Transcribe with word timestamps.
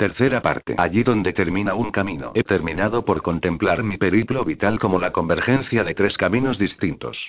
Tercera 0.00 0.40
parte. 0.40 0.76
Allí 0.78 1.02
donde 1.02 1.34
termina 1.34 1.74
un 1.74 1.90
camino. 1.90 2.32
He 2.34 2.42
terminado 2.42 3.04
por 3.04 3.20
contemplar 3.20 3.82
mi 3.82 3.98
periplo 3.98 4.46
vital 4.46 4.78
como 4.78 4.98
la 4.98 5.12
convergencia 5.12 5.84
de 5.84 5.92
tres 5.92 6.16
caminos 6.16 6.58
distintos. 6.58 7.28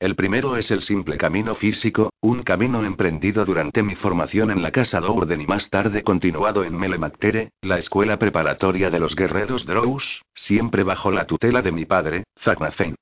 El 0.00 0.16
primero 0.16 0.56
es 0.56 0.70
el 0.70 0.80
simple 0.80 1.18
camino 1.18 1.54
físico, 1.54 2.08
un 2.22 2.42
camino 2.42 2.82
emprendido 2.86 3.44
durante 3.44 3.82
mi 3.82 3.96
formación 3.96 4.50
en 4.50 4.62
la 4.62 4.70
Casa 4.70 4.98
Dourden 4.98 5.42
y 5.42 5.46
más 5.46 5.68
tarde 5.68 6.02
continuado 6.02 6.64
en 6.64 6.74
Melemactere, 6.78 7.50
la 7.60 7.76
escuela 7.76 8.18
preparatoria 8.18 8.88
de 8.88 8.98
los 8.98 9.14
guerreros 9.14 9.66
Drows, 9.66 10.22
siempre 10.32 10.84
bajo 10.84 11.10
la 11.10 11.26
tutela 11.26 11.60
de 11.60 11.72
mi 11.72 11.84
padre, 11.84 12.24
Zaknafen. 12.40 12.94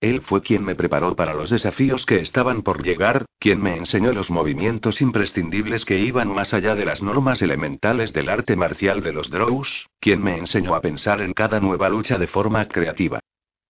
Él 0.00 0.22
fue 0.22 0.40
quien 0.40 0.64
me 0.64 0.74
preparó 0.74 1.14
para 1.14 1.34
los 1.34 1.50
desafíos 1.50 2.06
que 2.06 2.20
estaban 2.20 2.62
por 2.62 2.82
llegar, 2.82 3.26
quien 3.38 3.62
me 3.62 3.76
enseñó 3.76 4.12
los 4.12 4.30
movimientos 4.30 5.02
imprescindibles 5.02 5.84
que 5.84 5.98
iban 5.98 6.34
más 6.34 6.54
allá 6.54 6.74
de 6.74 6.86
las 6.86 7.02
normas 7.02 7.42
elementales 7.42 8.14
del 8.14 8.30
arte 8.30 8.56
marcial 8.56 9.02
de 9.02 9.12
los 9.12 9.30
Drows, 9.30 9.88
quien 10.00 10.22
me 10.22 10.38
enseñó 10.38 10.74
a 10.74 10.80
pensar 10.80 11.20
en 11.20 11.34
cada 11.34 11.60
nueva 11.60 11.90
lucha 11.90 12.16
de 12.16 12.26
forma 12.28 12.66
creativa. 12.66 13.20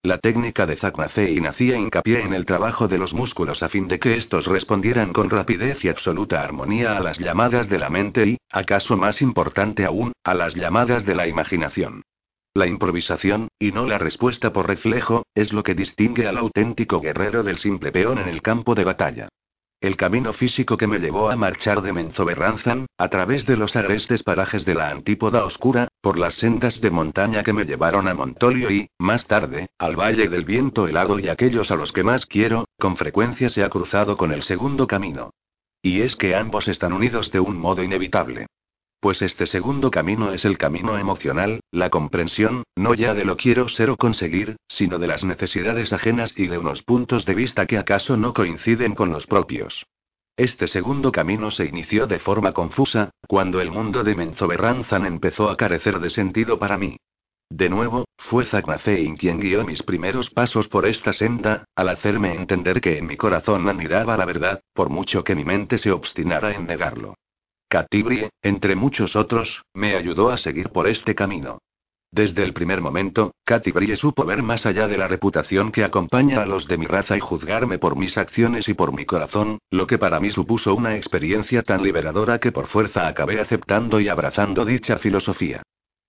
La 0.03 0.19
técnica 0.19 0.67
de 0.67 0.77
Zaknafein 0.77 1.47
hacía 1.47 1.77
hincapié 1.77 2.23
en 2.23 2.33
el 2.33 2.47
trabajo 2.47 2.89
de 2.89 2.97
los 2.97 3.13
músculos 3.13 3.63
a 3.63 3.69
fin 3.69 3.87
de 3.87 3.99
que 3.99 4.17
estos 4.17 4.47
respondieran 4.47 5.13
con 5.13 5.29
rapidez 5.29 5.85
y 5.85 5.89
absoluta 5.89 6.43
armonía 6.43 6.97
a 6.97 7.01
las 7.01 7.19
llamadas 7.19 7.69
de 7.69 7.79
la 7.79 7.91
mente 7.91 8.25
y, 8.25 8.39
acaso 8.51 8.97
más 8.97 9.21
importante 9.21 9.85
aún, 9.85 10.13
a 10.25 10.33
las 10.35 10.55
llamadas 10.55 11.05
de 11.05 11.15
la 11.17 11.27
imaginación. 11.27 12.03
La 12.53 12.67
improvisación, 12.67 13.47
y 13.61 13.71
no 13.71 13.87
la 13.87 13.99
respuesta 13.99 14.53
por 14.53 14.67
reflejo, 14.67 15.25
es 15.37 15.53
lo 15.53 15.63
que 15.63 15.77
distingue 15.77 16.27
al 16.27 16.37
auténtico 16.37 17.01
guerrero 17.01 17.45
del 17.45 17.59
simple 17.59 17.93
peón 17.93 18.19
en 18.19 18.29
el 18.29 18.43
campo 18.43 18.75
de 18.75 18.83
batalla. 18.83 19.29
El 19.81 19.97
camino 19.97 20.33
físico 20.33 20.77
que 20.77 20.89
me 20.89 20.99
llevó 20.99 21.31
a 21.31 21.37
marchar 21.37 21.81
de 21.81 21.93
Menzoberranzan, 21.93 22.87
a 22.99 23.09
través 23.09 23.47
de 23.47 23.57
los 23.57 23.77
agrestes 23.77 24.25
parajes 24.25 24.65
de 24.65 24.75
la 24.75 24.91
antípoda 24.91 25.45
oscura, 25.45 25.89
por 26.01 26.19
las 26.19 26.35
sendas 26.35 26.81
de 26.81 26.91
montaña 26.91 27.45
que 27.45 27.53
me 27.53 27.65
llevaron 27.65 28.09
a 28.09 28.15
Montolio 28.15 28.71
y, 28.71 28.91
más 28.99 29.29
tarde, 29.29 29.69
al 29.79 29.95
Valle 29.95 30.29
del 30.29 30.45
Viento 30.45 30.89
helado 30.89 31.21
y 31.21 31.29
aquellos 31.29 31.71
a 31.71 31.77
los 31.77 31.93
que 31.93 32.03
más 32.03 32.27
quiero, 32.27 32.67
con 32.79 32.97
frecuencia 32.97 33.49
se 33.49 33.63
ha 33.63 33.71
cruzado 33.71 34.17
con 34.17 34.33
el 34.33 34.43
segundo 34.43 34.89
camino. 34.89 35.31
Y 35.83 36.03
es 36.03 36.17
que 36.17 36.35
ambos 36.35 36.67
están 36.67 36.93
unidos 36.93 37.31
de 37.31 37.39
un 37.39 37.57
modo 37.57 37.83
inevitable. 37.83 38.49
Pues 39.01 39.23
este 39.23 39.47
segundo 39.47 39.91
camino 39.91 40.31
es 40.35 40.45
el 40.45 40.59
camino 40.59 40.99
emocional, 40.99 41.61
la 41.71 41.89
comprensión, 41.89 42.65
no 42.77 42.93
ya 42.93 43.15
de 43.15 43.25
lo 43.25 43.39
quiero 43.39 43.67
ser 43.71 43.89
o 43.89 43.97
conseguir, 43.97 44.57
sino 44.69 44.99
de 44.99 45.07
las 45.07 45.25
necesidades 45.25 45.95
ajenas 45.95 46.35
y 46.37 46.49
de 46.49 46.59
unos 46.59 46.83
puntos 46.83 47.25
de 47.25 47.35
vista 47.35 47.65
que 47.65 47.79
acaso 47.79 48.19
no 48.19 48.35
coinciden 48.35 48.95
con 48.95 49.11
los 49.11 49.27
propios. 49.27 49.87
Este 50.37 50.67
segundo 50.67 51.13
camino 51.13 51.51
se 51.51 51.65
inició 51.65 52.07
de 52.07 52.19
forma 52.19 52.53
confusa, 52.53 53.09
cuando 53.27 53.63
el 53.63 53.71
mundo 53.71 54.05
de 54.05 54.15
Menzoberranzan 54.15 55.07
empezó 55.07 55.49
a 55.49 55.57
carecer 55.57 55.99
de 55.99 56.11
sentido 56.11 56.59
para 56.59 56.77
mí. 56.77 56.99
De 57.49 57.71
nuevo, 57.71 58.05
fue 58.19 58.45
Zaknafein 58.45 59.17
quien 59.17 59.41
guió 59.41 59.65
mis 59.65 59.83
primeros 59.83 60.29
pasos 60.29 60.69
por 60.69 60.85
esta 60.85 61.15
senda, 61.15 61.65
al 61.75 61.89
hacerme 61.89 62.35
entender 62.35 62.83
que 62.83 62.99
en 62.99 63.07
mi 63.07 63.17
corazón 63.17 63.67
anidaba 63.67 64.19
la 64.19 64.27
verdad, 64.27 64.61
por 64.75 64.91
mucho 64.91 65.25
que 65.25 65.35
mi 65.35 65.45
mente 65.45 65.79
se 65.79 65.91
obstinara 65.91 66.53
en 66.53 66.67
negarlo. 66.67 67.15
Catibrie, 67.71 68.31
entre 68.43 68.75
muchos 68.75 69.15
otros, 69.15 69.63
me 69.75 69.95
ayudó 69.95 70.31
a 70.31 70.39
seguir 70.39 70.71
por 70.71 70.89
este 70.89 71.15
camino. 71.15 71.61
Desde 72.11 72.43
el 72.43 72.53
primer 72.53 72.81
momento, 72.81 73.33
Catibrie 73.45 73.95
supo 73.95 74.25
ver 74.25 74.43
más 74.43 74.67
allá 74.67 74.89
de 74.89 74.99
la 74.99 75.07
reputación 75.07 75.71
que 75.71 75.85
acompaña 75.85 76.43
a 76.43 76.47
los 76.47 76.67
de 76.67 76.77
mi 76.77 76.87
raza 76.87 77.17
y 77.17 77.21
juzgarme 77.21 77.79
por 77.79 77.95
mis 77.95 78.19
acciones 78.19 78.69
y 78.69 78.75
por 78.75 78.93
mi 78.93 79.07
corazón, 79.07 79.61
lo 79.71 79.87
que 79.87 79.99
para 79.99 80.19
mí 80.19 80.31
supuso 80.31 80.75
una 80.75 80.97
experiencia 80.97 81.63
tan 81.63 81.85
liberadora 81.85 82.41
que 82.41 82.51
por 82.51 82.67
fuerza 82.67 83.07
acabé 83.07 83.41
aceptando 83.41 84.01
y 84.01 84.09
abrazando 84.09 84.65
dicha 84.65 84.99
filosofía. 84.99 85.63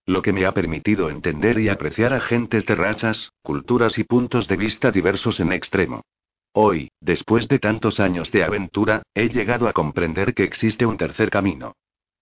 Lo 0.07 0.23
que 0.23 0.33
me 0.33 0.47
ha 0.47 0.55
permitido 0.55 1.11
entender 1.11 1.59
y 1.59 1.69
apreciar 1.69 2.11
a 2.13 2.21
gentes 2.21 2.65
de 2.65 2.73
razas, 2.73 3.33
culturas 3.43 3.99
y 3.99 4.03
puntos 4.03 4.47
de 4.47 4.57
vista 4.57 4.89
diversos 4.89 5.39
en 5.39 5.53
extremo. 5.53 6.01
Hoy, 6.53 6.91
después 6.99 7.47
de 7.47 7.59
tantos 7.59 7.99
años 7.99 8.31
de 8.31 8.43
aventura, 8.43 9.03
he 9.15 9.29
llegado 9.29 9.67
a 9.69 9.73
comprender 9.73 10.33
que 10.33 10.43
existe 10.43 10.85
un 10.85 10.97
tercer 10.97 11.29
camino. 11.29 11.75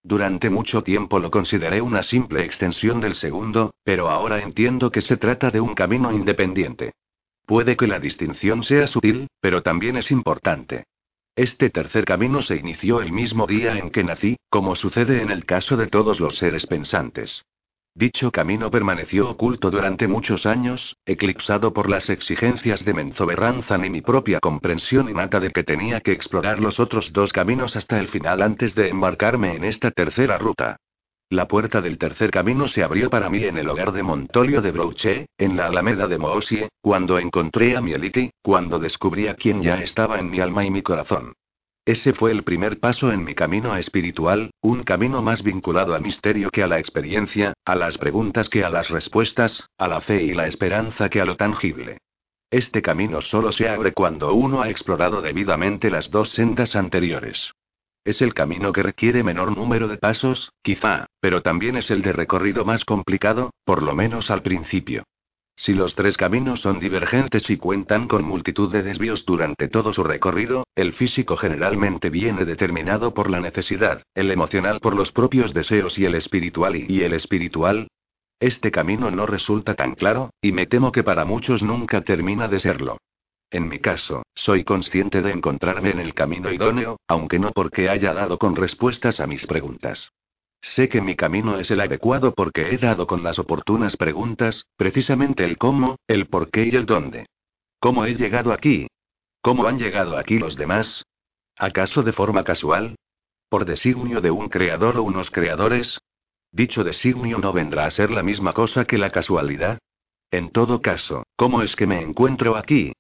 Durante 0.04 0.50
mucho 0.50 0.84
tiempo 0.84 1.20
lo 1.20 1.32
consideré 1.32 1.82
una 1.82 2.04
simple 2.04 2.46
extensión 2.46 3.02
del 3.02 3.16
segundo, 3.16 3.74
pero 3.84 4.10
ahora 4.10 4.42
entiendo 4.42 4.92
que 4.92 5.02
se 5.02 5.18
trata 5.18 5.50
de 5.50 5.60
un 5.60 5.74
camino 5.74 6.12
independiente. 6.12 6.94
Puede 7.46 7.76
que 7.76 7.88
la 7.88 8.00
distinción 8.00 8.64
sea 8.64 8.86
sutil, 8.86 9.28
pero 9.42 9.64
también 9.64 9.98
es 9.98 10.12
importante. 10.12 10.86
Este 11.36 11.72
tercer 11.72 12.06
camino 12.06 12.42
se 12.44 12.56
inició 12.56 13.02
el 13.02 13.12
mismo 13.12 13.48
día 13.48 13.78
en 13.78 13.90
que 13.90 14.04
nací, 14.04 14.38
como 14.50 14.76
sucede 14.76 15.22
en 15.22 15.32
el 15.32 15.46
caso 15.46 15.76
de 15.76 15.88
todos 15.88 16.20
los 16.20 16.38
seres 16.38 16.68
pensantes. 16.68 17.44
Dicho 18.00 18.32
camino 18.32 18.72
permaneció 18.72 19.30
oculto 19.30 19.70
durante 19.70 20.08
muchos 20.08 20.46
años, 20.46 20.96
eclipsado 21.06 21.74
por 21.74 21.90
las 21.90 22.10
exigencias 22.10 22.86
de 22.86 22.94
Menzoberranzan 22.94 23.84
y 23.84 23.90
mi 23.90 24.00
propia 24.00 24.40
comprensión 24.40 25.10
innata 25.10 25.42
de 25.42 25.52
que 25.52 25.66
tenía 25.66 26.00
que 26.00 26.14
explorar 26.14 26.62
los 26.62 26.80
otros 26.80 27.12
dos 27.12 27.34
caminos 27.34 27.76
hasta 27.76 28.00
el 28.00 28.08
final 28.08 28.42
antes 28.42 28.74
de 28.74 28.88
embarcarme 28.88 29.54
en 29.54 29.66
esta 29.66 29.92
tercera 29.92 30.38
ruta. 30.38 30.78
La 31.30 31.50
puerta 31.50 31.82
del 31.82 31.98
tercer 31.98 32.32
camino 32.32 32.70
se 32.70 32.84
abrió 32.84 33.10
para 33.10 33.30
mí 33.30 33.44
en 33.44 33.58
el 33.58 33.68
hogar 33.68 33.92
de 33.92 34.02
Montolio 34.02 34.62
de 34.62 34.72
Brouche, 34.72 35.26
en 35.38 35.58
la 35.58 35.66
Alameda 35.66 36.08
de 36.08 36.18
Moosie, 36.18 36.70
cuando 36.80 37.20
encontré 37.20 37.76
a 37.76 37.82
Mieliti, 37.82 38.32
cuando 38.42 38.80
descubrí 38.80 39.28
a 39.28 39.34
quien 39.34 39.62
ya 39.62 39.76
estaba 39.82 40.20
en 40.20 40.30
mi 40.30 40.40
alma 40.40 40.64
y 40.64 40.72
mi 40.72 40.82
corazón. 40.82 41.34
Ese 41.90 42.14
fue 42.14 42.30
el 42.30 42.44
primer 42.44 42.80
paso 42.80 43.12
en 43.12 43.24
mi 43.24 43.34
camino 43.34 43.76
espiritual, 43.76 44.52
un 44.62 44.84
camino 44.84 45.24
más 45.24 45.42
vinculado 45.42 45.96
al 45.96 46.04
misterio 46.04 46.52
que 46.52 46.62
a 46.62 46.68
la 46.68 46.78
experiencia, 46.78 47.54
a 47.66 47.74
las 47.74 47.98
preguntas 47.98 48.48
que 48.48 48.64
a 48.64 48.70
las 48.70 48.90
respuestas, 48.90 49.68
a 49.76 49.88
la 49.88 50.00
fe 50.00 50.22
y 50.22 50.34
la 50.34 50.46
esperanza 50.46 51.10
que 51.10 51.20
a 51.20 51.26
lo 51.26 51.36
tangible. 51.36 51.98
Este 52.52 52.84
camino 52.84 53.22
solo 53.22 53.52
se 53.52 53.68
abre 53.68 53.92
cuando 53.92 54.36
uno 54.36 54.62
ha 54.62 54.70
explorado 54.70 55.24
debidamente 55.24 55.90
las 55.90 56.12
dos 56.12 56.30
sendas 56.30 56.76
anteriores. 56.76 57.54
Es 58.06 58.22
el 58.22 58.36
camino 58.36 58.72
que 58.72 58.84
requiere 58.84 59.24
menor 59.24 59.58
número 59.58 59.88
de 59.88 59.98
pasos, 59.98 60.52
quizá, 60.62 61.08
pero 61.20 61.42
también 61.42 61.76
es 61.76 61.90
el 61.90 62.04
de 62.04 62.14
recorrido 62.14 62.66
más 62.66 62.86
complicado, 62.86 63.50
por 63.66 63.82
lo 63.82 63.96
menos 63.96 64.30
al 64.30 64.44
principio. 64.44 65.06
Si 65.60 65.74
los 65.74 65.94
tres 65.94 66.16
caminos 66.16 66.62
son 66.62 66.80
divergentes 66.80 67.50
y 67.50 67.58
cuentan 67.58 68.08
con 68.08 68.24
multitud 68.24 68.72
de 68.72 68.82
desvíos 68.82 69.26
durante 69.26 69.68
todo 69.68 69.92
su 69.92 70.06
recorrido, 70.06 70.64
el 70.74 70.94
físico 70.94 71.36
generalmente 71.36 72.10
viene 72.10 72.46
determinado 72.46 73.14
por 73.14 73.30
la 73.30 73.42
necesidad, 73.42 74.04
el 74.16 74.32
emocional 74.32 74.80
por 74.80 74.96
los 74.96 75.12
propios 75.12 75.54
deseos 75.54 76.00
y 76.00 76.06
el 76.06 76.16
espiritual 76.16 76.78
y, 76.78 77.04
el 77.04 77.12
espiritual. 77.12 77.90
Este 78.40 78.72
camino 78.72 79.12
no 79.12 79.26
resulta 79.26 79.76
tan 79.76 79.96
claro, 79.96 80.30
y 80.42 80.54
me 80.54 80.66
temo 80.66 80.94
que 80.94 81.04
para 81.04 81.26
muchos 81.26 81.62
nunca 81.62 82.04
termina 82.04 82.48
de 82.48 82.62
serlo. 82.62 82.98
En 83.52 83.68
mi 83.68 83.80
caso, 83.80 84.24
soy 84.34 84.64
consciente 84.64 85.22
de 85.22 85.32
encontrarme 85.32 85.90
en 85.90 86.00
el 86.00 86.14
camino 86.14 86.54
idóneo, 86.54 87.02
aunque 87.06 87.38
no 87.38 87.52
porque 87.52 87.90
haya 87.90 88.14
dado 88.14 88.40
con 88.40 88.56
respuestas 88.56 89.20
a 89.20 89.28
mis 89.28 89.46
preguntas. 89.46 90.14
Sé 90.62 90.90
que 90.90 91.02
mi 91.02 91.16
camino 91.16 91.58
es 91.58 91.72
el 91.72 91.80
adecuado 91.80 92.34
porque 92.34 92.74
he 92.74 92.78
dado 92.78 93.08
con 93.08 93.24
las 93.24 93.40
oportunas 93.40 93.96
preguntas, 93.96 94.66
precisamente 94.76 95.46
el 95.46 95.58
cómo, 95.58 95.98
el 96.08 96.28
por 96.28 96.52
qué 96.52 96.66
y 96.66 96.76
el 96.76 96.86
dónde. 96.86 97.28
¿Cómo 97.80 98.06
he 98.06 98.16
llegado 98.16 98.52
aquí? 98.52 98.88
¿Cómo 99.42 99.68
han 99.68 99.80
llegado 99.80 100.18
aquí 100.18 100.38
los 100.38 100.58
demás? 100.58 101.06
¿Acaso 101.58 102.04
de 102.04 102.12
forma 102.12 102.44
casual? 102.44 102.96
¿Por 103.48 103.66
designio 103.66 104.22
de 104.22 104.32
un 104.32 104.50
creador 104.50 104.98
o 104.98 105.04
unos 105.04 105.32
creadores? 105.32 106.00
Dicho 106.52 106.84
designio 106.84 107.38
no 107.38 107.54
vendrá 107.54 107.86
a 107.86 107.92
ser 107.92 108.12
la 108.12 108.24
misma 108.24 108.54
cosa 108.54 108.86
que 108.86 108.98
la 108.98 109.12
casualidad. 109.12 109.80
En 110.30 110.52
todo 110.52 110.82
caso, 110.82 111.24
¿cómo 111.36 111.62
es 111.62 111.76
que 111.76 111.88
me 111.88 112.02
encuentro 112.02 112.56
aquí? 112.56 112.92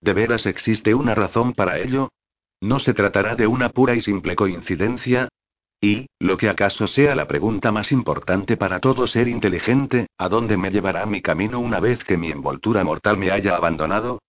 ¿De 0.00 0.12
veras 0.12 0.46
existe 0.46 0.94
una 0.94 1.14
razón 1.14 1.54
para 1.54 1.78
ello? 1.78 2.10
¿No 2.60 2.78
se 2.78 2.92
tratará 2.92 3.36
de 3.36 3.46
una 3.46 3.68
pura 3.68 3.94
y 3.94 4.00
simple 4.00 4.36
coincidencia? 4.36 5.28
Y, 5.84 6.06
lo 6.18 6.38
que 6.38 6.48
acaso 6.48 6.86
sea 6.86 7.14
la 7.14 7.28
pregunta 7.28 7.70
más 7.70 7.92
importante 7.92 8.56
para 8.56 8.80
todo 8.80 9.06
ser 9.06 9.28
inteligente, 9.28 10.06
¿a 10.16 10.30
dónde 10.30 10.56
me 10.56 10.70
llevará 10.70 11.04
mi 11.04 11.20
camino 11.20 11.60
una 11.60 11.78
vez 11.78 12.02
que 12.04 12.16
mi 12.16 12.30
envoltura 12.30 12.82
mortal 12.84 13.18
me 13.18 13.30
haya 13.30 13.54
abandonado? 13.54 14.22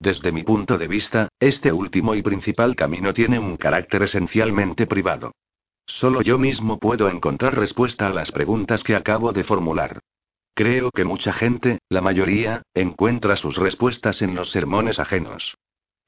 Desde 0.00 0.32
mi 0.32 0.42
punto 0.42 0.78
de 0.78 0.88
vista, 0.88 1.28
este 1.38 1.70
último 1.70 2.14
y 2.14 2.22
principal 2.22 2.74
camino 2.74 3.12
tiene 3.12 3.38
un 3.38 3.58
carácter 3.58 4.04
esencialmente 4.04 4.86
privado. 4.86 5.32
Solo 5.84 6.22
yo 6.22 6.38
mismo 6.38 6.78
puedo 6.78 7.10
encontrar 7.10 7.58
respuesta 7.58 8.06
a 8.06 8.14
las 8.14 8.32
preguntas 8.32 8.82
que 8.82 8.96
acabo 8.96 9.34
de 9.34 9.44
formular. 9.44 10.00
Creo 10.54 10.90
que 10.92 11.04
mucha 11.04 11.34
gente, 11.34 11.80
la 11.90 12.00
mayoría, 12.00 12.62
encuentra 12.72 13.36
sus 13.36 13.58
respuestas 13.58 14.22
en 14.22 14.34
los 14.34 14.50
sermones 14.50 14.98
ajenos. 14.98 15.58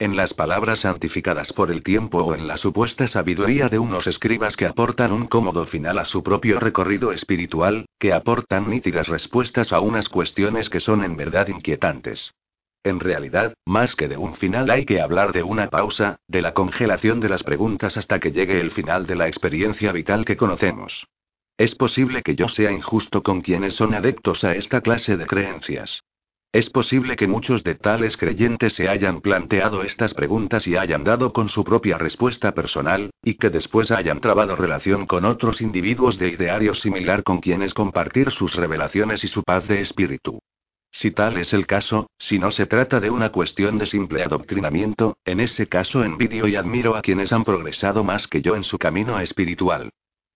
En 0.01 0.17
las 0.17 0.35
palabras 0.35 0.81
santificadas 0.81 1.53
por 1.53 1.71
el 1.71 1.85
tiempo 1.85 2.19
o 2.19 2.35
en 2.35 2.49
la 2.49 2.57
supuesta 2.57 3.07
sabiduría 3.07 3.69
de 3.69 3.79
unos 3.79 4.09
escribas 4.09 4.57
que 4.57 4.67
aportan 4.67 5.13
un 5.13 5.29
cómodo 5.29 5.67
final 5.67 5.99
a 6.01 6.05
su 6.05 6.25
propio 6.25 6.59
recorrido 6.59 7.13
espiritual, 7.13 7.87
que 8.01 8.13
aportan 8.13 8.69
nítidas 8.69 9.07
respuestas 9.07 9.73
a 9.73 9.79
unas 9.79 10.09
cuestiones 10.09 10.69
que 10.69 10.81
son 10.81 11.05
en 11.05 11.17
verdad 11.17 11.47
inquietantes. 11.47 12.35
En 12.83 12.99
realidad, 12.99 13.55
más 13.65 13.95
que 13.95 14.09
de 14.09 14.17
un 14.17 14.35
final 14.35 14.69
hay 14.69 14.85
que 14.85 15.01
hablar 15.01 15.33
de 15.33 15.45
una 15.45 15.71
pausa, 15.71 16.17
de 16.27 16.43
la 16.43 16.55
congelación 16.55 17.21
de 17.21 17.29
las 17.29 17.45
preguntas 17.45 17.97
hasta 17.97 18.19
que 18.19 18.33
llegue 18.33 18.61
el 18.61 18.73
final 18.73 19.07
de 19.07 19.15
la 19.15 19.29
experiencia 19.29 19.93
vital 19.93 20.25
que 20.25 20.37
conocemos. 20.37 21.07
Es 21.57 21.77
posible 21.77 22.23
que 22.23 22.35
yo 22.35 22.49
sea 22.49 22.73
injusto 22.73 23.23
con 23.23 23.43
quienes 23.43 23.75
son 23.75 23.95
adeptos 23.95 24.43
a 24.43 24.57
esta 24.57 24.81
clase 24.81 25.17
de 25.17 25.27
creencias. 25.27 26.03
Es 26.55 26.71
posible 26.71 27.17
que 27.17 27.27
muchos 27.27 27.65
de 27.65 27.75
tales 27.75 28.17
creyentes 28.17 28.75
se 28.75 28.89
hayan 28.89 29.21
planteado 29.21 29.83
estas 29.83 30.15
preguntas 30.15 30.69
y 30.69 30.77
hayan 30.77 31.03
dado 31.03 31.33
con 31.33 31.49
su 31.49 31.65
propia 31.65 31.99
respuesta 31.99 32.53
personal, 32.55 33.11
y 33.25 33.35
que 33.35 33.51
después 33.51 33.91
hayan 33.91 34.21
trabado 34.21 34.55
relación 34.55 35.05
con 35.07 35.25
otros 35.25 35.61
individuos 35.61 36.17
de 36.17 36.29
ideario 36.29 36.77
similar 36.77 37.25
con 37.25 37.41
quienes 37.41 37.75
compartir 37.75 38.31
sus 38.31 38.55
revelaciones 38.55 39.25
y 39.25 39.27
su 39.27 39.43
paz 39.43 39.67
de 39.67 39.81
espíritu. 39.81 40.39
Si 40.93 41.11
tal 41.11 41.39
es 41.39 41.53
el 41.55 41.67
caso, 41.67 42.09
si 42.19 42.39
no 42.39 42.53
se 42.53 42.67
trata 42.67 43.01
de 43.01 43.11
una 43.11 43.33
cuestión 43.33 43.77
de 43.77 43.87
simple 43.87 44.23
adoctrinamiento, 44.23 45.17
en 45.25 45.41
ese 45.41 45.67
caso 45.67 46.05
envidio 46.05 46.47
y 46.47 46.55
admiro 46.55 46.95
a 46.95 47.03
quienes 47.03 47.33
han 47.33 47.43
progresado 47.43 48.05
más 48.05 48.29
que 48.29 48.43
yo 48.43 48.55
en 48.55 48.63
su 48.63 48.79
camino 48.79 49.19
espiritual. 49.19 49.91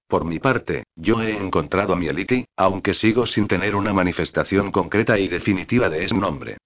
Por 0.09 0.25
mi 0.25 0.39
parte, 0.39 0.85
yo 0.97 1.21
he 1.21 1.37
encontrado 1.37 1.95
mi 1.95 2.07
Eliki, 2.07 2.47
aunque 2.57 2.95
sigo 2.95 3.27
sin 3.27 3.47
tener 3.47 3.77
una 3.77 3.93
manifestación 3.93 4.73
concreta 4.73 5.19
y 5.19 5.29
definitiva 5.29 5.91
de 5.91 6.05
ese 6.05 6.17
nombre. 6.17 6.57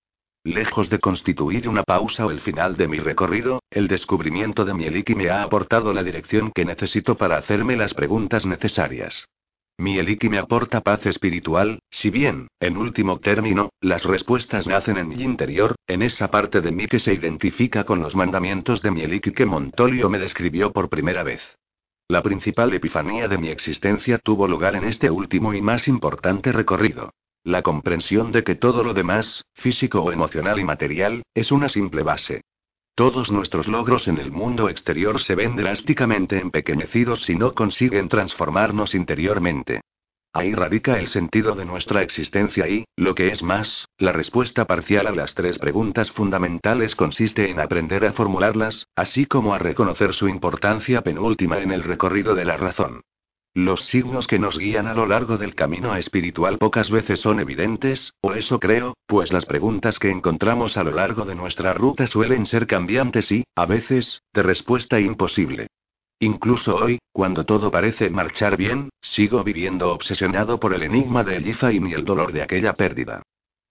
Lejos 0.44 0.88
de 0.88 1.00
constituir 1.00 1.68
una 1.68 1.82
pausa 1.82 2.24
o 2.24 2.30
el 2.30 2.40
final 2.40 2.76
de 2.76 2.86
mi 2.86 3.00
recorrido, 3.00 3.60
el 3.68 3.88
descubrimiento 3.88 4.64
de 4.64 4.74
mi 4.74 4.86
me 5.16 5.28
ha 5.28 5.42
aportado 5.42 5.92
la 5.92 6.04
dirección 6.04 6.52
que 6.52 6.64
necesito 6.64 7.16
para 7.16 7.36
hacerme 7.36 7.76
las 7.76 7.94
preguntas 7.94 8.46
necesarias. 8.46 9.26
Mi 9.76 9.98
Eliki 9.98 10.28
me 10.28 10.38
aporta 10.38 10.80
paz 10.80 11.04
espiritual, 11.06 11.80
si 11.90 12.10
bien, 12.10 12.46
en 12.60 12.76
último 12.76 13.18
término, 13.18 13.70
las 13.80 14.04
respuestas 14.04 14.68
nacen 14.68 14.98
en 14.98 15.08
mi 15.08 15.20
interior, 15.20 15.74
en 15.88 16.02
esa 16.02 16.30
parte 16.30 16.60
de 16.60 16.70
mí 16.70 16.86
que 16.86 17.00
se 17.00 17.12
identifica 17.12 17.82
con 17.82 18.00
los 18.02 18.14
mandamientos 18.14 18.82
de 18.82 18.92
mi 18.92 19.02
Eliki 19.02 19.32
que 19.32 19.46
Montolio 19.46 20.08
me 20.08 20.20
describió 20.20 20.72
por 20.72 20.88
primera 20.88 21.24
vez. 21.24 21.42
La 22.12 22.22
principal 22.22 22.74
epifanía 22.74 23.26
de 23.26 23.38
mi 23.38 23.48
existencia 23.48 24.18
tuvo 24.18 24.46
lugar 24.46 24.76
en 24.76 24.84
este 24.84 25.10
último 25.10 25.54
y 25.54 25.62
más 25.62 25.88
importante 25.88 26.52
recorrido. 26.52 27.14
La 27.42 27.62
comprensión 27.62 28.32
de 28.32 28.44
que 28.44 28.54
todo 28.54 28.84
lo 28.84 28.92
demás, 28.92 29.46
físico 29.54 30.02
o 30.02 30.12
emocional 30.12 30.60
y 30.60 30.64
material, 30.64 31.22
es 31.32 31.50
una 31.50 31.70
simple 31.70 32.02
base. 32.02 32.42
Todos 32.94 33.30
nuestros 33.30 33.66
logros 33.66 34.08
en 34.08 34.18
el 34.18 34.30
mundo 34.30 34.68
exterior 34.68 35.22
se 35.22 35.34
ven 35.34 35.56
drásticamente 35.56 36.38
empequeñecidos 36.38 37.22
si 37.22 37.34
no 37.34 37.54
consiguen 37.54 38.10
transformarnos 38.10 38.94
interiormente. 38.94 39.80
Ahí 40.34 40.54
radica 40.54 40.98
el 40.98 41.08
sentido 41.08 41.54
de 41.54 41.66
nuestra 41.66 42.00
existencia 42.00 42.66
y, 42.66 42.86
lo 42.96 43.14
que 43.14 43.28
es 43.28 43.42
más, 43.42 43.86
la 43.98 44.12
respuesta 44.12 44.66
parcial 44.66 45.06
a 45.06 45.12
las 45.12 45.34
tres 45.34 45.58
preguntas 45.58 46.10
fundamentales 46.10 46.94
consiste 46.94 47.50
en 47.50 47.60
aprender 47.60 48.06
a 48.06 48.12
formularlas, 48.12 48.86
así 48.96 49.26
como 49.26 49.52
a 49.52 49.58
reconocer 49.58 50.14
su 50.14 50.28
importancia 50.28 51.02
penúltima 51.02 51.58
en 51.58 51.70
el 51.70 51.82
recorrido 51.82 52.34
de 52.34 52.46
la 52.46 52.56
razón. 52.56 53.02
Los 53.54 53.84
signos 53.84 54.26
que 54.26 54.38
nos 54.38 54.58
guían 54.58 54.86
a 54.86 54.94
lo 54.94 55.04
largo 55.04 55.36
del 55.36 55.54
camino 55.54 55.94
espiritual 55.94 56.56
pocas 56.56 56.90
veces 56.90 57.20
son 57.20 57.38
evidentes, 57.38 58.14
o 58.22 58.32
eso 58.32 58.58
creo, 58.58 58.94
pues 59.06 59.30
las 59.30 59.44
preguntas 59.44 59.98
que 59.98 60.08
encontramos 60.08 60.78
a 60.78 60.84
lo 60.84 60.92
largo 60.92 61.26
de 61.26 61.34
nuestra 61.34 61.74
ruta 61.74 62.06
suelen 62.06 62.46
ser 62.46 62.66
cambiantes 62.66 63.30
y, 63.30 63.44
a 63.54 63.66
veces, 63.66 64.22
de 64.32 64.42
respuesta 64.42 64.98
imposible. 64.98 65.66
Incluso 66.22 66.76
hoy, 66.76 67.00
cuando 67.10 67.44
todo 67.44 67.72
parece 67.72 68.08
marchar 68.08 68.56
bien, 68.56 68.90
sigo 69.00 69.42
viviendo 69.42 69.92
obsesionado 69.92 70.60
por 70.60 70.72
el 70.72 70.84
enigma 70.84 71.24
de 71.24 71.38
Elifaim 71.38 71.84
y 71.88 71.94
el 71.94 72.04
dolor 72.04 72.32
de 72.32 72.42
aquella 72.42 72.74
pérdida. 72.74 73.24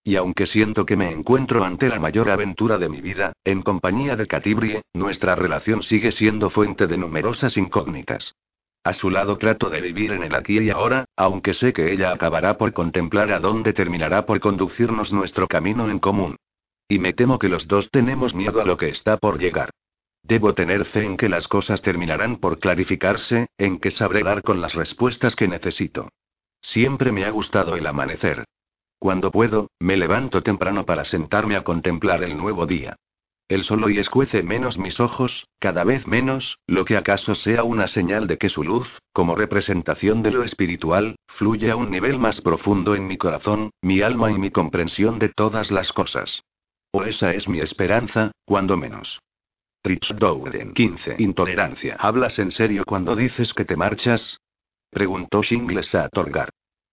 Y 0.04 0.18
aunque 0.18 0.46
siento 0.46 0.86
que 0.86 0.98
me 0.98 1.12
encuentro 1.12 1.64
ante 1.64 1.88
la 1.88 1.98
mayor 1.98 2.30
aventura 2.30 2.78
de 2.78 2.90
mi 2.90 3.00
vida, 3.00 3.32
en 3.46 3.62
compañía 3.62 4.18
de 4.18 4.28
Catibrie, 4.28 4.82
nuestra 4.92 5.34
relación 5.34 5.82
sigue 5.82 6.12
siendo 6.12 6.50
fuente 6.50 6.88
de 6.88 6.98
numerosas 6.98 7.56
incógnitas. 7.56 8.36
A 8.84 8.92
su 8.92 9.10
lado 9.10 9.38
trato 9.38 9.70
de 9.70 9.80
vivir 9.80 10.12
en 10.12 10.24
el 10.24 10.36
aquí 10.36 10.60
y 10.60 10.72
ahora, 10.72 11.06
aunque 11.16 11.54
sé 11.54 11.72
que 11.72 11.94
ella 11.94 12.12
acabará 12.12 12.58
por 12.58 12.74
contemplar 12.74 13.32
a 13.32 13.40
dónde 13.40 13.72
terminará 13.72 14.26
por 14.26 14.42
conducirnos 14.42 15.14
nuestro 15.14 15.48
camino 15.48 15.90
en 15.90 16.00
común. 16.00 16.36
Y 16.90 17.00
me 17.00 17.14
temo 17.14 17.40
que 17.40 17.48
los 17.48 17.70
dos 17.70 17.90
tenemos 17.92 18.36
miedo 18.36 18.60
a 18.60 18.66
lo 18.66 18.76
que 18.76 18.90
está 18.90 19.16
por 19.16 19.40
llegar. 19.40 19.70
Debo 20.24 20.54
tener 20.54 20.86
fe 20.86 21.04
en 21.04 21.18
que 21.18 21.30
las 21.30 21.48
cosas 21.48 21.82
terminarán 21.82 22.38
por 22.38 22.60
clarificarse, 22.60 23.48
en 23.58 23.80
que 23.80 23.92
sabré 23.92 24.24
dar 24.24 24.44
con 24.44 24.62
las 24.62 24.76
respuestas 24.76 25.36
que 25.36 25.48
necesito. 25.48 26.10
Siempre 26.62 27.12
me 27.12 27.26
ha 27.26 27.32
gustado 27.32 27.76
el 27.76 27.88
amanecer. 27.88 28.46
Cuando 29.00 29.32
puedo, 29.32 29.72
me 29.80 29.98
levanto 29.98 30.44
temprano 30.44 30.86
para 30.86 31.06
sentarme 31.06 31.56
a 31.56 31.64
contemplar 31.64 32.24
el 32.24 32.38
nuevo 32.38 32.68
día. 32.68 32.98
El 33.52 33.66
sol 33.66 33.84
hoy 33.84 34.00
escuece 34.00 34.44
menos 34.44 34.78
mis 34.78 35.02
ojos, 35.02 35.48
cada 35.60 35.84
vez 35.84 36.08
menos, 36.08 36.60
lo 36.68 36.86
que 36.86 36.96
acaso 36.96 37.36
sea 37.36 37.64
una 37.64 37.88
señal 37.88 38.28
de 38.28 38.38
que 38.38 38.48
su 38.48 38.64
luz, 38.64 39.00
como 39.12 39.36
representación 39.36 40.24
de 40.24 40.32
lo 40.32 40.44
espiritual, 40.44 41.18
fluye 41.28 41.70
a 41.72 41.76
un 41.76 41.92
nivel 41.92 42.18
más 42.18 42.40
profundo 42.40 42.96
en 42.96 43.08
mi 43.08 43.18
corazón, 43.18 43.72
mi 43.82 44.02
alma 44.02 44.32
y 44.32 44.38
mi 44.38 44.52
comprensión 44.52 45.20
de 45.20 45.28
todas 45.28 45.70
las 45.70 45.92
cosas. 45.92 46.44
O 46.92 47.04
esa 47.04 47.34
es 47.34 47.50
mi 47.50 47.60
esperanza, 47.60 48.32
cuando 48.46 48.78
menos. 48.78 49.20
Rich 49.84 50.14
Dowden 50.16 50.74
15. 50.74 51.16
Intolerancia. 51.18 51.96
¿Hablas 52.00 52.38
en 52.38 52.52
serio 52.52 52.84
cuando 52.86 53.16
dices 53.16 53.54
que 53.54 53.66
te 53.66 53.76
marchas? 53.76 54.40
Preguntó 54.92 55.42
Shingles 55.42 55.96
a 55.96 56.08
Torgar. 56.10 56.50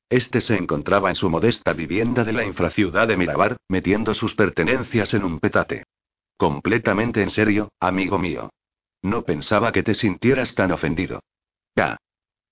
Este 0.09 0.41
se 0.41 0.57
encontraba 0.57 1.11
en 1.11 1.15
su 1.15 1.29
modesta 1.29 1.75
vivienda 1.75 2.25
de 2.25 2.33
la 2.33 2.45
infraciudad 2.45 3.07
de 3.07 3.19
Mirabar, 3.19 3.59
metiendo 3.69 4.15
sus 4.15 4.35
pertenencias 4.35 5.13
en 5.13 5.25
un 5.25 5.39
petate. 5.39 5.85
Completamente 6.39 7.23
en 7.23 7.29
serio, 7.29 7.69
amigo 7.79 8.19
mío. 8.19 8.49
No 9.03 9.23
pensaba 9.23 9.71
que 9.71 9.83
te 9.83 9.93
sintieras 9.93 10.55
tan 10.55 10.73
ofendido. 10.73 11.21
Ya. 11.77 11.99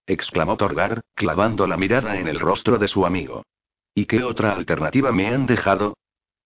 exclamó 0.07 0.59
Torgar, 0.59 1.01
clavando 1.15 1.67
la 1.67 1.79
mirada 1.79 2.19
en 2.19 2.29
el 2.29 2.41
rostro 2.41 2.77
de 2.77 2.89
su 2.89 3.07
amigo. 3.07 3.43
¿Y 3.95 4.05
qué 4.05 4.23
otra 4.23 4.53
alternativa 4.53 5.13
me 5.13 5.29
han 5.29 5.47
dejado? 5.47 5.97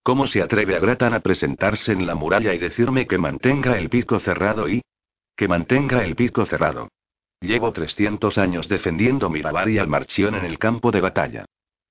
¿Cómo 0.03 0.25
se 0.25 0.41
atreve 0.41 0.75
a 0.75 0.79
Gratan 0.79 1.13
a 1.13 1.19
presentarse 1.19 1.91
en 1.91 2.07
la 2.07 2.15
muralla 2.15 2.53
y 2.53 2.57
decirme 2.57 3.05
que 3.05 3.17
mantenga 3.17 3.77
el 3.77 3.89
pico 3.89 4.19
cerrado 4.19 4.67
y... 4.67 4.81
que 5.35 5.47
mantenga 5.47 6.03
el 6.03 6.15
pico 6.15 6.45
cerrado? 6.45 6.89
Llevo 7.39 7.71
300 7.71 8.37
años 8.37 8.67
defendiendo 8.67 9.29
Mirabar 9.29 9.69
y 9.69 9.77
al 9.77 9.87
Marchión 9.87 10.35
en 10.35 10.45
el 10.45 10.57
campo 10.57 10.91
de 10.91 11.01
batalla. 11.01 11.45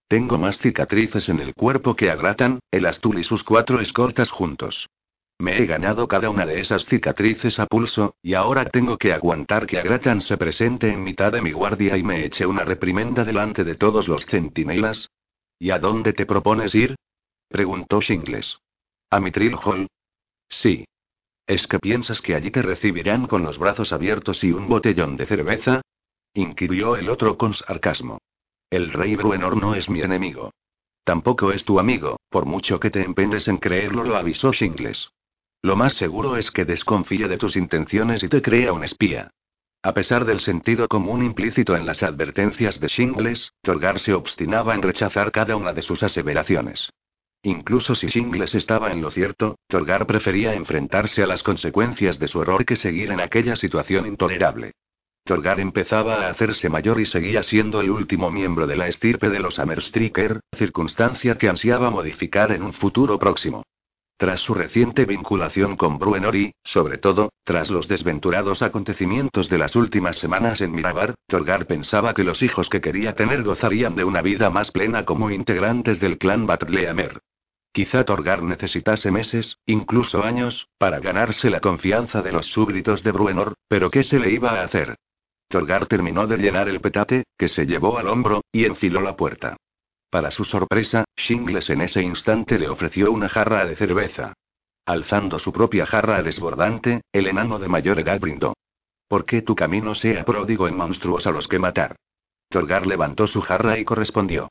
Tengo 0.08 0.38
más 0.38 0.58
cicatrices 0.58 1.28
en 1.28 1.38
el 1.38 1.54
cuerpo 1.54 1.94
que 1.94 2.10
a 2.10 2.16
Gratan, 2.16 2.58
el 2.72 2.86
Astul 2.86 3.20
y 3.20 3.24
sus 3.24 3.44
cuatro 3.44 3.80
escoltas 3.80 4.30
juntos. 4.30 4.88
Me 5.38 5.56
he 5.56 5.66
ganado 5.66 6.06
cada 6.06 6.28
una 6.30 6.44
de 6.44 6.60
esas 6.60 6.84
cicatrices 6.84 7.58
a 7.60 7.66
pulso, 7.66 8.14
y 8.22 8.34
ahora 8.34 8.66
tengo 8.66 8.98
que 8.98 9.12
aguantar 9.12 9.66
que 9.66 9.78
Agratan 9.78 10.20
se 10.20 10.36
presente 10.36 10.92
en 10.92 11.02
mitad 11.02 11.32
de 11.32 11.40
mi 11.40 11.52
guardia 11.52 11.96
y 11.96 12.02
me 12.02 12.26
eche 12.26 12.44
una 12.44 12.64
reprimenda 12.64 13.24
delante 13.24 13.64
de 13.64 13.74
todos 13.76 14.06
los 14.06 14.26
centinelas. 14.26 15.08
¿Y 15.58 15.70
a 15.70 15.78
dónde 15.78 16.12
te 16.12 16.26
propones 16.26 16.74
ir? 16.74 16.96
Preguntó 17.50 18.00
Shingles. 18.00 18.58
¿A 19.10 19.20
Mitril 19.20 19.56
Hall? 19.62 19.88
Sí. 20.48 20.84
¿Es 21.46 21.66
que 21.66 21.80
piensas 21.80 22.22
que 22.22 22.36
allí 22.36 22.50
te 22.50 22.62
recibirán 22.62 23.26
con 23.26 23.42
los 23.42 23.58
brazos 23.58 23.92
abiertos 23.92 24.44
y 24.44 24.52
un 24.52 24.68
botellón 24.68 25.16
de 25.16 25.26
cerveza? 25.26 25.82
inquirió 26.32 26.96
el 26.96 27.10
otro 27.10 27.36
con 27.36 27.52
sarcasmo. 27.52 28.18
El 28.70 28.92
rey 28.92 29.16
Bruenor 29.16 29.56
no 29.56 29.74
es 29.74 29.90
mi 29.90 30.00
enemigo. 30.00 30.52
Tampoco 31.02 31.50
es 31.50 31.64
tu 31.64 31.80
amigo, 31.80 32.20
por 32.28 32.46
mucho 32.46 32.78
que 32.78 32.90
te 32.90 33.02
empeñes 33.02 33.48
en 33.48 33.56
creerlo, 33.56 34.04
lo 34.04 34.16
avisó 34.16 34.52
Shingles. 34.52 35.10
Lo 35.60 35.74
más 35.74 35.94
seguro 35.94 36.36
es 36.36 36.52
que 36.52 36.64
desconfíe 36.64 37.26
de 37.26 37.36
tus 37.36 37.56
intenciones 37.56 38.22
y 38.22 38.28
te 38.28 38.40
crea 38.40 38.72
un 38.72 38.84
espía. 38.84 39.32
A 39.82 39.92
pesar 39.92 40.24
del 40.24 40.40
sentido 40.40 40.86
común 40.86 41.24
implícito 41.24 41.74
en 41.74 41.84
las 41.84 42.04
advertencias 42.04 42.78
de 42.78 42.86
Shingles, 42.86 43.54
Torgar 43.62 43.98
se 43.98 44.14
obstinaba 44.14 44.74
en 44.74 44.82
rechazar 44.82 45.32
cada 45.32 45.56
una 45.56 45.72
de 45.72 45.82
sus 45.82 46.04
aseveraciones. 46.04 46.92
Incluso 47.42 47.94
si 47.94 48.08
Shingles 48.08 48.54
estaba 48.54 48.92
en 48.92 49.00
lo 49.00 49.10
cierto, 49.10 49.56
Torgar 49.66 50.06
prefería 50.06 50.54
enfrentarse 50.54 51.22
a 51.22 51.26
las 51.26 51.42
consecuencias 51.42 52.18
de 52.18 52.28
su 52.28 52.42
error 52.42 52.66
que 52.66 52.76
seguir 52.76 53.10
en 53.12 53.20
aquella 53.20 53.56
situación 53.56 54.06
intolerable. 54.06 54.72
Torgar 55.24 55.58
empezaba 55.58 56.26
a 56.26 56.30
hacerse 56.30 56.68
mayor 56.68 57.00
y 57.00 57.06
seguía 57.06 57.42
siendo 57.42 57.80
el 57.80 57.90
último 57.90 58.30
miembro 58.30 58.66
de 58.66 58.76
la 58.76 58.88
estirpe 58.88 59.30
de 59.30 59.40
los 59.40 59.58
Hammerstricker, 59.58 60.40
circunstancia 60.54 61.38
que 61.38 61.48
ansiaba 61.48 61.90
modificar 61.90 62.52
en 62.52 62.62
un 62.62 62.74
futuro 62.74 63.18
próximo. 63.18 63.62
Tras 64.18 64.40
su 64.40 64.52
reciente 64.52 65.06
vinculación 65.06 65.76
con 65.76 65.98
Bruenor 65.98 66.36
y, 66.36 66.52
sobre 66.62 66.98
todo, 66.98 67.30
tras 67.42 67.70
los 67.70 67.88
desventurados 67.88 68.60
acontecimientos 68.60 69.48
de 69.48 69.56
las 69.56 69.76
últimas 69.76 70.18
semanas 70.18 70.60
en 70.60 70.72
Mirabar, 70.72 71.14
Torgar 71.26 71.66
pensaba 71.66 72.12
que 72.12 72.24
los 72.24 72.42
hijos 72.42 72.68
que 72.68 72.82
quería 72.82 73.14
tener 73.14 73.42
gozarían 73.42 73.96
de 73.96 74.04
una 74.04 74.20
vida 74.20 74.50
más 74.50 74.72
plena 74.72 75.06
como 75.06 75.30
integrantes 75.30 76.00
del 76.00 76.18
clan 76.18 76.46
Batleamer. 76.46 77.18
Quizá 77.72 78.04
Torgar 78.04 78.42
necesitase 78.42 79.12
meses, 79.12 79.58
incluso 79.64 80.24
años, 80.24 80.68
para 80.76 80.98
ganarse 80.98 81.50
la 81.50 81.60
confianza 81.60 82.20
de 82.20 82.32
los 82.32 82.46
súbditos 82.46 83.04
de 83.04 83.12
Bruenor, 83.12 83.54
pero 83.68 83.90
¿qué 83.90 84.02
se 84.02 84.18
le 84.18 84.30
iba 84.32 84.50
a 84.50 84.64
hacer? 84.64 84.96
Torgar 85.48 85.86
terminó 85.86 86.26
de 86.26 86.36
llenar 86.36 86.68
el 86.68 86.80
petate, 86.80 87.24
que 87.38 87.48
se 87.48 87.66
llevó 87.66 87.98
al 87.98 88.08
hombro, 88.08 88.42
y 88.52 88.64
enfiló 88.64 89.00
la 89.00 89.16
puerta. 89.16 89.56
Para 90.10 90.32
su 90.32 90.42
sorpresa, 90.42 91.04
Shingles 91.16 91.70
en 91.70 91.82
ese 91.82 92.02
instante 92.02 92.58
le 92.58 92.68
ofreció 92.68 93.12
una 93.12 93.28
jarra 93.28 93.64
de 93.64 93.76
cerveza. 93.76 94.32
Alzando 94.84 95.38
su 95.38 95.52
propia 95.52 95.86
jarra 95.86 96.22
desbordante, 96.22 97.02
el 97.12 97.28
enano 97.28 97.60
de 97.60 97.68
mayor 97.68 98.00
edad 98.00 98.18
brindó. 98.18 98.54
¿Por 99.06 99.24
qué 99.24 99.42
tu 99.42 99.54
camino 99.54 99.94
sea 99.94 100.24
pródigo 100.24 100.66
en 100.66 100.76
monstruos 100.76 101.26
a 101.28 101.30
los 101.30 101.46
que 101.46 101.60
matar? 101.60 101.94
Torgar 102.48 102.86
levantó 102.86 103.28
su 103.28 103.40
jarra 103.40 103.78
y 103.78 103.84
correspondió. 103.84 104.48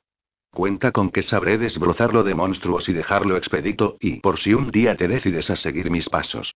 Cuenta 0.51 0.91
con 0.91 1.11
que 1.11 1.21
sabré 1.21 1.57
desbrozarlo 1.57 2.23
de 2.23 2.35
monstruos 2.35 2.89
y 2.89 2.93
dejarlo 2.93 3.37
expedito, 3.37 3.97
y 3.99 4.19
por 4.19 4.39
si 4.39 4.53
un 4.53 4.71
día 4.71 4.95
te 4.95 5.07
decides 5.07 5.49
a 5.49 5.55
seguir 5.55 5.91
mis 5.91 6.09
pasos. 6.09 6.55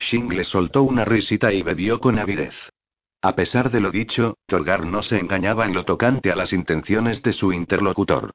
Shingles 0.00 0.48
soltó 0.48 0.82
una 0.82 1.04
risita 1.04 1.52
y 1.52 1.62
bebió 1.62 2.00
con 2.00 2.18
avidez. 2.18 2.54
A 3.22 3.34
pesar 3.34 3.70
de 3.70 3.80
lo 3.80 3.90
dicho, 3.90 4.36
Torgar 4.46 4.84
no 4.84 5.02
se 5.02 5.18
engañaba 5.18 5.64
en 5.66 5.74
lo 5.74 5.84
tocante 5.84 6.30
a 6.30 6.36
las 6.36 6.52
intenciones 6.52 7.22
de 7.22 7.32
su 7.32 7.52
interlocutor. 7.52 8.32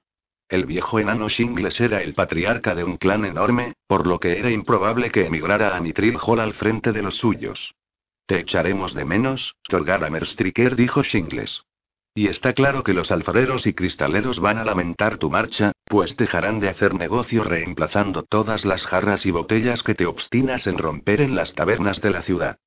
El 0.47 0.65
viejo 0.65 0.99
enano 0.99 1.29
Shingles 1.29 1.79
era 1.79 2.01
el 2.01 2.15
patriarca 2.15 2.73
de 2.73 2.83
un 2.83 2.97
clan 2.97 3.23
enorme, 3.23 3.73
por 3.85 4.07
lo 4.07 4.19
que 4.19 4.39
era 4.39 4.49
improbable 4.49 5.11
que 5.11 5.27
emigrara 5.27 5.75
a 5.75 5.79
Nitril 5.79 6.17
Hall 6.19 6.39
al 6.39 6.53
frente 6.53 6.91
de 6.91 7.03
los 7.03 7.17
suyos. 7.17 7.75
Te 8.25 8.39
echaremos 8.39 8.95
de 8.95 9.05
menos, 9.05 9.55
Torgar 9.67 10.03
Amerstriker 10.03 10.75
dijo 10.75 11.03
Shingles. 11.03 11.63
Y 12.19 12.27
está 12.27 12.51
claro 12.51 12.83
que 12.83 12.93
los 12.93 13.11
alfareros 13.11 13.65
y 13.65 13.73
cristaleros 13.73 14.41
van 14.41 14.57
a 14.57 14.65
lamentar 14.65 15.17
tu 15.17 15.29
marcha, 15.29 15.71
pues 15.85 16.17
dejarán 16.17 16.59
de 16.59 16.67
hacer 16.67 16.93
negocio 16.93 17.45
reemplazando 17.45 18.23
todas 18.23 18.65
las 18.65 18.85
jarras 18.85 19.25
y 19.25 19.31
botellas 19.31 19.83
que 19.83 19.95
te 19.95 20.05
obstinas 20.05 20.67
en 20.67 20.77
romper 20.77 21.21
en 21.21 21.33
las 21.33 21.53
tabernas 21.55 22.01
de 22.01 22.09
la 22.09 22.21
ciudad. 22.21 22.57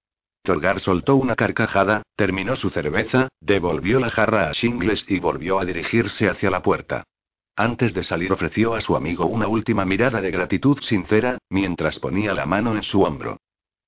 Torgar 0.42 0.80
soltó 0.80 1.16
una 1.16 1.36
carcajada, 1.36 2.02
terminó 2.16 2.56
su 2.56 2.70
cerveza, 2.70 3.28
devolvió 3.42 4.00
la 4.00 4.08
jarra 4.08 4.48
a 4.48 4.52
Shingles 4.52 5.04
y 5.06 5.20
volvió 5.20 5.60
a 5.60 5.66
dirigirse 5.66 6.30
hacia 6.30 6.50
la 6.50 6.62
puerta. 6.62 7.04
Antes 7.54 7.92
de 7.92 8.04
salir 8.04 8.32
ofreció 8.32 8.72
a 8.72 8.80
su 8.80 8.96
amigo 8.96 9.26
una 9.26 9.48
última 9.48 9.84
mirada 9.84 10.22
de 10.22 10.30
gratitud 10.30 10.78
sincera, 10.80 11.36
mientras 11.50 11.98
ponía 11.98 12.32
la 12.32 12.46
mano 12.46 12.74
en 12.74 12.84
su 12.84 13.02
hombro. 13.02 13.36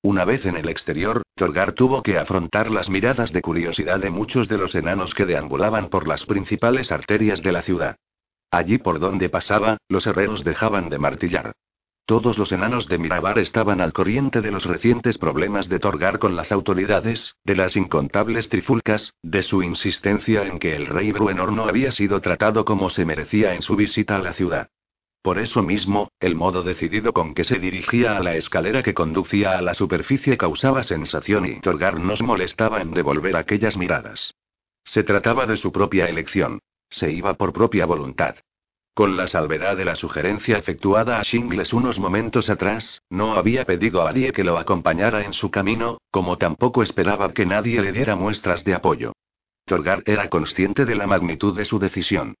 Una 0.05 0.23
vez 0.23 0.45
en 0.45 0.55
el 0.55 0.69
exterior, 0.69 1.23
Torgar 1.33 1.73
tuvo 1.73 2.03
que 2.03 2.19
afrontar 2.19 2.69
las 2.69 2.91
miradas 2.91 3.33
de 3.33 3.41
curiosidad 3.41 3.99
de 3.99 4.11
muchos 4.11 4.47
de 4.47 4.59
los 4.59 4.75
enanos 4.75 5.15
que 5.15 5.25
deambulaban 5.25 5.89
por 5.89 6.07
las 6.07 6.27
principales 6.27 6.91
arterias 6.91 7.41
de 7.41 7.51
la 7.51 7.63
ciudad. 7.63 7.95
Allí 8.51 8.77
por 8.77 8.99
donde 8.99 9.29
pasaba, 9.29 9.77
los 9.89 10.05
herreros 10.05 10.43
dejaban 10.43 10.89
de 10.89 10.99
martillar. 10.99 11.53
Todos 12.05 12.37
los 12.37 12.51
enanos 12.51 12.87
de 12.87 12.99
Mirabar 12.99 13.39
estaban 13.39 13.81
al 13.81 13.93
corriente 13.93 14.41
de 14.41 14.51
los 14.51 14.65
recientes 14.65 15.17
problemas 15.17 15.69
de 15.69 15.79
Torgar 15.79 16.19
con 16.19 16.35
las 16.35 16.51
autoridades, 16.51 17.33
de 17.43 17.55
las 17.55 17.75
incontables 17.75 18.47
trifulcas, 18.47 19.15
de 19.23 19.41
su 19.41 19.63
insistencia 19.63 20.43
en 20.43 20.59
que 20.59 20.75
el 20.75 20.85
rey 20.85 21.13
Bruenor 21.13 21.51
no 21.51 21.65
había 21.65 21.91
sido 21.91 22.21
tratado 22.21 22.63
como 22.63 22.91
se 22.91 23.05
merecía 23.05 23.55
en 23.55 23.63
su 23.63 23.75
visita 23.75 24.17
a 24.17 24.21
la 24.21 24.33
ciudad. 24.33 24.69
Por 25.25 25.39
eso 25.39 25.63
mismo, 25.63 26.11
el 26.19 26.35
modo 26.35 26.61
decidido 26.61 27.11
con 27.11 27.33
que 27.33 27.45
se 27.45 27.57
dirigía 27.57 28.15
a 28.15 28.19
la 28.19 28.35
escalera 28.35 28.83
que 28.83 28.93
conducía 28.93 29.57
a 29.57 29.61
la 29.63 29.73
superficie 29.73 30.37
causaba 30.37 30.83
sensación 30.83 31.47
y 31.47 31.59
Torgar 31.61 31.99
nos 31.99 32.21
molestaba 32.21 32.79
en 32.79 32.91
devolver 32.91 33.35
aquellas 33.35 33.75
miradas. 33.75 34.35
Se 34.83 35.01
trataba 35.01 35.47
de 35.47 35.57
su 35.57 35.71
propia 35.71 36.07
elección. 36.07 36.59
Se 36.89 37.11
iba 37.11 37.33
por 37.33 37.53
propia 37.53 37.87
voluntad. 37.87 38.35
Con 38.93 39.17
la 39.17 39.27
salvedad 39.27 39.75
de 39.75 39.85
la 39.85 39.95
sugerencia 39.95 40.59
efectuada 40.59 41.19
a 41.19 41.23
Shingles 41.23 41.73
unos 41.73 41.97
momentos 41.97 42.51
atrás, 42.51 43.01
no 43.09 43.33
había 43.33 43.65
pedido 43.65 44.03
a 44.03 44.11
nadie 44.11 44.31
que 44.31 44.43
lo 44.43 44.59
acompañara 44.59 45.25
en 45.25 45.33
su 45.33 45.49
camino, 45.49 45.97
como 46.11 46.37
tampoco 46.37 46.83
esperaba 46.83 47.33
que 47.33 47.47
nadie 47.47 47.81
le 47.81 47.93
diera 47.93 48.15
muestras 48.15 48.63
de 48.63 48.75
apoyo. 48.75 49.13
Torgar 49.65 50.03
era 50.05 50.29
consciente 50.29 50.85
de 50.85 50.93
la 50.93 51.07
magnitud 51.07 51.57
de 51.57 51.65
su 51.65 51.79
decisión. 51.79 52.35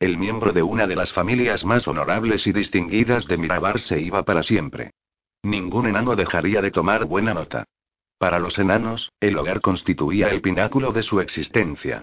El 0.00 0.16
miembro 0.16 0.52
de 0.52 0.62
una 0.62 0.86
de 0.86 0.94
las 0.94 1.12
familias 1.12 1.64
más 1.64 1.88
honorables 1.88 2.46
y 2.46 2.52
distinguidas 2.52 3.26
de 3.26 3.36
Mirabar 3.36 3.80
se 3.80 4.00
iba 4.00 4.22
para 4.22 4.44
siempre. 4.44 4.92
Ningún 5.42 5.86
enano 5.86 6.14
dejaría 6.14 6.62
de 6.62 6.70
tomar 6.70 7.04
buena 7.04 7.34
nota. 7.34 7.64
Para 8.16 8.38
los 8.38 8.58
enanos, 8.60 9.10
el 9.18 9.36
hogar 9.36 9.60
constituía 9.60 10.28
el 10.28 10.40
pináculo 10.40 10.92
de 10.92 11.02
su 11.02 11.20
existencia. 11.20 12.02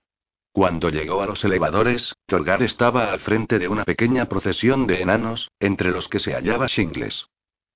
Cuando 0.52 0.90
llegó 0.90 1.22
a 1.22 1.26
los 1.26 1.44
elevadores, 1.46 2.14
Torgar 2.26 2.64
estaba 2.64 3.12
al 3.12 3.20
frente 3.20 3.60
de 3.60 3.70
una 3.70 3.86
pequeña 3.86 4.26
procesión 4.26 4.88
de 4.88 5.02
enanos, 5.02 5.52
entre 5.60 5.92
los 5.92 6.10
que 6.10 6.20
se 6.20 6.34
hallaba 6.34 6.68
Shingles. 6.68 7.28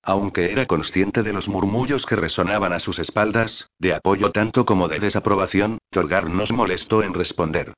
Aunque 0.01 0.51
era 0.51 0.65
consciente 0.65 1.23
de 1.23 1.33
los 1.33 1.47
murmullos 1.47 2.05
que 2.05 2.15
resonaban 2.15 2.73
a 2.73 2.79
sus 2.79 2.99
espaldas, 2.99 3.69
de 3.79 3.93
apoyo 3.93 4.31
tanto 4.31 4.65
como 4.65 4.89
de 4.89 4.99
desaprobación, 4.99 5.77
Torgar 5.89 6.29
nos 6.29 6.51
molestó 6.51 7.03
en 7.03 7.13
responder. 7.13 7.73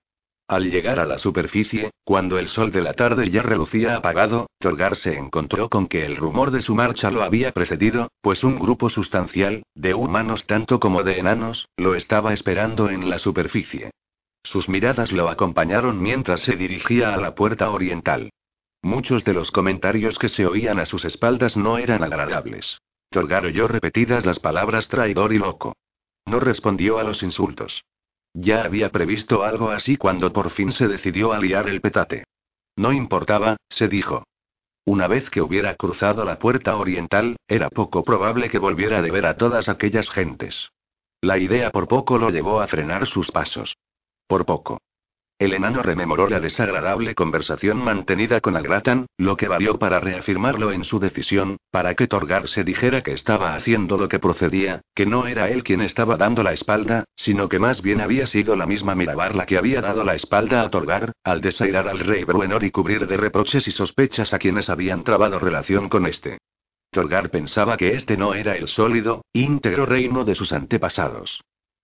Al 0.51 0.69
llegar 0.69 0.99
a 0.99 1.05
la 1.05 1.17
superficie, 1.17 1.91
cuando 2.03 2.37
el 2.37 2.49
sol 2.49 2.73
de 2.73 2.81
la 2.81 2.91
tarde 2.91 3.29
ya 3.29 3.41
relucía 3.41 3.95
apagado, 3.95 4.49
Torgar 4.59 4.97
se 4.97 5.17
encontró 5.17 5.69
con 5.69 5.87
que 5.87 6.05
el 6.05 6.17
rumor 6.17 6.51
de 6.51 6.59
su 6.59 6.75
marcha 6.75 7.09
lo 7.09 7.23
había 7.23 7.53
precedido, 7.53 8.09
pues 8.19 8.43
un 8.43 8.59
grupo 8.59 8.89
sustancial, 8.89 9.63
de 9.75 9.93
humanos 9.93 10.47
tanto 10.47 10.81
como 10.81 11.03
de 11.03 11.19
enanos, 11.19 11.69
lo 11.77 11.95
estaba 11.95 12.33
esperando 12.33 12.89
en 12.89 13.09
la 13.09 13.17
superficie. 13.17 13.91
Sus 14.43 14.67
miradas 14.67 15.13
lo 15.13 15.29
acompañaron 15.29 16.01
mientras 16.01 16.41
se 16.41 16.57
dirigía 16.57 17.13
a 17.13 17.17
la 17.17 17.33
puerta 17.33 17.69
oriental. 17.69 18.29
Muchos 18.81 19.23
de 19.23 19.31
los 19.31 19.51
comentarios 19.51 20.19
que 20.19 20.27
se 20.27 20.45
oían 20.45 20.81
a 20.81 20.85
sus 20.85 21.05
espaldas 21.05 21.55
no 21.55 21.77
eran 21.77 22.03
agradables. 22.03 22.81
Torgar 23.09 23.45
oyó 23.45 23.69
repetidas 23.69 24.25
las 24.25 24.39
palabras 24.39 24.89
traidor 24.89 25.31
y 25.31 25.37
loco. 25.37 25.77
No 26.25 26.41
respondió 26.41 26.99
a 26.99 27.03
los 27.03 27.23
insultos. 27.23 27.85
Ya 28.33 28.63
había 28.63 28.89
previsto 28.89 29.43
algo 29.43 29.69
así 29.69 29.97
cuando 29.97 30.31
por 30.31 30.51
fin 30.51 30.71
se 30.71 30.87
decidió 30.87 31.33
a 31.33 31.39
liar 31.39 31.67
el 31.67 31.81
petate. 31.81 32.23
No 32.75 32.93
importaba, 32.93 33.57
se 33.69 33.87
dijo. 33.87 34.23
Una 34.85 35.07
vez 35.07 35.29
que 35.29 35.41
hubiera 35.41 35.75
cruzado 35.75 36.25
la 36.25 36.39
puerta 36.39 36.75
oriental, 36.77 37.35
era 37.47 37.69
poco 37.69 38.03
probable 38.03 38.49
que 38.49 38.57
volviera 38.57 39.01
de 39.01 39.11
ver 39.11 39.25
a 39.25 39.37
todas 39.37 39.69
aquellas 39.69 40.09
gentes. 40.09 40.69
La 41.21 41.37
idea 41.37 41.69
por 41.69 41.87
poco 41.87 42.17
lo 42.17 42.29
llevó 42.31 42.61
a 42.61 42.67
frenar 42.67 43.05
sus 43.05 43.31
pasos. 43.31 43.75
Por 44.27 44.45
poco. 44.45 44.79
El 45.41 45.55
enano 45.55 45.81
rememoró 45.81 46.29
la 46.29 46.39
desagradable 46.39 47.15
conversación 47.15 47.83
mantenida 47.83 48.41
con 48.41 48.55
Agratan, 48.55 49.07
lo 49.17 49.37
que 49.37 49.47
valió 49.47 49.79
para 49.79 49.99
reafirmarlo 49.99 50.71
en 50.71 50.83
su 50.83 50.99
decisión, 50.99 51.57
para 51.71 51.95
que 51.95 52.05
Torgar 52.05 52.47
se 52.47 52.63
dijera 52.63 53.01
que 53.01 53.13
estaba 53.13 53.55
haciendo 53.55 53.97
lo 53.97 54.07
que 54.07 54.19
procedía, 54.19 54.81
que 54.93 55.07
no 55.07 55.25
era 55.25 55.49
él 55.49 55.63
quien 55.63 55.81
estaba 55.81 56.15
dando 56.15 56.43
la 56.43 56.53
espalda, 56.53 57.05
sino 57.15 57.49
que 57.49 57.57
más 57.57 57.81
bien 57.81 58.01
había 58.01 58.27
sido 58.27 58.55
la 58.55 58.67
misma 58.67 58.93
Mirabar 58.93 59.33
la 59.33 59.47
que 59.47 59.57
había 59.57 59.81
dado 59.81 60.03
la 60.03 60.13
espalda 60.13 60.61
a 60.61 60.69
Torgar, 60.69 61.13
al 61.23 61.41
desairar 61.41 61.87
al 61.87 62.01
rey 62.01 62.23
Bruenor 62.23 62.63
y 62.63 62.69
cubrir 62.69 63.07
de 63.07 63.17
reproches 63.17 63.67
y 63.67 63.71
sospechas 63.71 64.35
a 64.35 64.37
quienes 64.37 64.69
habían 64.69 65.03
trabado 65.03 65.39
relación 65.39 65.89
con 65.89 66.05
este. 66.05 66.37
Torgar 66.91 67.31
pensaba 67.31 67.77
que 67.77 67.95
este 67.95 68.15
no 68.15 68.35
era 68.35 68.55
el 68.55 68.67
sólido, 68.67 69.25
íntegro 69.33 69.87
reino 69.87 70.23
de 70.23 70.35
sus 70.35 70.53
antepasados. 70.53 71.41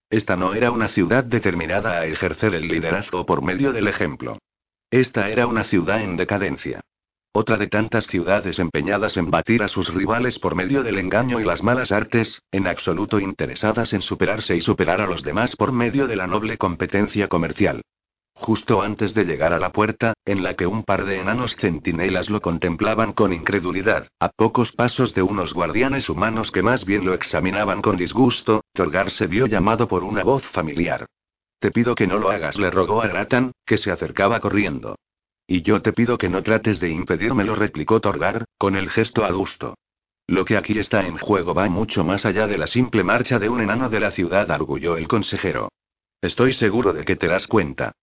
Esta 0.10 0.38
no 0.38 0.54
era 0.54 0.72
una 0.72 0.88
ciudad 0.88 1.26
determinada 1.26 2.00
a 2.00 2.06
ejercer 2.06 2.56
el 2.56 2.68
liderazgo 2.68 3.26
por 3.26 3.42
medio 3.42 3.74
del 3.74 3.88
ejemplo. 3.88 4.38
Esta 4.90 5.30
era 5.30 5.48
una 5.48 5.66
ciudad 5.66 6.02
en 6.02 6.16
decadencia. 6.16 6.82
Otra 7.34 7.58
de 7.58 7.68
tantas 7.68 8.08
ciudades 8.08 8.58
empeñadas 8.58 9.18
en 9.18 9.30
batir 9.30 9.62
a 9.62 9.68
sus 9.68 9.94
rivales 9.94 10.40
por 10.40 10.56
medio 10.56 10.82
del 10.82 10.98
engaño 10.98 11.40
y 11.42 11.44
las 11.44 11.62
malas 11.62 11.92
artes, 11.92 12.42
en 12.52 12.68
absoluto 12.68 13.20
interesadas 13.20 13.92
en 13.94 14.02
superarse 14.02 14.56
y 14.56 14.62
superar 14.62 15.02
a 15.02 15.08
los 15.08 15.24
demás 15.24 15.56
por 15.56 15.74
medio 15.74 16.08
de 16.08 16.16
la 16.16 16.26
noble 16.26 16.58
competencia 16.58 17.28
comercial. 17.28 17.84
Justo 18.40 18.84
antes 18.84 19.16
de 19.16 19.26
llegar 19.26 19.52
a 19.52 19.58
la 19.58 19.72
puerta, 19.72 20.14
en 20.24 20.44
la 20.44 20.54
que 20.54 20.68
un 20.68 20.84
par 20.84 21.06
de 21.06 21.20
enanos 21.20 21.56
centinelas 21.56 22.30
lo 22.30 22.40
contemplaban 22.40 23.14
con 23.14 23.34
incredulidad, 23.34 24.08
a 24.20 24.30
pocos 24.30 24.72
pasos 24.72 25.16
de 25.16 25.24
unos 25.24 25.56
guardianes 25.56 26.08
humanos 26.08 26.52
que 26.52 26.62
más 26.62 26.86
bien 26.86 27.04
lo 27.04 27.16
examinaban 27.16 27.82
con 27.82 27.98
disgusto, 27.98 28.64
Torgar 28.74 29.10
se 29.10 29.26
vio 29.26 29.48
llamado 29.48 29.88
por 29.88 30.04
una 30.04 30.24
voz 30.24 30.44
familiar. 30.44 31.08
Te 31.60 31.72
pido 31.72 31.96
que 31.96 32.06
no 32.06 32.20
lo 32.20 32.30
hagas, 32.30 32.60
le 32.60 32.70
rogó 32.70 33.02
a 33.02 33.08
Gratan, 33.08 33.54
que 33.66 33.78
se 33.78 33.92
acercaba 33.92 34.40
corriendo. 34.40 34.96
Y 35.48 35.64
yo 35.64 35.82
te 35.82 35.92
pido 35.92 36.20
que 36.20 36.30
no 36.30 36.44
trates 36.44 36.80
de 36.80 36.90
impedírmelo, 36.90 37.56
replicó 37.56 38.00
Torgar, 38.00 38.46
con 38.60 38.76
el 38.76 38.92
gesto 38.92 39.26
adusto. 39.26 39.74
Lo 40.28 40.46
que 40.46 40.58
aquí 40.58 40.78
está 40.78 41.08
en 41.08 41.18
juego 41.18 41.56
va 41.56 41.68
mucho 41.70 42.04
más 42.04 42.24
allá 42.24 42.46
de 42.46 42.60
la 42.60 42.68
simple 42.68 43.04
marcha 43.04 43.40
de 43.40 43.50
un 43.50 43.62
enano 43.62 43.90
de 43.90 44.00
la 44.00 44.12
ciudad, 44.12 44.52
arguyó 44.52 44.96
el 44.96 45.08
consejero. 45.08 45.70
Estoy 46.22 46.54
seguro 46.54 46.94
de 46.94 47.04
que 47.04 47.16
te 47.16 47.28
das 47.28 47.48
cuenta. 47.48 47.94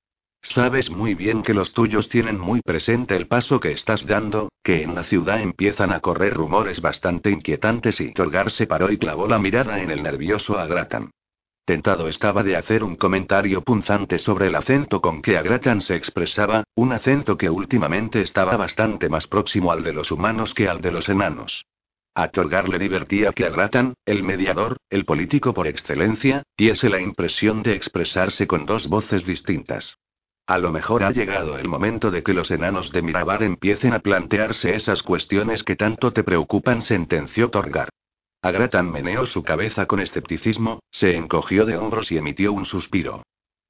Sabes 0.46 0.90
muy 0.90 1.14
bien 1.14 1.42
que 1.42 1.54
los 1.54 1.72
tuyos 1.72 2.10
tienen 2.10 2.38
muy 2.38 2.60
presente 2.60 3.16
el 3.16 3.26
paso 3.26 3.58
que 3.58 3.72
estás 3.72 4.06
dando, 4.06 4.50
que 4.62 4.82
en 4.82 4.94
la 4.94 5.02
ciudad 5.02 5.40
empiezan 5.40 5.90
a 5.90 6.00
correr 6.00 6.34
rumores 6.34 6.82
bastante 6.82 7.30
inquietantes 7.30 7.98
y 8.00 8.12
Torgar 8.12 8.50
se 8.50 8.66
paró 8.66 8.92
y 8.92 8.98
clavó 8.98 9.26
la 9.26 9.38
mirada 9.38 9.80
en 9.80 9.90
el 9.90 10.02
nervioso 10.02 10.58
Agratan. 10.58 11.10
Tentado 11.64 12.08
estaba 12.08 12.42
de 12.42 12.56
hacer 12.56 12.84
un 12.84 12.96
comentario 12.96 13.62
punzante 13.62 14.18
sobre 14.18 14.48
el 14.48 14.54
acento 14.54 15.00
con 15.00 15.22
que 15.22 15.38
Agratan 15.38 15.80
se 15.80 15.96
expresaba, 15.96 16.64
un 16.74 16.92
acento 16.92 17.38
que 17.38 17.48
últimamente 17.48 18.20
estaba 18.20 18.54
bastante 18.58 19.08
más 19.08 19.26
próximo 19.26 19.72
al 19.72 19.82
de 19.82 19.94
los 19.94 20.12
humanos 20.12 20.52
que 20.52 20.68
al 20.68 20.82
de 20.82 20.92
los 20.92 21.08
enanos. 21.08 21.64
A 22.14 22.28
Torgar 22.28 22.68
le 22.68 22.78
divertía 22.78 23.32
que 23.32 23.46
Agratan, 23.46 23.94
el 24.04 24.22
mediador, 24.22 24.76
el 24.90 25.06
político 25.06 25.54
por 25.54 25.66
excelencia, 25.66 26.42
diese 26.54 26.90
la 26.90 27.00
impresión 27.00 27.62
de 27.62 27.74
expresarse 27.74 28.46
con 28.46 28.66
dos 28.66 28.88
voces 28.88 29.24
distintas. 29.24 29.96
A 30.46 30.58
lo 30.58 30.70
mejor 30.70 31.04
ha 31.04 31.10
llegado 31.10 31.58
el 31.58 31.68
momento 31.68 32.10
de 32.10 32.22
que 32.22 32.34
los 32.34 32.50
enanos 32.50 32.92
de 32.92 33.00
Mirabar 33.00 33.42
empiecen 33.42 33.94
a 33.94 34.00
plantearse 34.00 34.74
esas 34.74 35.02
cuestiones 35.02 35.62
que 35.62 35.74
tanto 35.74 36.12
te 36.12 36.22
preocupan, 36.22 36.82
sentenció 36.82 37.48
Torgar. 37.48 37.88
Agratan 38.42 38.92
meneó 38.92 39.24
su 39.24 39.42
cabeza 39.42 39.86
con 39.86 40.00
escepticismo, 40.00 40.80
se 40.90 41.16
encogió 41.16 41.64
de 41.64 41.78
hombros 41.78 42.12
y 42.12 42.18
emitió 42.18 42.52
un 42.52 42.66
suspiro. 42.66 43.22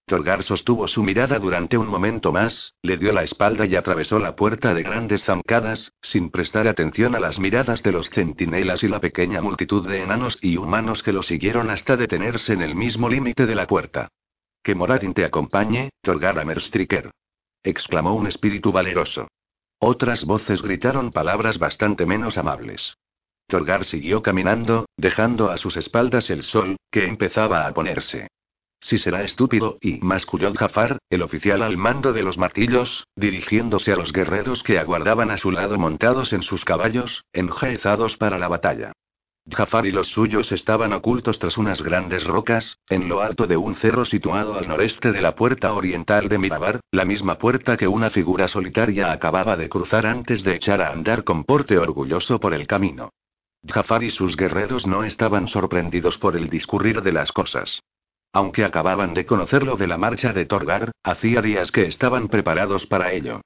Torgar 0.06 0.42
sostuvo 0.42 0.88
su 0.88 1.04
mirada 1.04 1.38
durante 1.38 1.78
un 1.78 1.86
momento 1.86 2.32
más, 2.32 2.74
le 2.82 2.96
dio 2.96 3.12
la 3.12 3.22
espalda 3.22 3.66
y 3.66 3.76
atravesó 3.76 4.18
la 4.18 4.34
puerta 4.34 4.74
de 4.74 4.82
grandes 4.82 5.22
zancadas, 5.22 5.92
sin 6.02 6.28
prestar 6.30 6.66
atención 6.66 7.14
a 7.14 7.20
las 7.20 7.38
miradas 7.38 7.84
de 7.84 7.92
los 7.92 8.10
centinelas 8.10 8.82
y 8.82 8.88
la 8.88 8.98
pequeña 8.98 9.40
multitud 9.40 9.88
de 9.88 10.02
enanos 10.02 10.38
y 10.42 10.56
humanos 10.56 11.04
que 11.04 11.12
lo 11.12 11.22
siguieron 11.22 11.70
hasta 11.70 11.96
detenerse 11.96 12.52
en 12.52 12.62
el 12.62 12.74
mismo 12.74 13.08
límite 13.08 13.46
de 13.46 13.54
la 13.54 13.68
puerta. 13.68 14.08
Que 14.64 14.74
Moradin 14.74 15.12
te 15.12 15.26
acompañe, 15.26 15.90
Torgar 16.00 16.38
Amerstriker. 16.38 17.10
exclamó 17.62 18.14
un 18.14 18.26
espíritu 18.26 18.72
valeroso. 18.72 19.28
Otras 19.78 20.24
voces 20.24 20.62
gritaron 20.62 21.12
palabras 21.12 21.58
bastante 21.58 22.06
menos 22.06 22.38
amables. 22.38 22.96
Torgar 23.46 23.84
siguió 23.84 24.22
caminando, 24.22 24.86
dejando 24.96 25.50
a 25.50 25.58
sus 25.58 25.76
espaldas 25.76 26.30
el 26.30 26.44
sol, 26.44 26.78
que 26.90 27.04
empezaba 27.04 27.66
a 27.66 27.74
ponerse. 27.74 28.28
Si 28.80 28.96
será 28.96 29.22
estúpido, 29.22 29.76
y 29.82 29.98
masculló 29.98 30.52
Jafar, 30.54 30.96
el 31.10 31.20
oficial 31.20 31.60
al 31.62 31.76
mando 31.76 32.14
de 32.14 32.22
los 32.22 32.38
martillos, 32.38 33.06
dirigiéndose 33.16 33.92
a 33.92 33.96
los 33.96 34.12
guerreros 34.12 34.62
que 34.62 34.78
aguardaban 34.78 35.30
a 35.30 35.36
su 35.36 35.50
lado 35.50 35.78
montados 35.78 36.32
en 36.32 36.42
sus 36.42 36.64
caballos, 36.64 37.22
enjaezados 37.34 38.16
para 38.16 38.38
la 38.38 38.48
batalla. 38.48 38.92
Jafar 39.50 39.84
y 39.84 39.92
los 39.92 40.08
suyos 40.08 40.52
estaban 40.52 40.94
ocultos 40.94 41.38
tras 41.38 41.58
unas 41.58 41.82
grandes 41.82 42.24
rocas, 42.24 42.78
en 42.88 43.08
lo 43.08 43.20
alto 43.20 43.46
de 43.46 43.58
un 43.58 43.76
cerro 43.76 44.06
situado 44.06 44.54
al 44.54 44.66
noreste 44.66 45.12
de 45.12 45.20
la 45.20 45.34
puerta 45.34 45.74
oriental 45.74 46.28
de 46.28 46.38
Mirabar, 46.38 46.80
la 46.90 47.04
misma 47.04 47.36
puerta 47.36 47.76
que 47.76 47.86
una 47.86 48.08
figura 48.08 48.48
solitaria 48.48 49.12
acababa 49.12 49.56
de 49.56 49.68
cruzar 49.68 50.06
antes 50.06 50.42
de 50.44 50.54
echar 50.54 50.80
a 50.80 50.90
andar 50.90 51.24
con 51.24 51.44
porte 51.44 51.76
orgulloso 51.76 52.40
por 52.40 52.54
el 52.54 52.66
camino. 52.66 53.10
Jafar 53.66 54.02
y 54.02 54.10
sus 54.10 54.34
guerreros 54.36 54.86
no 54.86 55.04
estaban 55.04 55.46
sorprendidos 55.46 56.16
por 56.16 56.36
el 56.36 56.48
discurrir 56.48 57.02
de 57.02 57.12
las 57.12 57.30
cosas. 57.30 57.82
Aunque 58.32 58.64
acababan 58.64 59.12
de 59.12 59.26
conocerlo 59.26 59.76
de 59.76 59.86
la 59.86 59.98
marcha 59.98 60.32
de 60.32 60.46
Torgar, 60.46 60.90
hacía 61.02 61.42
días 61.42 61.70
que 61.70 61.86
estaban 61.86 62.28
preparados 62.28 62.86
para 62.86 63.12
ello. 63.12 63.42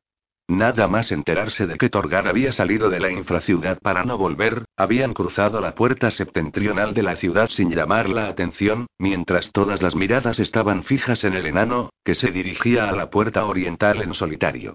Nada 0.48 0.88
más 0.88 1.12
enterarse 1.12 1.66
de 1.66 1.76
que 1.76 1.90
Torgar 1.90 2.26
había 2.26 2.52
salido 2.52 2.88
de 2.88 3.00
la 3.00 3.10
infraciudad 3.10 3.78
para 3.82 4.04
no 4.06 4.16
volver, 4.16 4.64
habían 4.78 5.12
cruzado 5.12 5.60
la 5.60 5.74
puerta 5.74 6.10
septentrional 6.10 6.94
de 6.94 7.02
la 7.02 7.16
ciudad 7.16 7.50
sin 7.50 7.70
llamar 7.70 8.08
la 8.08 8.28
atención, 8.28 8.86
mientras 8.98 9.52
todas 9.52 9.82
las 9.82 9.94
miradas 9.94 10.38
estaban 10.38 10.84
fijas 10.84 11.24
en 11.24 11.34
el 11.34 11.44
enano, 11.44 11.90
que 12.02 12.14
se 12.14 12.30
dirigía 12.30 12.88
a 12.88 12.92
la 12.92 13.10
puerta 13.10 13.44
oriental 13.44 14.00
en 14.00 14.14
solitario. 14.14 14.72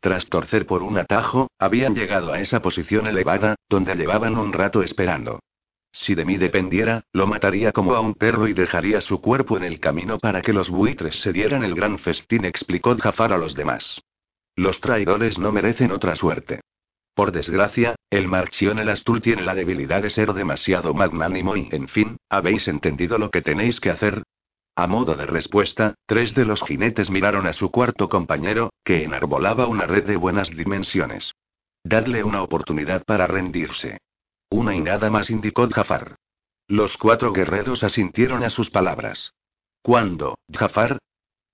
Tras 0.00 0.26
torcer 0.26 0.64
por 0.64 0.82
un 0.82 0.96
atajo, 0.96 1.50
habían 1.58 1.94
llegado 1.94 2.32
a 2.32 2.40
esa 2.40 2.62
posición 2.62 3.06
elevada, 3.06 3.56
donde 3.68 3.94
llevaban 3.94 4.38
un 4.38 4.54
rato 4.54 4.82
esperando. 4.82 5.40
Si 5.92 6.14
de 6.14 6.24
mí 6.24 6.38
dependiera, 6.38 7.02
lo 7.12 7.26
mataría 7.26 7.72
como 7.72 7.94
a 7.94 8.00
un 8.00 8.14
perro 8.14 8.48
y 8.48 8.54
dejaría 8.54 9.02
su 9.02 9.20
cuerpo 9.20 9.58
en 9.58 9.64
el 9.64 9.80
camino 9.80 10.18
para 10.18 10.40
que 10.40 10.54
los 10.54 10.70
buitres 10.70 11.20
se 11.20 11.30
dieran 11.30 11.62
el 11.62 11.74
gran 11.74 11.98
festín, 11.98 12.46
explicó 12.46 12.96
Jafar 12.96 13.34
a 13.34 13.36
los 13.36 13.54
demás. 13.54 14.00
Los 14.56 14.80
traidores 14.80 15.38
no 15.38 15.52
merecen 15.52 15.92
otra 15.92 16.16
suerte. 16.16 16.60
Por 17.14 17.32
desgracia, 17.32 17.96
el 18.08 18.28
Marchión 18.28 18.78
el 18.78 18.88
Astul 18.88 19.20
tiene 19.20 19.42
la 19.42 19.54
debilidad 19.54 20.02
de 20.02 20.10
ser 20.10 20.32
demasiado 20.32 20.94
magnánimo 20.94 21.56
y, 21.56 21.68
en 21.70 21.88
fin, 21.88 22.16
¿habéis 22.28 22.68
entendido 22.68 23.18
lo 23.18 23.30
que 23.30 23.42
tenéis 23.42 23.80
que 23.80 23.90
hacer? 23.90 24.22
A 24.76 24.86
modo 24.86 25.14
de 25.14 25.26
respuesta, 25.26 25.94
tres 26.06 26.34
de 26.34 26.44
los 26.44 26.62
jinetes 26.62 27.10
miraron 27.10 27.46
a 27.46 27.52
su 27.52 27.70
cuarto 27.70 28.08
compañero, 28.08 28.72
que 28.84 29.04
enarbolaba 29.04 29.66
una 29.66 29.86
red 29.86 30.04
de 30.04 30.16
buenas 30.16 30.50
dimensiones. 30.50 31.34
Dadle 31.84 32.24
una 32.24 32.42
oportunidad 32.42 33.04
para 33.04 33.26
rendirse. 33.26 33.98
Una 34.48 34.74
y 34.74 34.80
nada 34.80 35.10
más 35.10 35.30
indicó 35.30 35.68
Jafar. 35.68 36.16
Los 36.68 36.96
cuatro 36.96 37.32
guerreros 37.32 37.84
asintieron 37.84 38.44
a 38.44 38.50
sus 38.50 38.70
palabras. 38.70 39.34
¿Cuándo, 39.82 40.38
Jafar? 40.52 40.98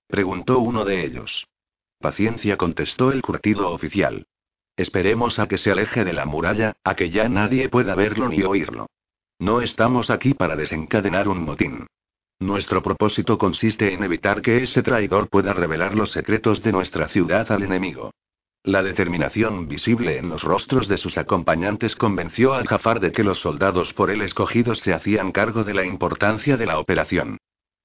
preguntó 0.07 0.59
uno 0.59 0.85
de 0.85 1.03
ellos. 1.03 1.47
Paciencia 1.99 2.57
contestó 2.57 3.11
el 3.11 3.21
curtido 3.21 3.71
oficial. 3.71 4.27
Esperemos 4.75 5.39
a 5.39 5.47
que 5.47 5.57
se 5.57 5.71
aleje 5.71 6.05
de 6.05 6.13
la 6.13 6.25
muralla, 6.25 6.77
a 6.83 6.95
que 6.95 7.09
ya 7.09 7.27
nadie 7.27 7.69
pueda 7.69 7.95
verlo 7.95 8.29
ni 8.29 8.43
oírlo. 8.43 8.87
No 9.39 9.61
estamos 9.61 10.11
aquí 10.11 10.35
para 10.35 10.55
desencadenar 10.55 11.27
un 11.27 11.43
motín. 11.43 11.87
Nuestro 12.39 12.83
propósito 12.83 13.39
consiste 13.39 13.93
en 13.93 14.03
evitar 14.03 14.43
que 14.43 14.61
ese 14.61 14.83
traidor 14.83 15.29
pueda 15.29 15.53
revelar 15.53 15.95
los 15.95 16.11
secretos 16.11 16.61
de 16.61 16.71
nuestra 16.71 17.07
ciudad 17.07 17.51
al 17.51 17.63
enemigo. 17.63 18.11
La 18.63 18.83
determinación 18.83 19.67
visible 19.67 20.19
en 20.19 20.29
los 20.29 20.43
rostros 20.43 20.87
de 20.87 20.97
sus 20.97 21.17
acompañantes 21.17 21.95
convenció 21.95 22.53
a 22.53 22.63
Jafar 22.63 22.99
de 22.99 23.11
que 23.11 23.23
los 23.23 23.39
soldados 23.39 23.93
por 23.93 24.11
él 24.11 24.21
escogidos 24.21 24.81
se 24.81 24.93
hacían 24.93 25.31
cargo 25.31 25.63
de 25.63 25.73
la 25.73 25.85
importancia 25.85 26.57
de 26.57 26.65
la 26.67 26.77
operación. 26.77 27.36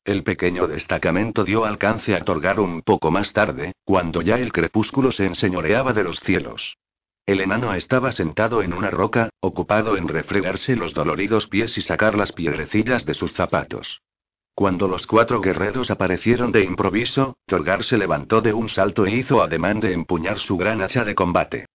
El 0.04 0.24
pequeño 0.24 0.66
destacamento 0.66 1.44
dio 1.44 1.64
alcance 1.64 2.16
a 2.16 2.24
Torgar 2.24 2.58
un 2.58 2.82
poco 2.82 3.12
más 3.12 3.32
tarde, 3.32 3.74
cuando 3.84 4.20
ya 4.20 4.34
el 4.34 4.52
crepúsculo 4.52 5.12
se 5.12 5.26
enseñoreaba 5.26 5.92
de 5.92 6.02
los 6.02 6.18
cielos. 6.18 6.76
El 7.24 7.40
enano 7.40 7.72
estaba 7.72 8.10
sentado 8.10 8.62
en 8.62 8.72
una 8.72 8.90
roca, 8.90 9.30
ocupado 9.38 9.96
en 9.96 10.08
refregarse 10.08 10.74
los 10.74 10.92
doloridos 10.92 11.46
pies 11.46 11.78
y 11.78 11.82
sacar 11.82 12.16
las 12.16 12.32
piedrecillas 12.32 13.06
de 13.06 13.14
sus 13.14 13.32
zapatos. 13.32 14.02
Cuando 14.56 14.88
los 14.88 15.06
cuatro 15.06 15.40
guerreros 15.40 15.92
aparecieron 15.92 16.50
de 16.50 16.64
improviso, 16.64 17.36
Torgar 17.46 17.84
se 17.84 17.96
levantó 17.96 18.40
de 18.40 18.52
un 18.52 18.68
salto 18.68 19.06
e 19.06 19.14
hizo 19.14 19.40
ademán 19.40 19.78
de 19.78 19.92
empuñar 19.92 20.40
su 20.40 20.56
gran 20.56 20.82
hacha 20.82 21.04
de 21.04 21.14
combate. 21.14 21.66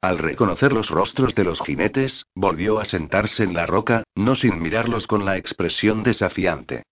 Al 0.00 0.18
reconocer 0.18 0.72
los 0.72 0.90
rostros 0.90 1.36
de 1.36 1.44
los 1.44 1.60
jinetes, 1.60 2.26
volvió 2.34 2.80
a 2.80 2.84
sentarse 2.84 3.44
en 3.44 3.54
la 3.54 3.64
roca, 3.64 4.02
no 4.16 4.34
sin 4.34 4.60
mirarlos 4.60 5.06
con 5.06 5.24
la 5.24 5.36
expresión 5.36 6.02
desafiante. 6.02 6.82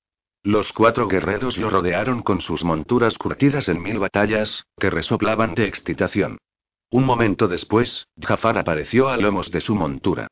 Los 0.44 0.74
cuatro 0.74 1.08
guerreros 1.08 1.56
lo 1.56 1.70
rodearon 1.70 2.20
con 2.20 2.42
sus 2.42 2.64
monturas 2.64 3.16
curtidas 3.16 3.66
en 3.70 3.80
mil 3.80 3.98
batallas, 3.98 4.66
que 4.78 4.90
resoplaban 4.90 5.54
de 5.54 5.66
excitación. 5.66 6.36
Un 6.90 7.04
momento 7.04 7.48
después, 7.48 8.06
Jafar 8.20 8.58
apareció 8.58 9.08
a 9.08 9.16
lomos 9.16 9.50
de 9.50 9.62
su 9.62 9.74
montura. 9.74 10.28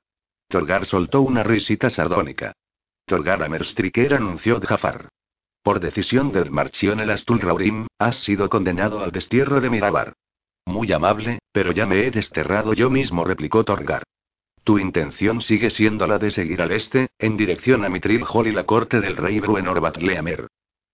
Torgar 0.49 0.85
soltó 0.85 1.23
una 1.23 1.43
risita 1.43 1.89
sardónica. 1.89 2.53
Torgar 3.07 3.49
Merstriker 3.49 4.13
anunció 4.13 4.61
Jafar. 4.61 5.09
Por 5.63 5.81
decisión 5.81 6.31
del 6.31 6.51
Marchión 6.51 7.01
el 7.01 7.11
Astul 7.11 7.41
Raurim, 7.41 7.87
has 7.99 8.17
sido 8.17 8.51
condenado 8.51 9.01
al 9.01 9.13
destierro 9.13 9.63
de 9.63 9.71
Mirabar. 9.71 10.13
Muy 10.67 10.93
amable, 10.93 11.39
pero 11.53 11.73
ya 11.73 11.87
me 11.87 12.07
he 12.07 12.11
desterrado 12.11 12.75
yo 12.75 12.91
mismo, 12.91 13.25
replicó 13.25 13.65
Torgar. 13.65 14.03
Tu 14.65 14.79
intención 14.79 15.41
sigue 15.41 15.71
siendo 15.71 16.07
la 16.07 16.19
de 16.19 16.31
seguir 16.31 16.63
al 16.63 16.73
este, 16.73 17.09
en 17.19 17.37
dirección 17.37 17.85
a 17.85 17.89
Mitril 17.89 18.25
Hall 18.29 18.47
y 18.47 18.53
la 18.53 18.65
corte 18.65 19.01
del 19.01 19.17
rey 19.17 19.41
Bruenor 19.41 19.81
Batleamer. 19.81 20.47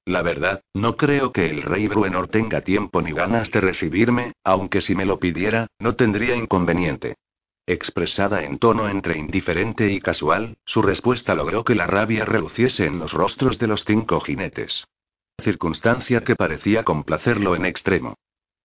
La 0.07 0.23
verdad, 0.23 0.63
no 0.73 0.97
creo 0.97 1.33
que 1.33 1.51
el 1.51 1.63
rey 1.63 1.87
Bruenor 1.87 2.29
tenga 2.29 2.63
tiempo 2.63 3.03
ni 3.03 3.13
ganas 3.13 3.51
de 3.51 3.61
recibirme, 3.61 4.33
aunque 4.43 4.81
si 4.81 4.95
me 4.95 5.05
lo 5.05 5.19
pidiera, 5.19 5.67
no 5.79 5.97
tendría 5.97 6.35
inconveniente. 6.35 7.17
Expresada 7.67 8.43
en 8.43 8.59
tono 8.59 8.89
entre 8.89 9.19
indiferente 9.19 9.93
y 9.93 10.01
casual, 10.01 10.57
su 10.65 10.81
respuesta 10.81 11.35
logró 11.35 11.65
que 11.65 11.75
la 11.75 11.87
rabia 11.87 12.25
reluciese 12.25 12.87
en 12.87 12.99
los 12.99 13.13
rostros 13.13 13.59
de 13.59 13.67
los 13.67 13.85
cinco 13.85 14.19
jinetes. 14.21 14.87
Circunstancia 15.43 16.25
que 16.25 16.37
parecía 16.37 16.85
complacerlo 16.85 17.55
en 17.55 17.67
extremo. 17.67 18.15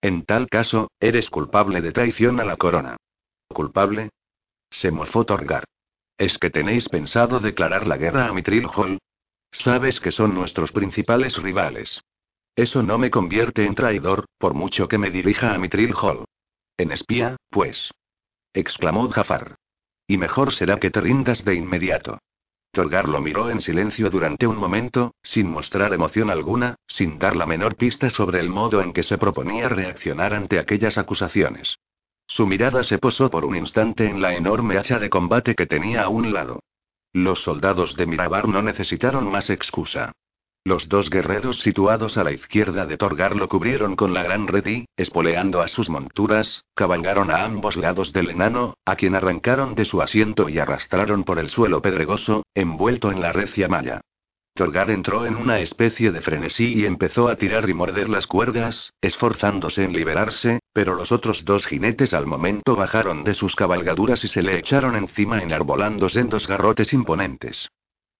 En 0.02 0.24
tal 0.24 0.48
caso, 0.48 0.92
eres 1.02 1.30
culpable 1.30 1.82
de 1.82 1.92
traición 1.92 2.40
a 2.40 2.46
la 2.46 2.56
corona. 2.56 2.96
¿Culpable? 3.50 4.10
Se 4.74 4.90
mofó 4.90 5.24
Torgar. 5.24 5.64
¿Es 6.18 6.38
que 6.40 6.50
tenéis 6.50 6.90
pensado 6.90 7.40
declarar 7.40 7.86
la 7.86 7.96
guerra 7.96 8.28
a 8.28 8.34
Mitril 8.34 8.66
Hall? 8.76 8.98
Sabes 9.52 10.00
que 10.00 10.12
son 10.12 10.34
nuestros 10.34 10.72
principales 10.72 11.38
rivales. 11.38 12.02
Eso 12.56 12.82
no 12.82 12.98
me 12.98 13.12
convierte 13.12 13.66
en 13.66 13.76
traidor, 13.76 14.26
por 14.40 14.56
mucho 14.56 14.88
que 14.88 14.98
me 14.98 15.12
dirija 15.12 15.54
a 15.54 15.60
Mitril 15.60 15.94
Hall. 15.94 16.26
En 16.78 16.92
espía, 16.92 17.38
pues 17.50 17.92
exclamó 18.52 19.10
Jafar. 19.10 19.56
Y 20.08 20.18
mejor 20.18 20.52
será 20.54 20.80
que 20.80 20.90
te 20.90 21.02
rindas 21.02 21.46
de 21.46 21.54
inmediato. 21.54 22.18
Torgar 22.72 23.08
lo 23.08 23.22
miró 23.22 23.52
en 23.52 23.62
silencio 23.62 24.10
durante 24.10 24.48
un 24.48 24.58
momento, 24.58 25.14
sin 25.22 25.52
mostrar 25.52 25.94
emoción 25.94 26.32
alguna, 26.32 26.76
sin 26.88 27.20
dar 27.20 27.36
la 27.36 27.46
menor 27.46 27.76
pista 27.76 28.10
sobre 28.10 28.40
el 28.40 28.50
modo 28.50 28.82
en 28.82 28.92
que 28.92 29.04
se 29.04 29.20
proponía 29.20 29.70
reaccionar 29.70 30.34
ante 30.34 30.58
aquellas 30.58 30.98
acusaciones. 30.98 31.78
Su 32.34 32.48
mirada 32.48 32.84
se 32.84 32.98
posó 32.98 33.30
por 33.30 33.46
un 33.46 33.56
instante 33.56 34.10
en 34.10 34.20
la 34.20 34.34
enorme 34.34 34.80
hacha 34.80 34.98
de 34.98 35.08
combate 35.08 35.54
que 35.54 35.68
tenía 35.68 36.02
a 36.02 36.10
un 36.10 36.34
lado. 36.34 36.64
Los 37.14 37.44
soldados 37.44 37.96
de 37.96 38.08
Mirabar 38.08 38.48
no 38.48 38.64
necesitaron 38.64 39.30
más 39.30 39.52
excusa. 39.52 40.14
Los 40.66 40.90
dos 40.90 41.12
guerreros 41.12 41.60
situados 41.60 42.18
a 42.18 42.24
la 42.24 42.32
izquierda 42.32 42.88
de 42.88 42.98
Torgar 42.98 43.36
lo 43.36 43.48
cubrieron 43.48 43.96
con 43.96 44.16
la 44.16 44.24
gran 44.24 44.48
red 44.48 44.66
y, 44.66 44.86
espoleando 44.98 45.62
a 45.62 45.68
sus 45.68 45.90
monturas, 45.90 46.64
cabalgaron 46.74 47.30
a 47.30 47.46
ambos 47.46 47.76
lados 47.76 48.14
del 48.14 48.32
enano, 48.32 48.78
a 48.84 48.96
quien 48.96 49.14
arrancaron 49.14 49.76
de 49.76 49.86
su 49.86 50.02
asiento 50.02 50.50
y 50.50 50.58
arrastraron 50.58 51.26
por 51.26 51.38
el 51.38 51.52
suelo 51.52 51.84
pedregoso, 51.84 52.48
envuelto 52.56 53.12
en 53.12 53.22
la 53.22 53.32
recia 53.32 53.68
malla. 53.68 54.02
Torgar 54.56 54.92
entró 54.92 55.26
en 55.26 55.36
una 55.36 55.60
especie 55.60 56.12
de 56.12 56.22
frenesí 56.22 56.76
y 56.76 56.86
empezó 56.86 57.28
a 57.28 57.38
tirar 57.38 57.68
y 57.68 57.74
morder 57.74 58.08
las 58.08 58.28
cuerdas, 58.28 58.94
esforzándose 59.02 59.84
en 59.84 59.94
liberarse, 59.94 60.60
pero 60.74 60.94
los 60.94 61.12
otros 61.12 61.44
dos 61.44 61.66
jinetes 61.66 62.14
al 62.14 62.28
momento 62.28 62.76
bajaron 62.76 63.24
de 63.24 63.34
sus 63.34 63.56
cabalgaduras 63.56 64.24
y 64.24 64.28
se 64.28 64.44
le 64.44 64.60
echaron 64.60 64.96
encima 64.96 65.42
enarbolando 65.42 66.08
sendos 66.08 66.48
garrotes 66.48 66.94
imponentes. 66.94 67.68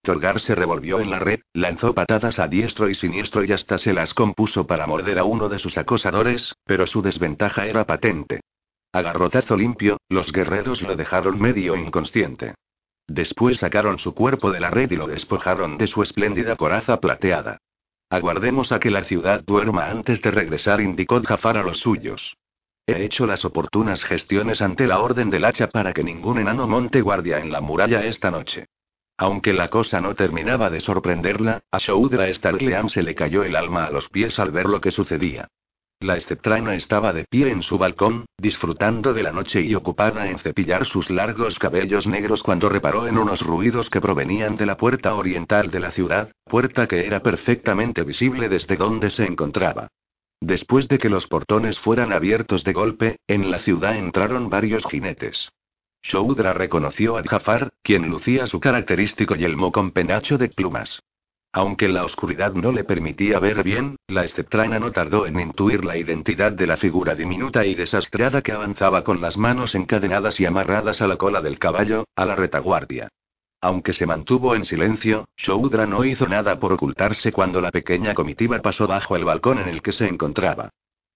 Torgar 0.02 0.40
se 0.40 0.56
revolvió 0.56 0.98
en 0.98 1.10
la 1.10 1.20
red, 1.20 1.38
lanzó 1.52 1.94
patadas 1.94 2.40
a 2.40 2.48
diestro 2.48 2.90
y 2.90 2.96
siniestro 2.96 3.44
y 3.44 3.52
hasta 3.52 3.78
se 3.78 3.92
las 3.92 4.12
compuso 4.12 4.66
para 4.66 4.88
morder 4.88 5.20
a 5.20 5.24
uno 5.24 5.48
de 5.48 5.60
sus 5.60 5.78
acosadores, 5.78 6.52
pero 6.64 6.88
su 6.88 7.00
desventaja 7.00 7.66
era 7.66 7.84
patente. 7.84 8.40
Agarrotazo 8.92 9.56
limpio, 9.56 9.98
los 10.08 10.32
guerreros 10.32 10.82
lo 10.82 10.96
dejaron 10.96 11.40
medio 11.40 11.76
inconsciente. 11.76 12.54
Después 13.06 13.58
sacaron 13.58 13.98
su 13.98 14.14
cuerpo 14.14 14.50
de 14.50 14.60
la 14.60 14.70
red 14.70 14.90
y 14.90 14.96
lo 14.96 15.06
despojaron 15.06 15.76
de 15.76 15.86
su 15.86 16.02
espléndida 16.02 16.56
coraza 16.56 17.00
plateada. 17.00 17.58
Aguardemos 18.10 18.72
a 18.72 18.78
que 18.78 18.90
la 18.90 19.04
ciudad 19.04 19.42
duerma 19.44 19.90
antes 19.90 20.22
de 20.22 20.30
regresar, 20.30 20.80
indicó 20.80 21.22
Jafar 21.22 21.56
a 21.56 21.62
los 21.62 21.78
suyos. 21.78 22.36
He 22.86 23.04
hecho 23.04 23.26
las 23.26 23.44
oportunas 23.44 24.04
gestiones 24.04 24.60
ante 24.62 24.86
la 24.86 25.00
orden 25.00 25.30
del 25.30 25.44
hacha 25.44 25.68
para 25.68 25.92
que 25.92 26.04
ningún 26.04 26.38
enano 26.38 26.66
monte 26.68 27.00
guardia 27.00 27.38
en 27.38 27.50
la 27.50 27.60
muralla 27.60 28.04
esta 28.04 28.30
noche. 28.30 28.66
Aunque 29.16 29.52
la 29.52 29.68
cosa 29.68 30.00
no 30.00 30.14
terminaba 30.14 30.70
de 30.70 30.80
sorprenderla, 30.80 31.62
a 31.70 31.78
Shoudra 31.78 32.32
Starleam 32.32 32.88
se 32.88 33.02
le 33.02 33.14
cayó 33.14 33.44
el 33.44 33.56
alma 33.56 33.84
a 33.84 33.90
los 33.90 34.08
pies 34.08 34.38
al 34.38 34.50
ver 34.50 34.66
lo 34.66 34.80
que 34.80 34.90
sucedía. 34.90 35.48
La 36.04 36.20
Steptraina 36.20 36.74
estaba 36.74 37.14
de 37.14 37.24
pie 37.24 37.48
en 37.48 37.62
su 37.62 37.78
balcón, 37.78 38.26
disfrutando 38.36 39.14
de 39.14 39.22
la 39.22 39.32
noche 39.32 39.62
y 39.62 39.74
ocupada 39.74 40.28
en 40.28 40.38
cepillar 40.38 40.84
sus 40.84 41.08
largos 41.08 41.58
cabellos 41.58 42.06
negros 42.06 42.42
cuando 42.42 42.68
reparó 42.68 43.08
en 43.08 43.16
unos 43.16 43.40
ruidos 43.40 43.88
que 43.88 44.02
provenían 44.02 44.58
de 44.58 44.66
la 44.66 44.76
puerta 44.76 45.14
oriental 45.14 45.70
de 45.70 45.80
la 45.80 45.92
ciudad, 45.92 46.30
puerta 46.44 46.86
que 46.86 47.06
era 47.06 47.20
perfectamente 47.20 48.02
visible 48.02 48.50
desde 48.50 48.76
donde 48.76 49.08
se 49.08 49.24
encontraba. 49.24 49.88
Después 50.42 50.88
de 50.88 50.98
que 50.98 51.08
los 51.08 51.26
portones 51.26 51.78
fueran 51.78 52.12
abiertos 52.12 52.64
de 52.64 52.74
golpe, 52.74 53.16
en 53.26 53.50
la 53.50 53.60
ciudad 53.60 53.96
entraron 53.96 54.50
varios 54.50 54.84
jinetes. 54.84 55.52
Shoudra 56.02 56.52
reconoció 56.52 57.16
a 57.16 57.22
Jafar, 57.22 57.72
quien 57.82 58.10
lucía 58.10 58.46
su 58.46 58.60
característico 58.60 59.36
yelmo 59.36 59.72
con 59.72 59.90
penacho 59.90 60.36
de 60.36 60.50
plumas. 60.50 61.00
Aunque 61.56 61.88
la 61.88 62.04
oscuridad 62.04 62.52
no 62.54 62.72
le 62.72 62.82
permitía 62.82 63.38
ver 63.38 63.62
bien, 63.62 63.94
la 64.08 64.24
esceptraina 64.24 64.80
no 64.80 64.90
tardó 64.90 65.24
en 65.24 65.38
intuir 65.38 65.84
la 65.84 65.96
identidad 65.96 66.50
de 66.50 66.66
la 66.66 66.76
figura 66.76 67.14
diminuta 67.14 67.64
y 67.64 67.76
desastreada 67.76 68.42
que 68.42 68.50
avanzaba 68.50 69.04
con 69.04 69.20
las 69.20 69.36
manos 69.36 69.76
encadenadas 69.76 70.40
y 70.40 70.46
amarradas 70.46 71.00
a 71.00 71.06
la 71.06 71.16
cola 71.16 71.40
del 71.40 71.60
caballo, 71.60 72.06
a 72.16 72.24
la 72.24 72.34
retaguardia. 72.34 73.06
Aunque 73.60 73.92
se 73.92 74.04
mantuvo 74.04 74.56
en 74.56 74.64
silencio, 74.64 75.28
Shoudra 75.36 75.86
no 75.86 76.04
hizo 76.04 76.26
nada 76.26 76.58
por 76.58 76.72
ocultarse 76.72 77.30
cuando 77.30 77.60
la 77.60 77.70
pequeña 77.70 78.14
comitiva 78.14 78.58
pasó 78.58 78.88
bajo 78.88 79.14
el 79.14 79.24
balcón 79.24 79.60
en 79.60 79.68
el 79.68 79.80
que 79.80 79.92
se 79.92 80.08
encontraba. 80.08 80.70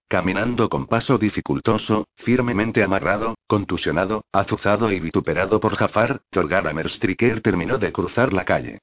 Caminando 0.07 0.69
con 0.69 0.87
paso 0.87 1.19
dificultoso, 1.19 2.07
firmemente 2.15 2.85
amarrado, 2.85 3.35
contusionado, 3.49 4.23
azuzado 4.31 4.93
y 4.93 5.01
vituperado 5.01 5.59
por 5.59 5.75
Jafar, 5.75 6.21
Torgar 6.31 6.73
Merstriker 6.73 7.41
terminó 7.41 7.77
de 7.77 7.91
cruzar 7.91 8.33
la 8.33 8.45
calle. 8.45 8.79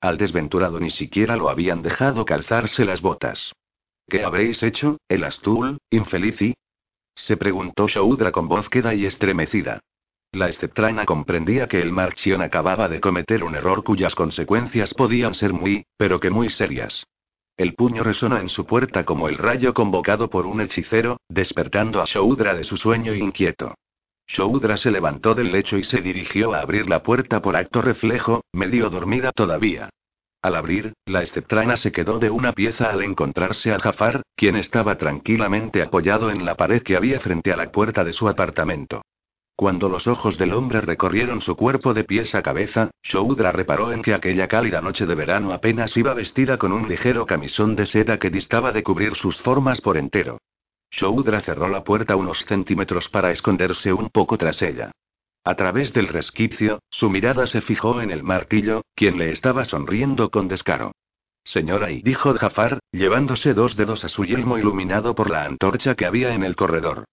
Al 0.00 0.16
desventurado 0.16 0.78
ni 0.78 0.90
siquiera 0.90 1.36
lo 1.36 1.50
habían 1.50 1.82
dejado 1.82 2.24
calzarse 2.24 2.84
las 2.84 3.00
botas. 3.00 3.52
¿Qué 4.08 4.22
habréis 4.22 4.62
hecho, 4.62 4.98
el 5.08 5.24
Astul, 5.24 5.78
infeliz 5.90 6.54
Se 7.14 7.36
preguntó 7.36 7.88
Shoudra 7.88 8.30
con 8.30 8.48
voz 8.48 8.68
queda 8.68 8.94
y 8.94 9.06
estremecida. 9.06 9.80
La 10.32 10.48
esceptraina 10.48 11.04
comprendía 11.04 11.66
que 11.66 11.80
el 11.80 11.90
Marchion 11.90 12.42
acababa 12.42 12.88
de 12.88 13.00
cometer 13.00 13.42
un 13.42 13.56
error 13.56 13.82
cuyas 13.82 14.14
consecuencias 14.14 14.94
podían 14.94 15.34
ser 15.34 15.52
muy, 15.52 15.84
pero 15.96 16.20
que 16.20 16.30
muy 16.30 16.48
serias. 16.48 17.06
El 17.56 17.74
puño 17.74 18.04
resonó 18.04 18.38
en 18.38 18.48
su 18.48 18.66
puerta 18.66 19.04
como 19.04 19.28
el 19.28 19.36
rayo 19.36 19.74
convocado 19.74 20.30
por 20.30 20.46
un 20.46 20.60
hechicero, 20.60 21.18
despertando 21.28 22.00
a 22.00 22.04
Shoudra 22.04 22.54
de 22.54 22.62
su 22.62 22.76
sueño 22.76 23.14
inquieto. 23.14 23.74
Shoudra 24.28 24.76
se 24.76 24.90
levantó 24.90 25.34
del 25.34 25.50
lecho 25.50 25.78
y 25.78 25.84
se 25.84 26.02
dirigió 26.02 26.52
a 26.52 26.60
abrir 26.60 26.88
la 26.88 27.02
puerta 27.02 27.40
por 27.40 27.56
acto 27.56 27.80
reflejo, 27.80 28.44
medio 28.52 28.90
dormida 28.90 29.32
todavía. 29.32 29.88
Al 30.42 30.54
abrir, 30.54 30.92
la 31.06 31.22
esceptrana 31.22 31.76
se 31.76 31.90
quedó 31.90 32.18
de 32.18 32.30
una 32.30 32.52
pieza 32.52 32.90
al 32.90 33.02
encontrarse 33.02 33.72
a 33.72 33.80
Jafar, 33.80 34.22
quien 34.36 34.54
estaba 34.54 34.96
tranquilamente 34.96 35.82
apoyado 35.82 36.30
en 36.30 36.44
la 36.44 36.54
pared 36.54 36.82
que 36.82 36.94
había 36.94 37.18
frente 37.20 37.52
a 37.52 37.56
la 37.56 37.72
puerta 37.72 38.04
de 38.04 38.12
su 38.12 38.28
apartamento. 38.28 39.02
Cuando 39.56 39.88
los 39.88 40.06
ojos 40.06 40.38
del 40.38 40.52
hombre 40.52 40.80
recorrieron 40.80 41.40
su 41.40 41.56
cuerpo 41.56 41.92
de 41.92 42.04
pies 42.04 42.36
a 42.36 42.42
cabeza, 42.42 42.90
Shoudra 43.02 43.50
reparó 43.50 43.92
en 43.92 44.02
que 44.02 44.14
aquella 44.14 44.46
cálida 44.46 44.80
noche 44.80 45.06
de 45.06 45.16
verano 45.16 45.52
apenas 45.52 45.96
iba 45.96 46.14
vestida 46.14 46.58
con 46.58 46.72
un 46.72 46.86
ligero 46.86 47.26
camisón 47.26 47.74
de 47.74 47.86
seda 47.86 48.18
que 48.18 48.30
distaba 48.30 48.70
de 48.70 48.84
cubrir 48.84 49.16
sus 49.16 49.38
formas 49.38 49.80
por 49.80 49.96
entero. 49.96 50.38
Shoudra 50.90 51.40
cerró 51.40 51.68
la 51.68 51.84
puerta 51.84 52.16
unos 52.16 52.44
centímetros 52.44 53.08
para 53.08 53.30
esconderse 53.30 53.92
un 53.92 54.08
poco 54.10 54.38
tras 54.38 54.62
ella. 54.62 54.92
A 55.44 55.54
través 55.54 55.92
del 55.92 56.08
resquicio, 56.08 56.80
su 56.90 57.10
mirada 57.10 57.46
se 57.46 57.60
fijó 57.60 58.00
en 58.00 58.10
el 58.10 58.22
martillo, 58.22 58.82
quien 58.94 59.18
le 59.18 59.30
estaba 59.30 59.64
sonriendo 59.64 60.30
con 60.30 60.48
descaro. 60.48 60.92
Señora, 61.44 61.90
y 61.90 62.02
dijo 62.02 62.34
Jafar, 62.34 62.80
llevándose 62.92 63.54
dos 63.54 63.74
dedos 63.76 64.04
a 64.04 64.08
su 64.08 64.24
yelmo 64.24 64.58
iluminado 64.58 65.14
por 65.14 65.30
la 65.30 65.44
antorcha 65.44 65.94
que 65.94 66.04
había 66.04 66.34
en 66.34 66.42
el 66.42 66.56
corredor. 66.56 67.04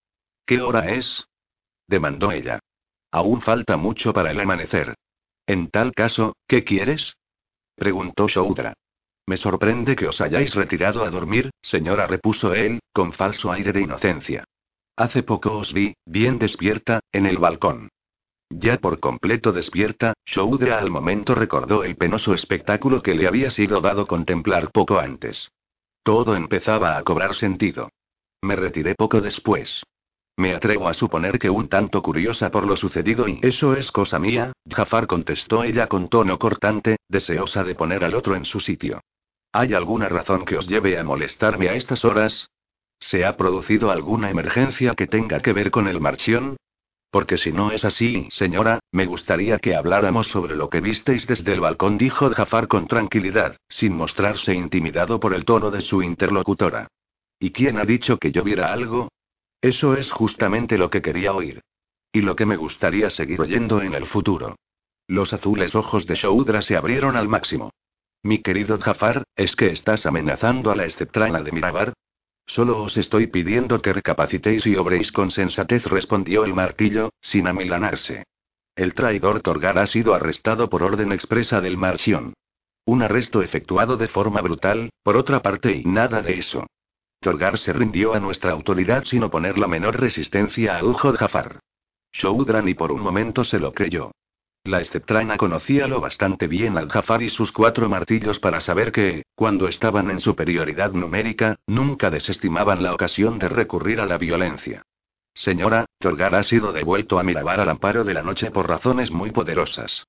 ¿Qué 0.45 0.61
hora 0.61 0.91
es? 0.91 1.25
demandó 1.87 2.31
ella. 2.31 2.59
Aún 3.11 3.41
falta 3.41 3.77
mucho 3.77 4.11
para 4.11 4.31
el 4.31 4.39
amanecer. 4.39 4.95
En 5.47 5.69
tal 5.69 5.93
caso, 5.93 6.35
¿qué 6.47 6.63
quieres? 6.65 7.15
preguntó 7.75 8.27
Shoudra. 8.27 8.73
Me 9.27 9.37
sorprende 9.37 9.95
que 9.95 10.07
os 10.07 10.21
hayáis 10.21 10.53
retirado 10.53 11.03
a 11.03 11.09
dormir, 11.09 11.49
señora, 11.61 12.05
repuso 12.05 12.53
él, 12.53 12.79
con 12.93 13.11
falso 13.11 13.51
aire 13.51 13.73
de 13.73 13.81
inocencia. 13.81 14.43
Hace 14.95 15.23
poco 15.23 15.57
os 15.57 15.73
vi, 15.73 15.95
bien 16.05 16.37
despierta, 16.37 16.99
en 17.11 17.25
el 17.25 17.37
balcón. 17.37 17.89
Ya 18.49 18.77
por 18.77 18.99
completo 18.99 19.51
despierta, 19.51 20.13
Shoudra 20.25 20.77
al 20.77 20.91
momento 20.91 21.33
recordó 21.33 21.83
el 21.83 21.97
penoso 21.97 22.33
espectáculo 22.33 23.01
que 23.01 23.15
le 23.15 23.27
había 23.27 23.49
sido 23.49 23.81
dado 23.81 24.05
contemplar 24.05 24.71
poco 24.71 24.99
antes. 24.99 25.51
Todo 26.03 26.35
empezaba 26.35 26.97
a 26.97 27.03
cobrar 27.03 27.33
sentido. 27.33 27.89
Me 28.43 28.55
retiré 28.55 28.93
poco 28.93 29.21
después. 29.21 29.83
Me 30.37 30.53
atrevo 30.53 30.87
a 30.87 30.93
suponer 30.93 31.39
que 31.39 31.49
un 31.49 31.67
tanto 31.67 32.03
curiosa 32.03 32.51
por 32.51 32.67
lo 32.67 32.77
sucedido 32.77 33.27
y 33.27 33.39
eso 33.41 33.75
es 33.75 33.91
cosa 33.91 34.19
mía, 34.19 34.53
Jafar 34.69 35.07
contestó 35.07 35.63
ella 35.63 35.87
con 35.87 36.09
tono 36.09 36.37
cortante, 36.37 36.97
deseosa 37.09 37.63
de 37.63 37.73
poner 37.73 38.03
al 38.03 38.13
otro 38.13 38.35
en 38.35 38.45
su 38.45 38.59
sitio. 38.59 39.01
¿Hay 39.57 39.73
alguna 39.73 40.09
razón 40.09 40.43
que 40.43 40.57
os 40.57 40.67
lleve 40.67 40.99
a 40.99 41.05
molestarme 41.05 41.69
a 41.69 41.75
estas 41.75 42.03
horas? 42.03 42.49
¿Se 42.99 43.23
ha 43.23 43.37
producido 43.37 43.89
alguna 43.89 44.29
emergencia 44.29 44.95
que 44.95 45.07
tenga 45.07 45.39
que 45.39 45.53
ver 45.53 45.71
con 45.71 45.87
el 45.87 46.01
marchión? 46.01 46.57
Porque 47.09 47.37
si 47.37 47.53
no 47.53 47.71
es 47.71 47.85
así, 47.85 48.27
señora, 48.31 48.79
me 48.91 49.05
gustaría 49.05 49.57
que 49.59 49.73
habláramos 49.73 50.27
sobre 50.27 50.57
lo 50.57 50.69
que 50.69 50.81
visteis 50.81 51.25
desde 51.25 51.53
el 51.53 51.61
balcón, 51.61 51.97
dijo 51.97 52.29
Jafar 52.31 52.67
con 52.67 52.85
tranquilidad, 52.85 53.55
sin 53.69 53.95
mostrarse 53.95 54.53
intimidado 54.53 55.21
por 55.21 55.33
el 55.33 55.45
tono 55.45 55.71
de 55.71 55.79
su 55.79 56.03
interlocutora. 56.03 56.89
¿Y 57.39 57.51
quién 57.51 57.77
ha 57.77 57.85
dicho 57.85 58.17
que 58.17 58.33
yo 58.33 58.43
viera 58.43 58.73
algo? 58.73 59.07
Eso 59.61 59.95
es 59.95 60.11
justamente 60.11 60.77
lo 60.77 60.89
que 60.89 61.01
quería 61.01 61.31
oír. 61.31 61.61
Y 62.11 62.23
lo 62.23 62.35
que 62.35 62.45
me 62.45 62.57
gustaría 62.57 63.09
seguir 63.09 63.39
oyendo 63.39 63.81
en 63.81 63.93
el 63.93 64.05
futuro. 64.05 64.57
Los 65.07 65.31
azules 65.31 65.75
ojos 65.75 66.05
de 66.05 66.15
Shoudra 66.15 66.61
se 66.61 66.75
abrieron 66.75 67.15
al 67.15 67.29
máximo. 67.29 67.71
Mi 68.25 68.39
querido 68.39 68.79
Jafar, 68.79 69.23
¿es 69.35 69.55
que 69.55 69.67
estás 69.67 70.07
amenazando 70.07 70.71
a 70.71 70.75
la 70.75 70.85
esceptrana 70.85 71.43
de 71.43 71.51
Mirabar? 71.51 71.93
Solo 72.47 72.81
os 72.81 72.97
estoy 72.97 73.27
pidiendo 73.27 73.83
que 73.83 73.93
recapacitéis 73.93 74.65
y 74.65 74.75
obréis 74.77 75.11
con 75.11 75.29
sensatez, 75.29 75.85
respondió 75.85 76.43
el 76.43 76.55
martillo, 76.55 77.11
sin 77.21 77.45
amilanarse. 77.45 78.23
El 78.75 78.95
traidor 78.95 79.41
Torgar 79.41 79.77
ha 79.77 79.85
sido 79.85 80.15
arrestado 80.15 80.71
por 80.71 80.81
orden 80.81 81.11
expresa 81.11 81.61
del 81.61 81.77
Marchion. 81.77 82.33
Un 82.83 83.03
arresto 83.03 83.43
efectuado 83.43 83.95
de 83.95 84.07
forma 84.07 84.41
brutal, 84.41 84.89
por 85.03 85.17
otra 85.17 85.43
parte, 85.43 85.73
y 85.73 85.83
nada 85.83 86.23
de 86.23 86.39
eso. 86.39 86.65
Torgar 87.19 87.59
se 87.59 87.73
rindió 87.73 88.15
a 88.15 88.19
nuestra 88.19 88.53
autoridad 88.53 89.03
sin 89.03 89.21
oponer 89.21 89.59
la 89.59 89.67
menor 89.67 89.99
resistencia 89.99 90.79
a 90.79 90.83
Ujod 90.83 91.17
Jafar. 91.17 91.59
Shoudra 92.11 92.63
ni 92.63 92.73
por 92.73 92.91
un 92.91 93.01
momento 93.01 93.43
se 93.43 93.59
lo 93.59 93.71
creyó. 93.71 94.13
La 94.65 94.81
esceptrana 94.81 95.37
conocía 95.37 95.87
lo 95.87 96.01
bastante 96.01 96.47
bien 96.47 96.75
al 96.75 96.89
Jafar 96.89 97.21
y 97.21 97.29
sus 97.29 97.51
cuatro 97.51 97.87
martillos 97.87 98.39
para 98.39 98.61
saber 98.61 98.91
que, 98.91 99.23
cuando 99.35 99.67
estaban 99.67 100.09
en 100.09 100.19
superioridad 100.19 100.91
numérica, 100.91 101.57
nunca 101.67 102.09
desestimaban 102.09 102.81
la 102.81 102.91
ocasión 102.95 103.37
de 103.37 103.47
recurrir 103.47 103.99
a 104.01 104.07
la 104.07 104.17
violencia. 104.17 104.81
Señora, 105.35 105.85
Torgar 105.99 106.33
ha 106.33 106.41
sido 106.41 106.73
devuelto 106.73 107.19
a 107.19 107.23
Mirabar 107.23 107.59
al 107.59 107.69
amparo 107.69 108.03
de 108.03 108.15
la 108.15 108.23
noche 108.23 108.49
por 108.49 108.67
razones 108.67 109.11
muy 109.11 109.29
poderosas. 109.29 110.07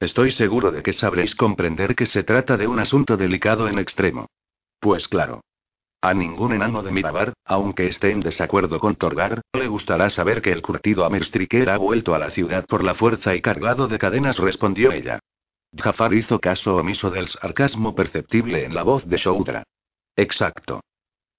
Estoy 0.00 0.30
seguro 0.30 0.70
de 0.70 0.82
que 0.82 0.94
sabréis 0.94 1.34
comprender 1.34 1.94
que 1.94 2.06
se 2.06 2.22
trata 2.22 2.56
de 2.56 2.66
un 2.66 2.78
asunto 2.78 3.18
delicado 3.18 3.68
en 3.68 3.78
extremo. 3.78 4.30
Pues 4.80 5.06
claro. 5.06 5.42
A 6.00 6.14
ningún 6.14 6.52
enano 6.52 6.82
de 6.84 6.92
Mirabar, 6.92 7.32
aunque 7.44 7.88
esté 7.88 8.12
en 8.12 8.20
desacuerdo 8.20 8.78
con 8.78 8.94
Torgar, 8.94 9.40
le 9.52 9.66
gustará 9.66 10.10
saber 10.10 10.40
que 10.40 10.52
el 10.52 10.62
curtido 10.62 11.04
Amirstriker 11.04 11.68
ha 11.70 11.76
vuelto 11.76 12.14
a 12.14 12.20
la 12.20 12.30
ciudad 12.30 12.64
por 12.66 12.84
la 12.84 12.94
fuerza 12.94 13.34
y 13.34 13.40
cargado 13.40 13.88
de 13.88 13.98
cadenas, 13.98 14.38
respondió 14.38 14.92
ella. 14.92 15.18
Jafar 15.76 16.14
hizo 16.14 16.38
caso 16.38 16.76
omiso 16.76 17.10
del 17.10 17.26
sarcasmo 17.26 17.96
perceptible 17.96 18.64
en 18.64 18.76
la 18.76 18.84
voz 18.84 19.06
de 19.08 19.16
Shoudra. 19.16 19.64
Exacto. 20.14 20.82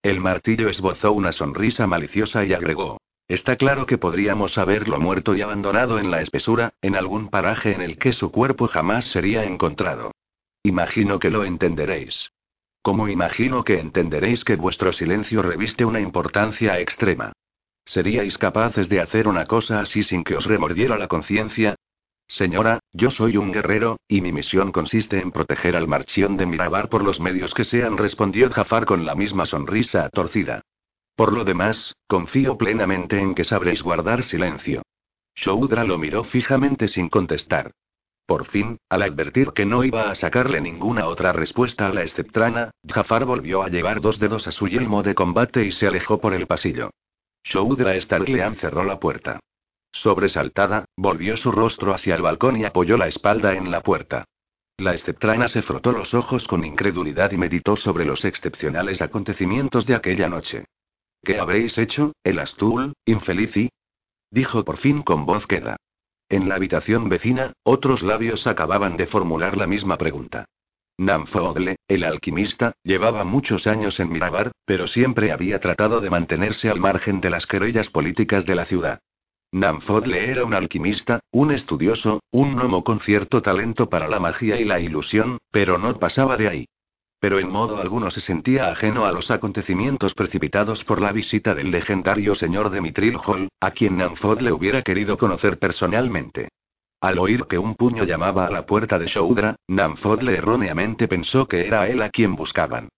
El 0.04 0.20
martillo 0.20 0.68
esbozó 0.68 1.14
una 1.14 1.32
sonrisa 1.32 1.88
maliciosa 1.88 2.44
y 2.44 2.54
agregó. 2.54 2.98
Está 3.30 3.56
claro 3.56 3.86
que 3.86 3.98
podríamos 3.98 4.58
haberlo 4.58 5.00
muerto 5.00 5.36
y 5.36 5.42
abandonado 5.42 6.00
en 6.00 6.12
la 6.12 6.22
espesura, 6.22 6.74
en 6.82 6.98
algún 6.98 7.30
paraje 7.30 7.74
en 7.74 7.82
el 7.82 7.98
que 7.98 8.12
su 8.12 8.30
cuerpo 8.30 8.68
jamás 8.68 9.06
sería 9.06 9.46
encontrado. 9.46 10.12
Imagino 10.64 11.18
que 11.20 11.30
lo 11.30 11.46
entenderéis. 11.46 12.32
Como 12.82 13.08
imagino 13.08 13.64
que 13.64 13.80
entenderéis 13.80 14.44
que 14.44 14.56
vuestro 14.56 14.94
silencio 14.94 15.42
reviste 15.42 15.84
una 15.86 16.00
importancia 16.00 16.80
extrema. 16.80 17.34
¿Seríais 17.86 18.38
capaces 18.38 18.88
de 18.88 19.02
hacer 19.02 19.28
una 19.28 19.46
cosa 19.46 19.82
así 19.82 20.04
sin 20.04 20.24
que 20.24 20.36
os 20.36 20.46
remordiera 20.46 20.98
la 20.98 21.08
conciencia? 21.08 21.76
Señora, 22.28 22.80
yo 22.94 23.10
soy 23.10 23.38
un 23.38 23.52
guerrero, 23.52 23.98
y 24.08 24.22
mi 24.22 24.32
misión 24.32 24.72
consiste 24.72 25.20
en 25.20 25.32
proteger 25.32 25.76
al 25.76 25.88
marchión 25.88 26.38
de 26.38 26.46
Mirabar 26.46 26.88
por 26.88 27.04
los 27.04 27.20
medios 27.20 27.56
que 27.56 27.66
sean, 27.66 27.98
respondió 27.98 28.50
Jafar 28.52 28.86
con 28.86 29.06
la 29.06 29.16
misma 29.16 29.48
sonrisa 29.48 30.10
torcida. 30.10 30.62
Por 31.16 31.34
lo 31.34 31.44
demás, 31.44 31.96
confío 32.08 32.58
plenamente 32.58 33.20
en 33.20 33.34
que 33.34 33.44
sabréis 33.44 33.82
guardar 33.82 34.24
silencio. 34.24 34.84
Shoudra 35.36 35.84
lo 35.84 35.98
miró 35.98 36.24
fijamente 36.24 36.88
sin 36.88 37.10
contestar. 37.10 37.72
Por 38.30 38.46
fin, 38.46 38.78
al 38.90 39.02
advertir 39.02 39.54
que 39.54 39.66
no 39.66 39.84
iba 39.84 40.12
a 40.12 40.14
sacarle 40.14 40.62
ninguna 40.62 41.08
otra 41.08 41.34
respuesta 41.34 41.88
a 41.88 41.94
la 41.96 42.04
esceptrana, 42.04 42.70
Jafar 42.88 43.26
volvió 43.26 43.64
a 43.64 43.70
llevar 43.70 44.02
dos 44.02 44.20
dedos 44.20 44.48
a 44.48 44.52
su 44.52 44.68
yelmo 44.68 45.02
de 45.02 45.16
combate 45.16 45.66
y 45.66 45.72
se 45.72 45.88
alejó 45.88 46.20
por 46.22 46.36
el 46.36 46.46
pasillo. 46.46 46.92
Shoudra 47.44 48.00
Starlean 48.00 48.56
cerró 48.58 48.84
la 48.84 49.00
puerta. 49.00 49.40
Sobresaltada, 49.92 50.86
volvió 50.96 51.38
su 51.38 51.52
rostro 51.52 51.92
hacia 51.92 52.14
el 52.14 52.22
balcón 52.22 52.58
y 52.58 52.66
apoyó 52.66 52.98
la 52.98 53.08
espalda 53.08 53.56
en 53.56 53.72
la 53.72 53.82
puerta. 53.82 54.26
La 54.78 54.94
esceptrana 54.94 55.48
se 55.48 55.64
frotó 55.64 55.92
los 55.92 56.14
ojos 56.14 56.48
con 56.48 56.64
incredulidad 56.64 57.32
y 57.32 57.38
meditó 57.38 57.76
sobre 57.76 58.06
los 58.06 58.26
excepcionales 58.26 59.02
acontecimientos 59.02 59.88
de 59.88 59.96
aquella 59.96 60.30
noche. 60.30 60.66
¿Qué 61.24 61.40
habréis 61.40 61.80
hecho, 61.80 62.14
el 62.24 62.38
Astul, 62.38 62.94
infeliz 63.06 63.58
y? 63.58 63.70
dijo 64.30 64.64
por 64.64 64.78
fin 64.78 65.02
con 65.02 65.26
voz 65.26 65.48
queda. 65.48 65.78
En 66.30 66.48
la 66.48 66.56
habitación 66.56 67.10
vecina, 67.10 67.54
otros 67.64 68.04
labios 68.04 68.46
acababan 68.46 68.98
de 68.98 69.08
formular 69.08 69.58
la 69.58 69.66
misma 69.66 69.98
pregunta. 69.98 70.46
Namfogle, 71.00 71.78
el 71.88 72.04
alquimista, 72.04 72.74
llevaba 72.84 73.24
muchos 73.24 73.66
años 73.66 74.00
en 74.00 74.12
Mirabar, 74.12 74.52
pero 74.66 74.88
siempre 74.88 75.32
había 75.32 75.60
tratado 75.60 76.02
de 76.02 76.10
mantenerse 76.10 76.70
al 76.70 76.80
margen 76.80 77.20
de 77.20 77.30
las 77.30 77.48
querellas 77.48 77.90
políticas 77.90 78.46
de 78.46 78.56
la 78.56 78.66
ciudad. 78.66 79.00
Namfogle 79.52 80.30
era 80.30 80.46
un 80.46 80.54
alquimista, 80.54 81.22
un 81.32 81.52
estudioso, 81.52 82.20
un 82.32 82.56
gnomo 82.56 82.84
con 82.84 83.00
cierto 83.00 83.42
talento 83.42 83.90
para 83.90 84.08
la 84.08 84.20
magia 84.20 84.60
y 84.60 84.66
la 84.66 84.80
ilusión, 84.80 85.40
pero 85.52 85.80
no 85.80 85.98
pasaba 85.98 86.38
de 86.38 86.48
ahí. 86.48 86.66
Pero 87.20 87.40
en 87.40 87.50
modo 87.50 87.78
alguno 87.78 88.12
se 88.12 88.22
sentía 88.22 88.72
ajeno 88.72 89.06
a 89.06 89.12
los 89.12 89.30
acontecimientos 89.30 90.14
precipitados 90.14 90.84
por 90.84 91.02
la 91.02 91.12
visita 91.12 91.54
del 91.54 91.72
legendario 91.72 92.34
señor 92.36 92.70
de 92.70 92.82
Mitril 92.82 93.18
Hall, 93.26 93.50
a 93.60 93.72
quien 93.72 93.98
Nanfod 93.98 94.40
le 94.42 94.52
hubiera 94.54 94.82
querido 94.82 95.18
conocer 95.18 95.60
personalmente. 95.60 96.50
Al 97.02 97.18
oír 97.18 97.46
que 97.46 97.58
un 97.58 97.76
puño 97.76 98.04
llamaba 98.04 98.46
a 98.46 98.52
la 98.52 98.66
puerta 98.66 99.00
de 99.00 99.06
Shoudra, 99.06 99.56
Namfodle 99.70 100.36
erróneamente 100.36 101.08
pensó 101.08 101.48
que 101.48 101.66
era 101.66 101.88
él 101.88 102.02
a 102.02 102.10
quien 102.10 102.36
buscaban. 102.36 102.90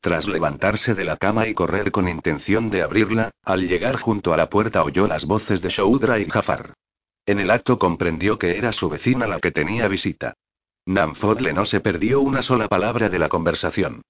Tras 0.00 0.28
levantarse 0.28 0.94
de 0.94 1.04
la 1.04 1.16
cama 1.16 1.48
y 1.48 1.54
correr 1.54 1.90
con 1.90 2.06
intención 2.06 2.68
de 2.68 2.82
abrirla, 2.82 3.30
al 3.42 3.66
llegar 3.66 3.96
junto 3.96 4.34
a 4.34 4.36
la 4.36 4.50
puerta 4.50 4.82
oyó 4.82 5.06
las 5.06 5.24
voces 5.24 5.62
de 5.62 5.70
Shoudra 5.70 6.18
y 6.18 6.26
Jafar. 6.26 6.74
En 7.24 7.40
el 7.40 7.50
acto 7.50 7.78
comprendió 7.78 8.38
que 8.38 8.58
era 8.58 8.72
su 8.72 8.90
vecina 8.90 9.26
la 9.26 9.40
que 9.40 9.52
tenía 9.52 9.88
visita. 9.88 10.34
Namfodle 10.86 11.52
no 11.52 11.64
se 11.64 11.80
perdió 11.80 12.20
una 12.20 12.42
sola 12.42 12.68
palabra 12.68 13.08
de 13.08 13.18
la 13.18 13.28
conversación. 13.28 14.02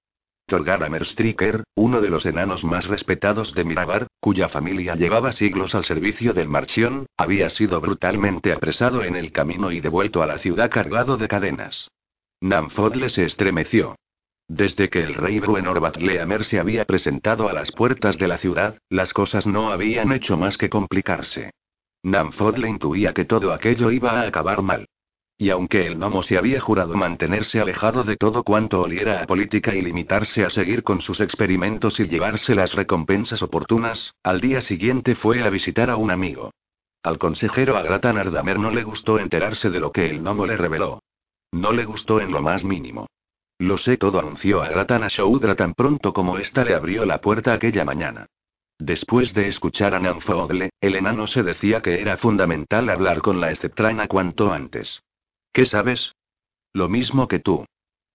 Torgar 0.45 0.83
Amerstriker, 0.83 1.63
uno 1.75 2.01
de 2.01 2.09
los 2.09 2.25
enanos 2.25 2.63
más 2.63 2.87
respetados 2.87 3.53
de 3.53 3.63
Mirabar, 3.65 4.07
cuya 4.19 4.47
familia 4.47 4.95
llevaba 4.95 5.31
siglos 5.31 5.73
al 5.73 5.83
servicio 5.83 6.33
del 6.33 6.47
Marchión, 6.47 7.07
había 7.17 7.49
sido 7.49 7.81
brutalmente 7.81 8.53
apresado 8.53 9.03
en 9.03 9.15
el 9.15 9.31
camino 9.31 9.71
y 9.71 9.81
devuelto 9.81 10.21
a 10.21 10.27
la 10.27 10.37
ciudad 10.37 10.69
cargado 10.69 11.17
de 11.17 11.27
cadenas. 11.27 11.89
Namfodle 12.41 13.09
se 13.09 13.25
estremeció. 13.25 13.95
Desde 14.47 14.89
que 14.89 15.03
el 15.03 15.15
rey 15.15 15.39
Bruenor 15.39 15.79
Batleamer 15.79 16.45
se 16.45 16.59
había 16.59 16.85
presentado 16.85 17.49
a 17.49 17.53
las 17.53 17.71
puertas 17.71 18.17
de 18.19 18.27
la 18.27 18.37
ciudad, 18.37 18.77
las 18.87 19.13
cosas 19.13 19.47
no 19.47 19.71
habían 19.71 20.11
hecho 20.11 20.37
más 20.37 20.57
que 20.57 20.69
complicarse. 20.69 21.51
Namfodle 22.03 22.69
intuía 22.69 23.13
que 23.13 23.25
todo 23.25 23.51
aquello 23.51 23.91
iba 23.91 24.11
a 24.11 24.27
acabar 24.27 24.61
mal. 24.61 24.87
Y 25.39 25.51
aunque 25.51 25.85
el 25.85 25.97
gnomo 25.97 26.23
se 26.23 26.37
había 26.37 26.59
jurado 26.59 26.95
mantenerse 26.95 27.59
alejado 27.59 28.03
de 28.03 28.17
todo 28.17 28.43
cuanto 28.43 28.81
oliera 28.81 29.21
a 29.21 29.27
política 29.27 29.75
y 29.75 29.81
limitarse 29.81 30.43
a 30.43 30.49
seguir 30.49 30.81
con 30.81 31.01
sus 31.01 31.19
experimentos 31.21 31.99
y 31.99 32.07
llevarse 32.07 32.55
las 32.55 32.73
recompensas 32.73 33.43
oportunas, 33.43 34.15
al 34.23 34.41
día 34.41 34.61
siguiente 34.61 35.13
fue 35.13 35.43
a 35.43 35.49
visitar 35.51 35.91
a 35.91 35.95
un 35.95 36.09
amigo. 36.09 36.51
Al 37.03 37.19
consejero 37.19 37.77
Agratan 37.77 38.17
Ardamer 38.17 38.57
no 38.57 38.71
le 38.71 38.83
gustó 38.83 39.19
enterarse 39.19 39.69
de 39.69 39.79
lo 39.79 39.91
que 39.91 40.09
el 40.09 40.21
gnomo 40.21 40.47
le 40.47 40.57
reveló. 40.57 41.03
No 41.51 41.71
le 41.71 41.85
gustó 41.85 42.19
en 42.19 42.31
lo 42.31 42.41
más 42.41 42.63
mínimo. 42.63 43.07
Lo 43.59 43.77
sé 43.77 43.97
todo, 43.97 44.19
anunció 44.19 44.63
Agratan 44.63 45.03
a 45.03 45.07
Shoudra 45.07 45.55
tan 45.55 45.75
pronto 45.75 46.13
como 46.13 46.39
ésta 46.39 46.63
le 46.63 46.73
abrió 46.73 47.05
la 47.05 47.21
puerta 47.21 47.53
aquella 47.53 47.85
mañana. 47.85 48.25
Después 48.79 49.33
de 49.33 49.47
escuchar 49.47 49.93
a 49.93 49.99
Nanfogle, 49.99 50.71
el 50.81 50.95
enano 50.95 51.27
se 51.27 51.43
decía 51.43 51.81
que 51.81 52.01
era 52.01 52.17
fundamental 52.17 52.89
hablar 52.89 53.21
con 53.21 53.39
la 53.39 53.51
esceptrana 53.51 54.07
cuanto 54.07 54.51
antes. 54.51 55.01
¿Qué 55.57 55.65
sabes? 55.65 56.13
Lo 56.71 56.87
mismo 56.87 57.27
que 57.27 57.39
tú. 57.39 57.65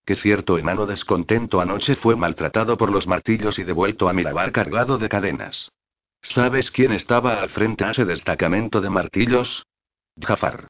Que 0.06 0.14
cierto 0.14 0.58
enano 0.58 0.86
descontento 0.86 1.60
anoche 1.60 1.96
fue 1.96 2.14
maltratado 2.14 2.76
por 2.76 2.92
los 2.92 3.08
martillos 3.08 3.58
y 3.58 3.64
devuelto 3.64 4.08
a 4.08 4.12
Mirabar 4.12 4.52
cargado 4.52 4.96
de 4.96 5.08
cadenas. 5.08 5.68
¿Sabes 6.22 6.70
quién 6.70 6.92
estaba 6.92 7.42
al 7.42 7.50
frente 7.50 7.84
a 7.84 7.90
ese 7.90 8.04
destacamento 8.04 8.80
de 8.80 8.90
martillos? 8.90 9.66
Jafar. 10.20 10.68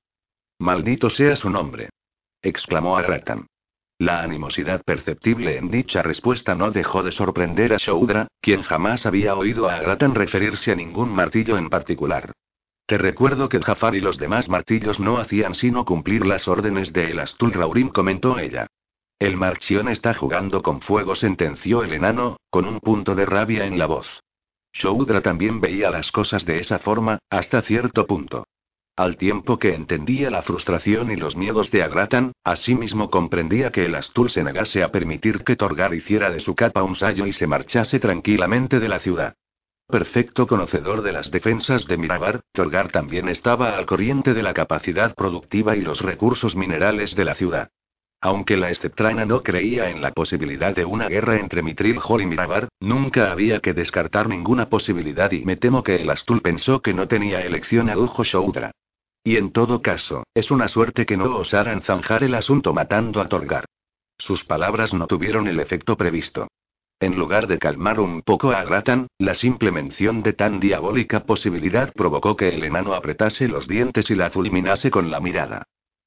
Maldito 0.60 1.10
sea 1.10 1.36
su 1.36 1.50
nombre. 1.50 1.90
exclamó 2.40 2.96
Agratan. 2.96 3.48
La 3.98 4.22
animosidad 4.22 4.80
perceptible 4.82 5.58
en 5.58 5.70
dicha 5.70 6.00
respuesta 6.00 6.54
no 6.54 6.70
dejó 6.70 7.02
de 7.02 7.12
sorprender 7.12 7.74
a 7.74 7.76
Shoudra, 7.76 8.28
quien 8.40 8.62
jamás 8.62 9.04
había 9.04 9.34
oído 9.34 9.68
a 9.68 9.74
Agratan 9.74 10.14
referirse 10.14 10.72
a 10.72 10.76
ningún 10.76 11.10
martillo 11.10 11.58
en 11.58 11.68
particular. 11.68 12.32
Te 12.92 12.98
recuerdo 12.98 13.48
que 13.48 13.58
Jafar 13.58 13.94
y 13.94 14.02
los 14.02 14.18
demás 14.18 14.50
martillos 14.50 15.00
no 15.00 15.16
hacían 15.16 15.54
sino 15.54 15.86
cumplir 15.86 16.26
las 16.26 16.46
órdenes 16.46 16.92
de 16.92 17.04
El 17.04 17.20
Astul 17.20 17.54
Raurim, 17.54 17.88
comentó 17.88 18.38
ella. 18.38 18.66
El 19.18 19.38
marchión 19.38 19.88
está 19.88 20.12
jugando 20.12 20.60
con 20.62 20.82
fuego, 20.82 21.16
sentenció 21.16 21.84
el 21.84 21.94
enano, 21.94 22.36
con 22.50 22.66
un 22.66 22.80
punto 22.80 23.14
de 23.14 23.24
rabia 23.24 23.64
en 23.64 23.78
la 23.78 23.86
voz. 23.86 24.20
Shoudra 24.74 25.22
también 25.22 25.58
veía 25.58 25.88
las 25.88 26.12
cosas 26.12 26.44
de 26.44 26.58
esa 26.58 26.80
forma, 26.80 27.18
hasta 27.30 27.62
cierto 27.62 28.06
punto. 28.06 28.46
Al 28.94 29.16
tiempo 29.16 29.58
que 29.58 29.74
entendía 29.74 30.28
la 30.28 30.42
frustración 30.42 31.10
y 31.10 31.16
los 31.16 31.34
miedos 31.34 31.70
de 31.70 31.84
Agratan, 31.84 32.32
asimismo 32.44 33.08
comprendía 33.08 33.72
que 33.72 33.86
el 33.86 33.94
Astul 33.94 34.28
se 34.28 34.44
negase 34.44 34.82
a 34.82 34.92
permitir 34.92 35.44
que 35.44 35.56
Torgar 35.56 35.94
hiciera 35.94 36.30
de 36.30 36.40
su 36.40 36.54
capa 36.54 36.82
un 36.82 36.94
sallo 36.94 37.24
y 37.24 37.32
se 37.32 37.46
marchase 37.46 38.00
tranquilamente 38.00 38.80
de 38.80 38.88
la 38.90 39.00
ciudad. 39.00 39.34
Perfecto 39.92 40.46
conocedor 40.46 41.02
de 41.02 41.12
las 41.12 41.30
defensas 41.30 41.86
de 41.86 41.98
Mirabar, 41.98 42.40
Torgar 42.52 42.90
también 42.90 43.28
estaba 43.28 43.76
al 43.76 43.84
corriente 43.84 44.32
de 44.32 44.42
la 44.42 44.54
capacidad 44.54 45.14
productiva 45.14 45.76
y 45.76 45.82
los 45.82 46.00
recursos 46.00 46.56
minerales 46.56 47.14
de 47.14 47.26
la 47.26 47.34
ciudad. 47.34 47.68
Aunque 48.22 48.56
la 48.56 48.70
esceptrana 48.70 49.26
no 49.26 49.42
creía 49.42 49.90
en 49.90 50.00
la 50.00 50.12
posibilidad 50.12 50.74
de 50.74 50.86
una 50.86 51.10
guerra 51.10 51.36
entre 51.36 51.62
Mitril 51.62 51.98
Hall 52.02 52.22
y 52.22 52.26
Mirabar, 52.26 52.68
nunca 52.80 53.30
había 53.30 53.60
que 53.60 53.74
descartar 53.74 54.30
ninguna 54.30 54.70
posibilidad 54.70 55.30
y 55.30 55.44
me 55.44 55.58
temo 55.58 55.82
que 55.82 55.96
el 55.96 56.08
Astul 56.08 56.40
pensó 56.40 56.80
que 56.80 56.94
no 56.94 57.06
tenía 57.06 57.42
elección 57.42 57.90
a 57.90 57.98
Ujo 57.98 58.24
Shoudra. 58.24 58.70
Y 59.22 59.36
en 59.36 59.52
todo 59.52 59.82
caso, 59.82 60.24
es 60.32 60.50
una 60.50 60.68
suerte 60.68 61.04
que 61.04 61.18
no 61.18 61.36
osaran 61.36 61.82
zanjar 61.82 62.24
el 62.24 62.34
asunto 62.34 62.72
matando 62.72 63.20
a 63.20 63.28
Torgar. 63.28 63.66
Sus 64.16 64.42
palabras 64.42 64.94
no 64.94 65.06
tuvieron 65.06 65.48
el 65.48 65.60
efecto 65.60 65.98
previsto. 65.98 66.48
En 67.02 67.16
lugar 67.16 67.48
de 67.48 67.58
calmar 67.58 67.98
un 67.98 68.22
poco 68.22 68.52
a 68.52 68.62
Gratan, 68.62 69.08
la 69.18 69.34
simple 69.34 69.72
mención 69.72 70.22
de 70.22 70.34
tan 70.34 70.60
diabólica 70.60 71.24
posibilidad 71.24 71.92
provocó 71.92 72.36
que 72.36 72.50
el 72.50 72.62
enano 72.62 72.94
apretase 72.94 73.48
los 73.48 73.66
dientes 73.66 74.08
y 74.08 74.14
la 74.14 74.30
fulminase 74.30 74.92
con 74.92 75.10
la 75.10 75.18
mirada. 75.18 75.64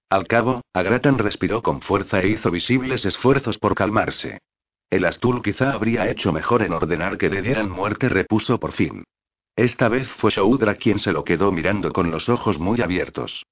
Al 0.09 0.25
cabo, 0.25 0.61
Agratan 0.71 1.17
respiró 1.17 1.61
con 1.61 1.81
fuerza 1.81 2.21
e 2.21 2.29
hizo 2.29 2.49
visibles 2.49 3.03
esfuerzos 3.03 3.57
por 3.57 3.75
calmarse. 3.75 4.39
El 4.89 5.03
Astul 5.03 5.41
quizá 5.41 5.73
habría 5.73 6.09
hecho 6.09 6.31
mejor 6.31 6.61
en 6.61 6.71
ordenar 6.71 7.17
que 7.17 7.29
le 7.29 7.41
dieran 7.41 7.69
muerte, 7.69 8.07
repuso 8.07 8.57
por 8.57 8.71
fin. 8.71 9.03
Esta 9.57 9.89
vez 9.89 10.07
fue 10.07 10.31
Shoudra 10.31 10.75
quien 10.75 10.99
se 10.99 11.11
lo 11.11 11.25
quedó 11.25 11.51
mirando 11.51 11.91
con 11.91 12.09
los 12.09 12.29
ojos 12.29 12.57
muy 12.57 12.79
abiertos. 12.79 13.45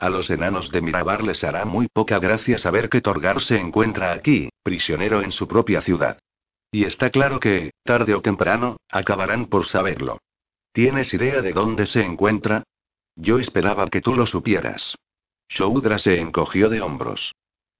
A 0.00 0.10
los 0.10 0.30
enanos 0.30 0.72
de 0.72 0.80
Mirabar 0.80 1.22
les 1.22 1.44
hará 1.44 1.64
muy 1.64 1.86
poca 1.86 2.18
gracia 2.18 2.58
saber 2.58 2.88
que 2.88 3.00
Torgar 3.00 3.40
se 3.40 3.56
encuentra 3.56 4.10
aquí, 4.10 4.48
prisionero 4.64 5.22
en 5.22 5.30
su 5.30 5.46
propia 5.46 5.80
ciudad. 5.80 6.18
Y 6.70 6.84
está 6.84 7.10
claro 7.10 7.40
que, 7.40 7.70
tarde 7.84 8.14
o 8.14 8.20
temprano, 8.20 8.76
acabarán 8.90 9.46
por 9.46 9.64
saberlo. 9.64 10.18
¿Tienes 10.72 11.12
idea 11.14 11.40
de 11.40 11.52
dónde 11.52 11.86
se 11.86 12.02
encuentra? 12.02 12.64
Yo 13.16 13.38
esperaba 13.38 13.88
que 13.88 14.00
tú 14.00 14.14
lo 14.14 14.26
supieras. 14.26 14.96
Shoudra 15.48 15.98
se 15.98 16.20
encogió 16.20 16.68
de 16.68 16.82
hombros. 16.82 17.34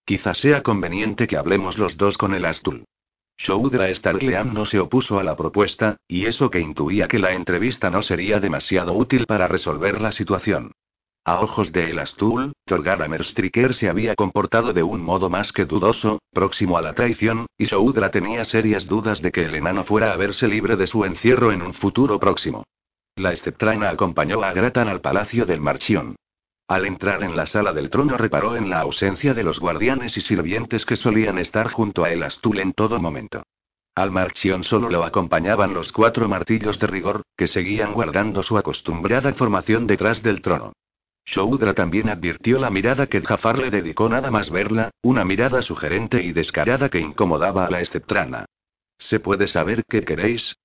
Quizá 0.05 0.33
sea 0.33 0.63
conveniente 0.63 1.27
que 1.27 1.37
hablemos 1.37 1.79
los 1.79 1.99
dos 1.99 2.17
con 2.17 2.35
el 2.35 2.47
Astul. 2.47 2.85
Shoudra 3.37 3.93
Starleam 3.93 4.53
no 4.53 4.65
se 4.65 4.81
opuso 4.81 5.21
a 5.21 5.23
la 5.23 5.37
propuesta, 5.37 5.99
y 6.09 6.27
eso 6.27 6.51
que 6.51 6.59
intuía 6.59 7.07
que 7.07 7.19
la 7.19 7.35
entrevista 7.35 7.91
no 7.91 8.03
sería 8.03 8.41
demasiado 8.41 8.95
útil 8.95 9.27
para 9.27 9.47
resolver 9.47 10.01
la 10.01 10.13
situación. 10.13 10.73
A 11.29 11.41
ojos 11.43 11.73
de 11.73 11.91
El 11.91 11.99
Astul, 11.99 12.55
Torgar 12.65 13.03
Amerstriker 13.03 13.75
se 13.75 13.91
había 13.91 14.15
comportado 14.15 14.73
de 14.73 14.83
un 14.83 15.03
modo 15.03 15.29
más 15.29 15.53
que 15.53 15.67
dudoso, 15.67 16.23
próximo 16.33 16.79
a 16.79 16.81
la 16.81 16.95
traición, 16.95 17.45
y 17.59 17.67
Shoudra 17.67 18.11
tenía 18.11 18.47
serias 18.47 18.87
dudas 18.87 19.21
de 19.21 19.31
que 19.31 19.45
el 19.45 19.55
enano 19.55 19.85
fuera 19.85 20.15
a 20.15 20.17
verse 20.17 20.49
libre 20.49 20.77
de 20.77 20.87
su 20.87 21.05
encierro 21.05 21.53
en 21.53 21.61
un 21.61 21.75
futuro 21.75 22.19
próximo. 22.19 22.65
La 23.17 23.33
Esceptraina 23.33 23.91
acompañó 23.91 24.43
a 24.43 24.55
Gratan 24.55 24.89
al 24.89 25.03
palacio 25.03 25.45
del 25.45 25.61
Marchión. 25.61 26.17
Al 26.67 26.87
entrar 26.87 27.23
en 27.23 27.37
la 27.37 27.47
sala 27.47 27.75
del 27.75 27.91
trono 27.91 28.17
reparó 28.17 28.57
en 28.57 28.71
la 28.71 28.81
ausencia 28.81 29.35
de 29.35 29.45
los 29.45 29.61
guardianes 29.61 30.17
y 30.17 30.23
sirvientes 30.23 30.87
que 30.87 30.97
solían 30.97 31.37
estar 31.37 31.71
junto 31.71 32.05
a 32.05 32.11
el 32.11 32.23
Astul 32.23 32.59
en 32.59 32.73
todo 32.73 32.99
momento. 33.01 33.43
Al 33.95 34.11
Marchión 34.11 34.65
solo 34.65 34.89
lo 34.89 35.05
acompañaban 35.05 35.75
los 35.75 35.93
cuatro 35.93 36.27
martillos 36.27 36.79
de 36.79 36.87
rigor, 36.87 37.21
que 37.37 37.49
seguían 37.49 37.93
guardando 37.93 38.43
su 38.43 38.57
acostumbrada 38.57 39.35
formación 39.35 39.87
detrás 39.87 40.23
del 40.23 40.41
trono. 40.41 40.73
Shoudra 41.31 41.75
también 41.75 42.09
advirtió 42.09 42.59
la 42.59 42.71
mirada 42.71 43.07
que 43.07 43.21
Jafar 43.21 43.59
le 43.59 43.71
dedicó 43.71 44.09
nada 44.09 44.31
más 44.31 44.49
verla, 44.49 44.91
una 45.03 45.27
mirada 45.27 45.61
sugerente 45.61 46.23
y 46.23 46.33
descarada 46.33 46.89
que 46.89 47.01
incomodaba 47.01 47.67
a 47.67 47.71
la 47.71 47.83
esceptrana. 47.83 48.47
¿Se 48.97 49.21
puede 49.21 49.47
saber 49.47 49.85
qué 49.87 50.05
queréis? 50.05 50.57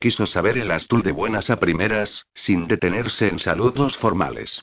Quiso 0.00 0.26
saber 0.26 0.58
el 0.58 0.72
Astul 0.72 1.04
de 1.04 1.12
buenas 1.12 1.50
a 1.50 1.60
primeras, 1.60 2.26
sin 2.34 2.66
detenerse 2.66 3.28
en 3.28 3.38
saludos 3.38 3.96
formales. 3.96 4.60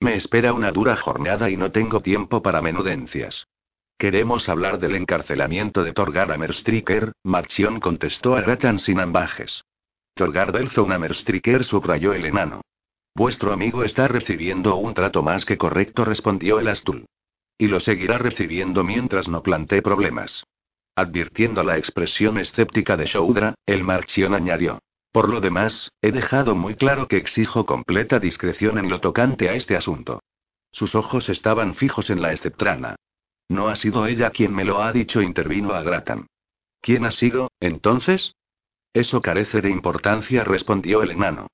Me 0.00 0.14
espera 0.14 0.54
una 0.54 0.72
dura 0.72 0.96
jornada 0.96 1.50
y 1.50 1.58
no 1.58 1.70
tengo 1.70 2.00
tiempo 2.00 2.42
para 2.42 2.62
menudencias. 2.62 3.46
Queremos 3.98 4.48
hablar 4.48 4.78
del 4.78 4.96
encarcelamiento 4.96 5.84
de 5.84 5.92
Torgar 5.92 6.32
Amerstriker, 6.32 7.12
Marchion 7.22 7.78
contestó 7.78 8.36
a 8.36 8.40
Gratan 8.40 8.78
sin 8.78 9.00
ambajes. 9.00 9.64
Torgar 10.14 10.50
Delzon 10.52 10.92
Amerstriker 10.92 11.62
subrayó 11.62 12.14
el 12.14 12.24
enano. 12.24 12.62
Vuestro 13.16 13.52
amigo 13.52 13.84
está 13.84 14.08
recibiendo 14.08 14.74
un 14.74 14.92
trato 14.92 15.22
más 15.22 15.44
que 15.44 15.56
correcto, 15.56 16.04
respondió 16.04 16.58
el 16.58 16.66
Astul. 16.66 17.06
Y 17.56 17.68
lo 17.68 17.78
seguirá 17.78 18.18
recibiendo 18.18 18.82
mientras 18.82 19.28
no 19.28 19.42
plantee 19.42 19.82
problemas. 19.82 20.44
Advirtiendo 20.96 21.62
la 21.62 21.78
expresión 21.78 22.38
escéptica 22.38 22.96
de 22.96 23.06
Shoudra, 23.06 23.54
el 23.66 23.84
Marchion 23.84 24.34
añadió. 24.34 24.80
Por 25.12 25.28
lo 25.28 25.40
demás, 25.40 25.92
he 26.02 26.10
dejado 26.10 26.56
muy 26.56 26.74
claro 26.74 27.06
que 27.06 27.16
exijo 27.16 27.66
completa 27.66 28.18
discreción 28.18 28.78
en 28.78 28.88
lo 28.88 29.00
tocante 29.00 29.48
a 29.48 29.54
este 29.54 29.76
asunto. 29.76 30.20
Sus 30.72 30.96
ojos 30.96 31.28
estaban 31.28 31.76
fijos 31.76 32.10
en 32.10 32.20
la 32.20 32.32
esceptrana. 32.32 32.96
No 33.48 33.68
ha 33.68 33.76
sido 33.76 34.06
ella 34.06 34.30
quien 34.30 34.52
me 34.52 34.64
lo 34.64 34.82
ha 34.82 34.92
dicho, 34.92 35.22
intervino 35.22 35.72
a 35.72 35.82
Gratan. 35.82 36.26
¿Quién 36.80 37.04
ha 37.04 37.12
sido, 37.12 37.52
entonces? 37.60 38.34
Eso 38.92 39.20
carece 39.20 39.60
de 39.60 39.70
importancia, 39.70 40.42
respondió 40.42 41.02
el 41.04 41.12
enano. 41.12 41.46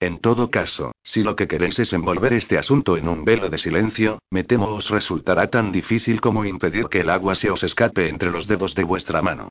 En 0.00 0.18
todo 0.18 0.50
caso, 0.50 0.92
si 1.02 1.22
lo 1.22 1.36
que 1.36 1.48
queréis 1.48 1.78
es 1.78 1.92
envolver 1.92 2.32
este 2.32 2.58
asunto 2.58 2.96
en 2.96 3.08
un 3.08 3.24
velo 3.24 3.48
de 3.48 3.58
silencio, 3.58 4.18
me 4.30 4.44
temo 4.44 4.68
os 4.68 4.90
resultará 4.90 5.48
tan 5.48 5.72
difícil 5.72 6.20
como 6.20 6.44
impedir 6.44 6.86
que 6.88 7.00
el 7.00 7.10
agua 7.10 7.34
se 7.34 7.50
os 7.50 7.62
escape 7.62 8.08
entre 8.08 8.30
los 8.30 8.46
dedos 8.46 8.74
de 8.74 8.84
vuestra 8.84 9.22
mano. 9.22 9.48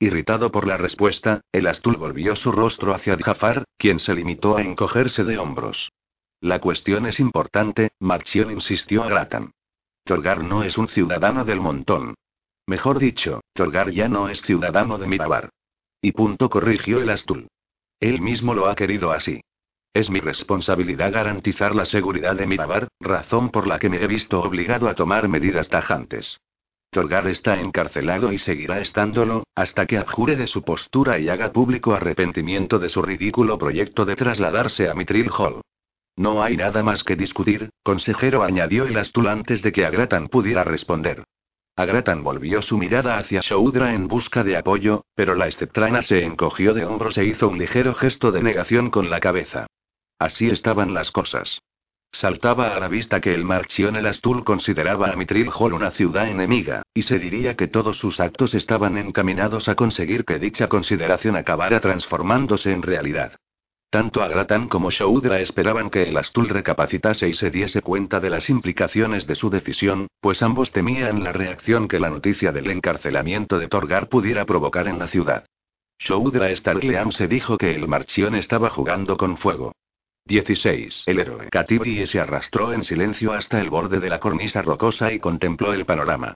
Irritado 0.00 0.50
por 0.50 0.66
la 0.66 0.76
respuesta, 0.76 1.42
el 1.52 1.68
Astul 1.68 1.96
volvió 1.96 2.34
su 2.34 2.50
rostro 2.50 2.92
hacia 2.94 3.16
Jafar, 3.16 3.64
quien 3.76 4.00
se 4.00 4.14
limitó 4.14 4.56
a 4.56 4.62
encogerse 4.62 5.22
de 5.22 5.38
hombros. 5.38 5.92
La 6.40 6.58
cuestión 6.58 7.06
es 7.06 7.20
importante, 7.20 7.92
Marchion 8.00 8.50
insistió 8.50 9.04
a 9.04 9.08
Gratan. 9.08 9.52
Torgar 10.04 10.42
no 10.42 10.64
es 10.64 10.76
un 10.76 10.88
ciudadano 10.88 11.44
del 11.44 11.60
montón. 11.60 12.16
Mejor 12.66 12.98
dicho, 12.98 13.42
Torgar 13.52 13.90
ya 13.90 14.08
no 14.08 14.28
es 14.28 14.42
ciudadano 14.42 14.98
de 14.98 15.06
Mirabar. 15.06 15.50
Y 16.00 16.10
punto 16.10 16.50
corrigió 16.50 17.00
el 17.00 17.10
Astul. 17.10 17.46
Él 18.00 18.20
mismo 18.20 18.54
lo 18.54 18.66
ha 18.66 18.74
querido 18.74 19.12
así. 19.12 19.40
Es 19.94 20.08
mi 20.08 20.20
responsabilidad 20.20 21.12
garantizar 21.12 21.74
la 21.74 21.84
seguridad 21.84 22.34
de 22.34 22.46
Mirabar, 22.46 22.88
razón 22.98 23.50
por 23.50 23.66
la 23.66 23.78
que 23.78 23.90
me 23.90 24.02
he 24.02 24.06
visto 24.06 24.40
obligado 24.40 24.88
a 24.88 24.94
tomar 24.94 25.28
medidas 25.28 25.68
tajantes. 25.68 26.40
Torgar 26.90 27.26
está 27.26 27.60
encarcelado 27.60 28.32
y 28.32 28.38
seguirá 28.38 28.80
estándolo, 28.80 29.44
hasta 29.54 29.86
que 29.86 29.98
abjure 29.98 30.36
de 30.36 30.46
su 30.46 30.62
postura 30.62 31.18
y 31.18 31.28
haga 31.28 31.52
público 31.52 31.94
arrepentimiento 31.94 32.78
de 32.78 32.88
su 32.88 33.02
ridículo 33.02 33.58
proyecto 33.58 34.06
de 34.06 34.16
trasladarse 34.16 34.88
a 34.88 34.94
Mitril 34.94 35.30
Hall. 35.30 35.60
No 36.16 36.42
hay 36.42 36.56
nada 36.56 36.82
más 36.82 37.04
que 37.04 37.16
discutir, 37.16 37.68
consejero, 37.82 38.42
añadió 38.42 38.84
el 38.84 38.96
Astul 38.96 39.28
antes 39.28 39.60
de 39.60 39.72
que 39.72 39.84
Agratan 39.84 40.28
pudiera 40.28 40.64
responder. 40.64 41.24
Agratan 41.76 42.22
volvió 42.22 42.60
su 42.60 42.76
mirada 42.76 43.16
hacia 43.16 43.40
Shoudra 43.40 43.94
en 43.94 44.08
busca 44.08 44.44
de 44.44 44.56
apoyo, 44.56 45.04
pero 45.14 45.34
la 45.34 45.48
esceptrana 45.48 46.02
se 46.02 46.24
encogió 46.24 46.74
de 46.74 46.84
hombros 46.84 47.16
e 47.16 47.24
hizo 47.24 47.48
un 47.48 47.58
ligero 47.58 47.94
gesto 47.94 48.30
de 48.32 48.42
negación 48.42 48.90
con 48.90 49.08
la 49.08 49.20
cabeza. 49.20 49.66
Así 50.22 50.48
estaban 50.48 50.94
las 50.94 51.10
cosas. 51.10 51.60
Saltaba 52.12 52.76
a 52.76 52.78
la 52.78 52.86
vista 52.86 53.20
que 53.20 53.34
el 53.34 53.42
Marchion 53.42 53.96
el 53.96 54.06
Astul 54.06 54.44
consideraba 54.44 55.10
a 55.10 55.16
Mitril 55.16 55.50
Hall 55.52 55.72
una 55.72 55.90
ciudad 55.90 56.28
enemiga, 56.28 56.82
y 56.94 57.02
se 57.02 57.18
diría 57.18 57.56
que 57.56 57.66
todos 57.66 57.98
sus 57.98 58.20
actos 58.20 58.54
estaban 58.54 58.96
encaminados 58.98 59.68
a 59.68 59.74
conseguir 59.74 60.24
que 60.24 60.38
dicha 60.38 60.68
consideración 60.68 61.34
acabara 61.34 61.80
transformándose 61.80 62.70
en 62.70 62.82
realidad. 62.82 63.32
Tanto 63.90 64.22
Agratan 64.22 64.68
como 64.68 64.92
Shoudra 64.92 65.40
esperaban 65.40 65.90
que 65.90 66.04
el 66.04 66.16
Astul 66.16 66.48
recapacitase 66.50 67.28
y 67.28 67.34
se 67.34 67.50
diese 67.50 67.82
cuenta 67.82 68.20
de 68.20 68.30
las 68.30 68.48
implicaciones 68.48 69.26
de 69.26 69.34
su 69.34 69.50
decisión, 69.50 70.06
pues 70.20 70.40
ambos 70.44 70.70
temían 70.70 71.24
la 71.24 71.32
reacción 71.32 71.88
que 71.88 71.98
la 71.98 72.10
noticia 72.10 72.52
del 72.52 72.70
encarcelamiento 72.70 73.58
de 73.58 73.66
Torgar 73.66 74.08
pudiera 74.08 74.44
provocar 74.44 74.86
en 74.86 75.00
la 75.00 75.08
ciudad. 75.08 75.46
Shoudra 75.98 76.54
Starleam 76.54 77.10
se 77.10 77.26
dijo 77.26 77.58
que 77.58 77.74
el 77.74 77.88
Marchion 77.88 78.36
estaba 78.36 78.70
jugando 78.70 79.16
con 79.16 79.36
fuego. 79.36 79.72
16. 80.24 81.04
El 81.06 81.18
héroe 81.18 81.48
Katibri 81.50 82.06
se 82.06 82.20
arrastró 82.20 82.72
en 82.72 82.84
silencio 82.84 83.32
hasta 83.32 83.60
el 83.60 83.70
borde 83.70 83.98
de 83.98 84.08
la 84.08 84.20
cornisa 84.20 84.62
rocosa 84.62 85.12
y 85.12 85.18
contempló 85.18 85.72
el 85.72 85.84
panorama. 85.84 86.34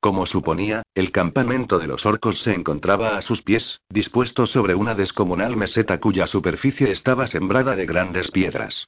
Como 0.00 0.26
suponía, 0.26 0.82
el 0.94 1.10
campamento 1.10 1.78
de 1.78 1.86
los 1.86 2.06
orcos 2.06 2.42
se 2.42 2.52
encontraba 2.52 3.16
a 3.16 3.22
sus 3.22 3.42
pies, 3.42 3.80
dispuesto 3.88 4.46
sobre 4.46 4.74
una 4.74 4.94
descomunal 4.94 5.56
meseta 5.56 5.98
cuya 5.98 6.26
superficie 6.26 6.90
estaba 6.90 7.26
sembrada 7.26 7.74
de 7.74 7.86
grandes 7.86 8.30
piedras. 8.30 8.86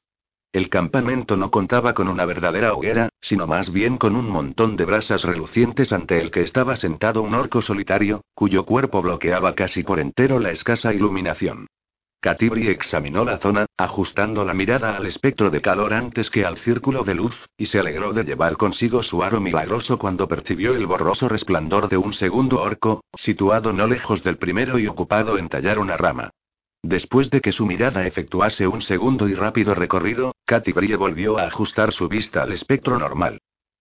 El 0.53 0.69
campamento 0.69 1.37
no 1.37 1.51
contaba 1.51 1.93
con 1.95 2.09
una 2.09 2.25
verdadera 2.25 2.73
hoguera, 2.73 3.09
sino 3.21 3.47
más 3.47 3.73
bien 3.73 3.97
con 3.99 4.15
un 4.15 4.31
montón 4.31 4.77
de 4.77 4.85
brasas 4.85 5.25
relucientes 5.25 5.93
ante 5.93 6.21
el 6.21 6.31
que 6.31 6.43
estaba 6.43 6.77
sentado 6.77 7.23
un 7.23 7.35
orco 7.35 7.61
solitario, 7.61 8.23
cuyo 8.35 8.65
cuerpo 8.65 9.03
bloqueaba 9.03 9.55
casi 9.55 9.83
por 9.83 9.99
entero 9.99 10.39
la 10.39 10.51
escasa 10.51 10.95
iluminación. 10.95 11.67
Catibri 12.27 12.67
examinó 12.67 13.25
la 13.25 13.39
zona, 13.39 13.67
ajustando 13.77 14.45
la 14.45 14.53
mirada 14.53 14.97
al 14.97 15.07
espectro 15.07 15.49
de 15.49 15.61
calor 15.61 15.95
antes 15.95 16.29
que 16.29 16.45
al 16.45 16.57
círculo 16.57 17.05
de 17.05 17.15
luz, 17.15 17.47
y 17.57 17.67
se 17.67 17.79
alegró 17.79 18.13
de 18.13 18.25
llevar 18.25 18.57
consigo 18.57 19.05
su 19.05 19.23
aro 19.23 19.41
milagroso 19.41 19.97
cuando 19.97 20.27
percibió 20.27 20.75
el 20.75 20.87
borroso 20.87 21.29
resplandor 21.29 21.89
de 21.89 21.99
un 21.99 22.13
segundo 22.13 22.61
orco, 22.61 23.05
situado 23.15 23.73
no 23.73 23.87
lejos 23.87 24.25
del 24.25 24.39
primero 24.39 24.77
y 24.81 24.89
ocupado 24.89 25.39
en 25.39 25.49
tallar 25.49 25.79
una 25.79 25.97
rama. 25.97 26.31
Después 26.83 27.31
de 27.31 27.41
que 27.41 27.53
su 27.53 27.65
mirada 27.65 28.05
efectuase 28.09 28.67
un 28.67 28.83
segundo 28.83 29.29
y 29.29 29.35
rápido 29.35 29.77
recorrido, 29.77 30.35
Catibri 30.47 30.93
volvió 30.97 31.39
a 31.39 31.45
ajustar 31.45 31.93
su 31.93 32.09
vista 32.09 32.43
al 32.43 32.51
espectro 32.51 32.99
normal. 32.99 33.39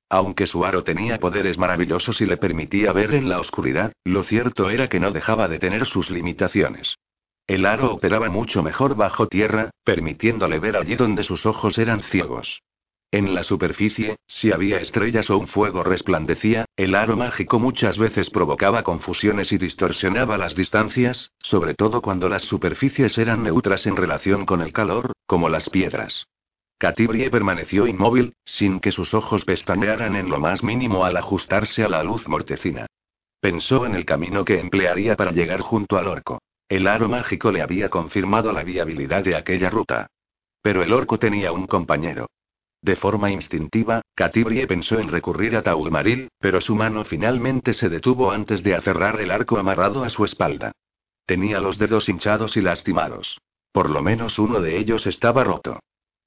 Aunque 0.08 0.46
su 0.46 0.64
aro 0.66 0.84
tenía 0.84 1.18
poderes 1.18 1.58
maravillosos 1.58 2.22
y 2.22 2.28
le 2.28 2.38
permitía 2.38 2.94
ver 2.94 3.16
en 3.16 3.28
la 3.28 3.40
oscuridad, 3.40 3.92
lo 4.04 4.22
cierto 4.22 4.70
era 4.70 4.88
que 4.88 5.00
no 5.00 5.10
dejaba 5.10 5.48
de 5.48 5.58
tener 5.58 5.88
sus 5.88 6.12
limitaciones. 6.12 6.96
El 7.48 7.66
aro 7.66 7.94
operaba 7.94 8.30
mucho 8.30 8.64
mejor 8.64 8.96
bajo 8.96 9.28
tierra, 9.28 9.70
permitiéndole 9.84 10.60
ver 10.60 10.78
allí 10.78 10.96
donde 10.96 11.24
sus 11.24 11.46
ojos 11.46 11.78
eran 11.78 12.02
ciegos. 12.02 12.64
En 13.12 13.36
la 13.36 13.44
superficie, 13.44 14.18
si 14.28 14.52
había 14.52 14.80
estrellas 14.80 15.30
o 15.30 15.38
un 15.38 15.48
fuego 15.48 15.84
resplandecía, 15.84 16.66
el 16.76 16.96
aro 16.96 17.16
mágico 17.16 17.60
muchas 17.60 17.98
veces 17.98 18.30
provocaba 18.30 18.84
confusiones 18.84 19.52
y 19.52 19.58
distorsionaba 19.58 20.38
las 20.38 20.56
distancias, 20.56 21.32
sobre 21.40 21.76
todo 21.76 22.02
cuando 22.02 22.28
las 22.30 22.44
superficies 22.44 23.18
eran 23.18 23.44
neutras 23.44 23.86
en 23.86 23.96
relación 23.96 24.46
con 24.46 24.62
el 24.62 24.74
calor, 24.74 25.14
como 25.28 25.48
las 25.48 25.70
piedras. 25.70 26.26
Catibrie 26.78 27.30
permaneció 27.30 27.88
inmóvil, 27.88 28.34
sin 28.44 28.80
que 28.80 28.92
sus 28.92 29.14
ojos 29.14 29.46
pestañearan 29.46 30.16
en 30.16 30.30
lo 30.30 30.40
más 30.40 30.64
mínimo 30.64 31.06
al 31.06 31.16
ajustarse 31.16 31.84
a 31.84 31.90
la 31.90 32.04
luz 32.04 32.28
mortecina. 32.28 32.88
Pensó 33.40 33.86
en 33.86 33.96
el 33.96 34.04
camino 34.04 34.44
que 34.44 34.60
emplearía 34.60 35.16
para 35.16 35.32
llegar 35.32 35.62
junto 35.62 35.98
al 35.98 36.08
orco. 36.08 36.40
El 36.68 36.88
aro 36.88 37.08
mágico 37.08 37.52
le 37.52 37.62
había 37.62 37.90
confirmado 37.90 38.52
la 38.52 38.64
viabilidad 38.64 39.24
de 39.24 39.36
aquella 39.36 39.70
ruta. 39.70 40.08
Pero 40.62 40.82
el 40.82 40.92
orco 40.94 41.20
tenía 41.20 41.52
un 41.52 41.68
compañero. 41.68 42.28
De 42.82 42.96
forma 42.96 43.32
instintiva, 43.32 44.02
Catibrie 44.16 44.68
pensó 44.68 45.00
en 45.00 45.10
recurrir 45.10 45.56
a 45.56 45.64
Taulmaril, 45.64 46.30
pero 46.40 46.62
su 46.62 46.76
mano 46.76 47.04
finalmente 47.04 47.74
se 47.74 47.90
detuvo 47.90 48.32
antes 48.32 48.64
de 48.64 48.76
aferrar 48.76 49.20
el 49.22 49.32
arco 49.32 49.58
amarrado 49.58 50.04
a 50.04 50.10
su 50.10 50.26
espalda. 50.26 50.72
Tenía 51.26 51.60
los 51.60 51.78
dedos 51.78 52.10
hinchados 52.10 52.58
y 52.58 52.62
lastimados. 52.62 53.40
Por 53.72 53.90
lo 53.90 54.02
menos 54.02 54.40
uno 54.40 54.60
de 54.62 54.78
ellos 54.78 55.08
estaba 55.08 55.44
roto. 55.44 55.80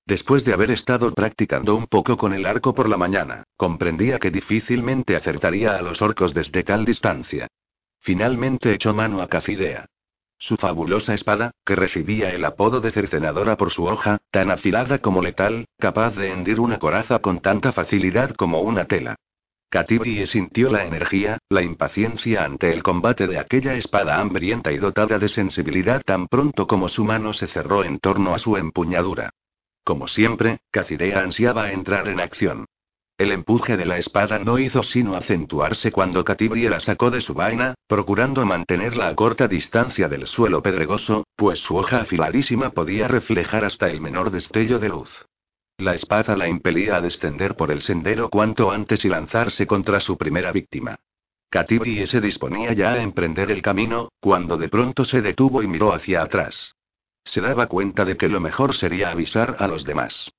Después 0.05 0.45
de 0.45 0.53
haber 0.53 0.71
estado 0.71 1.13
practicando 1.15 1.77
un 1.77 1.87
poco 1.87 2.17
con 2.17 2.33
el 2.33 2.47
arco 2.47 2.75
por 2.75 2.89
la 2.89 2.97
mañana, 2.97 3.45
comprendía 3.57 4.19
que 4.19 4.31
difícilmente 4.31 5.17
acertaría 5.17 5.77
a 5.77 5.83
los 5.83 6.01
orcos 6.01 6.33
desde 6.35 6.63
tal 6.63 6.85
distancia. 6.85 7.47
Finalmente 8.01 8.73
echó 8.73 8.95
mano 8.95 9.21
a 9.21 9.29
Cacidea. 9.29 9.87
Su 10.39 10.57
fabulosa 10.57 11.15
espada, 11.15 11.51
que 11.67 11.75
recibía 11.75 12.31
el 12.31 12.45
apodo 12.45 12.81
de 12.81 12.93
cercenadora 12.93 13.57
por 13.57 13.71
su 13.71 13.85
hoja, 13.85 14.19
tan 14.31 14.51
afilada 14.51 14.99
como 14.99 15.21
letal, 15.21 15.67
capaz 15.79 16.15
de 16.15 16.33
hendir 16.33 16.61
una 16.61 16.79
coraza 16.79 17.19
con 17.19 17.41
tanta 17.41 17.73
facilidad 17.73 18.35
como 18.37 18.61
una 18.61 18.85
tela. 18.85 19.17
Catibri 19.71 20.25
sintió 20.27 20.71
la 20.71 20.87
energía, 20.87 21.39
la 21.51 21.63
impaciencia 21.63 22.45
ante 22.45 22.73
el 22.73 22.83
combate 22.83 23.27
de 23.27 23.39
aquella 23.39 23.75
espada 23.75 24.19
hambrienta 24.19 24.73
y 24.73 24.79
dotada 24.79 25.19
de 25.19 25.29
sensibilidad 25.29 26.03
tan 26.03 26.27
pronto 26.29 26.67
como 26.67 26.89
su 26.89 27.05
mano 27.05 27.35
se 27.35 27.49
cerró 27.49 27.85
en 27.85 27.99
torno 27.99 28.35
a 28.35 28.39
su 28.39 28.57
empuñadura. 28.57 29.31
Como 29.85 30.09
siempre, 30.09 30.61
Cacidea 30.71 31.21
ansiaba 31.21 31.73
entrar 31.73 32.09
en 32.09 32.21
acción. 32.21 32.67
El 33.19 33.33
empuje 33.33 33.77
de 33.77 33.85
la 33.85 33.99
espada 33.99 34.39
no 34.39 34.61
hizo 34.61 34.85
sino 34.85 35.17
acentuarse 35.17 35.91
cuando 35.91 36.23
Catibri 36.23 36.69
la 36.69 36.79
sacó 36.79 37.11
de 37.11 37.21
su 37.21 37.35
vaina, 37.35 37.75
procurando 37.89 38.47
mantenerla 38.47 39.09
a 39.09 39.17
corta 39.17 39.49
distancia 39.49 40.09
del 40.09 40.29
suelo 40.29 40.63
pedregoso, 40.63 41.27
pues 41.35 41.59
su 41.59 41.77
hoja 41.77 42.03
afiladísima 42.03 42.71
podía 42.71 43.09
reflejar 43.09 43.65
hasta 43.65 43.91
el 43.91 44.01
menor 44.01 44.31
destello 44.31 44.79
de 44.79 44.91
luz. 44.91 45.27
La 45.79 45.95
espada 45.95 46.37
la 46.37 46.49
impelía 46.49 46.95
a 46.95 47.01
descender 47.01 47.57
por 47.57 47.73
el 47.73 47.83
sendero 47.83 48.29
cuanto 48.31 48.71
antes 48.71 49.05
y 49.05 49.09
lanzarse 49.09 49.67
contra 49.67 49.99
su 49.99 50.17
primera 50.17 50.53
víctima. 50.53 51.01
Catibri 51.51 52.07
se 52.07 52.21
disponía 52.21 52.73
ya 52.73 52.93
a 52.93 53.03
emprender 53.03 53.51
el 53.51 53.63
camino, 53.63 54.11
cuando 54.21 54.57
de 54.57 54.69
pronto 54.69 55.05
se 55.05 55.23
detuvo 55.23 55.65
y 55.65 55.67
miró 55.67 55.93
hacia 55.93 56.23
atrás. 56.23 56.77
Se 57.25 57.41
daba 57.41 57.67
cuenta 57.67 58.05
de 58.05 58.17
que 58.17 58.29
lo 58.29 58.39
mejor 58.39 58.77
sería 58.77 59.11
avisar 59.11 59.57
a 59.59 59.67
los 59.67 59.85
demás. 59.85 60.31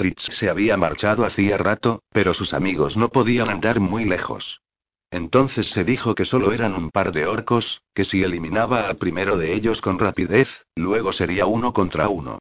Fritz 0.00 0.30
se 0.32 0.48
había 0.48 0.78
marchado 0.78 1.26
hacía 1.26 1.58
rato, 1.58 2.02
pero 2.10 2.32
sus 2.32 2.54
amigos 2.54 2.96
no 2.96 3.10
podían 3.10 3.50
andar 3.50 3.80
muy 3.80 4.06
lejos. 4.06 4.62
Entonces 5.10 5.68
se 5.72 5.84
dijo 5.84 6.14
que 6.14 6.24
solo 6.24 6.52
eran 6.52 6.72
un 6.72 6.90
par 6.90 7.12
de 7.12 7.26
orcos, 7.26 7.82
que 7.92 8.06
si 8.06 8.22
eliminaba 8.22 8.88
al 8.88 8.96
primero 8.96 9.36
de 9.36 9.52
ellos 9.52 9.82
con 9.82 9.98
rapidez, 9.98 10.64
luego 10.74 11.12
sería 11.12 11.44
uno 11.44 11.74
contra 11.74 12.08
uno. 12.08 12.38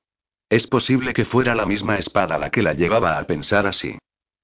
Es 0.48 0.68
posible 0.68 1.12
que 1.12 1.26
fuera 1.26 1.54
la 1.54 1.66
misma 1.66 1.98
espada 1.98 2.38
la 2.38 2.50
que 2.50 2.62
la 2.62 2.76
llevaba 2.76 3.18
a 3.18 3.28
pensar 3.28 3.68
así. 3.68 3.98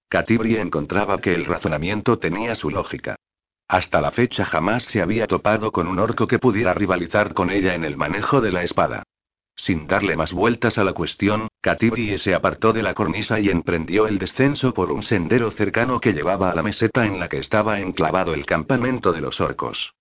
Catibri 0.09 0.57
encontraba 0.57 1.21
que 1.21 1.33
el 1.35 1.45
razonamiento 1.45 2.19
tenía 2.19 2.53
su 2.53 2.69
lógica. 2.69 3.15
Hasta 3.69 4.01
la 4.01 4.11
fecha 4.11 4.43
jamás 4.43 4.83
se 4.83 5.01
había 5.01 5.25
topado 5.25 5.71
con 5.71 5.87
un 5.87 5.99
orco 5.99 6.27
que 6.27 6.37
pudiera 6.37 6.73
rivalizar 6.73 7.33
con 7.33 7.49
ella 7.49 7.75
en 7.75 7.85
el 7.85 7.95
manejo 7.95 8.41
de 8.41 8.51
la 8.51 8.63
espada. 8.63 9.03
Sin 9.55 9.87
darle 9.87 10.15
más 10.15 10.33
vueltas 10.33 10.77
a 10.77 10.83
la 10.83 10.93
cuestión, 10.93 11.47
Catibri 11.61 12.17
se 12.17 12.35
apartó 12.35 12.73
de 12.73 12.83
la 12.83 12.93
cornisa 12.93 13.39
y 13.39 13.49
emprendió 13.49 14.05
el 14.05 14.19
descenso 14.19 14.73
por 14.73 14.91
un 14.91 15.01
sendero 15.01 15.49
cercano 15.51 15.99
que 15.99 16.13
llevaba 16.13 16.51
a 16.51 16.55
la 16.55 16.61
meseta 16.61 17.05
en 17.05 17.19
la 17.19 17.29
que 17.29 17.37
estaba 17.37 17.79
enclavado 17.79 18.33
el 18.33 18.45
campamento 18.45 19.13
de 19.13 19.21
los 19.21 19.39
orcos. 19.39 19.93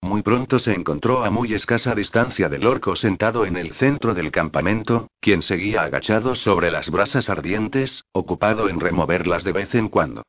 Muy 0.00 0.22
pronto 0.22 0.58
se 0.58 0.72
encontró 0.72 1.24
a 1.24 1.30
muy 1.30 1.54
escasa 1.54 1.94
distancia 1.94 2.48
del 2.48 2.66
orco 2.66 2.96
sentado 2.96 3.46
en 3.46 3.56
el 3.56 3.72
centro 3.74 4.14
del 4.14 4.32
campamento, 4.32 5.06
quien 5.20 5.42
seguía 5.42 5.82
agachado 5.82 6.34
sobre 6.34 6.72
las 6.72 6.90
brasas 6.90 7.30
ardientes, 7.30 8.04
ocupado 8.10 8.68
en 8.68 8.80
removerlas 8.80 9.44
de 9.44 9.52
vez 9.52 9.74
en 9.76 9.88
cuando. 9.88 10.24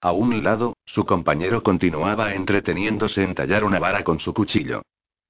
A 0.00 0.12
un 0.12 0.42
lado, 0.42 0.76
su 0.86 1.04
compañero 1.04 1.62
continuaba 1.62 2.32
entreteniéndose 2.32 3.22
en 3.22 3.34
tallar 3.34 3.64
una 3.64 3.78
vara 3.78 4.04
con 4.04 4.20
su 4.20 4.32
cuchillo. 4.32 4.80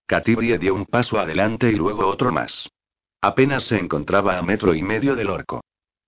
Catibri 0.07 0.57
dio 0.59 0.75
un 0.75 0.87
paso 0.87 1.19
adelante 1.19 1.69
y 1.71 1.75
luego 1.75 2.07
otro 2.07 2.31
más. 2.31 2.69
Apenas 3.21 3.65
se 3.65 3.79
encontraba 3.79 4.39
a 4.39 4.43
metro 4.43 4.75
y 4.75 4.83
medio 4.83 5.17
del 5.17 5.31
orco. 5.31 5.61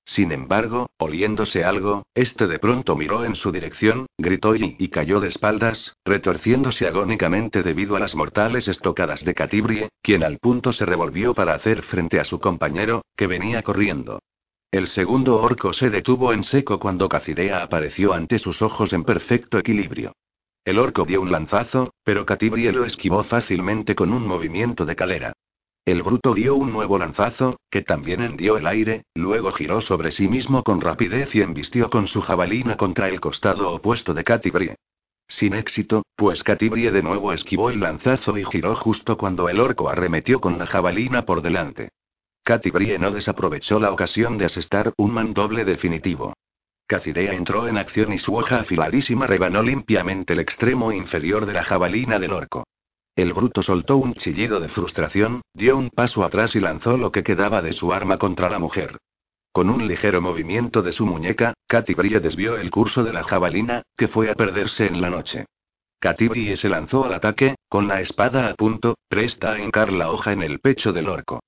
Sin 0.04 0.32
embargo, 0.32 0.90
oliéndose 0.98 1.64
algo, 1.64 2.04
este 2.14 2.46
de 2.46 2.58
pronto 2.58 2.96
miró 2.96 3.24
en 3.24 3.34
su 3.34 3.50
dirección, 3.52 4.06
gritó 4.16 4.54
y, 4.56 4.88
cayó 4.88 5.20
de 5.20 5.28
espaldas, 5.28 5.96
retorciéndose 6.04 6.86
agónicamente 6.86 7.62
debido 7.62 7.96
a 7.96 8.00
las 8.00 8.14
mortales 8.14 8.68
estocadas 8.68 9.24
de 9.24 9.34
Catibrie, 9.34 9.88
quien 10.02 10.22
al 10.22 10.38
punto 10.38 10.72
se 10.72 10.86
revolvió 10.86 11.34
para 11.34 11.54
hacer 11.54 11.82
frente 11.82 12.20
a 12.20 12.24
su 12.24 12.40
compañero, 12.40 13.02
que 13.16 13.26
venía 13.26 13.62
corriendo. 13.62 14.20
El 14.70 14.86
segundo 14.86 15.42
orco 15.42 15.72
se 15.72 15.90
detuvo 15.90 16.32
en 16.32 16.44
seco 16.44 16.78
cuando 16.78 17.08
Cacidea 17.08 17.62
apareció 17.62 18.12
ante 18.12 18.38
sus 18.38 18.62
ojos 18.62 18.92
en 18.92 19.02
perfecto 19.02 19.58
equilibrio. 19.58 20.12
El 20.64 20.78
orco 20.78 21.04
dio 21.04 21.20
un 21.20 21.32
lanzazo, 21.32 21.92
pero 22.04 22.24
Catibrie 22.24 22.72
lo 22.72 22.84
esquivó 22.84 23.24
fácilmente 23.24 23.96
con 23.96 24.12
un 24.12 24.26
movimiento 24.26 24.86
de 24.86 24.94
calera. 24.94 25.32
El 25.84 26.02
bruto 26.02 26.34
dio 26.34 26.54
un 26.54 26.72
nuevo 26.72 26.98
lanzazo, 26.98 27.58
que 27.70 27.82
también 27.82 28.20
hendió 28.20 28.56
el 28.56 28.66
aire, 28.66 29.04
luego 29.14 29.50
giró 29.52 29.80
sobre 29.80 30.10
sí 30.10 30.28
mismo 30.28 30.62
con 30.62 30.80
rapidez 30.80 31.34
y 31.34 31.40
embistió 31.40 31.90
con 31.90 32.06
su 32.06 32.20
jabalina 32.20 32.76
contra 32.76 33.08
el 33.08 33.20
costado 33.20 33.72
opuesto 33.72 34.12
de 34.12 34.24
Catibrie. 34.24 34.76
Sin 35.26 35.54
éxito, 35.54 36.02
pues 36.16 36.42
Catibrie 36.42 36.90
de 36.90 37.02
nuevo 37.02 37.32
esquivó 37.32 37.70
el 37.70 37.80
lanzazo 37.80 38.36
y 38.36 38.44
giró 38.44 38.74
justo 38.74 39.16
cuando 39.16 39.48
el 39.48 39.60
orco 39.60 39.88
arremetió 39.88 40.40
con 40.40 40.58
la 40.58 40.66
jabalina 40.66 41.24
por 41.24 41.40
delante. 41.40 41.90
Catibrie 42.42 42.98
no 42.98 43.10
desaprovechó 43.10 43.78
la 43.78 43.92
ocasión 43.92 44.38
de 44.38 44.46
asestar 44.46 44.92
un 44.96 45.12
mandoble 45.12 45.64
definitivo. 45.64 46.34
Cacidea 46.86 47.34
entró 47.34 47.68
en 47.68 47.78
acción 47.78 48.12
y 48.12 48.18
su 48.18 48.34
hoja 48.34 48.56
afiladísima 48.60 49.28
rebanó 49.28 49.62
limpiamente 49.62 50.32
el 50.32 50.40
extremo 50.40 50.90
inferior 50.90 51.46
de 51.46 51.52
la 51.52 51.62
jabalina 51.62 52.18
del 52.18 52.32
orco. 52.32 52.64
El 53.20 53.34
bruto 53.34 53.62
soltó 53.62 53.98
un 53.98 54.14
chillido 54.14 54.60
de 54.60 54.70
frustración, 54.70 55.42
dio 55.52 55.76
un 55.76 55.90
paso 55.90 56.24
atrás 56.24 56.56
y 56.56 56.60
lanzó 56.60 56.96
lo 56.96 57.12
que 57.12 57.22
quedaba 57.22 57.60
de 57.60 57.74
su 57.74 57.92
arma 57.92 58.16
contra 58.16 58.48
la 58.48 58.58
mujer. 58.58 58.96
Con 59.52 59.68
un 59.68 59.86
ligero 59.86 60.22
movimiento 60.22 60.80
de 60.80 60.92
su 60.92 61.04
muñeca, 61.04 61.52
Catibrie 61.66 62.20
desvió 62.20 62.56
el 62.56 62.70
curso 62.70 63.04
de 63.04 63.12
la 63.12 63.22
jabalina, 63.22 63.82
que 63.94 64.08
fue 64.08 64.30
a 64.30 64.34
perderse 64.34 64.86
en 64.86 65.02
la 65.02 65.10
noche. 65.10 65.44
Catibrie 65.98 66.56
se 66.56 66.70
lanzó 66.70 67.04
al 67.04 67.12
ataque, 67.12 67.56
con 67.68 67.88
la 67.88 68.00
espada 68.00 68.48
a 68.48 68.54
punto, 68.54 68.94
presta 69.06 69.52
a 69.52 69.58
encar 69.58 69.92
la 69.92 70.10
hoja 70.10 70.32
en 70.32 70.42
el 70.42 70.58
pecho 70.58 70.94
del 70.94 71.10
orco. 71.10 71.40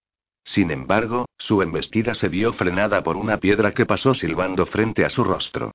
Sin 0.45 0.73
embargo, 0.73 1.25
su 1.39 1.63
embestida 1.63 2.15
se 2.15 2.29
vio 2.29 2.53
frenada 2.53 3.03
por 3.03 3.17
una 3.17 3.39
piedra 3.39 3.73
que 3.73 3.87
pasó 3.87 4.13
silbando 4.13 4.67
frente 4.67 5.07
a 5.07 5.09
su 5.09 5.25
rostro. 5.25 5.73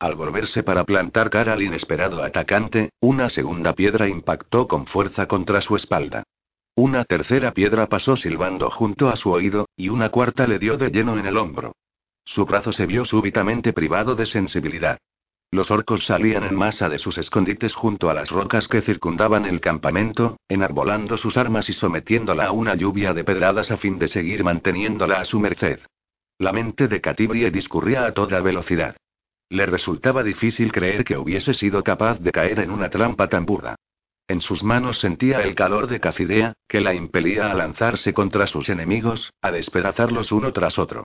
Al 0.00 0.14
volverse 0.14 0.62
para 0.62 0.84
plantar 0.84 1.28
cara 1.28 1.54
al 1.54 1.62
inesperado 1.62 2.22
atacante, 2.22 2.90
una 3.00 3.28
segunda 3.28 3.72
piedra 3.72 4.06
impactó 4.06 4.68
con 4.68 4.86
fuerza 4.86 5.26
contra 5.26 5.60
su 5.60 5.74
espalda. 5.74 6.22
Una 6.76 7.04
tercera 7.04 7.52
piedra 7.52 7.88
pasó 7.88 8.14
silbando 8.14 8.70
junto 8.70 9.08
a 9.08 9.16
su 9.16 9.32
oído, 9.32 9.66
y 9.76 9.88
una 9.88 10.10
cuarta 10.10 10.46
le 10.46 10.60
dio 10.60 10.76
de 10.78 10.90
lleno 10.90 11.18
en 11.18 11.26
el 11.26 11.36
hombro. 11.36 11.72
Su 12.24 12.46
brazo 12.46 12.70
se 12.70 12.86
vio 12.86 13.04
súbitamente 13.04 13.72
privado 13.72 14.14
de 14.14 14.26
sensibilidad. 14.26 14.98
Los 15.50 15.72
orcos 15.72 16.04
salían 16.04 16.44
en 16.44 16.54
masa 16.54 16.88
de 16.88 16.98
sus 16.98 17.18
escondites 17.18 17.74
junto 17.74 18.08
a 18.08 18.14
las 18.14 18.30
rocas 18.30 18.68
que 18.68 18.82
circundaban 18.82 19.46
el 19.46 19.60
campamento, 19.60 20.36
enarbolando 20.48 21.16
sus 21.16 21.36
armas 21.36 21.68
y 21.70 21.72
sometiéndola 21.72 22.44
a 22.46 22.52
una 22.52 22.76
lluvia 22.76 23.14
de 23.14 23.24
pedradas 23.24 23.72
a 23.72 23.78
fin 23.78 23.98
de 23.98 24.06
seguir 24.06 24.44
manteniéndola 24.44 25.18
a 25.18 25.24
su 25.24 25.40
merced. 25.40 25.80
La 26.38 26.52
mente 26.52 26.86
de 26.86 27.00
Catibrie 27.00 27.50
discurría 27.50 28.06
a 28.06 28.12
toda 28.12 28.40
velocidad. 28.40 28.94
Le 29.50 29.66
resultaba 29.66 30.22
difícil 30.22 30.72
creer 30.72 31.04
que 31.04 31.16
hubiese 31.16 31.54
sido 31.54 31.82
capaz 31.82 32.18
de 32.20 32.32
caer 32.32 32.60
en 32.60 32.70
una 32.70 32.90
trampa 32.90 33.28
tan 33.28 33.46
burda. 33.46 33.76
En 34.28 34.42
sus 34.42 34.62
manos 34.62 35.00
sentía 35.00 35.40
el 35.40 35.54
calor 35.54 35.86
de 35.86 36.00
Cacidea, 36.00 36.52
que 36.68 36.82
la 36.82 36.92
impelía 36.92 37.50
a 37.50 37.54
lanzarse 37.54 38.12
contra 38.12 38.46
sus 38.46 38.68
enemigos, 38.68 39.32
a 39.40 39.50
despedazarlos 39.50 40.32
uno 40.32 40.52
tras 40.52 40.78
otro. 40.78 41.04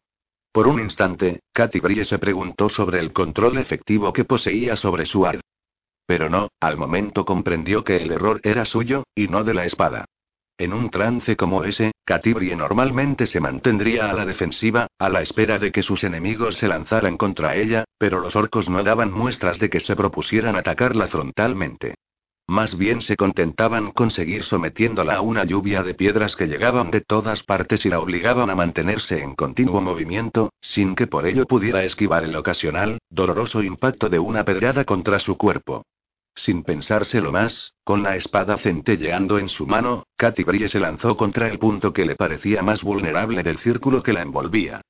Por 0.52 0.68
un 0.68 0.82
instante, 0.82 1.40
Katy 1.54 1.80
Brie 1.80 2.04
se 2.04 2.20
preguntó 2.20 2.68
sobre 2.68 3.00
el 3.00 3.14
control 3.14 3.58
efectivo 3.58 4.12
que 4.12 4.26
poseía 4.26 4.76
sobre 4.76 5.06
su 5.06 5.26
ard. 5.26 5.40
Pero 6.06 6.30
no, 6.30 6.50
al 6.60 6.78
momento 6.78 7.24
comprendió 7.24 7.86
que 7.86 7.96
el 7.96 8.12
error 8.12 8.42
era 8.44 8.66
suyo, 8.66 9.06
y 9.16 9.30
no 9.30 9.46
de 9.46 9.54
la 9.54 9.66
espada. 9.66 10.04
En 10.58 10.74
un 10.74 10.90
trance 10.90 11.38
como 11.38 11.64
ese, 11.64 11.93
Catibrie 12.06 12.54
normalmente 12.56 13.26
se 13.28 13.40
mantendría 13.40 14.10
a 14.10 14.14
la 14.14 14.26
defensiva, 14.26 14.88
a 15.00 15.10
la 15.10 15.22
espera 15.22 15.58
de 15.58 15.72
que 15.72 15.84
sus 15.84 16.04
enemigos 16.04 16.58
se 16.58 16.68
lanzaran 16.68 17.16
contra 17.16 17.56
ella, 17.56 17.86
pero 17.98 18.20
los 18.20 18.36
orcos 18.36 18.70
no 18.70 18.84
daban 18.84 19.12
muestras 19.12 19.58
de 19.58 19.70
que 19.70 19.80
se 19.80 19.96
propusieran 19.96 20.58
atacarla 20.58 21.08
frontalmente. 21.08 21.96
Más 22.46 22.78
bien 22.78 23.02
se 23.02 23.16
contentaban 23.16 23.92
con 23.92 24.12
seguir 24.12 24.44
sometiéndola 24.44 25.16
a 25.16 25.22
una 25.22 25.46
lluvia 25.46 25.82
de 25.82 25.94
piedras 25.94 26.36
que 26.36 26.48
llegaban 26.48 26.92
de 26.92 27.00
todas 27.00 27.42
partes 27.42 27.86
y 27.86 27.90
la 27.90 28.02
obligaban 28.02 28.50
a 28.50 28.56
mantenerse 28.56 29.22
en 29.22 29.34
continuo 29.34 29.80
movimiento, 29.80 30.52
sin 30.60 30.96
que 30.96 31.08
por 31.08 31.26
ello 31.26 31.46
pudiera 31.46 31.86
esquivar 31.86 32.26
el 32.26 32.36
ocasional, 32.36 32.98
doloroso 33.10 33.64
impacto 33.64 34.10
de 34.10 34.20
una 34.20 34.44
pedrada 34.44 34.84
contra 34.84 35.20
su 35.20 35.38
cuerpo. 35.38 35.84
Sin 36.36 36.64
pensárselo 36.64 37.32
más, 37.32 37.74
con 37.84 38.02
la 38.02 38.16
espada 38.16 38.58
centelleando 38.58 39.38
en 39.38 39.50
su 39.50 39.68
mano, 39.68 40.08
Katy 40.18 40.44
se 40.68 40.80
lanzó 40.80 41.16
contra 41.16 41.48
el 41.48 41.60
punto 41.60 41.94
que 41.94 42.06
le 42.06 42.16
parecía 42.16 42.64
más 42.64 42.84
vulnerable 42.84 43.44
del 43.44 43.60
círculo 43.60 44.02
que 44.02 44.14
la 44.14 44.22
envolvía. 44.22 44.82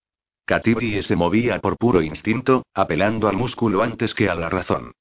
Katy 0.46 0.74
Brie 0.74 1.02
se 1.02 1.16
movía 1.16 1.60
por 1.60 1.78
puro 1.78 2.02
instinto, 2.02 2.64
apelando 2.74 3.28
al 3.28 3.38
músculo 3.38 3.82
antes 3.82 4.14
que 4.14 4.30
a 4.30 4.36
la 4.36 4.50
razón. 4.50 4.92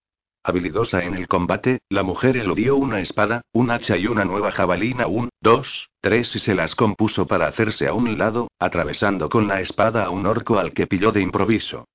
Habilidosa 0.44 1.04
en 1.04 1.14
el 1.14 1.28
combate, 1.28 1.80
la 1.88 2.02
mujer 2.02 2.36
eludió 2.36 2.74
una 2.74 3.00
espada, 3.00 3.42
un 3.52 3.70
hacha 3.70 3.96
y 3.96 4.08
una 4.08 4.24
nueva 4.24 4.50
jabalina, 4.50 5.06
un, 5.06 5.28
dos, 5.40 5.88
tres 6.00 6.34
y 6.34 6.40
se 6.40 6.54
las 6.54 6.74
compuso 6.74 7.26
para 7.28 7.46
hacerse 7.46 7.86
a 7.86 7.94
un 7.94 8.18
lado, 8.18 8.50
atravesando 8.58 9.28
con 9.28 9.46
la 9.46 9.60
espada 9.60 10.04
a 10.04 10.10
un 10.10 10.26
orco 10.26 10.58
al 10.58 10.72
que 10.72 10.88
pilló 10.88 11.12
de 11.12 11.22
improviso. 11.22 11.86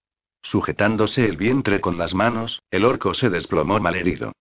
Sujetándose 0.49 1.25
el 1.25 1.35
vientre 1.35 1.81
con 1.81 1.97
las 1.97 2.13
manos, 2.13 2.61
el 2.71 2.85
orco 2.85 3.13
se 3.13 3.29
desplomó 3.29 3.81
malherido. 3.81 4.31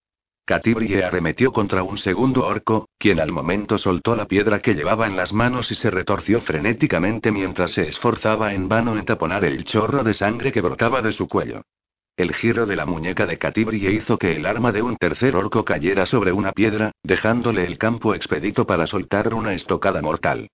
Catibrie 0.45 1.03
arremetió 1.03 1.51
contra 1.51 1.83
un 1.83 1.99
segundo 1.99 2.47
orco, 2.47 2.89
quien 2.97 3.19
al 3.19 3.33
momento 3.33 3.77
soltó 3.77 4.15
la 4.15 4.27
piedra 4.27 4.61
que 4.61 4.75
llevaba 4.75 5.09
en 5.09 5.17
las 5.17 5.33
manos 5.33 5.73
y 5.73 5.75
se 5.75 5.91
retorció 5.91 6.41
frenéticamente 6.43 7.33
mientras 7.33 7.73
se 7.73 7.89
esforzaba 7.89 8.55
en 8.55 8.69
vano 8.69 8.97
en 8.97 9.05
taponar 9.05 9.45
el 9.45 9.65
chorro 9.65 10.05
de 10.05 10.15
sangre 10.15 10.53
que 10.53 10.61
brotaba 10.61 11.03
de 11.03 11.11
su 11.11 11.27
cuello. 11.27 11.63
El 12.17 12.33
giro 12.33 12.67
de 12.67 12.77
la 12.77 12.87
muñeca 12.87 13.27
de 13.27 13.39
Catibrie 13.39 13.91
hizo 13.91 14.17
que 14.17 14.37
el 14.37 14.47
arma 14.47 14.71
de 14.71 14.83
un 14.83 14.97
tercer 14.97 15.35
orco 15.35 15.65
cayera 15.65 16.07
sobre 16.07 16.31
una 16.31 16.53
piedra, 16.53 16.93
dejándole 17.03 17.67
el 17.67 17.79
campo 17.79 18.15
expedito 18.15 18.65
para 18.65 18.87
soltar 18.87 19.35
una 19.35 19.55
estocada 19.55 20.01
mortal. 20.03 20.51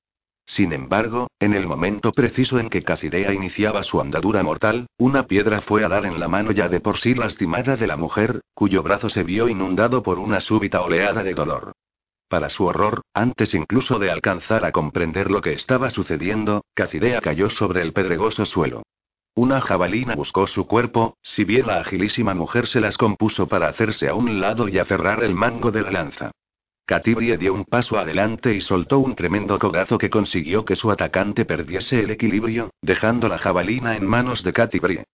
Sin 0.54 0.74
embargo, 0.74 1.30
en 1.40 1.54
el 1.54 1.66
momento 1.66 2.12
preciso 2.12 2.58
en 2.58 2.68
que 2.68 2.82
Cacidea 2.82 3.32
iniciaba 3.32 3.82
su 3.82 4.02
andadura 4.02 4.42
mortal, 4.42 4.86
una 4.98 5.26
piedra 5.26 5.62
fue 5.62 5.82
a 5.82 5.88
dar 5.88 6.04
en 6.04 6.20
la 6.20 6.28
mano 6.28 6.52
ya 6.52 6.68
de 6.68 6.78
por 6.78 6.98
sí 6.98 7.14
lastimada 7.14 7.74
de 7.76 7.86
la 7.86 7.96
mujer, 7.96 8.42
cuyo 8.52 8.82
brazo 8.82 9.08
se 9.08 9.22
vio 9.22 9.48
inundado 9.48 10.02
por 10.02 10.18
una 10.18 10.40
súbita 10.40 10.82
oleada 10.82 11.22
de 11.22 11.32
dolor. 11.32 11.72
Para 12.28 12.50
su 12.50 12.66
horror, 12.66 13.00
antes 13.14 13.54
incluso 13.54 13.98
de 13.98 14.10
alcanzar 14.10 14.66
a 14.66 14.72
comprender 14.72 15.30
lo 15.30 15.40
que 15.40 15.54
estaba 15.54 15.88
sucediendo, 15.88 16.66
Cacidea 16.74 17.22
cayó 17.22 17.48
sobre 17.48 17.80
el 17.80 17.94
pedregoso 17.94 18.44
suelo. 18.44 18.82
Una 19.34 19.58
jabalina 19.62 20.16
buscó 20.16 20.46
su 20.46 20.66
cuerpo, 20.66 21.16
si 21.22 21.44
bien 21.44 21.66
la 21.66 21.80
agilísima 21.80 22.34
mujer 22.34 22.66
se 22.66 22.82
las 22.82 22.98
compuso 22.98 23.46
para 23.46 23.68
hacerse 23.68 24.06
a 24.06 24.14
un 24.14 24.38
lado 24.38 24.68
y 24.68 24.78
aferrar 24.78 25.24
el 25.24 25.34
mango 25.34 25.70
de 25.70 25.80
la 25.80 25.92
lanza. 25.92 26.30
Catibrie 26.92 27.38
dio 27.38 27.54
un 27.54 27.64
paso 27.64 27.96
adelante 27.96 28.54
y 28.54 28.60
soltó 28.60 28.98
un 28.98 29.14
tremendo 29.14 29.58
codazo 29.58 29.96
que 29.96 30.10
consiguió 30.10 30.66
que 30.66 30.76
su 30.76 30.90
atacante 30.90 31.46
perdiese 31.46 32.00
el 32.00 32.10
equilibrio, 32.10 32.68
dejando 32.82 33.28
la 33.28 33.38
jabalina 33.38 33.96
en 33.96 34.06
manos 34.06 34.42
de 34.42 34.52
Catibrie. 34.52 35.04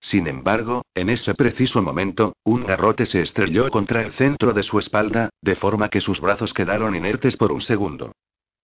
Sin 0.00 0.28
embargo, 0.28 0.86
en 0.94 1.10
ese 1.10 1.34
preciso 1.34 1.82
momento, 1.82 2.36
un 2.42 2.64
garrote 2.64 3.04
se 3.04 3.20
estrelló 3.20 3.68
contra 3.68 4.00
el 4.00 4.12
centro 4.12 4.54
de 4.54 4.62
su 4.62 4.78
espalda, 4.78 5.28
de 5.42 5.56
forma 5.56 5.90
que 5.90 6.00
sus 6.00 6.22
brazos 6.22 6.54
quedaron 6.54 6.96
inertes 6.96 7.36
por 7.36 7.52
un 7.52 7.60
segundo. 7.60 8.12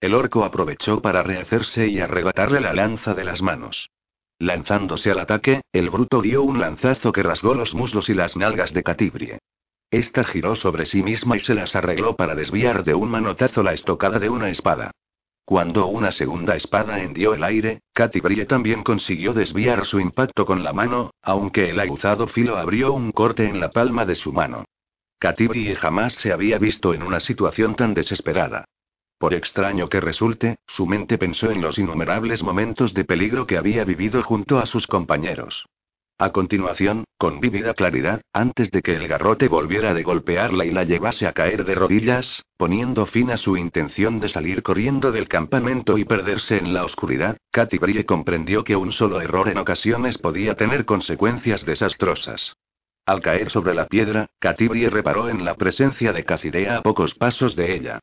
El 0.01 0.15
orco 0.15 0.43
aprovechó 0.43 1.03
para 1.03 1.23
rehacerse 1.23 1.89
y 1.89 2.01
arrebatarle 2.01 2.63
la 2.63 2.73
lanza 2.73 3.13
de 3.13 3.25
las 3.25 3.43
manos. 3.43 3.91
Lanzándose 4.39 5.11
al 5.11 5.19
ataque, 5.19 5.61
el 5.75 5.91
bruto 5.91 6.23
dio 6.23 6.43
un 6.43 6.59
lanzazo 6.59 7.13
que 7.13 7.23
rasgó 7.23 7.53
los 7.53 7.75
muslos 7.75 8.09
y 8.09 8.15
las 8.15 8.35
nalgas 8.35 8.73
de 8.73 8.83
Catibrie. 8.83 9.41
Esta 9.93 10.25
giró 10.25 10.57
sobre 10.57 10.87
sí 10.87 11.03
misma 11.03 11.37
y 11.37 11.41
se 11.41 11.55
las 11.55 11.77
arregló 11.77 12.17
para 12.17 12.35
desviar 12.35 12.83
de 12.83 12.95
un 12.95 13.11
manotazo 13.11 13.63
la 13.63 13.75
estocada 13.75 14.19
de 14.19 14.31
una 14.31 14.49
espada. 14.49 14.91
Cuando 15.45 15.87
una 15.87 16.13
segunda 16.13 16.57
espada 16.57 17.03
hendió 17.03 17.35
el 17.35 17.45
aire, 17.45 17.83
Catibrie 17.93 18.47
también 18.47 18.85
consiguió 18.85 19.35
desviar 19.35 19.85
su 19.85 20.01
impacto 20.01 20.47
con 20.47 20.65
la 20.65 20.73
mano, 20.73 21.11
aunque 21.21 21.69
el 21.69 21.79
aguzado 21.79 22.27
filo 22.27 22.57
abrió 22.57 22.95
un 22.95 23.13
corte 23.13 23.47
en 23.47 23.61
la 23.61 23.71
palma 23.71 24.07
de 24.07 24.15
su 24.15 24.33
mano. 24.33 24.65
Catibrie 25.19 25.75
jamás 25.75 26.15
se 26.15 26.33
había 26.33 26.57
visto 26.57 26.95
en 26.95 27.03
una 27.03 27.21
situación 27.21 27.75
tan 27.75 27.93
desesperada. 27.93 28.65
Por 29.19 29.35
extraño 29.35 29.91
que 29.91 30.01
resulte, 30.01 30.57
su 30.67 30.87
mente 30.87 31.19
pensó 31.19 31.51
en 31.51 31.61
los 31.61 31.79
innumerables 31.79 32.43
momentos 32.43 32.95
de 32.95 33.05
peligro 33.05 33.47
que 33.47 33.59
había 33.59 33.85
vivido 33.85 34.23
junto 34.23 34.59
a 34.59 34.65
sus 34.65 34.87
compañeros. 34.87 35.67
A 36.23 36.31
continuación, 36.31 37.03
con 37.19 37.41
vívida 37.41 37.75
claridad, 37.75 38.23
antes 38.33 38.71
de 38.71 38.81
que 38.81 38.95
el 38.95 39.09
garrote 39.09 39.49
volviera 39.49 39.93
de 39.93 40.05
golpearla 40.05 40.65
y 40.65 40.71
la 40.71 40.85
llevase 40.85 41.27
a 41.27 41.33
caer 41.33 41.65
de 41.65 41.75
rodillas, 41.75 42.45
poniendo 42.57 43.07
fin 43.07 43.33
a 43.33 43.37
su 43.37 43.57
intención 43.57 44.21
de 44.21 44.29
salir 44.29 44.63
corriendo 44.63 45.11
del 45.11 45.27
campamento 45.27 45.99
y 45.99 46.05
perderse 46.05 46.59
en 46.59 46.75
la 46.75 46.85
oscuridad, 46.85 47.39
Katy 47.51 48.05
comprendió 48.05 48.63
que 48.63 48.77
un 48.77 48.93
solo 48.93 49.21
error 49.21 49.49
en 49.49 49.59
ocasiones 49.59 50.17
podía 50.17 50.55
tener 50.55 50.85
consecuencias 50.85 51.67
desastrosas. 51.67 52.55
Al 53.05 53.21
caer 53.21 53.51
sobre 53.51 53.75
la 53.75 53.89
piedra, 53.89 54.29
Catibrie 54.39 54.91
reparó 54.91 55.29
en 55.29 55.45
la 55.45 55.57
presencia 55.57 56.13
de 56.13 56.23
Cacidea 56.23 56.77
a 56.77 56.83
pocos 56.83 57.15
pasos 57.15 57.57
de 57.57 57.75
ella. 57.75 57.99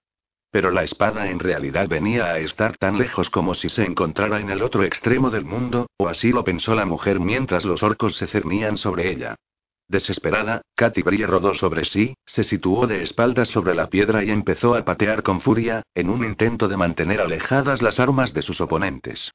Pero 0.51 0.71
la 0.71 0.83
espada 0.83 1.29
en 1.29 1.39
realidad 1.39 1.87
venía 1.87 2.25
a 2.25 2.39
estar 2.39 2.75
tan 2.77 2.97
lejos 2.97 3.29
como 3.29 3.53
si 3.53 3.69
se 3.69 3.83
encontrara 3.83 4.39
en 4.39 4.49
el 4.49 4.63
otro 4.63 4.83
extremo 4.83 5.29
del 5.29 5.45
mundo, 5.45 5.87
o 5.97 6.07
así 6.07 6.31
lo 6.31 6.43
pensó 6.43 6.73
la 6.73 6.85
mujer 6.85 7.19
mientras 7.19 7.65
los 7.65 7.83
orcos 7.83 8.15
se 8.17 8.27
cernían 8.27 8.77
sobre 8.77 9.11
ella. 9.11 9.35
Desesperada, 9.87 10.61
Katy 10.75 11.01
Brie 11.01 11.25
rodó 11.25 11.53
sobre 11.55 11.83
sí, 11.83 12.15
se 12.25 12.43
situó 12.43 12.85
de 12.85 13.01
espaldas 13.01 13.47
sobre 13.47 13.73
la 13.73 13.89
piedra 13.89 14.23
y 14.23 14.29
empezó 14.29 14.75
a 14.75 14.85
patear 14.85 15.23
con 15.23 15.41
furia, 15.41 15.83
en 15.95 16.09
un 16.09 16.23
intento 16.23 16.67
de 16.67 16.77
mantener 16.77 17.21
alejadas 17.21 17.81
las 17.81 17.99
armas 17.99 18.33
de 18.33 18.43
sus 18.43 18.61
oponentes. 18.61 19.31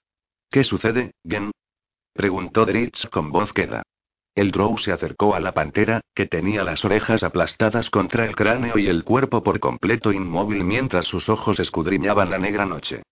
¿Qué 0.50 0.62
sucede, 0.62 1.12
Gen? 1.28 1.50
preguntó 2.12 2.64
Dritz 2.64 3.06
con 3.06 3.32
voz 3.32 3.52
queda. 3.52 3.82
El 4.34 4.50
Drow 4.50 4.76
se 4.78 4.90
acercó 4.90 5.36
a 5.36 5.40
la 5.40 5.52
pantera, 5.52 6.00
que 6.12 6.26
tenía 6.26 6.64
las 6.64 6.84
orejas 6.84 7.22
aplastadas 7.22 7.88
contra 7.88 8.24
el 8.24 8.34
cráneo 8.34 8.78
y 8.78 8.88
el 8.88 9.04
cuerpo 9.04 9.44
por 9.44 9.60
completo 9.60 10.12
inmóvil 10.12 10.64
mientras 10.64 11.06
sus 11.06 11.28
ojos 11.28 11.60
escudriñaban 11.60 12.30
la 12.30 12.38
negra 12.38 12.66
noche. 12.66 13.02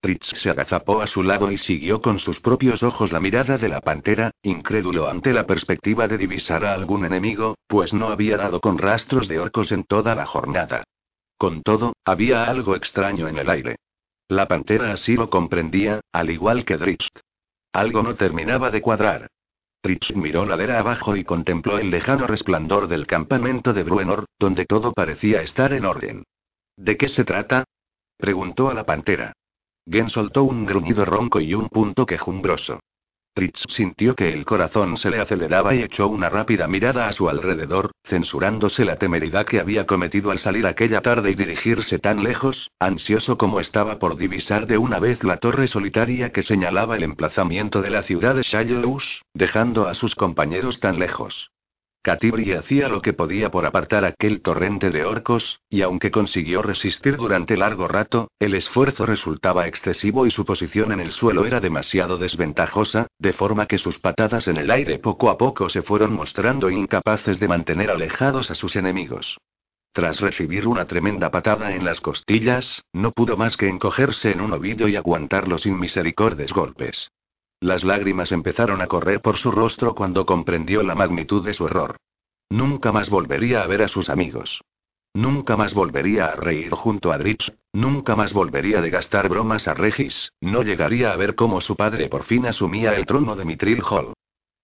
Tritz 0.00 0.26
se 0.36 0.50
agazapó 0.50 1.02
a 1.02 1.08
su 1.08 1.24
lado 1.24 1.50
y 1.50 1.56
siguió 1.56 2.00
con 2.00 2.20
sus 2.20 2.38
propios 2.38 2.84
ojos 2.84 3.10
la 3.10 3.18
mirada 3.18 3.58
de 3.58 3.68
la 3.68 3.80
pantera, 3.80 4.30
incrédulo 4.42 5.08
ante 5.08 5.32
la 5.32 5.44
perspectiva 5.44 6.06
de 6.06 6.18
divisar 6.18 6.64
a 6.64 6.74
algún 6.74 7.04
enemigo, 7.04 7.56
pues 7.66 7.92
no 7.92 8.08
había 8.08 8.36
dado 8.36 8.60
con 8.60 8.78
rastros 8.78 9.26
de 9.26 9.40
orcos 9.40 9.72
en 9.72 9.82
toda 9.82 10.14
la 10.14 10.26
jornada. 10.26 10.84
Con 11.36 11.62
todo, 11.62 11.94
había 12.04 12.44
algo 12.44 12.76
extraño 12.76 13.26
en 13.26 13.38
el 13.38 13.50
aire. 13.50 13.76
La 14.28 14.46
pantera 14.46 14.92
así 14.92 15.14
lo 15.14 15.28
comprendía, 15.28 16.00
al 16.12 16.30
igual 16.30 16.64
que 16.64 16.76
Dritz. 16.76 17.08
Algo 17.72 18.04
no 18.04 18.14
terminaba 18.14 18.70
de 18.70 18.80
cuadrar. 18.80 19.28
Tritz 19.80 20.14
miró 20.14 20.44
ladera 20.44 20.80
abajo 20.80 21.16
y 21.16 21.24
contempló 21.24 21.78
el 21.78 21.90
lejano 21.90 22.26
resplandor 22.26 22.88
del 22.88 23.06
campamento 23.06 23.72
de 23.72 23.84
Bruenor, 23.84 24.26
donde 24.38 24.66
todo 24.66 24.92
parecía 24.92 25.42
estar 25.42 25.72
en 25.72 25.84
orden. 25.84 26.24
¿De 26.76 26.96
qué 26.96 27.08
se 27.08 27.24
trata? 27.24 27.64
preguntó 28.16 28.70
a 28.70 28.74
la 28.74 28.84
pantera. 28.84 29.32
Gen 29.88 30.10
soltó 30.10 30.42
un 30.42 30.66
gruñido 30.66 31.04
ronco 31.04 31.40
y 31.40 31.54
un 31.54 31.68
punto 31.68 32.06
quejumbroso. 32.06 32.80
Tritz 33.38 33.66
sintió 33.68 34.16
que 34.16 34.32
el 34.32 34.44
corazón 34.44 34.96
se 34.96 35.10
le 35.10 35.20
aceleraba 35.20 35.72
y 35.72 35.84
echó 35.84 36.08
una 36.08 36.28
rápida 36.28 36.66
mirada 36.66 37.06
a 37.06 37.12
su 37.12 37.28
alrededor, 37.28 37.92
censurándose 38.02 38.84
la 38.84 38.96
temeridad 38.96 39.46
que 39.46 39.60
había 39.60 39.86
cometido 39.86 40.32
al 40.32 40.40
salir 40.40 40.66
aquella 40.66 41.02
tarde 41.02 41.30
y 41.30 41.36
dirigirse 41.36 42.00
tan 42.00 42.24
lejos, 42.24 42.72
ansioso 42.80 43.38
como 43.38 43.60
estaba 43.60 44.00
por 44.00 44.16
divisar 44.16 44.66
de 44.66 44.76
una 44.76 44.98
vez 44.98 45.22
la 45.22 45.36
torre 45.36 45.68
solitaria 45.68 46.32
que 46.32 46.42
señalaba 46.42 46.96
el 46.96 47.04
emplazamiento 47.04 47.80
de 47.80 47.90
la 47.90 48.02
ciudad 48.02 48.34
de 48.34 48.42
Shallous, 48.42 49.22
dejando 49.34 49.86
a 49.86 49.94
sus 49.94 50.16
compañeros 50.16 50.80
tan 50.80 50.98
lejos. 50.98 51.52
Catibri 52.02 52.52
hacía 52.52 52.88
lo 52.88 53.02
que 53.02 53.12
podía 53.12 53.50
por 53.50 53.66
apartar 53.66 54.04
aquel 54.04 54.40
torrente 54.40 54.90
de 54.90 55.04
orcos, 55.04 55.60
y 55.68 55.82
aunque 55.82 56.10
consiguió 56.10 56.62
resistir 56.62 57.16
durante 57.16 57.56
largo 57.56 57.88
rato, 57.88 58.30
el 58.38 58.54
esfuerzo 58.54 59.04
resultaba 59.04 59.66
excesivo 59.66 60.24
y 60.24 60.30
su 60.30 60.44
posición 60.44 60.92
en 60.92 61.00
el 61.00 61.10
suelo 61.10 61.44
era 61.44 61.60
demasiado 61.60 62.16
desventajosa, 62.16 63.08
de 63.18 63.32
forma 63.32 63.66
que 63.66 63.78
sus 63.78 63.98
patadas 63.98 64.48
en 64.48 64.56
el 64.56 64.70
aire 64.70 64.98
poco 64.98 65.28
a 65.28 65.36
poco 65.36 65.68
se 65.68 65.82
fueron 65.82 66.14
mostrando 66.14 66.70
incapaces 66.70 67.40
de 67.40 67.48
mantener 67.48 67.90
alejados 67.90 68.50
a 68.50 68.54
sus 68.54 68.76
enemigos. 68.76 69.36
Tras 69.92 70.20
recibir 70.20 70.68
una 70.68 70.86
tremenda 70.86 71.30
patada 71.30 71.74
en 71.74 71.84
las 71.84 72.00
costillas, 72.00 72.84
no 72.92 73.10
pudo 73.10 73.36
más 73.36 73.56
que 73.56 73.68
encogerse 73.68 74.30
en 74.30 74.40
un 74.40 74.52
ovillo 74.52 74.86
y 74.86 74.96
aguantar 74.96 75.48
los 75.48 75.66
inmisericordes 75.66 76.52
golpes. 76.52 77.10
Las 77.60 77.82
lágrimas 77.82 78.30
empezaron 78.30 78.80
a 78.80 78.86
correr 78.86 79.20
por 79.20 79.36
su 79.36 79.50
rostro 79.50 79.94
cuando 79.94 80.24
comprendió 80.24 80.82
la 80.82 80.94
magnitud 80.94 81.44
de 81.44 81.54
su 81.54 81.66
error. 81.66 81.96
Nunca 82.50 82.92
más 82.92 83.10
volvería 83.10 83.62
a 83.62 83.66
ver 83.66 83.82
a 83.82 83.88
sus 83.88 84.08
amigos. 84.08 84.62
Nunca 85.14 85.56
más 85.56 85.74
volvería 85.74 86.26
a 86.26 86.36
reír 86.36 86.70
junto 86.70 87.10
a 87.10 87.18
Dritz, 87.18 87.52
nunca 87.72 88.14
más 88.14 88.32
volvería 88.32 88.80
de 88.80 88.90
gastar 88.90 89.28
bromas 89.28 89.66
a 89.66 89.74
Regis, 89.74 90.32
no 90.40 90.62
llegaría 90.62 91.12
a 91.12 91.16
ver 91.16 91.34
cómo 91.34 91.60
su 91.60 91.74
padre 91.74 92.08
por 92.08 92.22
fin 92.24 92.46
asumía 92.46 92.94
el 92.94 93.06
trono 93.06 93.34
de 93.34 93.44
Mitril 93.44 93.82
Hall. 93.82 94.12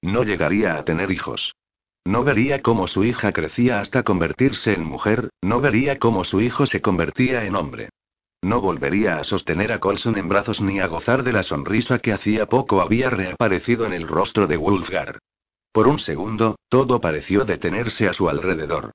No 0.01 0.23
llegaría 0.23 0.77
a 0.77 0.85
tener 0.85 1.11
hijos. 1.11 1.57
No 2.05 2.23
vería 2.23 2.63
cómo 2.63 2.87
su 2.87 3.03
hija 3.03 3.33
crecía 3.33 3.81
hasta 3.81 4.03
convertirse 4.03 4.75
en 4.75 4.85
mujer, 4.85 5.31
no 5.43 5.61
vería 5.61 5.99
cómo 5.99 6.25
su 6.25 6.41
hijo 6.41 6.67
se 6.67 6.83
convertía 6.83 7.47
en 7.47 7.57
hombre. 7.57 7.89
No 8.45 8.61
volvería 8.61 9.17
a 9.17 9.25
sostener 9.25 9.73
a 9.73 9.81
Colson 9.81 10.19
en 10.19 10.29
brazos 10.29 10.61
ni 10.61 10.79
a 10.79 10.87
gozar 10.87 11.23
de 11.23 11.33
la 11.33 11.43
sonrisa 11.43 11.99
que 11.99 12.13
hacía 12.13 12.45
poco 12.45 12.83
había 12.83 13.09
reaparecido 13.09 13.87
en 13.87 13.95
el 13.95 14.07
rostro 14.07 14.47
de 14.47 14.59
Wolfgar. 14.59 15.19
Por 15.73 15.89
un 15.89 15.99
segundo, 15.99 16.57
todo 16.69 17.01
pareció 17.01 17.47
detenerse 17.47 18.07
a 18.07 18.13
su 18.13 18.29
alrededor. 18.29 18.93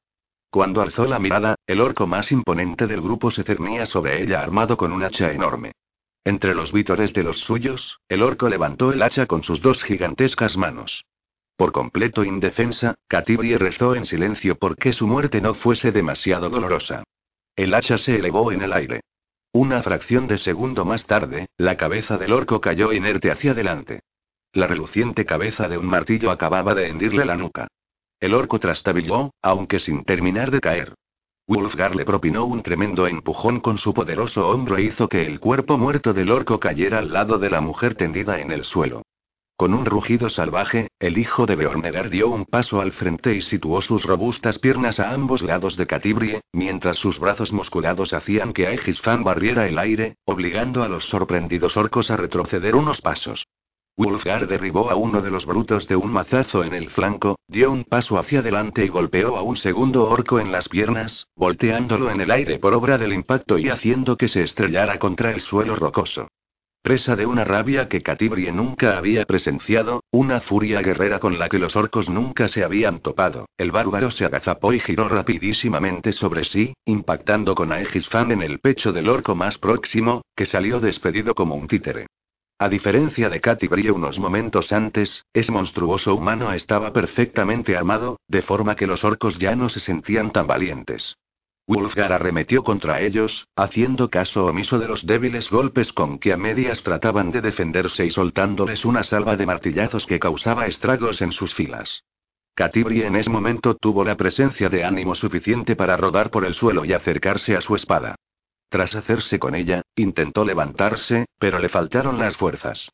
Cuando 0.52 0.84
alzó 0.84 1.06
la 1.06 1.18
mirada, 1.18 1.56
el 1.66 1.82
orco 1.82 2.06
más 2.06 2.32
imponente 2.32 2.86
del 2.86 3.02
grupo 3.02 3.32
se 3.32 3.41
cernía 3.41 3.88
sobre 3.88 4.22
ella 4.22 4.39
armado 4.39 4.78
con 4.78 4.91
un 4.91 5.04
hacha 5.04 5.32
enorme. 5.32 5.72
Entre 6.24 6.54
los 6.54 6.72
vítores 6.72 7.12
de 7.14 7.24
los 7.24 7.39
suyos, 7.39 7.97
el 8.08 8.22
orco 8.22 8.50
levantó 8.50 8.93
el 8.93 9.02
hacha 9.02 9.26
con 9.26 9.41
sus 9.41 9.64
dos 9.64 9.82
gigantescas 9.84 10.58
manos. 10.58 11.06
Por 11.58 11.72
completo 11.72 12.24
indefensa, 12.24 12.93
Catibri 13.08 13.58
rezó 13.58 13.95
en 13.95 14.06
silencio 14.06 14.60
porque 14.60 14.93
su 14.93 15.08
muerte 15.08 15.41
no 15.41 15.56
fuese 15.56 15.91
demasiado 15.91 16.52
dolorosa. 16.52 17.02
El 17.56 17.74
hacha 17.74 17.97
se 17.97 18.16
elevó 18.16 18.52
en 18.52 18.62
el 18.62 18.74
aire. 18.74 19.02
Una 19.52 19.82
fracción 19.82 20.28
de 20.28 20.38
segundo 20.38 20.86
más 20.86 21.08
tarde, 21.08 21.47
la 21.58 21.76
cabeza 21.76 22.18
del 22.18 22.34
orco 22.34 22.62
cayó 22.62 22.93
inerte 22.93 23.32
hacia 23.32 23.52
adelante. 23.52 24.02
La 24.54 24.68
reluciente 24.68 25.26
cabeza 25.26 25.68
de 25.68 25.80
un 25.80 25.88
martillo 25.88 26.30
acababa 26.30 26.76
de 26.76 26.88
hendirle 26.88 27.26
la 27.26 27.36
nuca. 27.36 27.68
El 28.20 28.36
orco 28.36 28.60
trastabilló, 28.60 29.32
aunque 29.41 29.80
sin 29.80 30.04
terminar 30.04 30.52
de 30.52 30.62
caer. 30.62 30.93
Wolfgar 31.47 31.95
le 31.95 32.06
propinó 32.06 32.45
un 32.45 32.62
tremendo 32.62 33.08
empujón 33.08 33.60
con 33.60 33.80
su 33.80 33.91
poderoso 33.91 34.47
hombro 34.47 34.78
e 34.78 34.84
hizo 34.84 35.10
que 35.10 35.26
el 35.26 35.39
cuerpo 35.39 35.80
muerto 35.80 36.14
del 36.14 36.30
orco 36.30 36.60
cayera 36.60 37.00
al 37.00 37.12
lado 37.12 37.39
de 37.39 37.50
la 37.50 37.60
mujer 37.60 37.95
tendida 37.95 38.39
en 38.39 38.52
el 38.52 38.66
suelo. 38.66 39.02
Con 39.60 39.74
un 39.74 39.86
rugido 39.86 40.30
salvaje, 40.30 40.88
el 41.01 41.18
hijo 41.18 41.45
de 41.45 41.57
Beornegar 41.57 42.10
dio 42.10 42.30
un 42.30 42.45
paso 42.45 42.80
al 42.80 42.93
frente 42.93 43.36
y 43.36 43.41
situó 43.41 43.82
sus 43.82 44.05
robustas 44.05 44.57
piernas 44.57 45.01
a 45.01 45.12
ambos 45.12 45.41
lados 45.41 45.76
de 45.76 45.86
Catibrie, 45.86 46.39
mientras 46.53 46.95
sus 46.95 47.20
brazos 47.20 47.51
musculados 47.51 48.14
hacían 48.14 48.53
que 48.53 48.68
Aegisfan 48.68 49.26
barriera 49.26 49.68
el 49.68 49.78
aire, 49.78 50.16
obligando 50.24 50.82
a 50.82 50.88
los 50.88 51.10
sorprendidos 51.10 51.76
orcos 51.76 52.10
a 52.10 52.16
retroceder 52.16 52.74
unos 52.74 53.01
pasos. 53.01 53.47
Wulfgar 53.97 54.47
derribó 54.47 54.89
a 54.89 54.95
uno 54.95 55.22
de 55.22 55.30
los 55.30 55.45
brutos 55.45 55.89
de 55.89 55.97
un 55.97 56.14
mazazo 56.14 56.64
en 56.64 56.74
el 56.74 56.89
flanco, 56.89 57.38
dio 57.49 57.70
un 57.70 57.84
paso 57.84 58.18
hacia 58.18 58.39
adelante 58.39 58.86
y 58.86 58.88
golpeó 58.88 59.36
a 59.36 59.41
un 59.41 59.57
segundo 59.57 60.10
orco 60.10 60.39
en 60.39 60.53
las 60.53 60.70
piernas, 60.70 61.28
volteándolo 61.36 62.10
en 62.12 62.22
el 62.22 62.32
aire 62.32 62.60
por 62.60 62.74
obra 62.74 62.97
del 62.97 63.12
impacto 63.12 63.57
y 63.57 63.68
haciendo 63.68 64.16
que 64.16 64.30
se 64.30 64.41
estrellara 64.41 64.99
contra 64.99 65.32
el 65.32 65.41
suelo 65.41 65.76
rocoso. 65.76 66.30
Presa 66.82 67.18
de 67.18 67.26
una 67.26 67.44
rabia 67.44 67.90
que 67.90 68.02
Catibrie 68.02 68.54
nunca 68.54 68.98
había 68.98 69.26
presenciado, 69.26 70.02
una 70.12 70.40
furia 70.40 70.82
guerrera 70.82 71.20
con 71.20 71.38
la 71.38 71.50
que 71.50 71.60
los 71.60 71.76
orcos 71.76 72.10
nunca 72.10 72.48
se 72.48 72.64
habían 72.64 73.02
topado, 73.02 73.50
el 73.58 73.72
bárbaro 73.72 74.12
se 74.12 74.24
agazapó 74.24 74.72
y 74.72 74.80
giró 74.80 75.10
rapidísimamente 75.10 76.14
sobre 76.14 76.46
sí, 76.46 76.74
impactando 76.86 77.54
con 77.54 77.74
Aegisfan 77.74 78.32
en 78.32 78.42
el 78.42 78.60
pecho 78.60 78.94
del 78.94 79.10
orco 79.10 79.36
más 79.36 79.58
próximo, 79.58 80.22
que 80.38 80.46
salió 80.46 80.80
despedido 80.80 81.36
como 81.36 81.56
un 81.56 81.68
títere. 81.68 82.08
A 82.58 82.70
diferencia 82.70 83.30
de 83.30 83.42
Catibrie 83.42 83.92
unos 83.92 84.18
momentos 84.18 84.72
antes, 84.72 85.26
ese 85.34 85.52
monstruoso 85.52 86.16
humano 86.16 86.52
estaba 86.54 86.94
perfectamente 86.94 87.76
armado, 87.76 88.22
de 88.30 88.42
forma 88.42 88.78
que 88.78 88.88
los 88.88 89.04
orcos 89.04 89.38
ya 89.38 89.54
no 89.54 89.68
se 89.68 89.82
sentían 89.82 90.32
tan 90.32 90.48
valientes. 90.48 91.18
Wulfgar 91.70 92.11
arremetió 92.11 92.63
contra 92.63 92.99
ellos, 92.99 93.47
haciendo 93.55 94.09
caso 94.09 94.47
omiso 94.47 94.80
de 94.80 94.88
los 94.88 95.05
débiles 95.05 95.51
golpes 95.51 95.93
con 95.93 96.17
que 96.17 96.34
a 96.34 96.38
medias 96.38 96.82
trataban 96.82 97.30
de 97.30 97.41
defenderse 97.41 98.07
y 98.07 98.09
soltándoles 98.09 98.86
una 98.86 99.03
salva 99.03 99.38
de 99.38 99.45
martillazos 99.45 100.07
que 100.07 100.20
causaba 100.20 100.65
estragos 100.65 101.22
en 101.22 101.32
sus 101.32 101.53
filas. 101.53 102.03
Catibri 102.55 103.03
en 103.03 103.15
ese 103.15 103.30
momento 103.30 103.76
tuvo 103.76 104.03
la 104.03 104.17
presencia 104.17 104.67
de 104.67 104.84
ánimo 104.84 105.13
suficiente 105.13 105.76
para 105.76 105.95
rodar 105.95 106.32
por 106.32 106.43
el 106.43 106.55
suelo 106.55 106.86
y 106.86 106.93
acercarse 106.93 107.55
a 107.55 107.61
su 107.61 107.76
espada. 107.76 108.15
Tras 108.70 108.95
hacerse 108.95 109.38
con 109.38 109.53
ella, 109.53 109.84
intentó 109.95 110.43
levantarse, 110.43 111.28
pero 111.38 111.59
le 111.59 111.70
faltaron 111.70 112.17
las 112.17 112.36
fuerzas. 112.36 112.89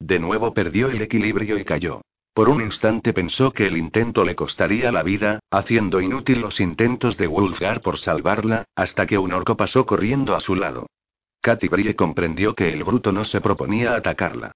De 0.00 0.18
nuevo 0.18 0.52
perdió 0.52 0.88
el 0.88 1.00
equilibrio 1.00 1.58
y 1.58 1.64
cayó. 1.64 2.02
Por 2.36 2.50
un 2.50 2.60
instante 2.60 3.14
pensó 3.14 3.50
que 3.50 3.66
el 3.66 3.78
intento 3.78 4.22
le 4.22 4.36
costaría 4.36 4.92
la 4.92 5.02
vida, 5.02 5.40
haciendo 5.50 6.02
inútil 6.02 6.42
los 6.42 6.60
intentos 6.60 7.16
de 7.16 7.26
Wulfgar 7.26 7.80
por 7.80 7.98
salvarla, 7.98 8.66
hasta 8.76 9.06
que 9.06 9.16
un 9.16 9.32
orco 9.32 9.56
pasó 9.56 9.86
corriendo 9.86 10.36
a 10.36 10.40
su 10.40 10.54
lado. 10.54 10.86
Katy 11.40 11.68
Brie 11.68 11.96
comprendió 11.96 12.54
que 12.54 12.70
el 12.74 12.84
bruto 12.84 13.10
no 13.10 13.24
se 13.24 13.40
proponía 13.40 13.94
atacarla. 13.94 14.52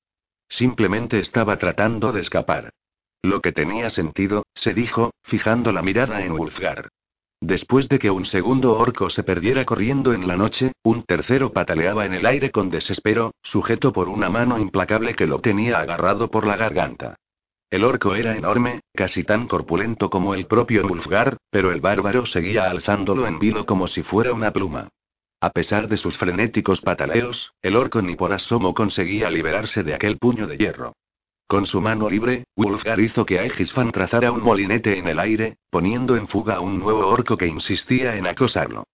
Simplemente 0.47 1.21
estaba 1.21 1.57
tratando 1.57 2.13
de 2.13 2.21
escapar. 2.21 2.69
Lo 3.23 3.41
que 3.41 3.53
tenía 3.53 3.89
sentido, 3.89 4.43
se 4.53 4.75
dijo, 4.75 5.15
fijando 5.23 5.73
la 5.73 5.81
mirada 5.81 6.23
en 6.23 6.33
Wulfgar. 6.33 6.91
Después 7.41 7.89
de 7.89 7.99
que 7.99 8.11
un 8.11 8.27
segundo 8.27 8.77
orco 8.77 9.09
se 9.09 9.23
perdiera 9.23 9.65
corriendo 9.65 10.13
en 10.13 10.29
la 10.29 10.37
noche, 10.37 10.73
un 10.83 11.05
tercero 11.05 11.55
pataleaba 11.55 12.05
en 12.05 12.13
el 12.13 12.27
aire 12.27 12.51
con 12.51 12.69
desespero, 12.69 13.33
sujeto 13.43 13.91
por 13.91 14.11
una 14.11 14.29
mano 14.29 14.59
implacable 14.59 15.15
que 15.15 15.27
lo 15.27 15.39
tenía 15.39 15.79
agarrado 15.79 16.31
por 16.31 16.47
la 16.47 16.59
garganta. 16.59 17.17
El 17.71 17.85
orco 17.85 18.17
era 18.17 18.37
enorme, 18.37 18.81
casi 18.93 19.23
tan 19.23 19.47
corpulento 19.47 20.11
como 20.11 20.35
el 20.35 20.47
propio 20.47 20.85
Ulfgar, 20.85 21.37
pero 21.51 21.71
el 21.71 21.81
bárbaro 21.81 22.27
seguía 22.27 22.69
alzándolo 22.69 23.29
en 23.29 23.39
vilo 23.39 23.65
como 23.65 23.87
si 23.87 24.03
fuera 24.03 24.33
una 24.33 24.53
pluma. 24.53 24.89
A 25.41 25.51
pesar 25.51 25.87
de 25.87 25.97
sus 25.97 26.19
frenéticos 26.19 26.81
pataleos, 26.81 27.53
el 27.63 27.77
orco 27.77 28.03
ni 28.03 28.17
por 28.17 28.33
asomo 28.33 28.75
conseguía 28.75 29.31
liberarse 29.31 29.85
de 29.85 29.95
aquel 29.95 30.19
puño 30.19 30.49
de 30.49 30.59
hierro. 30.59 30.95
Con 31.47 31.65
su 31.65 31.81
mano 31.81 32.11
libre, 32.11 32.45
Wulfgar 32.57 32.99
hizo 33.01 33.25
que 33.25 33.39
Aegisfan 33.39 33.93
trazara 33.93 34.33
un 34.33 34.43
molinete 34.43 34.99
en 34.99 35.07
el 35.07 35.21
aire, 35.21 35.57
poniendo 35.71 36.17
en 36.17 36.27
fuga 36.27 36.57
a 36.57 36.61
un 36.61 36.81
nuevo 36.81 37.07
orco 37.07 37.37
que 37.37 37.47
insistía 37.47 38.17
en 38.17 38.27
acosarlo. 38.27 38.85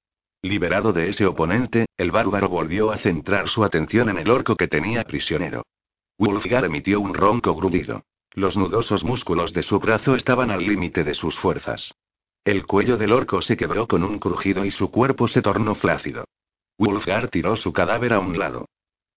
Liberado 0.43 0.93
de 0.93 1.09
ese 1.09 1.25
oponente, 1.25 1.87
el 1.97 2.11
bárbaro 2.11 2.51
volvió 2.51 2.93
a 2.93 2.99
centrar 2.99 3.49
su 3.49 3.65
atención 3.65 4.11
en 4.11 4.19
el 4.19 4.31
orco 4.31 4.55
que 4.55 4.69
tenía 4.69 5.03
prisionero. 5.05 5.65
Wulfgar 6.19 6.67
emitió 6.67 7.01
un 7.01 7.15
ronco 7.15 7.55
grudido. 7.55 8.03
Los 8.37 8.55
nudosos 8.55 9.03
músculos 9.03 9.55
de 9.55 9.63
su 9.63 9.81
brazo 9.81 10.15
estaban 10.15 10.51
al 10.51 10.61
límite 10.61 11.05
de 11.05 11.15
sus 11.15 11.39
fuerzas. 11.39 11.95
El 12.45 12.67
cuello 12.67 12.99
del 12.99 13.13
orco 13.13 13.41
se 13.41 13.57
quebró 13.57 13.89
con 13.89 14.05
un 14.05 14.19
crujido 14.19 14.67
y 14.67 14.71
su 14.71 14.91
cuerpo 14.91 15.27
se 15.27 15.41
tornó 15.41 15.75
flácido. 15.75 16.27
Wulfgar 16.79 17.31
tiró 17.31 17.57
su 17.57 17.73
cadáver 17.73 18.13
a 18.13 18.19
un 18.19 18.39
lado. 18.39 18.67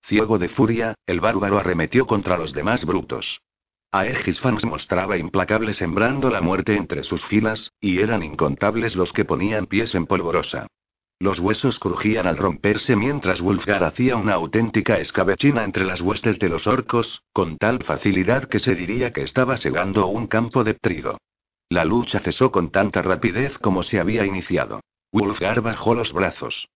Ciego 0.03 0.39
de 0.39 0.47
furia, 0.47 0.95
el 1.05 1.19
bárbaro 1.19 1.59
arremetió 1.59 2.07
contra 2.07 2.37
los 2.37 2.53
demás 2.53 2.85
brutos. 2.85 3.41
Aegisfans 3.91 4.63
mostraba 4.63 5.17
implacable 5.17 5.73
sembrando 5.73 6.29
la 6.29 6.39
muerte 6.39 6.77
entre 6.77 7.03
sus 7.03 7.21
filas, 7.25 7.73
y 7.81 7.99
eran 7.99 8.23
incontables 8.23 8.95
los 8.95 9.11
que 9.11 9.25
ponían 9.25 9.65
pies 9.65 9.95
en 9.95 10.05
polvorosa. 10.05 10.67
Los 11.21 11.37
huesos 11.39 11.79
crujían 11.79 12.27
al 12.27 12.37
romperse 12.37 12.95
mientras 12.95 13.41
Wulfgar 13.41 13.83
hacía 13.83 14.15
una 14.15 14.35
auténtica 14.35 14.99
escabechina 14.99 15.65
entre 15.65 15.83
las 15.83 15.99
huestes 15.99 16.39
de 16.39 16.47
los 16.47 16.65
orcos, 16.65 17.23
con 17.33 17.57
tal 17.57 17.83
facilidad 17.83 18.45
que 18.45 18.59
se 18.59 18.73
diría 18.73 19.11
que 19.11 19.23
estaba 19.23 19.57
segando 19.57 20.07
un 20.07 20.27
campo 20.27 20.63
de 20.63 20.75
trigo. 20.75 21.17
La 21.67 21.83
lucha 21.83 22.19
cesó 22.19 22.51
con 22.51 22.71
tanta 22.71 23.01
rapidez 23.01 23.59
como 23.59 23.83
se 23.83 23.99
había 23.99 24.25
iniciado. 24.25 24.79
Wulfgar 25.11 25.59
bajó 25.59 25.93
los 25.93 26.13
brazos. 26.13 26.69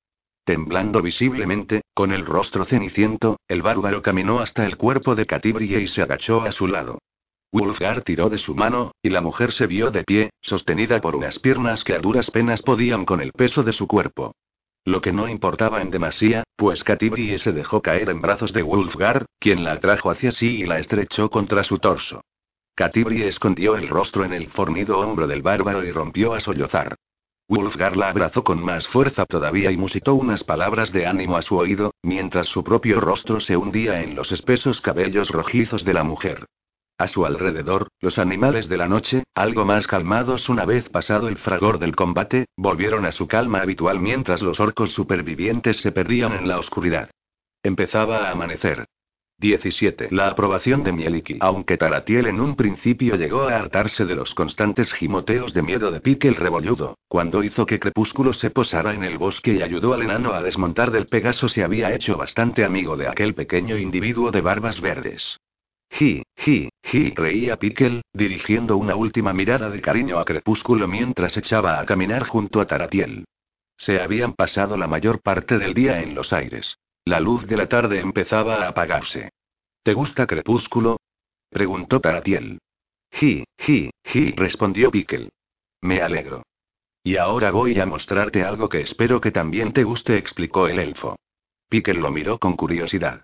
Temblando 0.43 1.01
visiblemente, 1.01 1.83
con 1.93 2.11
el 2.11 2.25
rostro 2.25 2.65
ceniciento, 2.65 3.39
el 3.47 3.61
bárbaro 3.61 4.01
caminó 4.01 4.41
hasta 4.41 4.65
el 4.65 4.75
cuerpo 4.75 5.15
de 5.15 5.25
Catibrie 5.25 5.79
y 5.79 5.87
se 5.87 6.01
agachó 6.01 6.41
a 6.41 6.51
su 6.51 6.67
lado. 6.67 6.99
Wulfgar 7.53 8.01
tiró 8.01 8.31
de 8.31 8.39
su 8.39 8.55
mano, 8.55 8.95
y 9.03 9.11
la 9.11 9.21
mujer 9.21 9.51
se 9.51 9.67
vio 9.67 9.91
de 9.91 10.03
pie, 10.03 10.31
sostenida 10.41 10.99
por 11.01 11.15
unas 11.15 11.37
piernas 11.37 11.83
que 11.83 11.93
a 11.93 11.99
duras 11.99 12.31
penas 12.31 12.63
podían 12.63 13.05
con 13.05 13.21
el 13.21 13.31
peso 13.31 13.61
de 13.61 13.73
su 13.73 13.85
cuerpo. 13.85 14.33
Lo 14.85 15.01
que 15.01 15.13
no 15.13 15.29
importaba 15.29 15.83
en 15.83 15.91
demasía, 15.91 16.43
pues 16.55 16.83
Catibrie 16.83 17.37
se 17.37 17.51
dejó 17.51 17.83
caer 17.83 18.09
en 18.09 18.21
brazos 18.21 18.53
de 18.53 18.63
Wulfgar, 18.63 19.27
quien 19.39 19.63
la 19.63 19.73
atrajo 19.73 20.09
hacia 20.09 20.31
sí 20.31 20.61
y 20.61 20.65
la 20.65 20.79
estrechó 20.79 21.29
contra 21.29 21.63
su 21.63 21.77
torso. 21.77 22.21
Catibrie 22.73 23.27
escondió 23.27 23.75
el 23.75 23.87
rostro 23.87 24.25
en 24.25 24.33
el 24.33 24.47
fornido 24.47 24.97
hombro 24.97 25.27
del 25.27 25.43
bárbaro 25.43 25.85
y 25.85 25.91
rompió 25.91 26.33
a 26.33 26.39
sollozar. 26.39 26.95
Wulfgar 27.47 27.95
la 27.95 28.09
abrazó 28.09 28.43
con 28.43 28.65
más 28.65 28.87
fuerza 28.87 29.27
todavía 29.27 29.69
y 29.69 29.77
musitó 29.77 30.15
unas 30.15 30.43
palabras 30.43 30.91
de 30.91 31.05
ánimo 31.05 31.37
a 31.37 31.43
su 31.43 31.55
oído, 31.55 31.93
mientras 32.01 32.47
su 32.47 32.63
propio 32.63 32.99
rostro 32.99 33.39
se 33.39 33.55
hundía 33.55 34.01
en 34.01 34.15
los 34.15 34.31
espesos 34.31 34.81
cabellos 34.81 35.29
rojizos 35.29 35.85
de 35.85 35.93
la 35.93 36.03
mujer. 36.03 36.47
A 37.03 37.07
su 37.09 37.25
alrededor, 37.25 37.89
los 37.99 38.17
animales 38.17 38.69
de 38.69 38.77
la 38.77 38.87
noche, 38.87 39.23
algo 39.35 39.65
más 39.65 39.87
calmados 39.87 40.47
una 40.47 40.63
vez 40.63 40.87
pasado 40.87 41.27
el 41.27 41.37
fragor 41.37 41.77
del 41.77 41.97
combate, 41.97 42.45
volvieron 42.55 43.03
a 43.03 43.11
su 43.11 43.27
calma 43.27 43.59
habitual 43.59 43.99
mientras 43.99 44.41
los 44.41 44.61
orcos 44.61 44.91
supervivientes 44.91 45.81
se 45.81 45.91
perdían 45.91 46.31
en 46.31 46.47
la 46.47 46.57
oscuridad. 46.57 47.09
Empezaba 47.61 48.19
a 48.19 48.31
amanecer. 48.31 48.85
17. 49.37 50.11
La 50.11 50.29
aprobación 50.29 50.85
de 50.85 50.93
Mieliki. 50.93 51.39
Aunque 51.41 51.75
Taratiel 51.75 52.27
en 52.27 52.39
un 52.39 52.55
principio 52.55 53.17
llegó 53.17 53.49
a 53.49 53.57
hartarse 53.57 54.05
de 54.05 54.15
los 54.15 54.33
constantes 54.33 54.93
gimoteos 54.93 55.53
de 55.53 55.61
miedo 55.61 55.91
de 55.91 55.99
Pique 55.99 56.29
el 56.29 56.35
rebolludo, 56.35 56.97
cuando 57.09 57.43
hizo 57.43 57.65
que 57.65 57.79
Crepúsculo 57.79 58.31
se 58.31 58.49
posara 58.49 58.93
en 58.93 59.03
el 59.03 59.17
bosque 59.17 59.55
y 59.55 59.61
ayudó 59.61 59.93
al 59.93 60.03
enano 60.03 60.31
a 60.31 60.41
desmontar 60.41 60.89
del 60.91 61.07
Pegaso 61.07 61.49
se 61.49 61.65
había 61.65 61.93
hecho 61.93 62.15
bastante 62.15 62.63
amigo 62.63 62.95
de 62.95 63.09
aquel 63.09 63.33
pequeño 63.33 63.75
individuo 63.75 64.31
de 64.31 64.39
barbas 64.39 64.79
verdes. 64.79 65.37
Ji, 65.93 66.23
Ji, 66.35 66.69
ji, 66.81 67.13
reía 67.15 67.57
Pickle, 67.57 68.01
dirigiendo 68.11 68.77
una 68.77 68.95
última 68.95 69.31
mirada 69.31 69.69
de 69.69 69.79
cariño 69.79 70.17
a 70.17 70.25
Crepúsculo 70.25 70.87
mientras 70.87 71.37
echaba 71.37 71.79
a 71.79 71.85
caminar 71.85 72.23
junto 72.25 72.59
a 72.59 72.65
Taratiel. 72.65 73.25
Se 73.77 74.01
habían 74.01 74.33
pasado 74.33 74.75
la 74.75 74.87
mayor 74.87 75.21
parte 75.21 75.59
del 75.59 75.75
día 75.75 76.01
en 76.01 76.15
los 76.15 76.33
aires. 76.33 76.77
La 77.05 77.19
luz 77.19 77.45
de 77.45 77.57
la 77.57 77.67
tarde 77.69 77.99
empezaba 77.99 78.55
a 78.55 78.69
apagarse. 78.69 79.29
¿Te 79.83 79.93
gusta 79.93 80.25
Crepúsculo? 80.25 80.97
preguntó 81.49 81.99
Taratiel. 81.99 82.59
Ji, 83.11 83.43
ji, 83.59 83.91
ji, 84.03 84.31
respondió 84.31 84.89
Pickle. 84.89 85.29
Me 85.81 86.01
alegro. 86.01 86.43
Y 87.03 87.17
ahora 87.17 87.51
voy 87.51 87.79
a 87.79 87.85
mostrarte 87.85 88.43
algo 88.43 88.67
que 88.67 88.81
espero 88.81 89.21
que 89.21 89.31
también 89.31 89.73
te 89.73 89.83
guste, 89.83 90.17
explicó 90.17 90.67
el 90.67 90.79
elfo. 90.79 91.17
Pickle 91.69 91.95
lo 91.95 92.09
miró 92.09 92.39
con 92.39 92.55
curiosidad. 92.55 93.23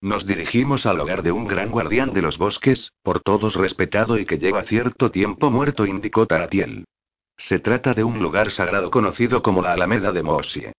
Nos 0.00 0.26
dirigimos 0.26 0.86
al 0.86 1.00
hogar 1.00 1.22
de 1.22 1.32
un 1.32 1.48
gran 1.48 1.70
guardián 1.70 2.12
de 2.12 2.22
los 2.22 2.38
bosques, 2.38 2.92
por 3.02 3.20
todos 3.20 3.56
respetado 3.56 4.16
y 4.16 4.26
que 4.26 4.38
lleva 4.38 4.62
cierto 4.62 5.10
tiempo 5.10 5.50
muerto, 5.50 5.86
indicó 5.86 6.26
Taratiel. 6.26 6.84
Se 7.36 7.58
trata 7.58 7.94
de 7.94 8.04
un 8.04 8.20
lugar 8.20 8.52
sagrado 8.52 8.90
conocido 8.90 9.42
como 9.42 9.60
la 9.60 9.72
Alameda 9.72 10.12
de 10.12 10.22
Mosie. 10.22 10.72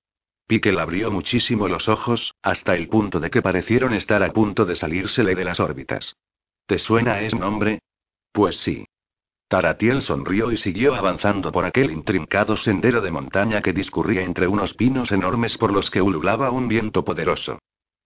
Pickle 0.48 0.80
abrió 0.80 1.12
muchísimo 1.12 1.68
los 1.68 1.90
ojos, 1.90 2.34
hasta 2.42 2.76
el 2.76 2.88
punto 2.88 3.20
de 3.20 3.30
que 3.30 3.42
parecieron 3.42 3.94
estar 3.94 4.24
a 4.24 4.32
punto 4.32 4.66
de 4.66 4.76
salírsele 4.76 5.36
de 5.36 5.44
las 5.44 5.60
órbitas. 5.60 6.16
¿Te 6.66 6.80
suena 6.80 7.20
ese 7.20 7.38
nombre? 7.38 7.80
Pues 8.32 8.58
sí. 8.58 8.86
Taratiel 9.50 10.02
sonrió 10.02 10.52
y 10.52 10.58
siguió 10.58 10.96
avanzando 10.96 11.52
por 11.52 11.66
aquel 11.66 11.92
intrincado 11.92 12.56
sendero 12.56 13.02
de 13.02 13.12
montaña 13.12 13.62
que 13.62 13.74
discurría 13.74 14.22
entre 14.22 14.48
unos 14.48 14.74
pinos 14.76 15.12
enormes 15.12 15.58
por 15.58 15.74
los 15.74 15.92
que 15.92 16.02
ululaba 16.02 16.52
un 16.52 16.68
viento 16.68 17.04
poderoso. 17.04 17.60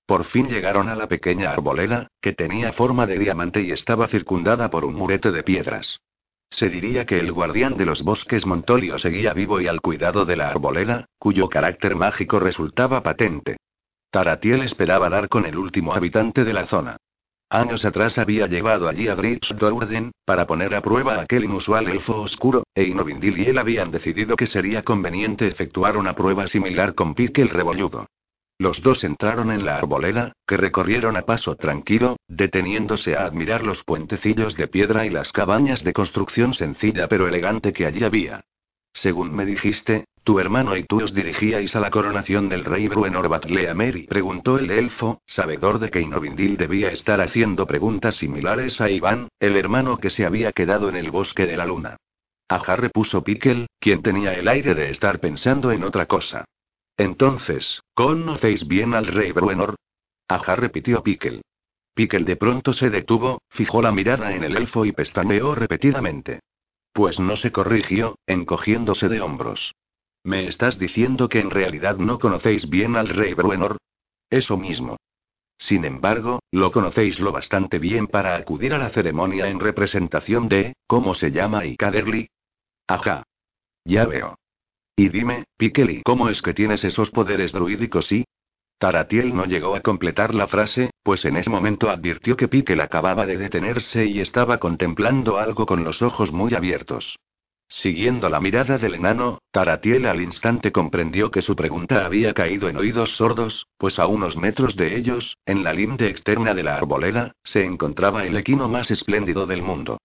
Por 0.06 0.26
fin 0.26 0.50
llegaron 0.50 0.90
a 0.90 0.96
la 0.96 1.08
pequeña 1.08 1.52
arboleda, 1.52 2.08
que 2.22 2.34
tenía 2.34 2.74
forma 2.74 3.08
de 3.08 3.18
diamante 3.18 3.62
y 3.62 3.72
estaba 3.72 4.08
circundada 4.08 4.70
por 4.70 4.84
un 4.84 4.96
murete 4.96 5.32
de 5.32 5.44
piedras. 5.44 6.00
Se 6.50 6.70
diría 6.70 7.06
que 7.06 7.20
el 7.20 7.32
guardián 7.32 7.78
de 7.78 7.86
los 7.86 8.04
bosques 8.04 8.46
Montolio 8.46 9.00
seguía 9.00 9.34
vivo 9.34 9.60
y 9.60 9.68
al 9.68 9.82
cuidado 9.82 10.26
de 10.26 10.36
la 10.36 10.50
arboleda, 10.50 11.06
cuyo 11.18 11.50
carácter 11.50 11.96
mágico 11.96 12.40
resultaba 12.40 13.02
patente. 13.02 13.58
Taratiel 14.12 14.62
esperaba 14.62 15.10
dar 15.10 15.30
con 15.30 15.46
el 15.46 15.58
último 15.58 15.96
habitante 15.96 16.44
de 16.44 16.54
la 16.54 16.68
zona. 16.68 16.98
Años 17.50 17.86
atrás 17.86 18.18
había 18.18 18.48
llevado 18.48 18.88
allí 18.88 19.08
a 19.08 19.16
Dritz 19.16 19.56
Dourden, 19.58 20.12
para 20.26 20.46
poner 20.46 20.76
a 20.76 20.82
prueba 20.82 21.22
aquel 21.22 21.46
inusual 21.46 21.88
elfo 21.88 22.22
oscuro, 22.22 22.64
e 22.76 22.84
Inovindil 22.84 23.40
y 23.40 23.46
él 23.46 23.58
habían 23.58 23.90
decidido 23.90 24.36
que 24.36 24.48
sería 24.48 24.84
conveniente 24.84 25.48
efectuar 25.48 25.98
una 25.98 26.14
prueba 26.14 26.48
similar 26.48 26.94
con 26.94 27.16
Pique 27.16 27.42
el 27.42 27.50
rebolludo. 27.50 28.08
Los 28.60 28.82
dos 28.82 29.04
entraron 29.04 29.52
en 29.52 29.66
la 29.66 29.78
arboleda, 29.78 30.34
que 30.48 30.58
recorrieron 30.58 31.18
a 31.18 31.24
paso 31.24 31.56
tranquilo, 31.56 32.18
deteniéndose 32.28 33.16
a 33.16 33.26
admirar 33.26 33.64
los 33.64 33.84
puentecillos 33.84 34.56
de 34.56 34.68
piedra 34.68 35.06
y 35.06 35.10
las 35.10 35.32
cabañas 35.32 35.84
de 35.84 35.94
construcción 35.94 36.54
sencilla 36.54 37.08
pero 37.08 37.28
elegante 37.28 37.74
que 37.74 37.86
allí 37.86 38.04
había. 38.04 38.46
Según 38.94 39.36
me 39.36 39.46
dijiste, 39.46 40.06
tu 40.24 40.40
hermano 40.40 40.78
y 40.78 40.84
tú 40.84 41.04
os 41.04 41.14
dirigíais 41.14 41.76
a 41.76 41.80
la 41.80 41.90
coronación 41.90 42.48
del 42.48 42.64
rey 42.64 42.88
Bruenor 42.88 43.28
Batleameri, 43.28 44.04
preguntó 44.08 44.58
el 44.58 44.72
elfo, 44.72 45.22
sabedor 45.26 45.80
de 45.80 45.90
que 45.90 46.00
Inovindil 46.00 46.56
debía 46.56 46.90
estar 46.90 47.20
haciendo 47.20 47.66
preguntas 47.66 48.16
similares 48.16 48.80
a 48.80 48.90
Iván, 48.90 49.28
el 49.40 49.58
hermano 49.58 49.98
que 49.98 50.10
se 50.10 50.26
había 50.26 50.52
quedado 50.54 50.88
en 50.90 50.96
el 50.96 51.12
bosque 51.12 51.46
de 51.46 51.58
la 51.58 51.66
luna. 51.66 51.98
Ajá 52.48 52.76
repuso 52.76 53.24
Pickle, 53.24 53.68
quien 53.80 54.02
tenía 54.04 54.34
el 54.34 54.48
aire 54.48 54.76
de 54.76 54.92
estar 54.92 55.20
pensando 55.20 55.72
en 55.72 55.84
otra 55.84 56.06
cosa. 56.06 56.46
Entonces, 56.98 57.82
¿conocéis 57.94 58.68
bien 58.68 58.94
al 58.94 59.08
rey 59.08 59.32
Bruenor? 59.32 59.76
Ajá 60.28 60.56
repitió 60.56 61.04
Pickle. 61.04 61.42
Pickle 61.94 62.24
de 62.24 62.36
pronto 62.36 62.74
se 62.74 62.90
detuvo, 62.90 63.42
fijó 63.50 63.82
la 63.82 63.92
mirada 63.92 64.34
en 64.34 64.44
el 64.44 64.58
elfo 64.58 64.86
y 64.86 64.92
pestañeó 64.92 65.54
repetidamente. 65.56 66.40
Pues 66.92 67.20
no 67.20 67.36
se 67.36 67.52
corrigió, 67.52 68.18
encogiéndose 68.28 69.10
de 69.10 69.22
hombros. 69.22 69.74
¿Me 70.24 70.48
estás 70.48 70.80
diciendo 70.80 71.28
que 71.28 71.40
en 71.40 71.50
realidad 71.50 71.98
no 71.98 72.20
conocéis 72.20 72.70
bien 72.70 72.96
al 72.96 73.10
rey 73.10 73.34
Bruenor? 73.34 73.78
Eso 74.30 74.58
mismo. 74.58 74.98
Sin 75.58 75.86
embargo, 75.86 76.40
lo 76.52 76.72
conocéis 76.72 77.20
lo 77.20 77.32
bastante 77.32 77.80
bien 77.80 78.08
para 78.08 78.36
acudir 78.36 78.74
a 78.74 78.78
la 78.78 78.90
ceremonia 78.90 79.48
en 79.48 79.60
representación 79.60 80.48
de, 80.50 80.74
¿cómo 80.88 81.14
se 81.14 81.32
llama 81.32 81.66
Icaderly? 81.66 82.30
Ajá. 82.88 83.24
Ya 83.86 84.06
veo. 84.06 84.36
Y 84.96 85.10
dime, 85.10 85.46
Pikeli, 85.58 86.04
¿cómo 86.04 86.30
es 86.30 86.42
que 86.42 86.54
tienes 86.54 86.84
esos 86.84 87.10
poderes 87.10 87.52
druídicos 87.52 88.12
y? 88.12 88.26
Taratiel 88.78 89.34
no 89.34 89.46
llegó 89.46 89.76
a 89.76 89.82
completar 89.82 90.36
la 90.36 90.48
frase, 90.48 90.92
pues 91.04 91.26
en 91.26 91.38
ese 91.38 91.50
momento 91.50 91.90
advirtió 91.90 92.36
que 92.36 92.48
Pikel 92.48 92.82
acababa 92.82 93.26
de 93.26 93.38
detenerse 93.38 94.06
y 94.06 94.20
estaba 94.20 94.58
contemplando 94.58 95.38
algo 95.38 95.66
con 95.66 95.84
los 95.84 96.02
ojos 96.02 96.32
muy 96.32 96.54
abiertos. 96.54 97.18
Siguiendo 97.68 98.30
la 98.30 98.40
mirada 98.40 98.78
del 98.78 98.96
enano, 98.96 99.40
Taratiel 99.52 100.06
al 100.06 100.22
instante 100.22 100.72
comprendió 100.72 101.32
que 101.32 101.42
su 101.42 101.56
pregunta 101.56 102.06
había 102.06 102.34
caído 102.34 102.70
en 102.70 102.78
oídos 102.78 103.16
sordos, 103.16 103.66
pues 103.78 103.98
a 103.98 104.06
unos 104.06 104.38
metros 104.38 104.76
de 104.76 104.96
ellos, 104.96 105.38
en 105.46 105.64
la 105.64 105.74
linde 105.74 106.08
externa 106.08 106.54
de 106.54 106.64
la 106.64 106.76
arboleda, 106.76 107.32
se 107.44 107.64
encontraba 107.64 108.26
el 108.26 108.36
equino 108.38 108.70
más 108.70 108.92
espléndido 108.92 109.48
del 109.48 109.64
mundo. 109.64 109.98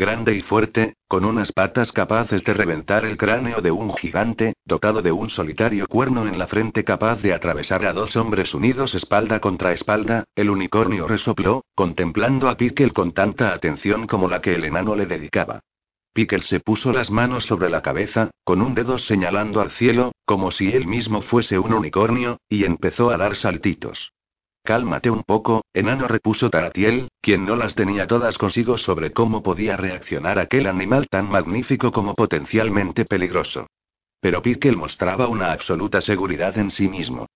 Grande 0.00 0.34
y 0.34 0.40
fuerte, 0.40 0.94
con 1.06 1.26
unas 1.26 1.52
patas 1.52 1.92
capaces 1.92 2.42
de 2.42 2.54
reventar 2.54 3.04
el 3.04 3.18
cráneo 3.18 3.60
de 3.60 3.70
un 3.70 3.92
gigante, 3.92 4.54
dotado 4.64 5.02
de 5.02 5.12
un 5.12 5.28
solitario 5.28 5.86
cuerno 5.86 6.26
en 6.26 6.38
la 6.38 6.46
frente 6.46 6.84
capaz 6.84 7.20
de 7.20 7.34
atravesar 7.34 7.84
a 7.84 7.92
dos 7.92 8.16
hombres 8.16 8.54
unidos 8.54 8.94
espalda 8.94 9.40
contra 9.40 9.72
espalda, 9.72 10.24
el 10.34 10.48
unicornio 10.48 11.06
resopló, 11.06 11.66
contemplando 11.74 12.48
a 12.48 12.56
Pickle 12.56 12.92
con 12.92 13.12
tanta 13.12 13.52
atención 13.52 14.06
como 14.06 14.26
la 14.26 14.40
que 14.40 14.54
el 14.54 14.64
enano 14.64 14.96
le 14.96 15.04
dedicaba. 15.04 15.60
Pickle 16.14 16.44
se 16.44 16.60
puso 16.60 16.92
las 16.92 17.10
manos 17.10 17.44
sobre 17.44 17.68
la 17.68 17.82
cabeza, 17.82 18.30
con 18.42 18.62
un 18.62 18.74
dedo 18.74 18.96
señalando 18.96 19.60
al 19.60 19.70
cielo, 19.70 20.12
como 20.24 20.50
si 20.50 20.72
él 20.72 20.86
mismo 20.86 21.20
fuese 21.20 21.58
un 21.58 21.74
unicornio, 21.74 22.38
y 22.48 22.64
empezó 22.64 23.10
a 23.10 23.18
dar 23.18 23.36
saltitos. 23.36 24.14
Cálmate 24.62 25.10
un 25.10 25.22
poco, 25.22 25.64
enano 25.72 26.06
repuso 26.06 26.50
Taratiel, 26.50 27.08
quien 27.20 27.46
no 27.46 27.56
las 27.56 27.74
tenía 27.74 28.06
todas 28.06 28.36
consigo 28.36 28.78
sobre 28.78 29.12
cómo 29.12 29.42
podía 29.42 29.76
reaccionar 29.76 30.38
aquel 30.38 30.66
animal 30.66 31.08
tan 31.08 31.30
magnífico 31.30 31.90
como 31.90 32.14
potencialmente 32.14 33.04
peligroso. 33.04 33.66
Pero 34.20 34.42
Pickle 34.42 34.76
mostraba 34.76 35.28
una 35.28 35.52
absoluta 35.52 36.00
seguridad 36.00 36.58
en 36.58 36.70
sí 36.70 36.88
mismo. 36.88 37.26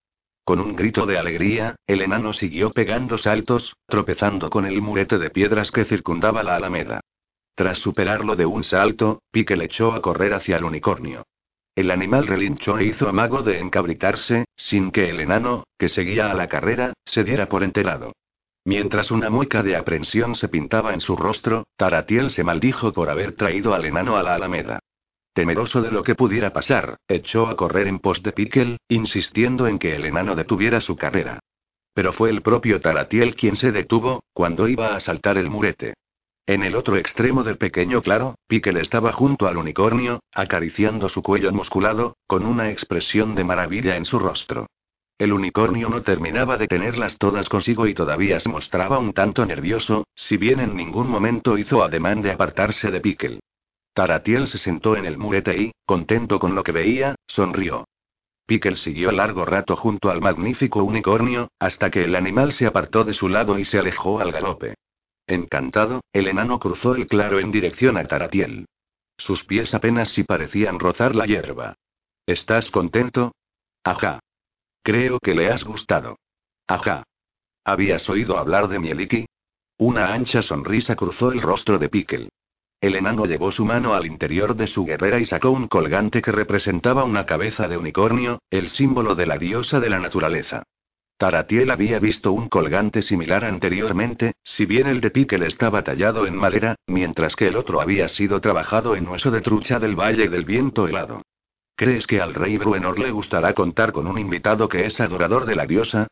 Con 0.45 0.61
un 0.61 0.77
grito 0.77 1.07
de 1.07 1.17
alegría, 1.17 1.77
el 1.87 2.03
enano 2.03 2.35
siguió 2.35 2.71
pegando 2.71 3.17
saltos, 3.17 3.75
tropezando 3.87 4.51
con 4.51 4.67
el 4.67 4.83
murete 4.83 5.17
de 5.19 5.31
piedras 5.31 5.71
que 5.71 5.87
circundaba 5.87 6.43
la 6.43 6.57
alameda. 6.57 7.01
Tras 7.55 7.79
superarlo 7.79 8.37
de 8.37 8.45
un 8.45 8.65
salto, 8.65 9.23
Pique 9.31 9.55
echó 9.55 9.93
a 9.95 10.03
correr 10.03 10.35
hacia 10.35 10.59
el 10.59 10.65
unicornio. 10.65 11.25
El 11.75 11.91
animal 11.91 12.27
relinchó 12.27 12.79
e 12.79 12.85
hizo 12.85 13.09
amago 13.09 13.43
de 13.43 13.59
encabritarse, 13.59 14.45
sin 14.57 14.93
que 14.93 15.11
el 15.11 15.19
enano, 15.19 15.65
que 15.77 15.89
seguía 15.89 16.31
a 16.31 16.35
la 16.35 16.49
carrera, 16.49 16.93
se 17.05 17.25
diera 17.25 17.49
por 17.49 17.65
enterado. 17.65 18.13
Mientras 18.65 19.11
una 19.11 19.29
mueca 19.29 19.63
de 19.63 19.77
aprensión 19.77 20.37
se 20.37 20.49
pintaba 20.49 20.95
en 20.95 21.01
su 21.01 21.17
rostro, 21.17 21.67
Taratiel 21.77 22.31
se 22.31 22.45
maldijo 22.45 22.93
por 22.93 23.11
haber 23.11 23.33
traído 23.33 23.75
al 23.75 23.85
enano 23.85 24.17
a 24.17 24.23
la 24.23 24.37
alameda. 24.37 24.79
Temeroso 25.35 25.83
de 25.83 25.91
lo 25.91 26.05
que 26.05 26.15
pudiera 26.15 26.53
pasar, 26.53 26.97
echó 27.09 27.49
a 27.49 27.57
correr 27.57 27.89
en 27.89 27.99
pos 27.99 28.23
de 28.23 28.31
Pickle, 28.31 28.77
insistiendo 28.89 29.67
en 29.67 29.81
que 29.81 29.97
el 29.97 30.05
enano 30.05 30.37
detuviera 30.37 30.81
su 30.81 30.97
carrera. 30.97 31.41
Pero 31.93 32.13
fue 32.13 32.31
el 32.31 32.41
propio 32.41 32.81
Taratiel 32.81 33.35
quien 33.35 33.57
se 33.57 33.73
detuvo, 33.73 34.23
cuando 34.33 34.69
iba 34.69 34.95
a 34.95 35.01
saltar 35.01 35.39
el 35.39 35.51
murete. 35.51 35.95
En 36.47 36.63
el 36.63 36.77
otro 36.77 36.99
extremo 36.99 37.43
del 37.43 37.57
pequeño 37.57 38.03
claro, 38.03 38.35
Pickle 38.47 38.79
estaba 38.83 39.13
junto 39.13 39.47
al 39.47 39.57
unicornio, 39.57 40.21
acariciando 40.31 41.09
su 41.09 41.23
cuello 41.23 41.51
musculado, 41.53 42.19
con 42.27 42.45
una 42.45 42.71
expresión 42.71 43.35
de 43.35 43.45
maravilla 43.45 43.97
en 43.97 44.05
su 44.05 44.19
rostro. 44.19 44.67
El 45.17 45.33
unicornio 45.33 45.89
no 45.89 46.03
terminaba 46.03 46.59
de 46.59 46.67
tenerlas 46.67 47.17
todas 47.17 47.49
consigo 47.49 47.87
y 47.87 47.95
todavía 47.95 48.41
se 48.41 48.51
mostraba 48.51 48.99
un 48.99 49.15
tanto 49.15 49.47
nervioso, 49.47 50.07
si 50.15 50.37
bien 50.37 50.61
en 50.61 50.77
ningún 50.77 51.09
momento 51.09 51.57
hizo 51.57 51.83
ademán 51.83 52.21
de 52.21 52.33
apartarse 52.33 52.91
de 52.91 53.01
Pickle. 53.01 53.41
Taratiel 53.95 54.47
se 54.47 54.59
sentó 54.59 54.97
en 54.97 55.07
el 55.07 55.17
murete 55.17 55.57
y, 55.57 55.73
contento 55.87 56.39
con 56.39 56.55
lo 56.55 56.63
que 56.63 56.73
veía, 56.73 57.15
sonrió. 57.27 57.87
Pickle 58.45 58.77
siguió 58.77 59.13
largo 59.13 59.47
rato 59.47 59.77
junto 59.77 60.11
al 60.11 60.21
magnífico 60.21 60.83
unicornio, 60.83 61.49
hasta 61.59 61.91
que 61.91 62.05
el 62.05 62.15
animal 62.15 62.53
se 62.53 62.67
apartó 62.67 63.05
de 63.05 63.15
su 63.15 63.31
lado 63.31 63.59
y 63.59 63.65
se 63.65 63.79
alejó 63.79 64.21
al 64.21 64.31
galope. 64.31 64.75
Encantado, 65.27 66.03
el 66.13 66.29
enano 66.29 66.59
cruzó 66.59 66.95
el 66.95 67.07
claro 67.07 67.41
en 67.41 67.51
dirección 67.51 67.97
a 67.97 68.05
Taratiel. 68.05 68.67
Sus 69.17 69.45
pies 69.45 69.75
apenas 69.75 70.11
si 70.11 70.25
parecían 70.25 70.79
rozar 70.79 71.15
la 71.15 71.27
hierba. 71.27 71.77
¿Estás 72.27 72.71
contento? 72.71 73.33
Ajá. 73.83 74.21
Creo 74.83 75.19
que 75.21 75.35
le 75.35 75.51
has 75.51 75.65
gustado. 75.65 76.19
Ajá. 76.67 77.05
¿Habías 77.65 78.09
oído 78.11 78.39
hablar 78.39 78.69
de 78.69 78.79
Mieliki? 78.79 79.27
Una 79.79 80.13
ancha 80.13 80.43
sonrisa 80.43 80.95
cruzó 80.95 81.33
el 81.33 81.41
rostro 81.41 81.79
de 81.79 81.89
Pickle. 81.89 82.29
El 82.81 82.97
enano 82.97 83.25
llevó 83.25 83.51
su 83.51 83.65
mano 83.65 83.95
al 83.95 84.05
interior 84.05 84.55
de 84.55 84.67
su 84.67 84.85
guerrera 84.85 85.19
y 85.19 85.25
sacó 85.25 85.51
un 85.51 85.69
colgante 85.69 86.21
que 86.21 86.33
representaba 86.33 87.05
una 87.05 87.25
cabeza 87.25 87.67
de 87.67 87.79
unicornio, 87.79 88.41
el 88.51 88.69
símbolo 88.69 89.15
de 89.15 89.27
la 89.27 89.39
diosa 89.39 89.81
de 89.81 89.89
la 89.89 89.99
naturaleza. 89.99 90.65
Taratiel 91.17 91.71
había 91.71 92.01
visto 92.01 92.33
un 92.33 92.49
colgante 92.49 93.01
similar 93.01 93.45
anteriormente, 93.45 94.35
si 94.43 94.67
bien 94.67 94.89
el 94.89 95.01
de 95.01 95.11
Pickle 95.11 95.47
estaba 95.47 95.85
tallado 95.85 96.27
en 96.27 96.35
madera, 96.37 96.75
mientras 96.87 97.37
que 97.37 97.47
el 97.47 97.57
otro 97.57 97.81
había 97.81 98.09
sido 98.09 98.41
trabajado 98.41 98.97
en 98.97 99.07
hueso 99.07 99.31
de 99.31 99.41
trucha 99.41 99.79
del 99.79 99.95
Valle 99.95 100.29
del 100.29 100.45
Viento 100.45 100.89
helado. 100.89 101.23
¿Crees 101.77 102.07
que 102.07 102.21
al 102.21 102.35
rey 102.35 102.59
Bruenor 102.59 102.99
le 102.99 103.11
gustará 103.11 103.53
contar 103.53 103.93
con 103.93 104.07
un 104.07 104.19
invitado 104.19 104.69
que 104.69 104.87
es 104.87 105.01
adorador 105.01 105.47
de 105.47 105.57
la 105.57 105.67
diosa? 105.67 106.09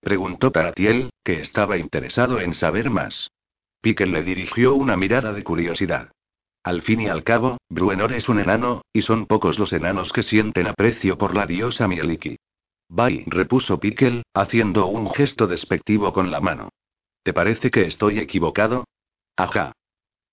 Preguntó 0.00 0.52
Taratiel, 0.52 1.10
que 1.24 1.40
estaba 1.40 1.76
interesado 1.76 2.40
en 2.40 2.54
saber 2.54 2.90
más. 2.90 3.30
Pickle 3.80 4.06
le 4.06 4.22
dirigió 4.22 4.74
una 4.74 4.96
mirada 4.96 5.32
de 5.32 5.42
curiosidad. 5.42 6.10
Al 6.62 6.82
fin 6.82 7.02
y 7.02 7.08
al 7.08 7.24
cabo, 7.24 7.58
Bruenor 7.68 8.12
es 8.12 8.28
un 8.28 8.38
enano, 8.38 8.82
y 8.92 9.02
son 9.02 9.26
pocos 9.26 9.58
los 9.58 9.72
enanos 9.72 10.12
que 10.12 10.22
sienten 10.22 10.66
aprecio 10.68 11.18
por 11.18 11.34
la 11.34 11.46
diosa 11.46 11.86
Mieliki. 11.88 12.36
Bye, 12.94 13.24
repuso 13.26 13.80
Pickle, 13.80 14.22
haciendo 14.34 14.86
un 14.86 15.10
gesto 15.10 15.48
despectivo 15.48 16.12
con 16.12 16.30
la 16.30 16.40
mano. 16.40 16.68
¿Te 17.24 17.32
parece 17.32 17.68
que 17.68 17.86
estoy 17.86 18.20
equivocado? 18.20 18.84
Ajá. 19.34 19.72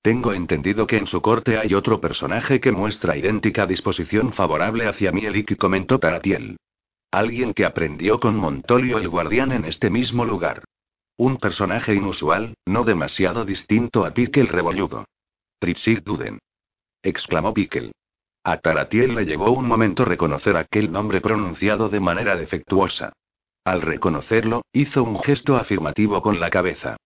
Tengo 0.04 0.32
entendido 0.32 0.86
que 0.86 0.98
en 0.98 1.08
su 1.08 1.24
corte 1.24 1.58
hay 1.58 1.74
otro 1.74 2.00
personaje 2.00 2.60
que 2.60 2.72
muestra 2.72 3.18
idéntica 3.18 3.66
disposición 3.66 4.32
favorable 4.32 4.88
hacia 4.88 5.12
Mieliki, 5.12 5.56
comentó 5.56 5.98
Taratiel. 5.98 6.58
Alguien 7.10 7.56
que 7.56 7.66
aprendió 7.66 8.20
con 8.20 8.36
Montolio 8.36 9.00
el 9.00 9.10
guardián 9.10 9.52
en 9.54 9.66
este 9.66 9.90
mismo 9.90 10.24
lugar. 10.24 10.64
Un 11.18 11.38
personaje 11.38 11.96
inusual, 11.96 12.54
no 12.68 12.84
demasiado 12.84 13.44
distinto 13.44 14.06
a 14.06 14.14
Pickle 14.14 14.46
rebolludo. 14.46 15.06
Tripsit 15.58 16.04
Duden. 16.04 16.38
exclamó 17.02 17.56
Pickle. 17.56 17.92
A 18.44 18.58
Taratiel 18.58 19.14
le 19.14 19.26
llevó 19.26 19.52
un 19.52 19.68
momento 19.68 20.04
reconocer 20.04 20.58
aquel 20.58 20.92
nombre 20.92 21.22
pronunciado 21.22 21.90
de 21.90 22.00
manera 22.00 22.36
defectuosa. 22.36 23.14
Al 23.64 23.84
reconocerlo, 23.84 24.64
hizo 24.74 25.04
un 25.04 25.20
gesto 25.20 25.58
afirmativo 25.58 26.22
con 26.24 26.40
la 26.40 26.50
cabeza. 26.50 26.98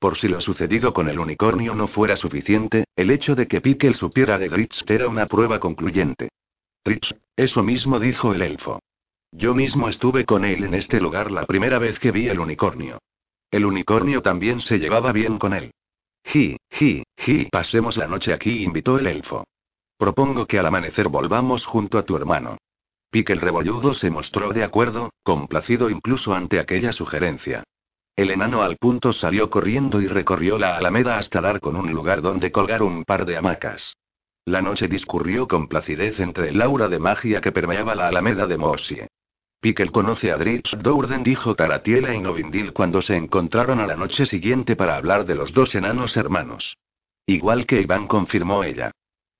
Por 0.00 0.16
si 0.16 0.26
lo 0.26 0.40
sucedido 0.40 0.92
con 0.92 1.08
el 1.08 1.20
unicornio 1.20 1.76
no 1.76 1.86
fuera 1.86 2.16
suficiente, 2.16 2.84
el 2.96 3.10
hecho 3.10 3.36
de 3.36 3.46
que 3.46 3.60
Pickle 3.60 3.94
supiera 3.94 4.38
de 4.38 4.48
Dritz 4.48 4.82
era 4.88 5.08
una 5.08 5.26
prueba 5.26 5.60
concluyente. 5.60 6.30
Dritz, 6.84 7.14
eso 7.36 7.62
mismo 7.62 8.00
dijo 8.00 8.32
el 8.32 8.42
elfo. 8.42 8.80
Yo 9.30 9.54
mismo 9.54 9.88
estuve 9.88 10.24
con 10.24 10.44
él 10.44 10.64
en 10.64 10.74
este 10.74 11.00
lugar 11.00 11.30
la 11.30 11.46
primera 11.46 11.78
vez 11.78 12.00
que 12.00 12.10
vi 12.10 12.28
el 12.28 12.40
unicornio. 12.40 12.98
El 13.50 13.64
unicornio 13.64 14.22
también 14.22 14.60
se 14.60 14.78
llevaba 14.78 15.12
bien 15.12 15.38
con 15.38 15.52
él. 15.52 15.70
Ji, 16.24 16.56
ji, 16.70 17.04
ji, 17.16 17.48
pasemos 17.50 17.96
la 17.96 18.08
noche 18.08 18.32
aquí, 18.32 18.64
invitó 18.64 18.98
el 18.98 19.06
elfo. 19.06 19.44
Propongo 20.00 20.46
que 20.46 20.58
al 20.58 20.64
amanecer 20.64 21.08
volvamos 21.08 21.66
junto 21.66 21.98
a 21.98 22.06
tu 22.06 22.16
hermano. 22.16 22.56
Pique 23.10 23.34
rebolludo 23.34 23.92
se 23.92 24.08
mostró 24.08 24.50
de 24.50 24.64
acuerdo, 24.64 25.10
complacido 25.22 25.90
incluso 25.90 26.32
ante 26.32 26.58
aquella 26.58 26.94
sugerencia. 26.94 27.64
El 28.16 28.30
enano 28.30 28.62
al 28.62 28.78
punto 28.78 29.12
salió 29.12 29.50
corriendo 29.50 30.00
y 30.00 30.06
recorrió 30.06 30.56
la 30.56 30.78
alameda 30.78 31.18
hasta 31.18 31.42
dar 31.42 31.60
con 31.60 31.76
un 31.76 31.92
lugar 31.92 32.22
donde 32.22 32.50
colgar 32.50 32.82
un 32.82 33.04
par 33.04 33.26
de 33.26 33.36
hamacas. 33.36 33.98
La 34.46 34.62
noche 34.62 34.88
discurrió 34.88 35.46
con 35.46 35.68
placidez 35.68 36.18
entre 36.18 36.48
el 36.48 36.62
aura 36.62 36.88
de 36.88 36.98
magia 36.98 37.42
que 37.42 37.52
permeaba 37.52 37.94
la 37.94 38.08
alameda 38.08 38.46
de 38.46 38.56
Mosie. 38.56 39.06
Pickle 39.60 39.90
conoce 39.90 40.32
a 40.32 40.38
Dritz 40.38 40.78
Dourden, 40.78 41.22
dijo 41.22 41.54
Taratiela 41.54 42.14
y 42.14 42.20
Novindil 42.20 42.72
cuando 42.72 43.02
se 43.02 43.16
encontraron 43.16 43.80
a 43.80 43.86
la 43.86 43.96
noche 43.96 44.24
siguiente 44.24 44.76
para 44.76 44.96
hablar 44.96 45.26
de 45.26 45.34
los 45.34 45.52
dos 45.52 45.74
enanos 45.74 46.16
hermanos. 46.16 46.78
Igual 47.26 47.66
que 47.66 47.82
Iván 47.82 48.06
confirmó 48.06 48.64
ella. 48.64 48.92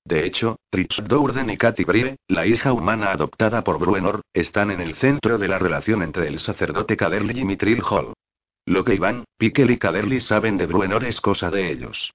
De 0.03 0.25
hecho, 0.25 0.57
Tritz 0.69 1.03
Dourden 1.03 1.49
y 1.49 1.57
Katy 1.57 1.83
Brie, 1.83 2.17
la 2.27 2.45
hija 2.45 2.73
humana 2.73 3.11
adoptada 3.11 3.63
por 3.63 3.77
Bruenor, 3.77 4.21
están 4.33 4.71
en 4.71 4.81
el 4.81 4.95
centro 4.95 5.37
de 5.37 5.47
la 5.47 5.59
relación 5.59 6.01
entre 6.01 6.27
el 6.27 6.39
sacerdote 6.39 6.97
Caderly 6.97 7.39
y 7.39 7.45
Mitril 7.45 7.81
Hall. 7.83 8.13
Lo 8.65 8.83
que 8.83 8.95
Iván, 8.95 9.25
Pickle 9.37 9.73
y 9.73 9.77
Caderly 9.77 10.19
saben 10.19 10.57
de 10.57 10.65
Bruenor 10.65 11.03
es 11.03 11.21
cosa 11.21 11.49
de 11.51 11.71
ellos. 11.71 12.13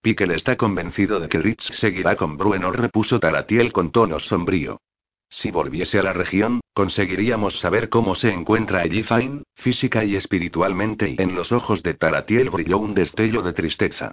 Pickle 0.00 0.34
está 0.34 0.56
convencido 0.56 1.20
de 1.20 1.28
que 1.28 1.38
Ritz 1.38 1.64
seguirá 1.74 2.16
con 2.16 2.36
Bruenor, 2.36 2.80
repuso 2.80 3.18
Taratiel 3.18 3.72
con 3.72 3.90
tono 3.90 4.18
sombrío. 4.18 4.80
Si 5.28 5.50
volviese 5.50 5.98
a 5.98 6.02
la 6.02 6.12
región, 6.12 6.60
conseguiríamos 6.72 7.60
saber 7.60 7.88
cómo 7.88 8.14
se 8.14 8.32
encuentra 8.32 8.84
Fine, 8.84 9.42
física 9.56 10.04
y 10.04 10.16
espiritualmente, 10.16 11.10
y 11.10 11.22
en 11.22 11.34
los 11.34 11.52
ojos 11.52 11.82
de 11.82 11.94
Taratiel 11.94 12.50
brilló 12.50 12.78
un 12.78 12.94
destello 12.94 13.42
de 13.42 13.52
tristeza. 13.52 14.12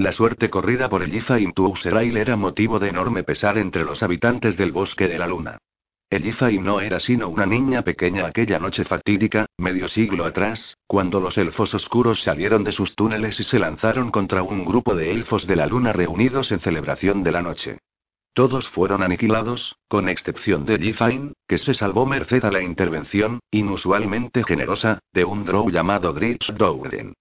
La 0.00 0.12
suerte 0.12 0.48
corrida 0.48 0.88
por 0.88 1.02
Elifaim 1.02 1.52
Tuuserail 1.52 2.16
era 2.16 2.34
motivo 2.34 2.78
de 2.78 2.88
enorme 2.88 3.22
pesar 3.22 3.58
entre 3.58 3.84
los 3.84 4.02
habitantes 4.02 4.56
del 4.56 4.72
bosque 4.72 5.06
de 5.06 5.18
la 5.18 5.26
luna. 5.26 5.58
Elifaim 6.08 6.64
no 6.64 6.80
era 6.80 6.98
sino 6.98 7.28
una 7.28 7.44
niña 7.44 7.82
pequeña 7.82 8.26
aquella 8.26 8.58
noche 8.58 8.86
fatídica, 8.86 9.44
medio 9.58 9.88
siglo 9.88 10.24
atrás, 10.24 10.78
cuando 10.86 11.20
los 11.20 11.36
elfos 11.36 11.74
oscuros 11.74 12.22
salieron 12.22 12.64
de 12.64 12.72
sus 12.72 12.94
túneles 12.94 13.38
y 13.40 13.42
se 13.42 13.58
lanzaron 13.58 14.10
contra 14.10 14.42
un 14.42 14.64
grupo 14.64 14.94
de 14.94 15.10
elfos 15.10 15.46
de 15.46 15.56
la 15.56 15.66
luna 15.66 15.92
reunidos 15.92 16.50
en 16.50 16.60
celebración 16.60 17.22
de 17.22 17.32
la 17.32 17.42
noche. 17.42 17.78
Todos 18.32 18.68
fueron 18.68 19.02
aniquilados, 19.02 19.76
con 19.86 20.08
excepción 20.08 20.64
de 20.64 20.76
Elifaim, 20.76 21.34
que 21.46 21.58
se 21.58 21.74
salvó 21.74 22.06
merced 22.06 22.42
a 22.46 22.50
la 22.50 22.62
intervención, 22.62 23.40
inusualmente 23.50 24.44
generosa, 24.44 25.00
de 25.12 25.26
un 25.26 25.44
drow 25.44 25.68
llamado 25.68 26.14
Dritz 26.14 26.54
Dowden. 26.56 27.12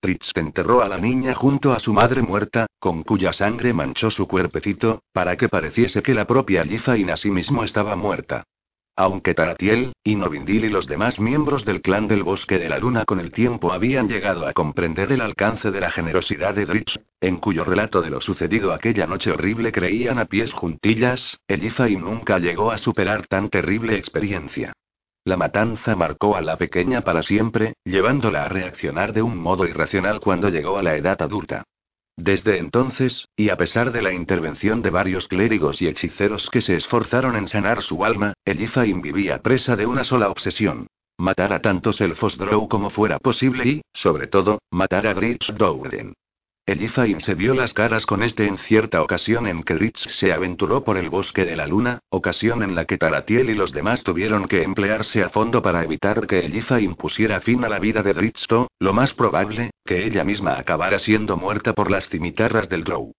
Tritz 0.00 0.32
enterró 0.34 0.82
a 0.82 0.88
la 0.88 0.96
niña 0.96 1.34
junto 1.34 1.72
a 1.72 1.78
su 1.78 1.92
madre 1.92 2.22
muerta, 2.22 2.66
con 2.78 3.02
cuya 3.02 3.34
sangre 3.34 3.74
manchó 3.74 4.10
su 4.10 4.26
cuerpecito, 4.26 5.02
para 5.12 5.36
que 5.36 5.50
pareciese 5.50 6.02
que 6.02 6.14
la 6.14 6.26
propia 6.26 6.64
Yifain 6.64 7.10
mismo 7.26 7.64
estaba 7.64 7.96
muerta. 7.96 8.44
Aunque 8.96 9.34
Taratiel, 9.34 9.92
Inovindil 10.04 10.64
y 10.64 10.68
los 10.68 10.86
demás 10.86 11.20
miembros 11.20 11.64
del 11.64 11.80
clan 11.80 12.08
del 12.08 12.22
Bosque 12.22 12.58
de 12.58 12.68
la 12.68 12.78
Luna 12.78 13.04
con 13.04 13.20
el 13.20 13.32
tiempo 13.32 13.72
habían 13.72 14.08
llegado 14.08 14.46
a 14.46 14.52
comprender 14.52 15.12
el 15.12 15.20
alcance 15.20 15.70
de 15.70 15.80
la 15.80 15.90
generosidad 15.90 16.54
de 16.54 16.66
Dritz, 16.66 16.98
en 17.20 17.36
cuyo 17.36 17.64
relato 17.64 18.02
de 18.02 18.10
lo 18.10 18.20
sucedido 18.20 18.72
aquella 18.72 19.06
noche 19.06 19.30
horrible 19.30 19.70
creían 19.70 20.18
a 20.18 20.24
pies 20.24 20.52
juntillas, 20.52 21.38
el 21.46 21.60
Yifain 21.60 22.00
nunca 22.00 22.38
llegó 22.38 22.70
a 22.70 22.78
superar 22.78 23.26
tan 23.26 23.48
terrible 23.48 23.96
experiencia. 23.96 24.72
La 25.24 25.36
matanza 25.36 25.94
marcó 25.96 26.34
a 26.34 26.40
la 26.40 26.56
pequeña 26.56 27.02
para 27.02 27.22
siempre, 27.22 27.74
llevándola 27.84 28.44
a 28.44 28.48
reaccionar 28.48 29.12
de 29.12 29.22
un 29.22 29.36
modo 29.36 29.66
irracional 29.66 30.20
cuando 30.20 30.48
llegó 30.48 30.78
a 30.78 30.82
la 30.82 30.96
edad 30.96 31.20
adulta. 31.20 31.64
Desde 32.16 32.58
entonces, 32.58 33.28
y 33.36 33.50
a 33.50 33.56
pesar 33.56 33.92
de 33.92 34.02
la 34.02 34.12
intervención 34.12 34.82
de 34.82 34.90
varios 34.90 35.28
clérigos 35.28 35.80
y 35.80 35.88
hechiceros 35.88 36.48
que 36.50 36.60
se 36.60 36.74
esforzaron 36.74 37.36
en 37.36 37.48
sanar 37.48 37.82
su 37.82 38.04
alma, 38.04 38.34
Elifaim 38.44 39.00
vivía 39.00 39.42
presa 39.42 39.76
de 39.76 39.86
una 39.86 40.04
sola 40.04 40.30
obsesión. 40.30 40.86
Matar 41.18 41.52
a 41.52 41.60
tantos 41.60 42.00
elfos 42.00 42.38
Drow 42.38 42.68
como 42.68 42.88
fuera 42.88 43.18
posible 43.18 43.68
y, 43.68 43.82
sobre 43.92 44.26
todo, 44.26 44.58
matar 44.70 45.06
a 45.06 45.14
Dritz 45.14 45.54
Dowden. 45.54 46.14
Elifaim 46.70 47.18
se 47.18 47.34
vio 47.34 47.54
las 47.54 47.74
caras 47.74 48.06
con 48.06 48.22
este 48.22 48.46
en 48.46 48.56
cierta 48.56 49.02
ocasión 49.02 49.48
en 49.48 49.64
que 49.64 49.74
Ritz 49.74 50.06
se 50.10 50.32
aventuró 50.32 50.84
por 50.84 50.98
el 50.98 51.10
bosque 51.10 51.44
de 51.44 51.56
la 51.56 51.66
luna, 51.66 51.98
ocasión 52.10 52.62
en 52.62 52.76
la 52.76 52.84
que 52.84 52.96
Taratiel 52.96 53.50
y 53.50 53.54
los 53.54 53.72
demás 53.72 54.04
tuvieron 54.04 54.46
que 54.46 54.62
emplearse 54.62 55.24
a 55.24 55.30
fondo 55.30 55.62
para 55.62 55.82
evitar 55.82 56.28
que 56.28 56.40
Elifaim 56.40 56.94
pusiera 56.94 57.40
fin 57.40 57.64
a 57.64 57.68
la 57.68 57.80
vida 57.80 58.04
de 58.04 58.12
Ritzto, 58.12 58.70
lo 58.78 58.92
más 58.92 59.14
probable, 59.14 59.70
que 59.84 60.06
ella 60.06 60.22
misma 60.22 60.58
acabara 60.58 61.00
siendo 61.00 61.36
muerta 61.36 61.72
por 61.72 61.90
las 61.90 62.08
cimitarras 62.08 62.68
del 62.68 62.84
Drow. 62.84 63.12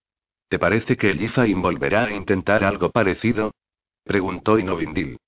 ¿Te 0.48 0.58
parece 0.58 0.96
que 0.96 1.10
Elifaim 1.10 1.60
volverá 1.60 2.04
a 2.04 2.12
intentar 2.12 2.64
algo 2.64 2.90
parecido? 2.90 3.52
preguntó 4.04 4.58
Inovindil. 4.58 5.18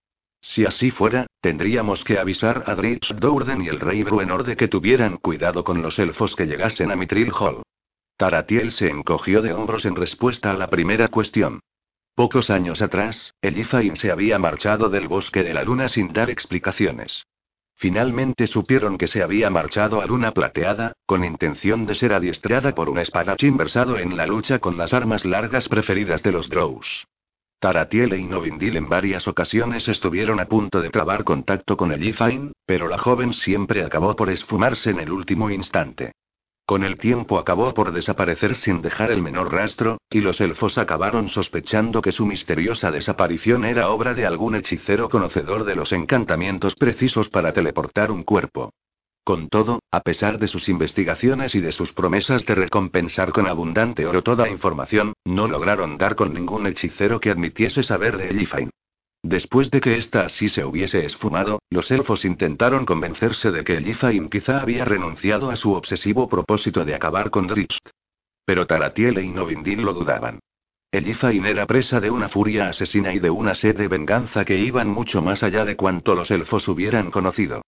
Si 0.40 0.64
así 0.64 0.90
fuera, 0.90 1.26
tendríamos 1.42 2.04
que 2.04 2.18
avisar 2.18 2.64
a 2.66 2.74
Dritz 2.74 3.14
Dourden 3.18 3.62
y 3.62 3.68
el 3.68 3.80
rey 3.80 4.02
Bruenor 4.02 4.44
de 4.44 4.56
que 4.56 4.68
tuvieran 4.68 5.18
cuidado 5.18 5.62
con 5.62 5.82
los 5.82 5.98
elfos 5.98 6.34
que 6.34 6.46
llegasen 6.46 6.90
a 6.90 6.96
Mitril 6.96 7.30
Hall. 7.32 7.62
Taratiel 8.16 8.70
se 8.70 8.88
encogió 8.88 9.42
de 9.42 9.52
hombros 9.52 9.84
en 9.84 9.96
respuesta 9.96 10.52
a 10.52 10.56
la 10.56 10.68
primera 10.68 11.08
cuestión. 11.08 11.60
Pocos 12.14 12.48
años 12.48 12.80
atrás, 12.80 13.34
Elifain 13.42 13.96
se 13.96 14.12
había 14.12 14.38
marchado 14.38 14.88
del 14.88 15.08
bosque 15.08 15.42
de 15.42 15.52
la 15.52 15.64
luna 15.64 15.88
sin 15.88 16.12
dar 16.12 16.30
explicaciones. 16.30 17.26
Finalmente 17.74 18.46
supieron 18.46 18.98
que 18.98 19.08
se 19.08 19.24
había 19.24 19.50
marchado 19.50 20.00
a 20.00 20.06
Luna 20.06 20.30
Plateada, 20.30 20.92
con 21.06 21.24
intención 21.24 21.86
de 21.86 21.96
ser 21.96 22.12
adiestrada 22.12 22.72
por 22.72 22.88
un 22.88 22.98
espadachín 22.98 23.56
versado 23.56 23.98
en 23.98 24.16
la 24.16 24.28
lucha 24.28 24.60
con 24.60 24.78
las 24.78 24.94
armas 24.94 25.24
largas 25.24 25.68
preferidas 25.68 26.22
de 26.22 26.30
los 26.30 26.48
Drows. 26.48 27.08
Taratiel 27.58 28.12
e 28.12 28.18
Inovindil 28.18 28.76
en 28.76 28.88
varias 28.88 29.26
ocasiones 29.26 29.88
estuvieron 29.88 30.38
a 30.38 30.46
punto 30.46 30.80
de 30.80 30.90
trabar 30.90 31.24
contacto 31.24 31.76
con 31.76 31.90
Elifain, 31.90 32.52
pero 32.64 32.86
la 32.86 32.98
joven 32.98 33.32
siempre 33.32 33.82
acabó 33.82 34.14
por 34.14 34.30
esfumarse 34.30 34.90
en 34.90 35.00
el 35.00 35.10
último 35.10 35.50
instante. 35.50 36.12
Con 36.66 36.82
el 36.82 36.94
tiempo 36.94 37.38
acabó 37.38 37.74
por 37.74 37.92
desaparecer 37.92 38.54
sin 38.54 38.80
dejar 38.80 39.10
el 39.10 39.20
menor 39.20 39.52
rastro, 39.52 39.98
y 40.08 40.20
los 40.20 40.40
elfos 40.40 40.78
acabaron 40.78 41.28
sospechando 41.28 42.00
que 42.00 42.10
su 42.10 42.24
misteriosa 42.24 42.90
desaparición 42.90 43.66
era 43.66 43.90
obra 43.90 44.14
de 44.14 44.24
algún 44.24 44.54
hechicero 44.54 45.10
conocedor 45.10 45.64
de 45.64 45.76
los 45.76 45.92
encantamientos 45.92 46.74
precisos 46.74 47.28
para 47.28 47.52
teleportar 47.52 48.10
un 48.10 48.22
cuerpo. 48.22 48.72
Con 49.24 49.50
todo, 49.50 49.80
a 49.90 50.00
pesar 50.00 50.38
de 50.38 50.48
sus 50.48 50.70
investigaciones 50.70 51.54
y 51.54 51.60
de 51.60 51.72
sus 51.72 51.92
promesas 51.92 52.46
de 52.46 52.54
recompensar 52.54 53.32
con 53.32 53.46
abundante 53.46 54.06
oro 54.06 54.22
toda 54.22 54.48
información, 54.48 55.12
no 55.24 55.48
lograron 55.48 55.98
dar 55.98 56.14
con 56.14 56.32
ningún 56.32 56.66
hechicero 56.66 57.20
que 57.20 57.30
admitiese 57.30 57.82
saber 57.82 58.16
de 58.16 58.28
Elifain. 58.28 58.70
Después 59.24 59.70
de 59.70 59.80
que 59.80 59.96
ésta 59.96 60.26
así 60.26 60.50
se 60.50 60.66
hubiese 60.66 61.06
esfumado, 61.06 61.58
los 61.70 61.90
elfos 61.90 62.26
intentaron 62.26 62.84
convencerse 62.84 63.50
de 63.50 63.64
que 63.64 63.78
Elifain 63.78 64.28
quizá 64.28 64.60
había 64.60 64.84
renunciado 64.84 65.48
a 65.50 65.56
su 65.56 65.72
obsesivo 65.72 66.28
propósito 66.28 66.84
de 66.84 66.94
acabar 66.94 67.30
con 67.30 67.46
Dritz. 67.46 67.78
Pero 68.44 68.66
Taratiel 68.66 69.16
e 69.16 69.22
Inovindil 69.22 69.80
lo 69.80 69.94
dudaban. 69.94 70.40
Elifain 70.92 71.46
era 71.46 71.64
presa 71.64 72.00
de 72.00 72.10
una 72.10 72.28
furia 72.28 72.68
asesina 72.68 73.14
y 73.14 73.18
de 73.18 73.30
una 73.30 73.54
sed 73.54 73.78
de 73.78 73.88
venganza 73.88 74.44
que 74.44 74.58
iban 74.58 74.90
mucho 74.90 75.22
más 75.22 75.42
allá 75.42 75.64
de 75.64 75.74
cuanto 75.74 76.14
los 76.14 76.30
elfos 76.30 76.68
hubieran 76.68 77.10
conocido. 77.10 77.62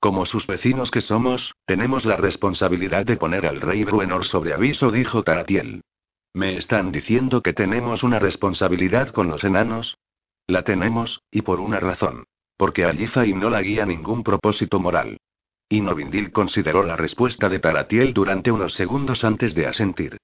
Como 0.00 0.26
sus 0.26 0.46
vecinos 0.46 0.90
que 0.90 1.00
somos, 1.00 1.54
tenemos 1.64 2.04
la 2.04 2.16
responsabilidad 2.16 3.06
de 3.06 3.16
poner 3.16 3.46
al 3.46 3.62
rey 3.62 3.82
Bruenor 3.82 4.26
sobre 4.26 4.52
aviso, 4.52 4.90
dijo 4.90 5.22
Taratiel. 5.22 5.80
¿Me 6.34 6.58
están 6.58 6.92
diciendo 6.92 7.42
que 7.42 7.54
tenemos 7.54 8.02
una 8.02 8.18
responsabilidad 8.18 9.08
con 9.08 9.28
los 9.28 9.42
enanos? 9.42 9.96
La 10.48 10.62
tenemos, 10.62 11.20
y 11.30 11.42
por 11.42 11.60
una 11.60 11.78
razón. 11.78 12.24
Porque 12.56 12.84
a 12.84 12.92
y 12.92 13.32
no 13.34 13.50
la 13.50 13.60
guía 13.60 13.84
ningún 13.84 14.24
propósito 14.24 14.80
moral. 14.80 15.18
Inovindil 15.68 16.32
consideró 16.32 16.82
la 16.82 16.96
respuesta 16.96 17.50
de 17.50 17.58
Taratiel 17.58 18.14
durante 18.14 18.50
unos 18.50 18.72
segundos 18.72 19.24
antes 19.24 19.54
de 19.54 19.66
asentir. 19.66 20.16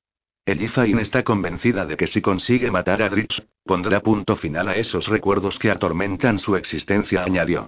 Elifain 0.47 0.99
está 0.99 1.22
convencida 1.22 1.85
de 1.85 1.99
que 1.99 2.07
si 2.07 2.22
consigue 2.22 2.70
matar 2.70 3.03
a 3.03 3.11
Dritz, 3.11 3.43
pondrá 3.64 4.01
punto 4.01 4.37
final 4.37 4.68
a 4.68 4.77
esos 4.77 5.09
recuerdos 5.09 5.59
que 5.59 5.70
atormentan 5.70 6.39
su 6.39 6.57
existencia, 6.57 7.22
añadió. 7.22 7.66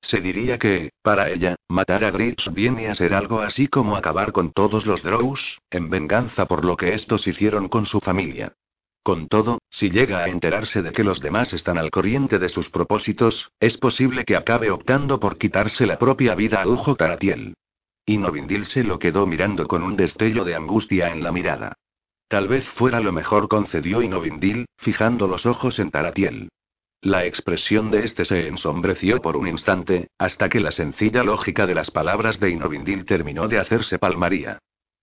Se 0.00 0.20
diría 0.20 0.58
que, 0.58 0.90
para 1.02 1.30
ella, 1.30 1.56
matar 1.68 2.04
a 2.04 2.12
Dritz 2.12 2.52
viene 2.52 2.88
a 2.88 2.94
ser 2.94 3.14
algo 3.14 3.40
así 3.40 3.66
como 3.66 3.96
acabar 3.96 4.30
con 4.30 4.52
todos 4.52 4.86
los 4.86 5.02
Drows, 5.02 5.58
en 5.70 5.90
venganza 5.90 6.46
por 6.46 6.64
lo 6.64 6.76
que 6.76 6.94
estos 6.94 7.26
hicieron 7.26 7.68
con 7.68 7.84
su 7.86 7.98
familia. 7.98 8.54
Con 9.06 9.28
todo, 9.28 9.60
si 9.70 9.90
llega 9.90 10.24
a 10.24 10.28
enterarse 10.28 10.82
de 10.82 10.90
que 10.90 11.04
los 11.04 11.20
demás 11.20 11.52
están 11.52 11.78
al 11.78 11.92
corriente 11.92 12.40
de 12.40 12.48
sus 12.48 12.70
propósitos, 12.70 13.52
es 13.60 13.78
posible 13.78 14.24
que 14.24 14.34
acabe 14.34 14.72
optando 14.72 15.20
por 15.20 15.38
quitarse 15.38 15.86
la 15.86 15.96
propia 15.96 16.34
vida 16.34 16.60
a 16.60 16.66
Ujo 16.66 16.96
Taratiel. 16.96 17.54
Y 18.04 18.18
Novindil 18.18 18.64
se 18.64 18.82
lo 18.82 18.98
quedó 18.98 19.24
mirando 19.24 19.68
con 19.68 19.84
un 19.84 19.94
destello 19.94 20.42
de 20.42 20.56
angustia 20.56 21.12
en 21.12 21.22
la 21.22 21.30
mirada. 21.30 21.74
Tal 22.26 22.48
vez 22.48 22.68
fuera 22.70 22.98
lo 22.98 23.12
mejor, 23.12 23.46
concedió 23.46 24.02
Inovindil, 24.02 24.66
fijando 24.76 25.28
los 25.28 25.46
ojos 25.46 25.78
en 25.78 25.92
Taratiel. 25.92 26.48
La 27.00 27.26
expresión 27.26 27.92
de 27.92 28.06
este 28.06 28.24
se 28.24 28.48
ensombreció 28.48 29.22
por 29.22 29.36
un 29.36 29.46
instante, 29.46 30.08
hasta 30.18 30.48
que 30.48 30.58
la 30.58 30.72
sencilla 30.72 31.22
lógica 31.22 31.68
de 31.68 31.76
las 31.76 31.92
palabras 31.92 32.40
de 32.40 32.50
Inovindil 32.50 33.04
terminó 33.04 33.46
de 33.46 33.60
hacerse 33.60 34.00
palmaría. 34.00 34.58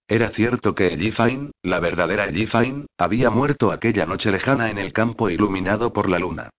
Era 0.08 0.30
cierto 0.30 0.76
que 0.76 0.88
Ellifain, 0.94 1.52
la 1.62 1.80
verdadera 1.80 2.26
Ellifain, 2.26 2.88
había 2.98 3.30
muerto 3.30 3.72
aquella 3.72 4.06
noche 4.06 4.32
lejana 4.32 4.70
en 4.70 4.78
el 4.78 4.92
campo 4.92 5.30
iluminado 5.30 5.94
por 5.94 6.10
la 6.10 6.20
luna. 6.20 6.50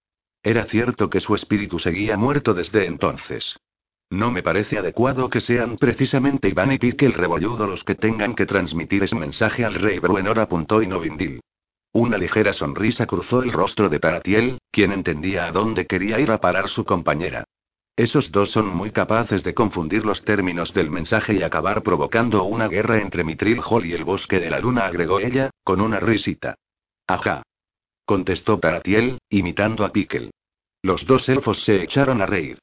Era 0.42 0.64
cierto 0.64 1.10
que 1.10 1.20
su 1.20 1.34
espíritu 1.34 1.78
seguía 1.78 2.16
muerto 2.16 2.54
desde 2.54 2.86
entonces. 2.86 3.56
No 4.10 4.30
me 4.30 4.42
parece 4.42 4.78
adecuado 4.78 5.28
que 5.28 5.40
sean 5.40 5.76
precisamente 5.76 6.48
Iván 6.48 6.72
y 6.72 6.78
Pique 6.78 7.06
el 7.06 7.14
rebolludo 7.14 7.66
los 7.66 7.84
que 7.84 7.94
tengan 7.94 8.34
que 8.34 8.46
transmitir 8.46 9.02
ese 9.02 9.16
mensaje 9.16 9.64
al 9.64 9.74
rey 9.74 9.98
Bruenor 9.98 10.38
apuntó 10.38 10.82
Inovindil. 10.82 11.40
Una 11.92 12.18
ligera 12.18 12.52
sonrisa 12.52 13.06
cruzó 13.06 13.42
el 13.42 13.52
rostro 13.52 13.88
de 13.88 14.00
Taratiel, 14.00 14.58
quien 14.70 14.92
entendía 14.92 15.46
a 15.46 15.52
dónde 15.52 15.86
quería 15.86 16.18
ir 16.18 16.30
a 16.30 16.40
parar 16.40 16.68
su 16.68 16.84
compañera. 16.84 17.44
Esos 17.96 18.32
dos 18.32 18.50
son 18.50 18.66
muy 18.66 18.90
capaces 18.90 19.44
de 19.44 19.54
confundir 19.54 20.04
los 20.04 20.24
términos 20.24 20.74
del 20.74 20.90
mensaje 20.90 21.34
y 21.34 21.42
acabar 21.44 21.84
provocando 21.84 22.42
una 22.42 22.66
guerra 22.66 23.00
entre 23.00 23.22
Mitril 23.22 23.60
Hall 23.64 23.86
y 23.86 23.92
el 23.92 24.02
bosque 24.02 24.40
de 24.40 24.50
la 24.50 24.58
luna, 24.58 24.86
agregó 24.86 25.20
ella, 25.20 25.50
con 25.62 25.80
una 25.80 26.00
risita. 26.00 26.56
Ajá. 27.06 27.44
Contestó 28.04 28.58
Taratiel, 28.58 29.18
imitando 29.28 29.84
a 29.84 29.92
Pickle. 29.92 30.30
Los 30.82 31.06
dos 31.06 31.28
elfos 31.28 31.62
se 31.62 31.82
echaron 31.82 32.20
a 32.20 32.26
reír. 32.26 32.58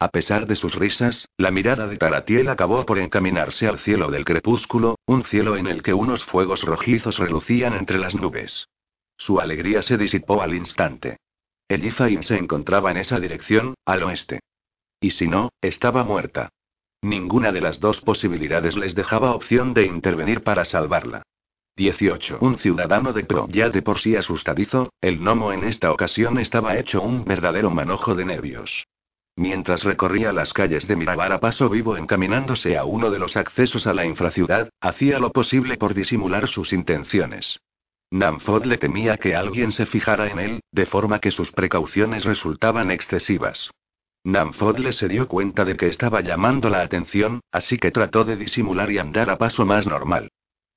A 0.00 0.08
pesar 0.08 0.48
de 0.48 0.56
sus 0.56 0.74
risas, 0.74 1.28
la 1.36 1.52
mirada 1.52 1.86
de 1.86 1.96
Taratiel 1.96 2.48
acabó 2.48 2.84
por 2.84 2.98
encaminarse 2.98 3.68
al 3.68 3.78
cielo 3.78 4.10
del 4.10 4.24
crepúsculo, 4.24 4.96
un 5.06 5.22
cielo 5.22 5.56
en 5.56 5.68
el 5.68 5.84
que 5.84 5.94
unos 5.94 6.24
fuegos 6.24 6.64
rojizos 6.64 7.18
relucían 7.18 7.74
entre 7.74 7.98
las 7.98 8.16
nubes. 8.16 8.68
Su 9.16 9.38
alegría 9.38 9.80
se 9.80 9.96
disipó 9.96 10.42
al 10.42 10.56
instante. 10.56 11.18
Elifain 11.68 12.24
se 12.24 12.36
encontraba 12.36 12.90
en 12.90 12.96
esa 12.96 13.20
dirección, 13.20 13.74
al 13.86 14.02
oeste. 14.02 14.40
Y 15.02 15.10
si 15.10 15.26
no, 15.26 15.50
estaba 15.60 16.04
muerta. 16.04 16.48
Ninguna 17.02 17.50
de 17.50 17.60
las 17.60 17.80
dos 17.80 18.00
posibilidades 18.00 18.76
les 18.76 18.94
dejaba 18.94 19.34
opción 19.34 19.74
de 19.74 19.84
intervenir 19.84 20.44
para 20.44 20.64
salvarla. 20.64 21.24
18. 21.76 22.38
Un 22.40 22.58
ciudadano 22.58 23.12
de 23.12 23.24
Pro 23.24 23.48
ya 23.50 23.68
de 23.68 23.82
por 23.82 23.98
sí 23.98 24.14
asustadizo, 24.14 24.92
el 25.00 25.18
gnomo 25.18 25.52
en 25.52 25.64
esta 25.64 25.90
ocasión 25.90 26.38
estaba 26.38 26.78
hecho 26.78 27.02
un 27.02 27.24
verdadero 27.24 27.70
manojo 27.70 28.14
de 28.14 28.24
nervios. 28.24 28.86
Mientras 29.34 29.82
recorría 29.82 30.32
las 30.32 30.52
calles 30.52 30.86
de 30.86 30.94
Mirabar 30.94 31.32
a 31.32 31.40
paso 31.40 31.68
vivo 31.68 31.96
encaminándose 31.96 32.76
a 32.78 32.84
uno 32.84 33.10
de 33.10 33.18
los 33.18 33.36
accesos 33.36 33.88
a 33.88 33.94
la 33.94 34.04
infraciudad, 34.04 34.68
hacía 34.80 35.18
lo 35.18 35.32
posible 35.32 35.78
por 35.78 35.94
disimular 35.94 36.46
sus 36.46 36.72
intenciones. 36.72 37.58
Namfod 38.10 38.66
le 38.66 38.78
temía 38.78 39.16
que 39.16 39.34
alguien 39.34 39.72
se 39.72 39.86
fijara 39.86 40.28
en 40.28 40.38
él, 40.38 40.60
de 40.70 40.86
forma 40.86 41.18
que 41.18 41.32
sus 41.32 41.50
precauciones 41.50 42.24
resultaban 42.24 42.92
excesivas. 42.92 43.70
Namfodle 44.24 44.92
se 44.92 45.08
dio 45.08 45.26
cuenta 45.26 45.64
de 45.64 45.76
que 45.76 45.88
estaba 45.88 46.20
llamando 46.20 46.70
la 46.70 46.82
atención, 46.82 47.40
así 47.50 47.78
que 47.78 47.90
trató 47.90 48.24
de 48.24 48.36
disimular 48.36 48.90
y 48.90 48.98
andar 48.98 49.30
a 49.30 49.38
paso 49.38 49.66
más 49.66 49.86
normal. 49.86 50.30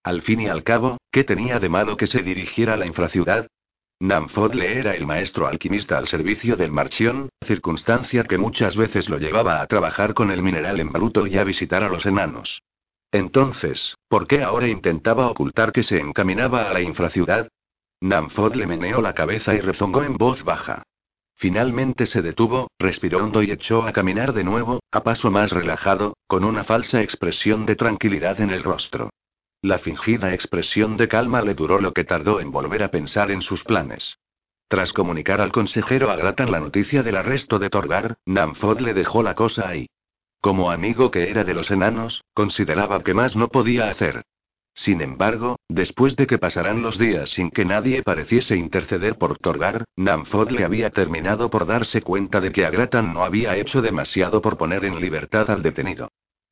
Al 0.03 0.23
fin 0.23 0.41
y 0.41 0.47
al 0.47 0.63
cabo, 0.63 0.97
¿qué 1.11 1.23
tenía 1.23 1.59
de 1.59 1.69
malo 1.69 1.95
que 1.95 2.07
se 2.07 2.23
dirigiera 2.23 2.73
a 2.73 2.77
la 2.77 2.87
infraciudad? 2.87 3.47
Namfodle 3.99 4.79
era 4.79 4.95
el 4.95 5.05
maestro 5.05 5.47
alquimista 5.47 5.97
al 5.97 6.07
servicio 6.07 6.57
del 6.57 6.71
Marchión, 6.71 7.29
circunstancia 7.45 8.23
que 8.23 8.37
muchas 8.37 8.75
veces 8.75 9.09
lo 9.09 9.19
llevaba 9.19 9.61
a 9.61 9.67
trabajar 9.67 10.13
con 10.13 10.31
el 10.31 10.41
mineral 10.41 10.79
en 10.79 10.91
bruto 10.91 11.27
y 11.27 11.37
a 11.37 11.43
visitar 11.43 11.83
a 11.83 11.89
los 11.89 12.05
enanos. 12.05 12.61
Entonces, 13.11 13.95
¿por 14.09 14.27
qué 14.27 14.43
ahora 14.43 14.67
intentaba 14.67 15.27
ocultar 15.27 15.71
que 15.71 15.83
se 15.83 15.99
encaminaba 15.99 16.69
a 16.69 16.73
la 16.73 16.81
infraciudad? 16.81 17.47
Namfodle 18.01 18.67
meneó 18.67 19.01
la 19.01 19.13
cabeza 19.13 19.53
y 19.53 19.61
rezongó 19.61 20.03
en 20.03 20.17
voz 20.17 20.43
baja. 20.43 20.83
Finalmente 21.37 22.05
se 22.05 22.21
detuvo, 22.21 22.71
respiró 22.79 23.23
hondo 23.23 23.43
y 23.43 23.51
echó 23.51 23.83
a 23.83 23.91
caminar 23.91 24.33
de 24.33 24.43
nuevo, 24.43 24.79
a 24.91 25.03
paso 25.03 25.31
más 25.31 25.51
relajado, 25.51 26.15
con 26.27 26.45
una 26.45 26.63
falsa 26.63 27.01
expresión 27.01 27.65
de 27.65 27.75
tranquilidad 27.75 28.39
en 28.39 28.51
el 28.51 28.63
rostro. 28.63 29.09
La 29.61 29.79
fingida 29.79 30.33
expresión 30.33 30.95
de 30.95 31.07
calma 31.07 31.41
le 31.41 31.55
duró 31.55 31.79
lo 31.79 31.91
que 31.91 32.03
tardó 32.03 32.39
en 32.39 32.51
volver 32.51 32.83
a 32.83 32.91
pensar 32.91 33.31
en 33.31 33.41
sus 33.41 33.63
planes. 33.63 34.17
Tras 34.67 34.93
comunicar 34.93 35.41
al 35.41 35.51
consejero 35.51 36.09
Agratan 36.09 36.51
la 36.51 36.59
noticia 36.59 37.03
del 37.03 37.17
arresto 37.17 37.59
de 37.59 37.69
Torgar, 37.69 38.17
Namfod 38.25 38.79
le 38.79 38.93
dejó 38.93 39.21
la 39.21 39.35
cosa 39.35 39.67
ahí. 39.67 39.87
Como 40.39 40.71
amigo 40.71 41.11
que 41.11 41.29
era 41.29 41.43
de 41.43 41.53
los 41.53 41.69
enanos, 41.71 42.23
consideraba 42.33 43.03
que 43.03 43.13
más 43.13 43.35
no 43.35 43.47
podía 43.49 43.89
hacer. 43.89 44.23
Sin 44.75 45.01
embargo, 45.01 45.57
después 45.69 46.17
de 46.17 46.27
que 46.27 46.37
pasaran 46.37 46.81
los 46.81 46.99
días 46.99 47.29
sin 47.29 47.49
que 47.49 47.63
nadie 47.63 48.03
pareciese 48.03 48.57
interceder 48.57 49.17
por 49.17 49.37
Torgar, 49.37 49.85
Namfod 49.95 50.51
le 50.51 50.65
había 50.65 50.89
terminado 50.89 51.49
por 51.49 51.65
darse 51.65 52.01
cuenta 52.01 52.41
de 52.41 52.51
que 52.51 52.65
Agratan 52.65 53.13
no 53.13 53.23
había 53.23 53.55
hecho 53.55 53.81
demasiado 53.81 54.41
por 54.41 54.57
poner 54.57 54.83
en 54.83 54.99
libertad 54.99 55.49
al 55.49 55.63
detenido. 55.63 56.09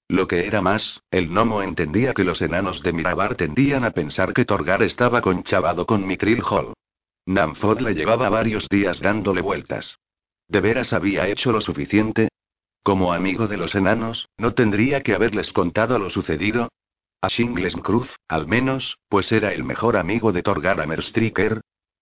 Lo 0.07 0.28
que 0.28 0.47
era 0.47 0.61
más, 0.61 1.01
el 1.11 1.28
gnomo 1.28 1.61
entendía 1.63 2.13
que 2.13 2.24
los 2.24 2.41
enanos 2.41 2.82
de 2.82 2.93
Mirabar 2.93 3.36
tendían 3.36 3.84
a 3.84 3.91
pensar 3.91 4.34
que 4.34 4.45
Torgar 4.45 4.84
estaba 4.84 5.21
conchavado 5.21 5.86
con 5.86 6.07
Mitril 6.07 6.41
Hall. 6.49 6.74
Namfod 7.26 7.82
le 7.82 7.93
llevaba 7.93 8.30
varios 8.30 8.69
días 8.69 9.01
dándole 9.01 9.41
vueltas. 9.41 9.99
¿De 10.47 10.61
veras 10.61 10.93
había 10.93 11.28
hecho 11.28 11.51
lo 11.51 11.59
suficiente? 11.59 12.30
Como 12.84 13.11
amigo 13.11 13.47
de 13.47 13.57
los 13.57 13.76
enanos, 13.76 14.30
¿no 14.38 14.53
tendría 14.53 15.01
que 15.01 15.13
haberles 15.13 15.51
contado 15.51 15.99
lo 15.99 16.09
sucedido? 16.09 16.69
A 17.24 17.30
Shingles 17.30 17.78
Cruz, 17.78 18.13
al 18.28 18.47
menos, 18.47 18.97
pues 19.07 19.32
era 19.32 19.53
el 19.53 19.63
mejor 19.63 19.95
amigo 19.95 20.34
de 20.34 20.43
Torgar 20.43 20.82
Amerstriker. 20.82 21.61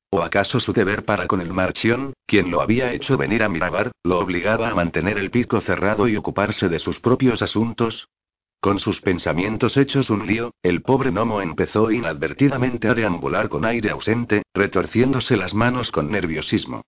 ¿O 0.09 0.23
acaso 0.23 0.59
su 0.59 0.73
deber 0.73 1.05
para 1.05 1.27
con 1.27 1.41
el 1.41 1.53
Marchión, 1.53 2.13
quien 2.25 2.49
lo 2.49 2.59
había 2.59 2.91
hecho 2.91 3.17
venir 3.19 3.43
a 3.43 3.47
Mirabar, 3.47 3.91
lo 4.03 4.17
obligaba 4.17 4.69
a 4.69 4.73
mantener 4.73 5.19
el 5.19 5.29
pico 5.29 5.61
cerrado 5.61 6.07
y 6.07 6.17
ocuparse 6.17 6.69
de 6.69 6.79
sus 6.79 6.99
propios 6.99 7.43
asuntos? 7.43 8.07
Con 8.59 8.79
sus 8.79 8.99
pensamientos 8.99 9.77
hechos 9.77 10.09
un 10.09 10.25
lío, 10.25 10.55
el 10.63 10.81
pobre 10.81 11.11
gnomo 11.11 11.43
empezó 11.43 11.91
inadvertidamente 11.91 12.87
a 12.87 12.95
deambular 12.95 13.47
con 13.47 13.63
aire 13.63 13.91
ausente, 13.91 14.41
retorciéndose 14.55 15.37
las 15.37 15.53
manos 15.53 15.91
con 15.91 16.09
nerviosismo. 16.09 16.81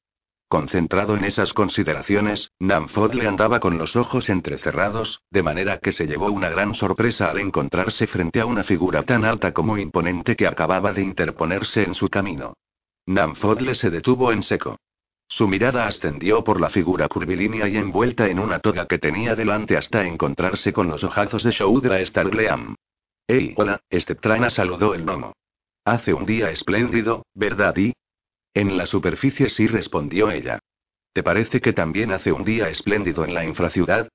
Concentrado 0.54 1.18
en 1.18 1.24
esas 1.24 1.52
consideraciones, 1.52 2.52
Namfod 2.60 3.16
le 3.16 3.28
andaba 3.28 3.60
con 3.60 3.80
los 3.80 3.96
ojos 3.96 4.30
entrecerrados, 4.30 5.24
de 5.32 5.42
manera 5.42 5.80
que 5.80 5.92
se 5.92 6.06
llevó 6.06 6.28
una 6.28 6.48
gran 6.50 6.76
sorpresa 6.76 7.32
al 7.32 7.40
encontrarse 7.40 8.06
frente 8.06 8.40
a 8.40 8.46
una 8.46 8.64
figura 8.64 9.02
tan 9.02 9.26
alta 9.26 9.52
como 9.52 9.80
imponente 9.80 10.36
que 10.36 10.46
acababa 10.46 10.94
de 10.94 11.02
interponerse 11.02 11.82
en 11.82 11.96
su 11.96 12.08
camino. 12.08 12.54
Namfodle 13.08 13.74
se 13.74 13.90
detuvo 13.90 14.32
en 14.32 14.44
seco. 14.44 14.78
Su 15.28 15.48
mirada 15.48 15.88
ascendió 15.88 16.44
por 16.44 16.62
la 16.62 16.70
figura 16.70 17.08
curvilínea 17.08 17.68
y 17.68 17.76
envuelta 17.78 18.28
en 18.28 18.38
una 18.38 18.60
toga 18.60 18.86
que 18.86 19.00
tenía 19.00 19.34
delante 19.34 19.76
hasta 19.76 20.06
encontrarse 20.06 20.72
con 20.72 20.88
los 20.88 21.04
ojazos 21.04 21.42
de 21.42 21.50
Shoudra 21.50 22.06
Starleam. 22.06 22.76
¡Ey, 23.26 23.56
hola! 23.58 23.82
Este 23.90 24.14
trana 24.14 24.52
saludó 24.52 24.94
el 24.94 25.04
gnomo. 25.04 25.34
Hace 25.84 26.14
un 26.14 26.28
día 26.28 26.52
espléndido, 26.52 27.26
¿verdad? 27.34 27.76
Y, 27.76 27.94
en 28.54 28.78
la 28.78 28.86
superficie 28.86 29.50
sí 29.50 29.68
respondió 29.68 30.30
ella. 30.30 30.60
¿Te 31.14 31.24
parece 31.24 31.62
que 31.62 31.74
también 31.74 32.12
hace 32.12 32.32
un 32.32 32.44
día 32.44 32.70
espléndido 32.70 33.24
en 33.24 33.34
la 33.34 33.46
infraciudad? 33.46 34.10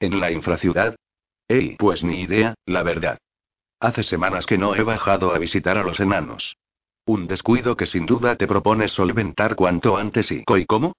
¿En 0.00 0.20
la 0.20 0.30
infraciudad? 0.30 0.96
Ey, 1.48 1.76
pues 1.76 2.04
ni 2.04 2.22
idea, 2.22 2.54
la 2.66 2.82
verdad. 2.82 3.18
Hace 3.80 4.02
semanas 4.02 4.46
que 4.46 4.58
no 4.58 4.74
he 4.74 4.82
bajado 4.82 5.34
a 5.34 5.38
visitar 5.38 5.76
a 5.76 5.82
los 5.82 6.00
enanos. 6.00 6.56
Un 7.04 7.26
descuido 7.26 7.76
que 7.76 7.86
sin 7.86 8.06
duda 8.06 8.36
te 8.36 8.46
propones 8.46 8.92
solventar 8.92 9.56
cuanto 9.56 9.96
antes 9.96 10.30
y... 10.30 10.44
¿Y 10.46 10.66
cómo? 10.66 10.94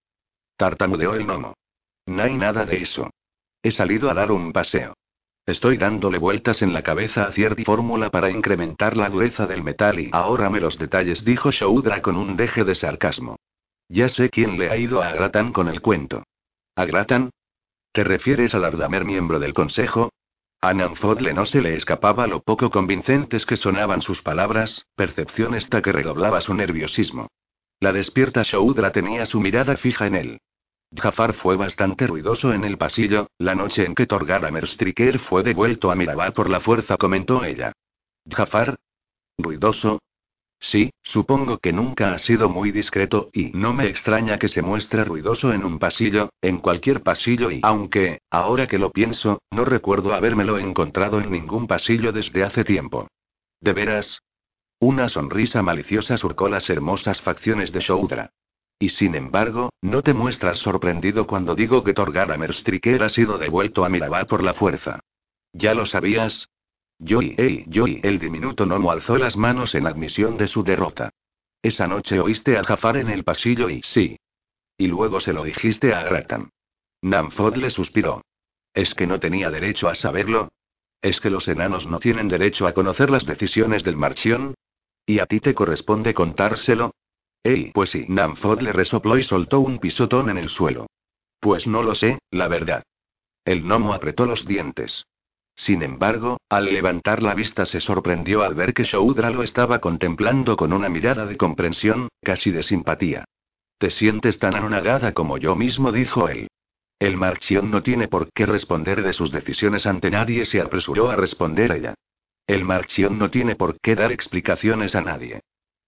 Tartamudeó 0.58 1.16
el 1.16 1.26
gnomo. 1.26 1.56
No 2.06 2.24
hay 2.24 2.36
nada 2.36 2.66
de 2.66 2.78
eso. 2.78 3.10
He 3.62 3.72
salido 3.72 4.10
a 4.10 4.14
dar 4.14 4.32
un 4.32 4.52
paseo. 4.52 4.96
Estoy 5.46 5.78
dándole 5.78 6.20
vueltas 6.20 6.62
en 6.62 6.72
la 6.72 6.84
cabeza 6.84 7.26
a 7.26 7.32
cierta 7.34 7.64
fórmula 7.64 8.10
para 8.10 8.32
incrementar 8.32 8.96
la 8.96 9.10
dureza 9.10 9.46
del 9.46 9.62
metal 9.62 10.00
y 10.00 10.10
ahora 10.14 10.50
me 10.50 10.62
los 10.62 10.78
detalles, 10.78 11.26
dijo 11.26 11.52
Shoudra 11.52 12.02
con 12.02 12.16
un 12.16 12.38
deje 12.38 12.64
de 12.64 12.76
sarcasmo. 12.76 13.36
Ya 13.90 14.08
sé 14.08 14.30
quién 14.30 14.58
le 14.58 14.70
ha 14.70 14.78
ido 14.78 15.04
a 15.04 15.12
Gratan 15.12 15.52
con 15.52 15.68
el 15.68 15.82
cuento. 15.82 16.24
¿A 16.76 16.86
Gratan? 16.86 17.30
¿Te 17.92 18.06
refieres 18.06 18.56
al 18.56 18.64
Ardamer 18.64 19.04
miembro 19.04 19.40
del 19.40 19.54
consejo? 19.54 20.14
A 20.62 20.74
Nanfodle 20.74 21.34
no 21.34 21.46
se 21.46 21.62
le 21.62 21.76
escapaba 21.76 22.26
lo 22.26 22.42
poco 22.42 22.70
convincentes 22.70 23.46
que 23.46 23.58
sonaban 23.58 24.02
sus 24.02 24.22
palabras, 24.22 24.86
percepción 24.96 25.56
esta 25.56 25.82
que 25.82 25.92
redoblaba 25.92 26.40
su 26.40 26.54
nerviosismo. 26.54 27.28
La 27.82 27.92
despierta 27.92 28.44
Shoudra 28.44 28.94
tenía 28.94 29.26
su 29.26 29.42
mirada 29.42 29.76
fija 29.76 30.08
en 30.08 30.16
él. 30.16 30.40
Jafar 30.96 31.34
fue 31.34 31.56
bastante 31.56 32.06
ruidoso 32.08 32.54
en 32.54 32.64
el 32.64 32.78
pasillo, 32.78 33.28
la 33.40 33.56
noche 33.56 33.86
en 33.86 33.96
que 33.96 34.06
Torgaramer 34.06 34.66
Striker 34.66 35.20
fue 35.20 35.44
devuelto 35.44 35.92
a 35.92 35.96
Mirabar 35.96 36.34
por 36.34 36.50
la 36.50 36.60
fuerza, 36.60 36.98
comentó 36.98 37.44
ella. 37.44 37.72
¿Jafar? 38.30 38.76
¿Ruidoso? 39.38 40.00
Sí, 40.60 40.92
supongo 41.02 41.58
que 41.58 41.74
nunca 41.74 42.14
ha 42.14 42.20
sido 42.20 42.48
muy 42.48 42.72
discreto 42.72 43.30
y 43.34 43.52
no 43.54 43.74
me 43.74 43.88
extraña 43.88 44.40
que 44.40 44.48
se 44.48 44.62
muestre 44.62 45.04
ruidoso 45.04 45.52
en 45.52 45.66
un 45.66 45.78
pasillo, 45.78 46.30
en 46.42 46.60
cualquier 46.60 47.04
pasillo 47.04 47.52
y 47.52 47.60
aunque, 47.64 48.22
ahora 48.30 48.68
que 48.68 48.78
lo 48.78 48.92
pienso, 48.92 49.42
no 49.52 49.66
recuerdo 49.66 50.14
habérmelo 50.14 50.58
encontrado 50.58 51.20
en 51.20 51.32
ningún 51.32 51.68
pasillo 51.68 52.14
desde 52.14 52.44
hace 52.44 52.64
tiempo. 52.64 53.10
¿De 53.60 53.74
veras? 53.74 54.22
Una 54.80 55.10
sonrisa 55.10 55.62
maliciosa 55.62 56.18
surcó 56.18 56.48
las 56.48 56.70
hermosas 56.70 57.22
facciones 57.22 57.74
de 57.74 57.82
Shoudra. 57.82 58.30
Y 58.84 58.90
sin 58.90 59.16
embargo, 59.16 59.72
¿no 59.82 60.02
te 60.02 60.14
muestras 60.14 60.58
sorprendido 60.58 61.26
cuando 61.26 61.56
digo 61.56 61.86
que 61.86 61.94
Torgaramer 61.94 62.50
Striker 62.50 63.02
ha 63.04 63.08
sido 63.08 63.38
devuelto 63.38 63.86
a 63.86 63.90
Mirabat 63.90 64.28
por 64.28 64.44
la 64.44 64.54
fuerza? 64.54 65.00
¿Ya 65.54 65.74
lo 65.74 65.86
sabías? 65.86 66.50
Joy, 67.00 67.34
hey, 67.38 67.66
Joy, 67.70 68.02
el 68.04 68.20
diminuto 68.20 68.66
gnomo 68.66 68.92
alzó 68.92 69.18
las 69.18 69.38
manos 69.38 69.74
en 69.74 69.88
admisión 69.88 70.36
de 70.36 70.48
su 70.48 70.66
derrota. 70.66 71.12
Esa 71.62 71.88
noche 71.88 72.20
oíste 72.20 72.58
a 72.58 72.66
Jafar 72.66 72.98
en 72.98 73.10
el 73.10 73.24
pasillo 73.24 73.70
y 73.70 73.82
sí. 73.84 74.18
Y 74.78 74.88
luego 74.88 75.22
se 75.22 75.32
lo 75.32 75.46
dijiste 75.46 75.94
a 75.94 76.04
Gratan. 76.04 76.50
Namfod 77.04 77.56
le 77.56 77.70
suspiró. 77.70 78.22
¿Es 78.74 78.94
que 78.94 79.08
no 79.08 79.18
tenía 79.18 79.50
derecho 79.50 79.88
a 79.88 79.96
saberlo? 79.96 80.52
¿Es 81.02 81.22
que 81.22 81.30
los 81.30 81.48
enanos 81.48 81.88
no 81.88 82.00
tienen 82.00 82.28
derecho 82.28 82.68
a 82.68 82.74
conocer 82.74 83.10
las 83.10 83.26
decisiones 83.26 83.86
del 83.86 83.96
Marchión? 83.96 84.56
¿Y 85.06 85.20
a 85.20 85.26
ti 85.26 85.40
te 85.40 85.54
corresponde 85.54 86.14
contárselo? 86.14 86.92
Ey, 87.44 87.72
pues 87.74 87.92
sí, 87.92 88.06
Namfod 88.08 88.62
le 88.62 88.72
resopló 88.72 89.18
y 89.18 89.24
soltó 89.24 89.60
un 89.60 89.80
pisotón 89.80 90.30
en 90.30 90.38
el 90.38 90.50
suelo. 90.50 90.88
Pues 91.40 91.68
no 91.68 91.84
lo 91.84 91.94
sé, 91.94 92.20
la 92.32 92.48
verdad. 92.48 92.84
El 93.44 93.64
gnomo 93.64 93.94
apretó 93.94 94.26
los 94.26 94.46
dientes. 94.46 95.06
Sin 95.56 95.84
embargo, 95.84 96.38
al 96.50 96.66
levantar 96.66 97.22
la 97.22 97.36
vista 97.36 97.66
se 97.66 97.82
sorprendió 97.82 98.44
al 98.44 98.56
ver 98.56 98.74
que 98.74 98.84
Shoudra 98.84 99.30
lo 99.30 99.44
estaba 99.44 99.80
contemplando 99.80 100.56
con 100.56 100.72
una 100.72 100.90
mirada 100.90 101.26
de 101.26 101.38
comprensión, 101.38 102.08
casi 102.22 102.52
de 102.52 102.64
simpatía. 102.64 103.26
Te 103.78 103.90
sientes 103.90 104.40
tan 104.40 104.56
anonadada 104.56 105.12
como 105.12 105.38
yo 105.38 105.56
mismo, 105.56 105.92
dijo 105.92 106.30
él. 106.30 106.48
El 106.98 107.18
Marchión 107.18 107.70
no 107.70 107.84
tiene 107.84 108.08
por 108.08 108.32
qué 108.32 108.46
responder 108.46 109.04
de 109.04 109.12
sus 109.12 109.32
decisiones 109.32 109.86
ante 109.86 110.10
nadie, 110.10 110.46
se 110.46 110.62
apresuró 110.62 111.12
a 111.12 111.18
responder 111.18 111.74
ella. 111.74 111.94
El 112.48 112.64
Marchión 112.64 113.20
no 113.20 113.30
tiene 113.30 113.56
por 113.56 113.80
qué 113.82 113.96
dar 113.96 114.14
explicaciones 114.14 114.96
a 114.96 115.02
nadie. 115.02 115.42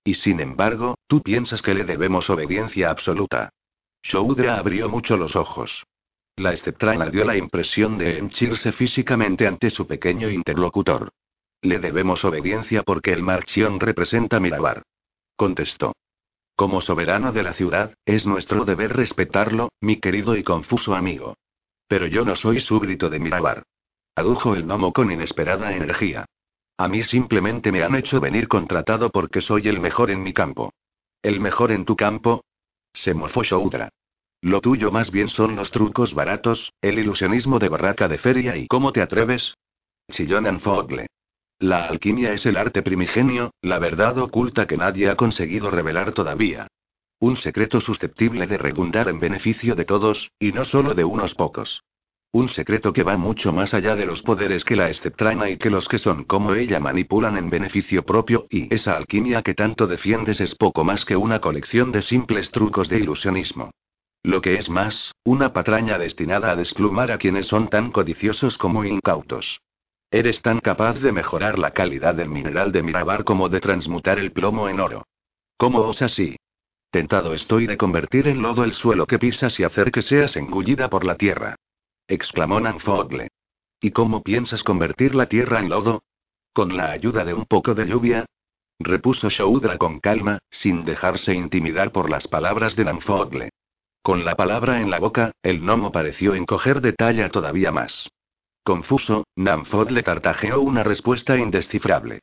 Y 0.08 0.14
sin 0.14 0.40
embargo, 0.40 0.96
tú 1.08 1.22
piensas 1.22 1.64
que 1.64 1.74
le 1.74 1.84
debemos 1.84 2.30
obediencia 2.30 2.92
absoluta. 2.92 3.50
Shoudra 4.04 4.60
abrió 4.60 4.88
mucho 4.88 5.18
los 5.18 5.36
ojos. 5.36 5.84
La 6.38 6.54
Esceptraina 6.54 7.10
dio 7.10 7.26
la 7.26 7.36
impresión 7.36 7.98
de 7.98 8.20
henchirse 8.20 8.72
físicamente 8.72 9.48
ante 9.48 9.72
su 9.72 9.88
pequeño 9.88 10.30
interlocutor. 10.30 11.10
Le 11.62 11.80
debemos 11.80 12.24
obediencia 12.24 12.84
porque 12.84 13.14
el 13.14 13.24
Marchión 13.24 13.80
representa 13.80 14.40
Mirabar. 14.40 14.84
Contestó. 15.36 15.94
Como 16.56 16.82
soberano 16.82 17.32
de 17.32 17.42
la 17.42 17.54
ciudad, 17.54 17.96
es 18.06 18.28
nuestro 18.28 18.64
deber 18.64 18.96
respetarlo, 18.96 19.70
mi 19.82 20.00
querido 20.00 20.38
y 20.38 20.44
confuso 20.44 20.94
amigo. 20.94 21.36
Pero 21.88 22.06
yo 22.06 22.24
no 22.26 22.36
soy 22.36 22.60
súbdito 22.60 23.10
de 23.10 23.20
Mirabar. 23.20 23.64
Adujo 24.16 24.54
el 24.54 24.66
gnomo 24.66 24.94
con 24.94 25.12
inesperada 25.12 25.76
energía. 25.76 26.26
A 26.78 26.88
mí 26.90 27.04
simplemente 27.04 27.72
me 27.72 27.84
han 27.84 27.96
hecho 27.96 28.20
venir 28.20 28.48
contratado 28.48 29.10
porque 29.10 29.42
soy 29.42 29.68
el 29.68 29.80
mejor 29.80 30.12
en 30.12 30.22
mi 30.22 30.34
campo. 30.34 30.74
¿El 31.22 31.40
mejor 31.40 31.72
en 31.72 31.86
tu 31.86 31.96
campo? 31.96 32.44
Se 32.94 33.14
mofó 33.14 33.44
Shoudra. 33.44 33.90
Lo 34.42 34.62
tuyo 34.62 34.92
más 34.92 35.10
bien 35.10 35.30
son 35.30 35.56
los 35.56 35.72
trucos 35.72 36.14
baratos, 36.14 36.74
el 36.82 37.00
ilusionismo 37.00 37.60
de 37.60 37.70
barraca 37.70 38.08
de 38.08 38.18
feria 38.18 38.58
y 38.58 38.68
¿cómo 38.68 38.92
te 38.92 39.02
atreves? 39.02 39.56
Chillón 40.12 40.60
Fogle. 40.60 41.08
La 41.60 41.86
alquimia 41.86 42.34
es 42.34 42.46
el 42.46 42.58
arte 42.58 42.84
primigenio, 42.84 43.52
la 43.62 43.80
verdad 43.80 44.18
oculta 44.18 44.68
que 44.68 44.78
nadie 44.78 45.10
ha 45.10 45.16
conseguido 45.16 45.72
revelar 45.72 46.12
todavía. 46.12 46.68
Un 47.20 47.38
secreto 47.38 47.80
susceptible 47.80 48.46
de 48.46 48.58
redundar 48.58 49.08
en 49.08 49.20
beneficio 49.20 49.74
de 49.74 49.86
todos, 49.86 50.32
y 50.38 50.52
no 50.52 50.66
solo 50.66 50.94
de 50.94 51.06
unos 51.06 51.34
pocos. 51.34 51.82
Un 52.36 52.50
secreto 52.50 52.92
que 52.92 53.04
va 53.04 53.16
mucho 53.16 53.54
más 53.54 53.74
allá 53.74 53.96
de 53.96 54.06
los 54.06 54.22
poderes 54.22 54.66
que 54.66 54.76
la 54.76 54.90
esceptrana 54.90 55.50
y 55.50 55.56
que 55.56 55.70
los 55.70 55.88
que 55.88 56.00
son 56.00 56.26
como 56.26 56.54
ella 56.54 56.82
manipulan 56.82 57.38
en 57.38 57.50
beneficio 57.50 58.04
propio, 58.04 58.46
y 58.50 58.68
esa 58.76 58.98
alquimia 58.98 59.42
que 59.42 59.54
tanto 59.54 59.88
defiendes 59.88 60.42
es 60.42 60.54
poco 60.54 60.84
más 60.84 61.06
que 61.06 61.16
una 61.16 61.40
colección 61.40 61.94
de 61.94 62.02
simples 62.02 62.52
trucos 62.52 62.90
de 62.90 63.00
ilusionismo. 63.00 63.72
Lo 64.22 64.42
que 64.42 64.56
es 64.56 64.68
más, 64.68 65.14
una 65.24 65.54
patraña 65.54 65.98
destinada 65.98 66.52
a 66.52 66.58
desplumar 66.58 67.10
a 67.10 67.18
quienes 67.18 67.46
son 67.46 67.70
tan 67.70 67.90
codiciosos 67.90 68.58
como 68.58 68.84
incautos. 68.84 69.62
Eres 70.12 70.42
tan 70.42 70.60
capaz 70.60 71.00
de 71.00 71.14
mejorar 71.14 71.58
la 71.58 71.72
calidad 71.72 72.16
del 72.16 72.28
mineral 72.28 72.74
de 72.74 72.84
Mirabar 72.84 73.24
como 73.24 73.48
de 73.48 73.62
transmutar 73.62 74.20
el 74.20 74.34
plomo 74.34 74.68
en 74.68 74.82
oro. 74.82 75.06
¿Cómo 75.56 75.80
osas 75.84 76.12
así? 76.12 76.36
Tentado 76.92 77.34
estoy 77.34 77.66
de 77.66 77.78
convertir 77.78 78.28
en 78.28 78.42
lodo 78.42 78.66
el 78.66 78.74
suelo 78.74 79.08
que 79.08 79.20
pisas 79.20 79.58
y 79.62 79.64
hacer 79.64 79.90
que 79.90 80.02
seas 80.02 80.36
engullida 80.36 80.90
por 80.90 81.06
la 81.06 81.16
tierra. 81.16 81.56
Exclamó 82.08 82.60
Nanfogle. 82.60 83.30
¿Y 83.82 83.92
cómo 83.92 84.24
piensas 84.24 84.64
convertir 84.64 85.16
la 85.16 85.28
tierra 85.28 85.60
en 85.60 85.70
lodo? 85.70 86.04
¿Con 86.54 86.78
la 86.78 86.92
ayuda 86.92 87.26
de 87.26 87.34
un 87.34 87.46
poco 87.46 87.74
de 87.74 87.86
lluvia? 87.86 88.26
Repuso 88.80 89.30
Shoudra 89.30 89.78
con 89.78 90.00
calma, 90.00 90.40
sin 90.50 90.86
dejarse 90.86 91.34
intimidar 91.34 91.92
por 91.92 92.10
las 92.10 92.28
palabras 92.28 92.76
de 92.76 92.86
Nanfogle. 92.86 93.50
Con 94.02 94.24
la 94.24 94.36
palabra 94.36 94.82
en 94.82 94.92
la 94.92 95.00
boca, 95.00 95.32
el 95.42 95.62
gnomo 95.62 95.92
pareció 95.92 96.36
encoger 96.36 96.80
de 96.82 96.94
talla 96.94 97.30
todavía 97.30 97.72
más. 97.72 98.10
Confuso, 98.64 99.26
Namfod 99.36 99.90
le 99.90 100.04
tartajeó 100.04 100.60
una 100.60 100.84
respuesta 100.84 101.38
indescifrable. 101.38 102.22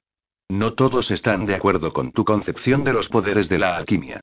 No 0.48 0.74
todos 0.74 1.10
están 1.10 1.46
de 1.46 1.54
acuerdo 1.54 1.92
con 1.92 2.12
tu 2.12 2.24
concepción 2.24 2.84
de 2.84 2.92
los 2.92 3.08
poderes 3.08 3.48
de 3.48 3.58
la 3.58 3.76
alquimia. 3.76 4.20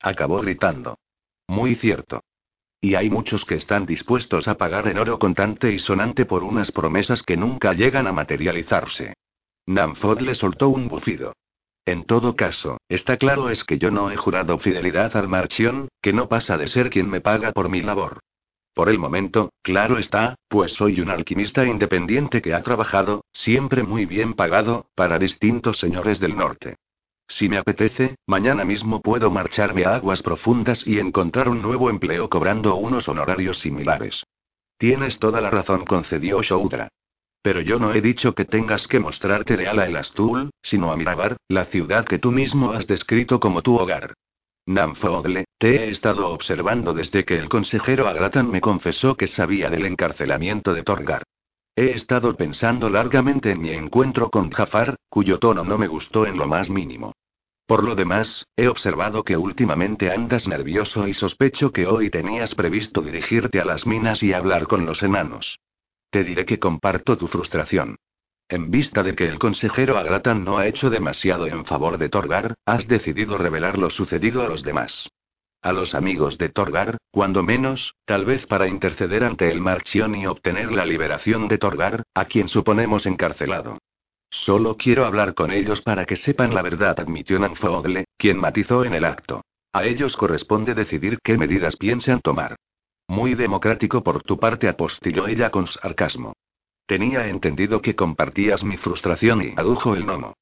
Acabó 0.00 0.40
gritando. 0.40 0.98
Muy 1.46 1.74
cierto. 1.74 2.20
Y 2.80 2.94
hay 2.94 3.10
muchos 3.10 3.44
que 3.44 3.56
están 3.56 3.86
dispuestos 3.86 4.46
a 4.46 4.56
pagar 4.56 4.86
en 4.86 4.98
oro 4.98 5.18
contante 5.18 5.72
y 5.72 5.78
sonante 5.78 6.24
por 6.24 6.44
unas 6.44 6.70
promesas 6.70 7.22
que 7.22 7.36
nunca 7.36 7.72
llegan 7.72 8.06
a 8.06 8.12
materializarse. 8.12 9.14
Namfod 9.66 10.20
le 10.20 10.34
soltó 10.34 10.68
un 10.68 10.88
bufido. 10.88 11.34
En 11.84 12.04
todo 12.04 12.36
caso, 12.36 12.78
está 12.88 13.16
claro 13.16 13.50
es 13.50 13.64
que 13.64 13.78
yo 13.78 13.90
no 13.90 14.10
he 14.10 14.16
jurado 14.16 14.58
fidelidad 14.58 15.16
al 15.16 15.26
Marchión, 15.26 15.88
que 16.02 16.12
no 16.12 16.28
pasa 16.28 16.56
de 16.56 16.68
ser 16.68 16.90
quien 16.90 17.10
me 17.10 17.20
paga 17.20 17.52
por 17.52 17.68
mi 17.68 17.80
labor. 17.80 18.20
Por 18.74 18.90
el 18.90 18.98
momento, 18.98 19.50
claro 19.62 19.98
está, 19.98 20.36
pues 20.46 20.72
soy 20.72 21.00
un 21.00 21.10
alquimista 21.10 21.66
independiente 21.66 22.40
que 22.40 22.54
ha 22.54 22.62
trabajado, 22.62 23.24
siempre 23.32 23.82
muy 23.82 24.06
bien 24.06 24.34
pagado, 24.34 24.86
para 24.94 25.18
distintos 25.18 25.78
señores 25.78 26.20
del 26.20 26.36
norte. 26.36 26.76
Si 27.28 27.48
me 27.48 27.58
apetece, 27.58 28.16
mañana 28.26 28.64
mismo 28.64 29.02
puedo 29.02 29.30
marcharme 29.30 29.84
a 29.84 29.96
aguas 29.96 30.22
profundas 30.22 30.86
y 30.86 30.98
encontrar 30.98 31.48
un 31.48 31.60
nuevo 31.60 31.90
empleo 31.90 32.28
cobrando 32.28 32.74
unos 32.76 33.06
honorarios 33.08 33.58
similares. 33.58 34.24
Tienes 34.78 35.18
toda 35.18 35.40
la 35.40 35.50
razón, 35.50 35.84
concedió 35.84 36.42
Shoudra. 36.42 36.88
Pero 37.42 37.60
yo 37.60 37.78
no 37.78 37.92
he 37.92 38.00
dicho 38.00 38.34
que 38.34 38.44
tengas 38.44 38.88
que 38.88 38.98
mostrarte 38.98 39.56
leal 39.56 39.78
a 39.78 39.86
El 39.86 39.96
Astul, 39.96 40.50
sino 40.62 40.90
a 40.90 40.96
Mirabar, 40.96 41.36
la 41.48 41.66
ciudad 41.66 42.04
que 42.04 42.18
tú 42.18 42.32
mismo 42.32 42.72
has 42.72 42.86
descrito 42.86 43.38
como 43.38 43.62
tu 43.62 43.76
hogar. 43.76 44.14
Namfogle, 44.66 45.44
te 45.58 45.76
he 45.76 45.90
estado 45.90 46.28
observando 46.28 46.92
desde 46.92 47.24
que 47.24 47.38
el 47.38 47.48
consejero 47.48 48.06
Agratan 48.06 48.50
me 48.50 48.60
confesó 48.60 49.16
que 49.16 49.26
sabía 49.26 49.70
del 49.70 49.86
encarcelamiento 49.86 50.74
de 50.74 50.82
Torgar. 50.82 51.22
He 51.74 51.92
estado 51.92 52.36
pensando 52.36 52.90
largamente 52.90 53.52
en 53.52 53.60
mi 53.60 53.70
encuentro 53.70 54.30
con 54.30 54.50
Jafar, 54.50 54.96
cuyo 55.08 55.38
tono 55.38 55.64
no 55.64 55.78
me 55.78 55.86
gustó 55.86 56.26
en 56.26 56.36
lo 56.36 56.46
más 56.46 56.68
mínimo. 56.68 57.14
Por 57.68 57.84
lo 57.84 57.94
demás, 57.94 58.46
he 58.56 58.66
observado 58.66 59.24
que 59.24 59.36
últimamente 59.36 60.10
andas 60.10 60.48
nervioso 60.48 61.06
y 61.06 61.12
sospecho 61.12 61.70
que 61.70 61.86
hoy 61.86 62.08
tenías 62.08 62.54
previsto 62.54 63.02
dirigirte 63.02 63.60
a 63.60 63.66
las 63.66 63.86
minas 63.86 64.22
y 64.22 64.32
hablar 64.32 64.66
con 64.66 64.86
los 64.86 65.02
enanos. 65.02 65.58
Te 66.08 66.24
diré 66.24 66.46
que 66.46 66.58
comparto 66.58 67.18
tu 67.18 67.26
frustración. 67.26 67.96
En 68.48 68.70
vista 68.70 69.02
de 69.02 69.14
que 69.14 69.28
el 69.28 69.38
consejero 69.38 69.98
Agratan 69.98 70.44
no 70.44 70.56
ha 70.56 70.66
hecho 70.66 70.88
demasiado 70.88 71.46
en 71.46 71.66
favor 71.66 71.98
de 71.98 72.08
Torgar, 72.08 72.54
has 72.64 72.88
decidido 72.88 73.36
revelar 73.36 73.76
lo 73.76 73.90
sucedido 73.90 74.40
a 74.40 74.48
los 74.48 74.62
demás. 74.62 75.10
A 75.60 75.74
los 75.74 75.94
amigos 75.94 76.38
de 76.38 76.48
Torgar, 76.48 76.96
cuando 77.10 77.42
menos, 77.42 77.92
tal 78.06 78.24
vez 78.24 78.46
para 78.46 78.66
interceder 78.66 79.24
ante 79.24 79.52
el 79.52 79.60
Marchión 79.60 80.14
y 80.14 80.26
obtener 80.26 80.72
la 80.72 80.86
liberación 80.86 81.48
de 81.48 81.58
Torgar, 81.58 82.02
a 82.14 82.24
quien 82.24 82.48
suponemos 82.48 83.04
encarcelado. 83.04 83.76
Solo 84.30 84.76
quiero 84.76 85.06
hablar 85.06 85.34
con 85.34 85.50
ellos 85.50 85.80
para 85.80 86.04
que 86.04 86.16
sepan 86.16 86.54
la 86.54 86.62
verdad, 86.62 86.98
admitió 87.00 87.38
Nanfogle, 87.38 88.04
quien 88.16 88.38
matizó 88.38 88.84
en 88.84 88.94
el 88.94 89.04
acto. 89.04 89.42
A 89.72 89.84
ellos 89.84 90.16
corresponde 90.16 90.74
decidir 90.74 91.18
qué 91.22 91.38
medidas 91.38 91.76
piensan 91.76 92.20
tomar. 92.20 92.56
Muy 93.06 93.34
democrático 93.34 94.02
por 94.02 94.22
tu 94.22 94.38
parte, 94.38 94.68
apostilló 94.68 95.26
ella 95.26 95.50
con 95.50 95.66
sarcasmo. 95.66 96.34
Tenía 96.86 97.28
entendido 97.28 97.80
que 97.80 97.96
compartías 97.96 98.64
mi 98.64 98.76
frustración 98.76 99.42
y 99.42 99.54
adujo 99.56 99.94
el 99.94 100.06
nomo. 100.06 100.34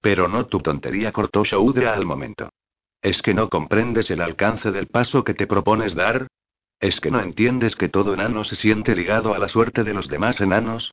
Pero 0.00 0.28
no 0.28 0.46
tu 0.46 0.60
tontería, 0.60 1.12
cortó 1.12 1.44
Shoudra 1.44 1.94
al 1.94 2.06
momento. 2.06 2.50
¿Es 3.00 3.22
que 3.22 3.34
no 3.34 3.48
comprendes 3.48 4.10
el 4.10 4.20
alcance 4.20 4.70
del 4.70 4.86
paso 4.86 5.24
que 5.24 5.34
te 5.34 5.46
propones 5.46 5.94
dar? 5.94 6.28
¿Es 6.80 7.00
que 7.00 7.10
no 7.10 7.20
entiendes 7.20 7.76
que 7.76 7.88
todo 7.88 8.14
enano 8.14 8.44
se 8.44 8.56
siente 8.56 8.94
ligado 8.94 9.34
a 9.34 9.38
la 9.38 9.48
suerte 9.48 9.84
de 9.84 9.94
los 9.94 10.08
demás 10.08 10.40
enanos? 10.40 10.92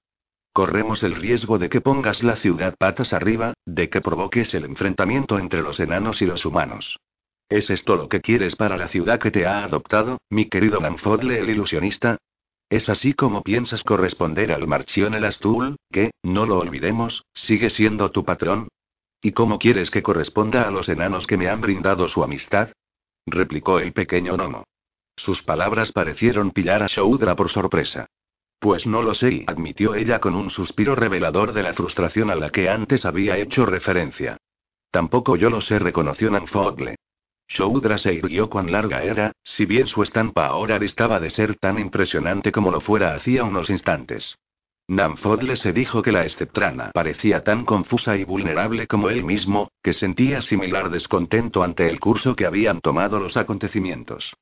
Corremos 0.60 1.04
el 1.04 1.16
riesgo 1.16 1.58
de 1.58 1.70
que 1.70 1.80
pongas 1.80 2.22
la 2.22 2.36
ciudad 2.36 2.76
patas 2.78 3.14
arriba, 3.14 3.54
de 3.66 3.90
que 3.90 4.02
provoques 4.02 4.54
el 4.54 4.66
enfrentamiento 4.66 5.40
entre 5.40 5.62
los 5.62 5.80
enanos 5.80 6.22
y 6.22 6.26
los 6.26 6.46
humanos. 6.46 7.00
¿Es 7.48 7.70
esto 7.70 7.96
lo 7.96 8.10
que 8.10 8.20
quieres 8.20 8.58
para 8.58 8.76
la 8.76 8.90
ciudad 8.90 9.22
que 9.22 9.32
te 9.32 9.46
ha 9.46 9.64
adoptado, 9.64 10.18
mi 10.30 10.50
querido 10.50 10.82
Manfodle 10.82 11.40
el 11.40 11.50
ilusionista? 11.50 12.18
¿Es 12.70 12.90
así 12.90 13.14
como 13.14 13.42
piensas 13.42 13.86
corresponder 13.86 14.52
al 14.52 14.68
Marchión 14.68 15.14
el 15.14 15.24
Astul, 15.24 15.78
que, 15.90 16.12
no 16.24 16.46
lo 16.46 16.58
olvidemos, 16.58 17.24
sigue 17.34 17.70
siendo 17.70 18.12
tu 18.12 18.26
patrón? 18.26 18.68
¿Y 19.22 19.32
cómo 19.32 19.60
quieres 19.60 19.90
que 19.90 20.04
corresponda 20.04 20.64
a 20.64 20.72
los 20.72 20.90
enanos 20.90 21.26
que 21.26 21.38
me 21.38 21.48
han 21.48 21.62
brindado 21.62 22.10
su 22.10 22.22
amistad? 22.22 22.74
replicó 23.26 23.80
el 23.80 23.94
pequeño 23.94 24.36
Nono. 24.36 24.66
Sus 25.16 25.42
palabras 25.42 25.94
parecieron 25.94 26.52
pillar 26.52 26.84
a 26.84 26.88
Shoudra 26.88 27.38
por 27.38 27.48
sorpresa. 27.48 28.08
Pues 28.60 28.86
no 28.86 29.02
lo 29.02 29.14
sé, 29.14 29.46
admitió 29.48 29.96
ella 29.96 30.20
con 30.20 30.36
un 30.36 30.50
suspiro 30.50 30.94
revelador 30.94 31.54
de 31.54 31.64
la 31.64 31.74
frustración 31.74 32.30
a 32.30 32.36
la 32.36 32.50
que 32.50 32.70
antes 32.70 33.06
había 33.06 33.38
hecho 33.38 33.66
referencia. 33.66 34.38
Tampoco 34.92 35.38
yo 35.38 35.50
lo 35.50 35.62
sé, 35.62 35.80
reconoció 35.80 36.30
Nanfogle. 36.30 36.96
Shoudra 37.48 37.98
se 37.98 38.14
irguió 38.14 38.50
cuán 38.50 38.72
larga 38.72 39.02
era, 39.02 39.32
si 39.44 39.66
bien 39.66 39.88
su 39.88 40.04
estampa 40.04 40.46
ahora 40.48 40.78
distaba 40.78 41.20
de 41.20 41.30
ser 41.30 41.56
tan 41.56 41.80
impresionante 41.80 42.52
como 42.52 42.70
lo 42.70 42.80
fuera 42.80 43.16
hacía 43.16 43.44
unos 43.44 43.70
instantes. 43.70 44.38
Nanfodle 44.90 45.56
se 45.56 45.72
dijo 45.72 46.02
que 46.02 46.12
la 46.12 46.26
esceptrana 46.26 46.90
parecía 46.92 47.44
tan 47.44 47.64
confusa 47.64 48.18
y 48.18 48.24
vulnerable 48.24 48.88
como 48.88 49.10
él 49.12 49.24
mismo, 49.24 49.72
que 49.84 49.94
sentía 49.94 50.42
similar 50.42 50.90
descontento 50.90 51.62
ante 51.62 51.88
el 51.88 52.00
curso 52.00 52.36
que 52.36 52.48
habían 52.48 52.82
tomado 52.82 53.20
los 53.20 53.38
acontecimientos. 53.38 54.36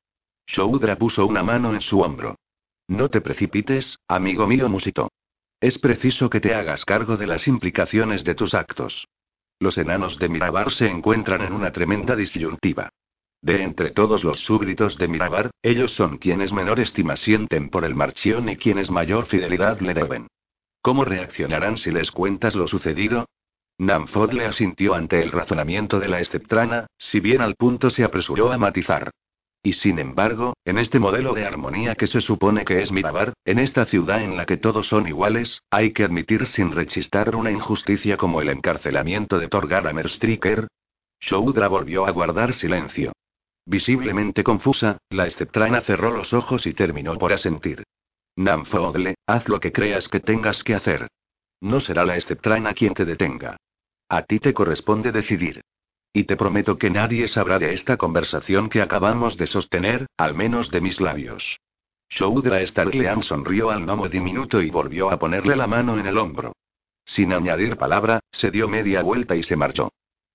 Shoudra 0.46 0.96
puso 0.96 1.26
una 1.26 1.42
mano 1.42 1.74
en 1.74 1.82
su 1.82 2.00
hombro. 2.00 2.36
No 2.88 3.10
te 3.10 3.20
precipites, 3.20 3.98
amigo 4.08 4.46
mío 4.46 4.68
musito. 4.70 5.10
Es 5.60 5.78
preciso 5.78 6.30
que 6.30 6.40
te 6.40 6.54
hagas 6.54 6.86
cargo 6.86 7.18
de 7.18 7.26
las 7.26 7.46
implicaciones 7.46 8.24
de 8.24 8.34
tus 8.34 8.54
actos. 8.54 9.06
Los 9.60 9.76
enanos 9.76 10.18
de 10.18 10.30
Mirabar 10.30 10.70
se 10.70 10.88
encuentran 10.88 11.42
en 11.42 11.52
una 11.52 11.70
tremenda 11.70 12.16
disyuntiva. 12.16 12.88
De 13.42 13.62
entre 13.62 13.90
todos 13.90 14.24
los 14.24 14.40
súbditos 14.40 14.96
de 14.96 15.06
Mirabar, 15.06 15.50
ellos 15.62 15.92
son 15.92 16.16
quienes 16.16 16.52
menor 16.52 16.80
estima 16.80 17.16
sienten 17.16 17.68
por 17.68 17.84
el 17.84 17.94
marchión 17.94 18.48
y 18.48 18.56
quienes 18.56 18.90
mayor 18.90 19.26
fidelidad 19.26 19.80
le 19.80 19.92
deben. 19.92 20.26
¿Cómo 20.80 21.04
reaccionarán 21.04 21.76
si 21.76 21.90
les 21.90 22.10
cuentas 22.10 22.54
lo 22.54 22.66
sucedido? 22.66 23.26
Namfod 23.76 24.32
le 24.32 24.46
asintió 24.46 24.94
ante 24.94 25.22
el 25.22 25.30
razonamiento 25.30 26.00
de 26.00 26.08
la 26.08 26.20
esceptrana, 26.20 26.86
si 26.96 27.20
bien 27.20 27.42
al 27.42 27.54
punto 27.54 27.90
se 27.90 28.02
apresuró 28.02 28.50
a 28.50 28.58
matizar. 28.58 29.10
Y 29.62 29.72
sin 29.72 29.98
embargo, 29.98 30.54
en 30.64 30.78
este 30.78 30.98
modelo 30.98 31.34
de 31.34 31.44
armonía 31.44 31.94
que 31.94 32.06
se 32.06 32.20
supone 32.20 32.64
que 32.64 32.80
es 32.80 32.92
Mirabar, 32.92 33.34
en 33.44 33.58
esta 33.58 33.84
ciudad 33.86 34.22
en 34.22 34.36
la 34.36 34.46
que 34.46 34.56
todos 34.56 34.86
son 34.86 35.08
iguales, 35.08 35.62
hay 35.70 35.92
que 35.92 36.04
admitir 36.04 36.46
sin 36.46 36.72
rechistar 36.72 37.34
una 37.34 37.50
injusticia 37.50 38.16
como 38.16 38.40
el 38.40 38.50
encarcelamiento 38.50 39.38
de 39.38 39.48
Torgar 39.48 39.86
a 39.86 39.92
Merstriker. 39.92 40.68
Shoudra 41.20 41.66
volvió 41.66 42.06
a 42.06 42.12
guardar 42.12 42.52
silencio. 42.52 43.12
Visiblemente 43.66 44.44
confusa, 44.44 44.98
la 45.10 45.26
esceptrana 45.26 45.80
cerró 45.80 46.10
los 46.10 46.32
ojos 46.32 46.66
y 46.66 46.72
terminó 46.72 47.18
por 47.18 47.32
asentir. 47.32 47.82
Namfogle, 48.36 49.16
haz 49.26 49.48
lo 49.48 49.58
que 49.58 49.72
creas 49.72 50.08
que 50.08 50.20
tengas 50.20 50.62
que 50.62 50.74
hacer. 50.74 51.08
No 51.60 51.80
será 51.80 52.06
la 52.06 52.16
esceptrana 52.16 52.72
quien 52.72 52.94
te 52.94 53.04
detenga. 53.04 53.56
A 54.08 54.22
ti 54.22 54.38
te 54.38 54.54
corresponde 54.54 55.10
decidir. 55.10 55.60
Y 56.12 56.24
te 56.24 56.36
prometo 56.36 56.78
que 56.78 56.90
nadie 56.90 57.28
sabrá 57.28 57.58
de 57.58 57.72
esta 57.72 57.96
conversación 57.96 58.68
que 58.68 58.82
acabamos 58.82 59.36
de 59.36 59.46
sostener, 59.46 60.06
al 60.16 60.34
menos 60.34 60.70
de 60.70 60.80
mis 60.80 61.00
labios. 61.00 61.60
Shoudra 62.10 62.64
Starlean 62.64 63.22
sonrió 63.22 63.70
al 63.70 63.82
gnomo 63.82 64.08
diminuto 64.08 64.62
y 64.62 64.70
volvió 64.70 65.10
a 65.10 65.18
ponerle 65.18 65.56
la 65.56 65.66
mano 65.66 65.98
en 65.98 66.06
el 66.06 66.16
hombro. 66.16 66.52
Sin 67.04 67.32
añadir 67.32 67.76
palabra, 67.76 68.20
se 68.32 68.50
dio 68.50 68.68
media 68.68 69.02
vuelta 69.02 69.36
y 69.36 69.42
se 69.42 69.56
marchó. 69.56 69.90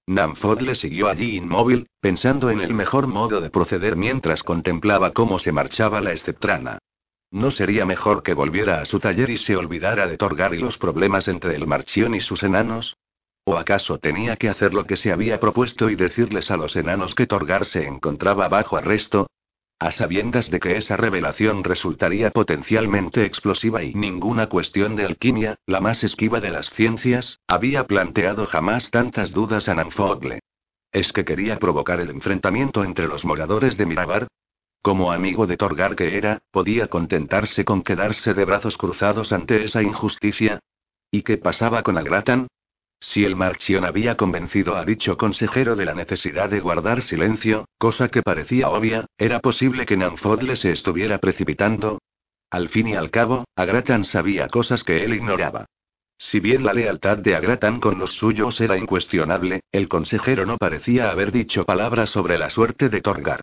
Namfod 0.05 0.61
le 0.61 0.75
siguió 0.75 1.07
allí 1.07 1.37
inmóvil, 1.37 1.87
pensando 2.01 2.49
en 2.49 2.59
el 2.59 2.73
mejor 2.73 3.07
modo 3.07 3.41
de 3.41 3.49
proceder 3.49 3.95
mientras 3.95 4.43
contemplaba 4.43 5.13
cómo 5.13 5.39
se 5.39 5.51
marchaba 5.51 6.01
la 6.01 6.11
esceptrana. 6.11 6.79
¿No 7.31 7.51
sería 7.51 7.85
mejor 7.85 8.21
que 8.21 8.33
volviera 8.33 8.81
a 8.81 8.85
su 8.85 8.99
taller 8.99 9.29
y 9.29 9.37
se 9.37 9.55
olvidara 9.55 10.07
de 10.07 10.17
Torgar 10.17 10.53
y 10.53 10.59
los 10.59 10.77
problemas 10.77 11.27
entre 11.27 11.55
el 11.55 11.65
Marchión 11.65 12.13
y 12.13 12.21
sus 12.21 12.43
enanos? 12.43 12.95
¿O 13.45 13.57
acaso 13.57 13.97
tenía 13.97 14.37
que 14.37 14.49
hacer 14.49 14.73
lo 14.73 14.85
que 14.85 14.95
se 14.95 15.11
había 15.11 15.39
propuesto 15.39 15.89
y 15.89 15.95
decirles 15.95 16.49
a 16.49 16.57
los 16.57 16.75
enanos 16.75 17.13
que 17.13 17.27
Torgar 17.27 17.65
se 17.65 17.85
encontraba 17.85 18.47
bajo 18.47 18.77
arresto? 18.77 19.27
A 19.79 19.91
sabiendas 19.91 20.49
de 20.49 20.61
que 20.61 20.77
esa 20.77 20.95
revelación 20.95 21.63
resultaría 21.65 22.31
potencialmente 22.31 23.25
explosiva 23.25 23.83
y 23.83 23.93
ninguna 23.93 24.47
cuestión 24.47 24.95
de 24.95 25.03
alquimia, 25.03 25.57
la 25.65 25.81
más 25.81 26.05
esquiva 26.05 26.39
de 26.39 26.51
las 26.51 26.69
ciencias, 26.69 27.41
había 27.47 27.85
planteado 27.85 28.45
jamás 28.45 28.91
tantas 28.91 29.33
dudas 29.33 29.67
a 29.67 29.75
Nanfogle. 29.75 30.39
¿Es 30.93 31.11
que 31.11 31.25
quería 31.25 31.59
provocar 31.59 31.99
el 31.99 32.11
enfrentamiento 32.11 32.85
entre 32.85 33.07
los 33.07 33.25
moradores 33.25 33.77
de 33.77 33.85
Mirabar? 33.85 34.27
Como 34.81 35.11
amigo 35.11 35.47
de 35.47 35.57
Torgar 35.57 35.97
que 35.97 36.17
era, 36.17 36.43
¿podía 36.51 36.87
contentarse 36.87 37.65
con 37.65 37.83
quedarse 37.83 38.33
de 38.33 38.45
brazos 38.45 38.77
cruzados 38.77 39.33
ante 39.33 39.65
esa 39.65 39.81
injusticia? 39.81 40.59
¿Y 41.11 41.23
qué 41.23 41.37
pasaba 41.37 41.83
con 41.83 41.97
Agratan? 41.97 42.47
Si 43.05 43.25
el 43.25 43.35
Marchion 43.35 43.83
había 43.83 44.15
convencido 44.15 44.77
a 44.77 44.85
dicho 44.85 45.17
consejero 45.17 45.75
de 45.75 45.83
la 45.83 45.93
necesidad 45.93 46.49
de 46.49 46.61
guardar 46.61 47.01
silencio, 47.01 47.65
cosa 47.77 48.07
que 48.07 48.23
parecía 48.23 48.69
obvia, 48.69 49.05
¿era 49.17 49.41
posible 49.41 49.85
que 49.85 49.97
Nanfodle 49.97 50.55
se 50.55 50.71
estuviera 50.71 51.17
precipitando? 51.17 51.99
Al 52.49 52.69
fin 52.69 52.87
y 52.87 52.95
al 52.95 53.11
cabo, 53.11 53.43
Agratan 53.57 54.05
sabía 54.05 54.47
cosas 54.47 54.85
que 54.85 55.03
él 55.03 55.13
ignoraba. 55.13 55.65
Si 56.17 56.39
bien 56.39 56.63
la 56.63 56.73
lealtad 56.73 57.17
de 57.17 57.35
Agratan 57.35 57.81
con 57.81 57.99
los 57.99 58.13
suyos 58.13 58.61
era 58.61 58.77
incuestionable, 58.77 59.59
el 59.73 59.89
consejero 59.89 60.45
no 60.45 60.57
parecía 60.57 61.11
haber 61.11 61.33
dicho 61.33 61.65
palabras 61.65 62.09
sobre 62.09 62.37
la 62.37 62.49
suerte 62.49 62.87
de 62.87 63.01
Torgar. 63.01 63.41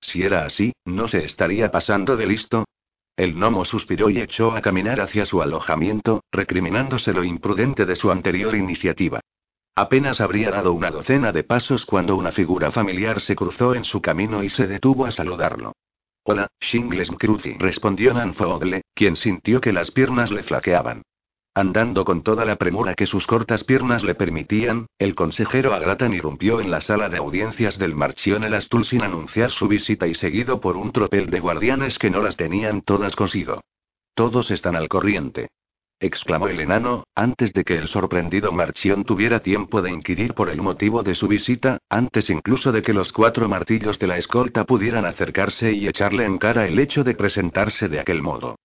Si 0.00 0.22
era 0.22 0.44
así, 0.44 0.72
¿no 0.84 1.08
se 1.08 1.24
estaría 1.24 1.70
pasando 1.72 2.16
de 2.16 2.26
listo? 2.26 2.64
El 3.16 3.34
gnomo 3.34 3.64
suspiró 3.64 4.08
y 4.10 4.20
echó 4.20 4.52
a 4.52 4.60
caminar 4.60 5.00
hacia 5.00 5.26
su 5.26 5.42
alojamiento, 5.42 6.24
recriminándose 6.32 7.12
lo 7.12 7.24
imprudente 7.24 7.84
de 7.84 7.96
su 7.96 8.10
anterior 8.10 8.54
iniciativa. 8.54 9.20
Apenas 9.74 10.20
habría 10.20 10.50
dado 10.50 10.72
una 10.72 10.90
docena 10.90 11.32
de 11.32 11.44
pasos 11.44 11.86
cuando 11.86 12.16
una 12.16 12.32
figura 12.32 12.70
familiar 12.70 13.20
se 13.20 13.36
cruzó 13.36 13.74
en 13.74 13.84
su 13.84 14.00
camino 14.00 14.42
y 14.42 14.48
se 14.48 14.66
detuvo 14.66 15.06
a 15.06 15.10
saludarlo. 15.10 15.72
Hola, 16.24 16.48
Shingles 16.60 17.10
Cruci, 17.18 17.54
respondió 17.58 18.12
Nanfogle, 18.12 18.82
quien 18.94 19.16
sintió 19.16 19.60
que 19.60 19.72
las 19.72 19.90
piernas 19.90 20.30
le 20.30 20.42
flaqueaban. 20.42 21.02
Andando 21.54 22.04
con 22.04 22.22
toda 22.22 22.44
la 22.44 22.56
premura 22.56 22.94
que 22.94 23.06
sus 23.06 23.26
cortas 23.26 23.64
piernas 23.64 24.04
le 24.04 24.14
permitían, 24.14 24.86
el 25.00 25.16
consejero 25.16 25.74
Agratan 25.74 26.14
irrumpió 26.14 26.60
en 26.60 26.70
la 26.70 26.80
sala 26.80 27.08
de 27.08 27.18
audiencias 27.18 27.76
del 27.76 27.96
Marchión 27.96 28.44
el 28.44 28.54
Astul 28.54 28.84
sin 28.84 29.02
anunciar 29.02 29.50
su 29.50 29.66
visita 29.66 30.06
y 30.06 30.14
seguido 30.14 30.60
por 30.60 30.76
un 30.76 30.92
tropel 30.92 31.28
de 31.28 31.40
guardianes 31.40 31.98
que 31.98 32.08
no 32.08 32.22
las 32.22 32.36
tenían 32.36 32.82
todas 32.82 33.16
consigo. 33.16 33.62
Todos 34.14 34.52
están 34.52 34.76
al 34.76 34.88
corriente. 34.88 35.48
exclamó 35.98 36.46
el 36.46 36.60
enano, 36.60 37.04
antes 37.16 37.52
de 37.52 37.64
que 37.64 37.76
el 37.76 37.88
sorprendido 37.88 38.52
Marchión 38.52 39.04
tuviera 39.04 39.40
tiempo 39.40 39.82
de 39.82 39.90
inquirir 39.90 40.34
por 40.34 40.50
el 40.50 40.62
motivo 40.62 41.02
de 41.02 41.16
su 41.16 41.26
visita, 41.26 41.78
antes 41.90 42.30
incluso 42.30 42.70
de 42.70 42.82
que 42.82 42.94
los 42.94 43.12
cuatro 43.12 43.48
martillos 43.48 43.98
de 43.98 44.06
la 44.06 44.18
escolta 44.18 44.64
pudieran 44.64 45.04
acercarse 45.04 45.72
y 45.72 45.88
echarle 45.88 46.24
en 46.24 46.38
cara 46.38 46.66
el 46.68 46.78
hecho 46.78 47.02
de 47.02 47.14
presentarse 47.14 47.88
de 47.88 47.98
aquel 47.98 48.22
modo. 48.22 48.56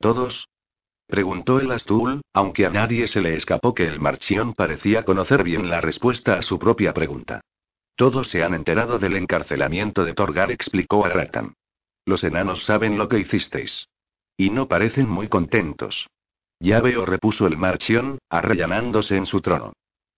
¿Todos? 0.00 0.48
Preguntó 1.10 1.58
el 1.58 1.72
Astul, 1.72 2.22
aunque 2.32 2.66
a 2.66 2.70
nadie 2.70 3.08
se 3.08 3.20
le 3.20 3.34
escapó 3.34 3.74
que 3.74 3.84
el 3.84 3.98
Marchión 3.98 4.54
parecía 4.54 5.04
conocer 5.04 5.42
bien 5.42 5.68
la 5.68 5.80
respuesta 5.80 6.34
a 6.34 6.42
su 6.42 6.60
propia 6.60 6.94
pregunta. 6.94 7.40
Todos 7.96 8.28
se 8.28 8.44
han 8.44 8.54
enterado 8.54 9.00
del 9.00 9.16
encarcelamiento 9.16 10.04
de 10.04 10.14
Torgar, 10.14 10.52
explicó 10.52 11.04
Agratan. 11.04 11.54
Los 12.06 12.22
enanos 12.22 12.64
saben 12.64 12.96
lo 12.96 13.08
que 13.08 13.18
hicisteis. 13.18 13.88
Y 14.36 14.50
no 14.50 14.68
parecen 14.68 15.08
muy 15.10 15.26
contentos. 15.26 16.06
Ya 16.60 16.80
veo, 16.80 17.04
repuso 17.04 17.48
el 17.48 17.56
marchión, 17.56 18.20
arrellanándose 18.30 19.16
en 19.16 19.26
su 19.26 19.40
trono. 19.40 19.72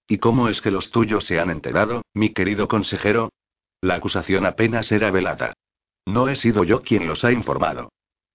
¿Y 0.07 0.19
cómo 0.19 0.51
es 0.51 0.61
que 0.61 0.71
los 0.71 0.91
tuyos 0.91 1.25
se 1.25 1.41
han 1.41 1.49
enterado, 1.49 2.03
mi 2.13 2.35
querido 2.35 2.69
consejero? 2.69 3.31
La 3.81 3.95
acusación 3.95 4.45
apenas 4.45 4.93
era 4.93 5.11
velada. 5.11 5.55
No 6.05 6.29
he 6.29 6.37
sido 6.37 6.65
yo 6.65 6.83
quien 6.83 7.07
los 7.07 7.25
ha 7.25 7.33
informado. 7.33 7.91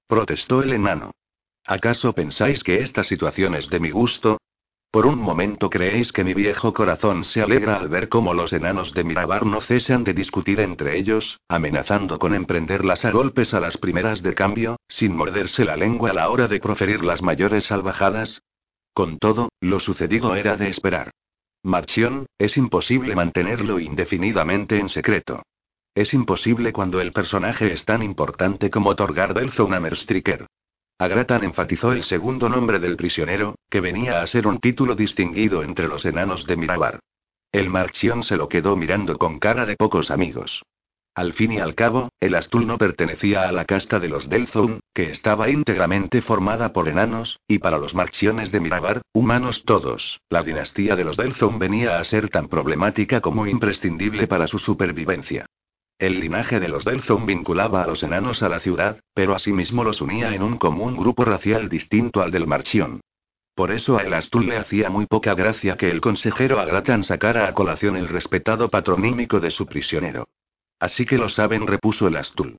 Protestó 0.07 0.63
el 0.63 0.73
enano. 0.73 1.11
¿Acaso 1.67 2.13
pensáis 2.13 2.63
que 2.63 2.79
esta 2.79 3.03
situación 3.03 3.53
es 3.53 3.69
de 3.69 3.81
mi 3.81 3.91
gusto? 3.91 4.37
Por 4.89 5.05
un 5.05 5.19
momento 5.19 5.69
creéis 5.69 6.13
que 6.13 6.23
mi 6.23 6.33
viejo 6.33 6.73
corazón 6.73 7.25
se 7.25 7.41
alegra 7.41 7.75
al 7.75 7.89
ver 7.89 8.07
cómo 8.07 8.33
los 8.33 8.53
enanos 8.53 8.93
de 8.93 9.03
Mirabar 9.03 9.45
no 9.45 9.59
cesan 9.59 10.05
de 10.05 10.13
discutir 10.13 10.61
entre 10.61 10.97
ellos, 10.97 11.41
amenazando 11.49 12.19
con 12.19 12.33
emprenderlas 12.33 13.03
a 13.03 13.11
golpes 13.11 13.53
a 13.53 13.59
las 13.59 13.77
primeras 13.77 14.23
de 14.23 14.33
cambio, 14.33 14.77
sin 14.87 15.13
morderse 15.13 15.65
la 15.65 15.75
lengua 15.75 16.11
a 16.11 16.13
la 16.13 16.29
hora 16.29 16.47
de 16.47 16.61
proferir 16.61 17.03
las 17.03 17.21
mayores 17.21 17.65
salvajadas. 17.65 18.41
Con 18.93 19.19
todo, 19.19 19.49
lo 19.59 19.81
sucedido 19.81 20.37
era 20.37 20.55
de 20.55 20.69
esperar. 20.69 21.11
Marchión, 21.63 22.27
es 22.37 22.55
imposible 22.55 23.13
mantenerlo 23.13 23.81
indefinidamente 23.81 24.79
en 24.79 24.87
secreto. 24.87 25.43
Es 25.93 26.13
imposible 26.13 26.71
cuando 26.71 27.01
el 27.01 27.11
personaje 27.11 27.73
es 27.73 27.83
tan 27.83 28.03
importante 28.03 28.69
como 28.69 28.95
Torgard 28.95 29.37
Elzonamerstriker. 29.37 30.47
Agratan 30.99 31.43
enfatizó 31.43 31.91
el 31.91 32.03
segundo 32.03 32.49
nombre 32.49 32.79
del 32.79 32.97
prisionero, 32.97 33.55
que 33.69 33.81
venía 33.81 34.21
a 34.21 34.27
ser 34.27 34.47
un 34.47 34.59
título 34.59 34.95
distinguido 34.95 35.61
entre 35.61 35.87
los 35.87 36.05
enanos 36.05 36.47
de 36.47 36.57
Mirabar. 36.57 36.99
El 37.51 37.69
Marchión 37.69 38.23
se 38.23 38.35
lo 38.35 38.49
quedó 38.49 38.75
mirando 38.75 39.17
con 39.17 39.39
cara 39.39 39.65
de 39.65 39.75
pocos 39.75 40.11
amigos. 40.11 40.63
Al 41.17 41.33
fin 41.33 41.51
y 41.53 41.57
al 41.57 41.73
cabo, 41.73 42.09
el 42.19 42.35
Astul 42.35 42.67
no 42.67 42.77
pertenecía 42.77 43.49
a 43.49 43.51
la 43.51 43.65
casta 43.65 43.99
de 43.99 44.07
los 44.07 44.29
Delzón, 44.29 44.81
que 44.93 45.09
estaba 45.09 45.49
íntegramente 45.49 46.21
formada 46.21 46.73
por 46.73 46.87
enanos, 46.87 47.39
y 47.47 47.57
para 47.57 47.79
los 47.79 47.95
marchiones 47.95 48.51
de 48.51 48.59
Mirabar, 48.59 49.01
humanos 49.13 49.63
todos, 49.65 50.21
la 50.29 50.43
dinastía 50.43 50.95
de 50.95 51.03
los 51.03 51.17
Delzón 51.17 51.57
venía 51.57 51.97
a 51.97 52.03
ser 52.03 52.29
tan 52.29 52.49
problemática 52.49 53.19
como 53.19 53.47
imprescindible 53.47 54.27
para 54.27 54.45
su 54.45 54.59
supervivencia. 54.59 55.46
El 55.99 56.19
linaje 56.19 56.59
de 56.59 56.67
los 56.67 56.85
Delzón 56.85 57.25
vinculaba 57.25 57.83
a 57.83 57.87
los 57.87 58.03
enanos 58.03 58.43
a 58.43 58.49
la 58.49 58.59
ciudad, 58.59 58.99
pero 59.15 59.33
asimismo 59.33 59.83
los 59.83 59.99
unía 59.99 60.35
en 60.35 60.43
un 60.43 60.57
común 60.57 60.95
grupo 60.95 61.25
racial 61.25 61.69
distinto 61.69 62.21
al 62.21 62.29
del 62.29 62.45
marchión. 62.45 63.01
Por 63.55 63.71
eso 63.71 63.97
a 63.97 64.03
el 64.03 64.13
Astul 64.13 64.47
le 64.47 64.57
hacía 64.57 64.91
muy 64.91 65.07
poca 65.07 65.33
gracia 65.33 65.75
que 65.75 65.89
el 65.89 65.99
consejero 65.99 66.59
Agratan 66.59 67.03
sacara 67.03 67.47
a 67.47 67.53
colación 67.55 67.97
el 67.97 68.07
respetado 68.07 68.69
patronímico 68.69 69.39
de 69.39 69.49
su 69.49 69.65
prisionero. 69.65 70.27
Así 70.79 71.07
que 71.07 71.17
lo 71.17 71.29
saben, 71.29 71.65
repuso 71.65 72.07
el 72.07 72.17
Astul. 72.17 72.57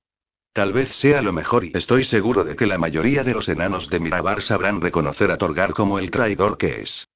Tal 0.51 0.73
vez 0.73 0.89
sea 0.95 1.21
lo 1.21 1.31
mejor 1.31 1.63
y 1.63 1.71
estoy 1.73 2.03
seguro 2.03 2.43
de 2.43 2.57
que 2.57 2.67
la 2.67 2.77
mayoría 2.77 3.23
de 3.23 3.33
los 3.33 3.47
enanos 3.47 3.89
de 3.89 4.01
Mirabar 4.01 4.41
sabrán 4.41 4.81
reconocer 4.81 5.31
a 5.31 5.37
Torgar 5.37 5.73
como 5.73 5.99
el 5.99 6.11
traidor 6.11 6.57
que 6.57 6.81
es. 6.81 7.07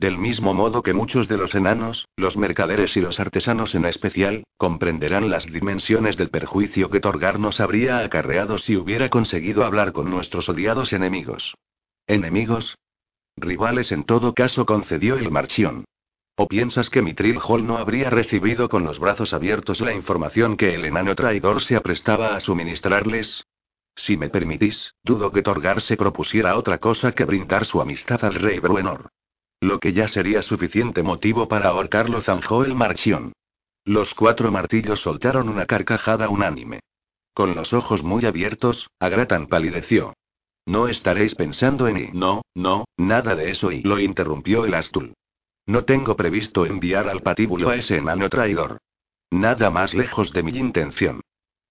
Del 0.00 0.16
mismo 0.16 0.54
modo 0.54 0.82
que 0.82 0.94
muchos 0.94 1.28
de 1.28 1.36
los 1.36 1.54
enanos, 1.54 2.08
los 2.16 2.34
mercaderes 2.34 2.96
y 2.96 3.02
los 3.02 3.20
artesanos 3.20 3.74
en 3.74 3.84
especial, 3.84 4.44
comprenderán 4.56 5.28
las 5.28 5.44
dimensiones 5.44 6.16
del 6.16 6.30
perjuicio 6.30 6.88
que 6.88 7.00
Torgar 7.00 7.38
nos 7.38 7.60
habría 7.60 7.98
acarreado 7.98 8.56
si 8.56 8.78
hubiera 8.78 9.10
conseguido 9.10 9.62
hablar 9.62 9.92
con 9.92 10.08
nuestros 10.08 10.48
odiados 10.48 10.94
enemigos. 10.94 11.54
¿Enemigos? 12.06 12.78
Rivales 13.36 13.92
en 13.92 14.04
todo 14.04 14.32
caso 14.32 14.64
concedió 14.64 15.16
el 15.16 15.30
marchión. 15.30 15.84
¿O 16.34 16.48
piensas 16.48 16.88
que 16.88 17.02
Mitril 17.02 17.38
Hall 17.46 17.66
no 17.66 17.76
habría 17.76 18.08
recibido 18.08 18.70
con 18.70 18.84
los 18.84 18.98
brazos 18.98 19.34
abiertos 19.34 19.82
la 19.82 19.92
información 19.92 20.56
que 20.56 20.74
el 20.76 20.86
enano 20.86 21.14
traidor 21.14 21.60
se 21.60 21.76
aprestaba 21.76 22.34
a 22.34 22.40
suministrarles? 22.40 23.44
Si 23.96 24.16
me 24.16 24.30
permitís, 24.30 24.94
dudo 25.04 25.30
que 25.30 25.42
Torgar 25.42 25.82
se 25.82 25.98
propusiera 25.98 26.56
otra 26.56 26.78
cosa 26.78 27.12
que 27.12 27.26
brindar 27.26 27.66
su 27.66 27.82
amistad 27.82 28.24
al 28.24 28.36
rey 28.36 28.60
Bruenor. 28.60 29.10
Lo 29.60 29.78
que 29.78 29.92
ya 29.92 30.08
sería 30.08 30.40
suficiente 30.42 31.02
motivo 31.02 31.46
para 31.46 31.68
ahorcarlo 31.68 32.20
zanjó 32.22 32.64
el 32.64 32.74
marchión. 32.74 33.32
Los 33.84 34.14
cuatro 34.14 34.50
martillos 34.50 35.00
soltaron 35.00 35.48
una 35.48 35.66
carcajada 35.66 36.28
unánime. 36.28 36.80
Con 37.34 37.54
los 37.54 37.72
ojos 37.72 38.02
muy 38.02 38.24
abiertos, 38.24 38.88
Agratan 38.98 39.46
palideció. 39.46 40.14
No 40.66 40.88
estaréis 40.88 41.34
pensando 41.34 41.88
en 41.88 41.98
y 41.98 42.10
no, 42.12 42.42
no, 42.54 42.84
nada 42.96 43.34
de 43.34 43.50
eso 43.50 43.72
y 43.72 43.82
lo 43.82 43.98
interrumpió 43.98 44.64
el 44.64 44.74
Astul. 44.74 45.14
No 45.66 45.84
tengo 45.84 46.16
previsto 46.16 46.66
enviar 46.66 47.08
al 47.08 47.22
patíbulo 47.22 47.70
a 47.70 47.76
ese 47.76 47.96
enano 47.96 48.28
traidor. 48.28 48.78
Nada 49.30 49.70
más 49.70 49.94
lejos 49.94 50.32
de 50.32 50.42
mi 50.42 50.52
intención. 50.52 51.20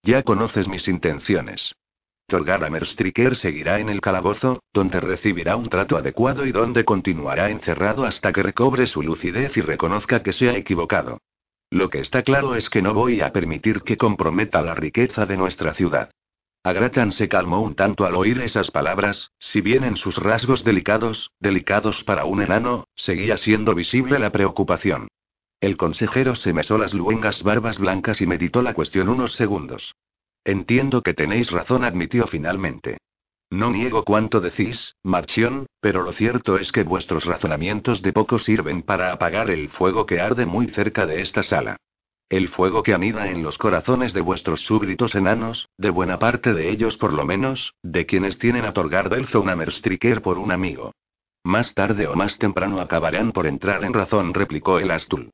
Ya 0.04 0.24
conoces 0.24 0.68
mis 0.68 0.88
intenciones. 0.88 1.76
Striker 2.86 3.36
seguirá 3.36 3.80
en 3.80 3.90
el 3.90 4.02
calabozo, 4.02 4.64
donde 4.74 5.00
recibirá 5.00 5.56
un 5.56 5.70
trato 5.70 5.98
adecuado 5.98 6.46
y 6.46 6.52
donde 6.52 6.86
continuará 6.86 7.50
encerrado 7.50 8.06
hasta 8.06 8.32
que 8.32 8.44
recobre 8.44 8.88
su 8.88 9.02
lucidez 9.02 9.58
y 9.58 9.62
reconozca 9.62 10.22
que 10.24 10.34
se 10.34 10.50
ha 10.50 10.56
equivocado. 10.56 11.20
Lo 11.72 11.90
que 11.90 12.00
está 12.00 12.24
claro 12.24 12.56
es 12.56 12.70
que 12.70 12.82
no 12.82 12.94
voy 12.94 13.22
a 13.22 13.32
permitir 13.32 13.82
que 13.82 13.98
comprometa 13.98 14.62
la 14.62 14.76
riqueza 14.76 15.26
de 15.26 15.38
nuestra 15.38 15.74
ciudad. 15.74 16.12
Agratan 16.64 17.12
se 17.12 17.30
calmó 17.30 17.62
un 17.62 17.76
tanto 17.76 18.06
al 18.06 18.16
oír 18.16 18.42
esas 18.42 18.70
palabras, 18.70 19.32
si 19.40 19.62
bien 19.62 19.84
en 19.84 19.96
sus 19.96 20.18
rasgos 20.18 20.64
delicados, 20.64 21.32
delicados 21.40 22.04
para 22.04 22.26
un 22.26 22.42
enano, 22.42 22.86
seguía 22.96 23.38
siendo 23.38 23.74
visible 23.74 24.20
la 24.20 24.32
preocupación. 24.32 25.08
El 25.62 25.78
consejero 25.78 26.36
se 26.36 26.54
mesó 26.54 26.78
las 26.78 26.94
luengas 26.94 27.44
barbas 27.44 27.80
blancas 27.80 28.22
y 28.22 28.28
meditó 28.28 28.62
la 28.62 28.74
cuestión 28.74 29.10
unos 29.10 29.34
segundos. 29.34 29.96
Entiendo 30.50 31.04
que 31.04 31.14
tenéis 31.14 31.52
razón, 31.52 31.84
admitió 31.84 32.26
finalmente. 32.26 32.98
No 33.52 33.70
niego 33.70 34.04
cuanto 34.04 34.42
decís, 34.42 34.96
Marchión, 35.04 35.68
pero 35.80 36.02
lo 36.02 36.12
cierto 36.12 36.58
es 36.58 36.72
que 36.72 36.82
vuestros 36.82 37.26
razonamientos 37.26 38.02
de 38.02 38.12
poco 38.14 38.40
sirven 38.40 38.82
para 38.82 39.12
apagar 39.12 39.52
el 39.52 39.70
fuego 39.70 40.08
que 40.08 40.20
arde 40.20 40.48
muy 40.48 40.66
cerca 40.70 41.06
de 41.06 41.22
esta 41.22 41.44
sala. 41.44 41.78
El 42.30 42.48
fuego 42.48 42.82
que 42.82 42.96
anida 42.96 43.30
en 43.30 43.44
los 43.44 43.60
corazones 43.60 44.12
de 44.12 44.22
vuestros 44.22 44.62
súbditos 44.62 45.14
enanos, 45.14 45.70
de 45.78 45.92
buena 45.92 46.18
parte 46.18 46.56
de 46.56 46.72
ellos 46.72 46.98
por 46.98 47.14
lo 47.14 47.26
menos, 47.26 47.76
de 47.84 48.08
quienes 48.08 48.40
tienen 48.40 48.66
a 48.66 48.74
Torgar 48.74 49.08
Merstriker 49.56 50.24
por 50.24 50.40
un 50.40 50.52
amigo. 50.52 50.94
Más 51.44 51.76
tarde 51.76 52.08
o 52.08 52.16
más 52.16 52.40
temprano 52.40 52.82
acabarán 52.82 53.34
por 53.34 53.46
entrar 53.46 53.84
en 53.84 53.94
razón, 53.94 54.34
replicó 54.34 54.80
el 54.80 54.90
Astul. 54.90 55.30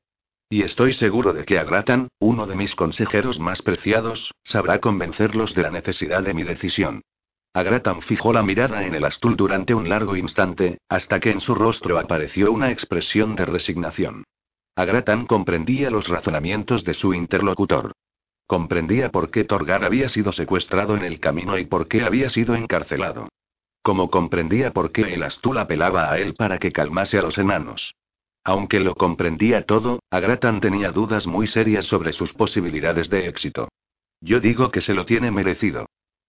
Y 0.48 0.62
estoy 0.62 0.92
seguro 0.92 1.32
de 1.32 1.44
que 1.44 1.58
Agratan, 1.58 2.08
uno 2.20 2.46
de 2.46 2.54
mis 2.54 2.76
consejeros 2.76 3.40
más 3.40 3.62
preciados, 3.62 4.32
sabrá 4.44 4.78
convencerlos 4.78 5.54
de 5.54 5.62
la 5.62 5.70
necesidad 5.70 6.22
de 6.22 6.34
mi 6.34 6.44
decisión. 6.44 7.02
Agratan 7.52 8.02
fijó 8.02 8.32
la 8.32 8.44
mirada 8.44 8.84
en 8.84 8.94
el 8.94 9.04
Astul 9.04 9.34
durante 9.34 9.74
un 9.74 9.88
largo 9.88 10.14
instante, 10.14 10.78
hasta 10.88 11.18
que 11.18 11.30
en 11.30 11.40
su 11.40 11.54
rostro 11.54 11.98
apareció 11.98 12.52
una 12.52 12.70
expresión 12.70 13.34
de 13.34 13.44
resignación. 13.44 14.24
Agratan 14.76 15.26
comprendía 15.26 15.90
los 15.90 16.06
razonamientos 16.06 16.84
de 16.84 16.94
su 16.94 17.12
interlocutor. 17.12 17.92
Comprendía 18.46 19.10
por 19.10 19.30
qué 19.30 19.42
Torgar 19.42 19.84
había 19.84 20.08
sido 20.08 20.30
secuestrado 20.30 20.96
en 20.96 21.02
el 21.02 21.18
camino 21.18 21.58
y 21.58 21.64
por 21.64 21.88
qué 21.88 22.04
había 22.04 22.28
sido 22.28 22.54
encarcelado. 22.54 23.28
Como 23.82 24.10
comprendía 24.10 24.72
por 24.72 24.92
qué 24.92 25.14
el 25.14 25.24
Astul 25.24 25.58
apelaba 25.58 26.12
a 26.12 26.18
él 26.18 26.34
para 26.34 26.58
que 26.58 26.70
calmase 26.70 27.18
a 27.18 27.22
los 27.22 27.38
enanos. 27.38 27.94
Aunque 28.46 28.78
lo 28.78 28.94
comprendía 28.94 29.66
todo, 29.66 29.98
Agratan 30.08 30.60
tenía 30.60 30.92
dudas 30.92 31.26
muy 31.26 31.48
serias 31.48 31.84
sobre 31.86 32.12
sus 32.12 32.32
posibilidades 32.32 33.10
de 33.10 33.26
éxito. 33.26 33.68
Yo 34.20 34.38
digo 34.38 34.70
que 34.70 34.80
se 34.80 34.94
lo 34.94 35.04
tiene 35.04 35.32
merecido. 35.32 35.86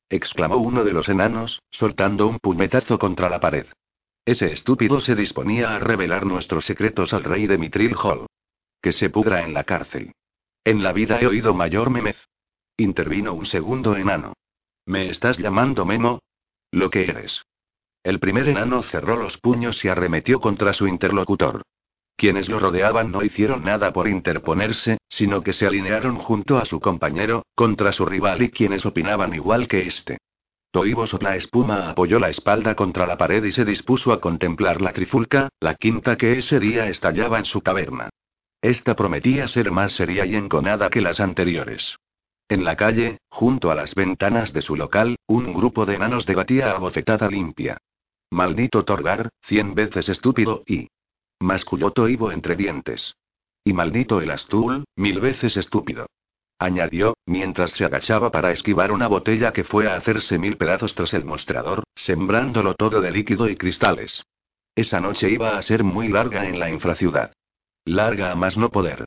exclamó 0.10 0.58
uno 0.58 0.84
de 0.84 0.94
los 0.94 1.10
enanos, 1.10 1.62
soltando 1.70 2.28
un 2.28 2.40
puñetazo 2.40 2.98
contra 2.98 3.30
la 3.30 3.40
pared. 3.40 3.68
Ese 4.26 4.52
estúpido 4.52 5.00
se 5.00 5.14
disponía 5.14 5.76
a 5.76 5.80
revelar 5.80 6.26
nuestros 6.26 6.66
secretos 6.66 7.14
al 7.14 7.24
rey 7.24 7.46
de 7.46 7.60
Mitril 7.60 7.94
Hall. 8.02 8.26
Que 8.82 8.94
se 8.94 9.12
pudra 9.12 9.44
en 9.44 9.54
la 9.54 9.64
cárcel. 9.64 10.14
En 10.64 10.82
la 10.82 10.94
vida 10.94 11.20
he 11.22 11.28
oído 11.28 11.54
mayor 11.54 11.92
memez. 11.92 12.18
Intervino 12.78 13.36
un 13.36 13.46
segundo 13.46 13.96
enano. 13.96 14.34
¿Me 14.88 15.12
estás 15.12 15.38
llamando 15.38 15.86
Memo? 15.86 16.20
Lo 16.72 16.90
que 16.90 17.04
eres. 17.04 17.44
El 18.02 18.20
primer 18.20 18.50
enano 18.50 18.82
cerró 18.82 19.18
los 19.18 19.38
puños 19.38 19.86
y 19.86 19.90
arremetió 19.90 20.40
contra 20.40 20.74
su 20.74 20.88
interlocutor. 20.88 21.62
Quienes 22.18 22.50
lo 22.50 22.60
rodeaban 22.60 23.12
no 23.12 23.24
hicieron 23.24 23.64
nada 23.64 23.94
por 23.94 24.08
interponerse, 24.08 24.98
sino 25.08 25.44
que 25.44 25.54
se 25.54 25.68
alinearon 25.68 26.18
junto 26.18 26.58
a 26.58 26.66
su 26.66 26.80
compañero, 26.80 27.46
contra 27.54 27.92
su 27.92 28.06
rival 28.06 28.42
y 28.42 28.50
quienes 28.50 28.88
opinaban 28.88 29.36
igual 29.36 29.68
que 29.68 29.82
este. 29.82 30.18
Toibo 30.72 31.06
la 31.22 31.36
espuma 31.36 31.92
apoyó 31.92 32.20
la 32.20 32.30
espalda 32.30 32.76
contra 32.76 33.06
la 33.06 33.18
pared 33.18 33.44
y 33.44 33.52
se 33.52 33.66
dispuso 33.66 34.12
a 34.12 34.20
contemplar 34.20 34.82
la 34.82 34.94
trifulca, 34.94 35.50
la 35.60 35.76
quinta 35.76 36.18
que 36.18 36.40
ese 36.40 36.60
día 36.60 36.90
estallaba 36.90 37.38
en 37.38 37.46
su 37.46 37.62
caverna. 37.62 38.10
Esta 38.62 38.96
prometía 38.96 39.48
ser 39.48 39.72
más 39.72 39.92
seria 39.92 40.26
y 40.26 40.36
enconada 40.36 40.90
que 40.90 41.02
las 41.02 41.20
anteriores. 41.20 41.96
En 42.50 42.64
la 42.64 42.76
calle, 42.76 43.20
junto 43.30 43.70
a 43.70 43.76
las 43.76 43.94
ventanas 43.94 44.54
de 44.54 44.64
su 44.64 44.76
local, 44.76 45.18
un 45.28 45.54
grupo 45.54 45.86
de 45.86 45.96
enanos 45.96 46.26
debatía 46.26 46.72
a 46.72 46.80
bofetada 46.80 47.30
limpia. 47.30 47.78
Maldito 48.32 48.84
Torgar, 48.84 49.30
cien 49.44 49.76
veces 49.76 50.10
estúpido 50.10 50.64
y. 50.66 50.90
masculló 51.40 51.92
Toibo 51.92 52.32
entre 52.32 52.56
dientes. 52.56 53.16
Y 53.64 53.74
maldito 53.74 54.22
el 54.22 54.32
Astul, 54.32 54.86
mil 54.96 55.20
veces 55.20 55.58
estúpido. 55.58 56.08
Añadió, 56.60 57.16
mientras 57.26 57.72
se 57.72 57.86
agachaba 57.86 58.32
para 58.32 58.52
esquivar 58.52 58.92
una 58.92 59.08
botella 59.08 59.54
que 59.54 59.64
fue 59.64 59.88
a 59.88 59.96
hacerse 59.96 60.40
mil 60.40 60.58
pedazos 60.58 60.96
tras 60.96 61.14
el 61.14 61.26
mostrador, 61.26 61.84
sembrándolo 61.96 62.74
todo 62.74 63.02
de 63.02 63.12
líquido 63.12 63.48
y 63.48 63.56
cristales. 63.56 64.24
Esa 64.76 65.00
noche 65.00 65.30
iba 65.30 65.58
a 65.58 65.62
ser 65.62 65.84
muy 65.84 66.08
larga 66.08 66.48
en 66.48 66.60
la 66.60 66.70
infraciudad. 66.70 67.34
Larga 67.86 68.32
a 68.32 68.36
más 68.36 68.58
no 68.58 68.70
poder. 68.70 69.06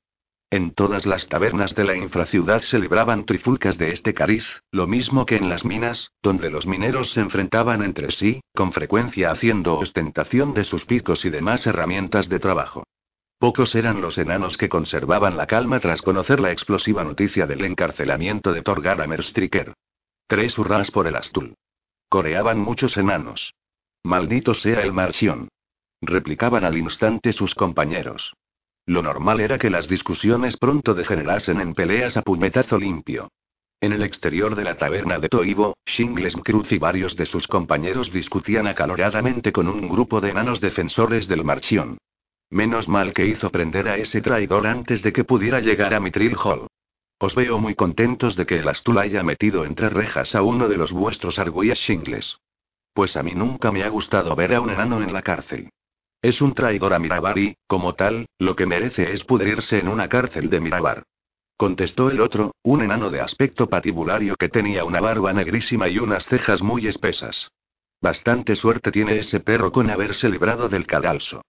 En 0.53 0.73
todas 0.73 1.07
las 1.07 1.29
tabernas 1.29 1.77
de 1.77 1.85
la 1.85 1.95
infraciudad 1.95 2.63
se 2.63 2.81
libraban 2.81 3.25
trifulcas 3.25 3.79
de 3.79 3.93
este 3.93 4.15
cariz, 4.15 4.45
lo 4.73 4.89
mismo 4.89 5.25
que 5.25 5.37
en 5.37 5.49
las 5.49 5.65
minas, 5.65 6.11
donde 6.23 6.51
los 6.51 6.67
mineros 6.67 7.13
se 7.13 7.21
enfrentaban 7.21 7.85
entre 7.85 8.11
sí, 8.11 8.41
con 8.53 8.73
frecuencia 8.73 9.31
haciendo 9.31 9.79
ostentación 9.79 10.53
de 10.53 10.65
sus 10.65 10.85
picos 10.85 11.25
y 11.25 11.31
demás 11.31 11.69
herramientas 11.69 12.29
de 12.29 12.41
trabajo. 12.41 12.83
Pocos 13.39 13.77
eran 13.77 14.01
los 14.01 14.19
enanos 14.19 14.57
que 14.57 14.69
conservaban 14.69 15.37
la 15.37 15.47
calma 15.47 15.79
tras 15.79 16.03
conocer 16.03 16.41
la 16.41 16.51
explosiva 16.51 17.05
noticia 17.05 17.47
del 17.47 17.65
encarcelamiento 17.65 18.53
de 18.53 18.63
Thorgar 18.63 19.01
Amerstriker. 19.01 19.73
Tres 20.27 20.59
hurras 20.59 20.91
por 20.91 21.07
el 21.07 21.15
Astul. 21.15 21.55
Coreaban 22.09 22.59
muchos 22.59 22.97
enanos. 22.97 23.55
Maldito 24.03 24.53
sea 24.55 24.83
el 24.83 24.93
Marchión. 24.93 25.49
Replicaban 26.03 26.65
al 26.65 26.77
instante 26.77 27.33
sus 27.33 27.55
compañeros. 27.55 28.35
Lo 28.91 29.05
normal 29.05 29.39
era 29.39 29.57
que 29.57 29.71
las 29.71 29.87
discusiones 29.87 30.57
pronto 30.57 30.95
degenerasen 30.95 31.61
en 31.61 31.75
peleas 31.75 32.17
a 32.17 32.23
puñetazo 32.23 32.77
limpio. 32.77 33.31
En 33.81 33.93
el 33.93 34.03
exterior 34.03 34.57
de 34.57 34.65
la 34.65 34.79
taberna 34.79 35.21
de 35.21 35.29
Toivo, 35.29 35.77
Shingles 35.87 36.35
Cruz 36.43 36.73
y 36.73 36.79
varios 36.79 37.15
de 37.15 37.25
sus 37.25 37.47
compañeros 37.47 38.13
discutían 38.13 38.67
acaloradamente 38.67 39.53
con 39.53 39.69
un 39.69 39.89
grupo 39.89 40.21
de 40.21 40.31
enanos 40.31 40.61
defensores 40.61 41.29
del 41.29 41.45
Marchión. 41.45 41.99
Menos 42.51 42.89
mal 42.89 43.13
que 43.13 43.27
hizo 43.27 43.51
prender 43.51 43.87
a 43.87 43.97
ese 43.97 44.23
traidor 44.23 44.67
antes 44.67 45.03
de 45.03 45.13
que 45.13 45.23
pudiera 45.23 45.61
llegar 45.61 45.95
a 45.95 46.01
Mitril 46.01 46.35
Hall. 46.43 46.67
Os 47.21 47.37
veo 47.37 47.61
muy 47.61 47.77
contentos 47.77 48.35
de 48.35 48.45
que 48.45 48.59
el 48.59 48.69
Astul 48.69 48.99
haya 48.99 49.23
metido 49.23 49.65
entre 49.65 49.89
rejas 49.89 50.35
a 50.35 50.43
uno 50.43 50.67
de 50.67 50.79
los 50.79 50.93
vuestros 50.93 51.39
arguías 51.39 51.79
Shingles. 51.79 52.39
Pues 52.93 53.17
a 53.17 53.23
mí 53.23 53.35
nunca 53.37 53.71
me 53.71 53.85
ha 53.85 53.89
gustado 53.89 54.35
ver 54.35 54.53
a 54.53 54.61
un 54.61 54.71
enano 54.71 55.01
en 55.01 55.13
la 55.13 55.23
cárcel. 55.23 55.71
Es 56.23 56.43
un 56.43 56.53
traidor 56.55 56.93
a 56.93 56.99
Mirabar 56.99 57.39
y, 57.39 57.57
como 57.67 57.95
tal, 57.95 58.27
lo 58.39 58.55
que 58.55 58.67
merece 58.67 59.13
es 59.13 59.25
pudrirse 59.25 59.79
en 59.79 59.89
una 59.89 60.09
cárcel 60.09 60.51
de 60.51 60.61
Mirabar. 60.61 61.05
Contestó 61.57 62.11
el 62.11 62.21
otro, 62.21 62.55
un 62.63 62.83
enano 62.83 63.11
de 63.11 63.21
aspecto 63.21 63.69
patibulario 63.69 64.37
que 64.37 64.49
tenía 64.49 64.85
una 64.85 65.01
barba 65.01 65.33
negrísima 65.33 65.89
y 65.89 65.99
unas 65.99 66.27
cejas 66.27 66.63
muy 66.63 66.87
espesas. 66.87 67.51
Bastante 68.03 68.55
suerte 68.55 68.91
tiene 68.91 69.19
ese 69.19 69.41
perro 69.41 69.73
con 69.73 69.91
haberse 69.91 70.29
librado 70.29 70.69
del 70.69 70.87
cadalso. 70.87 71.43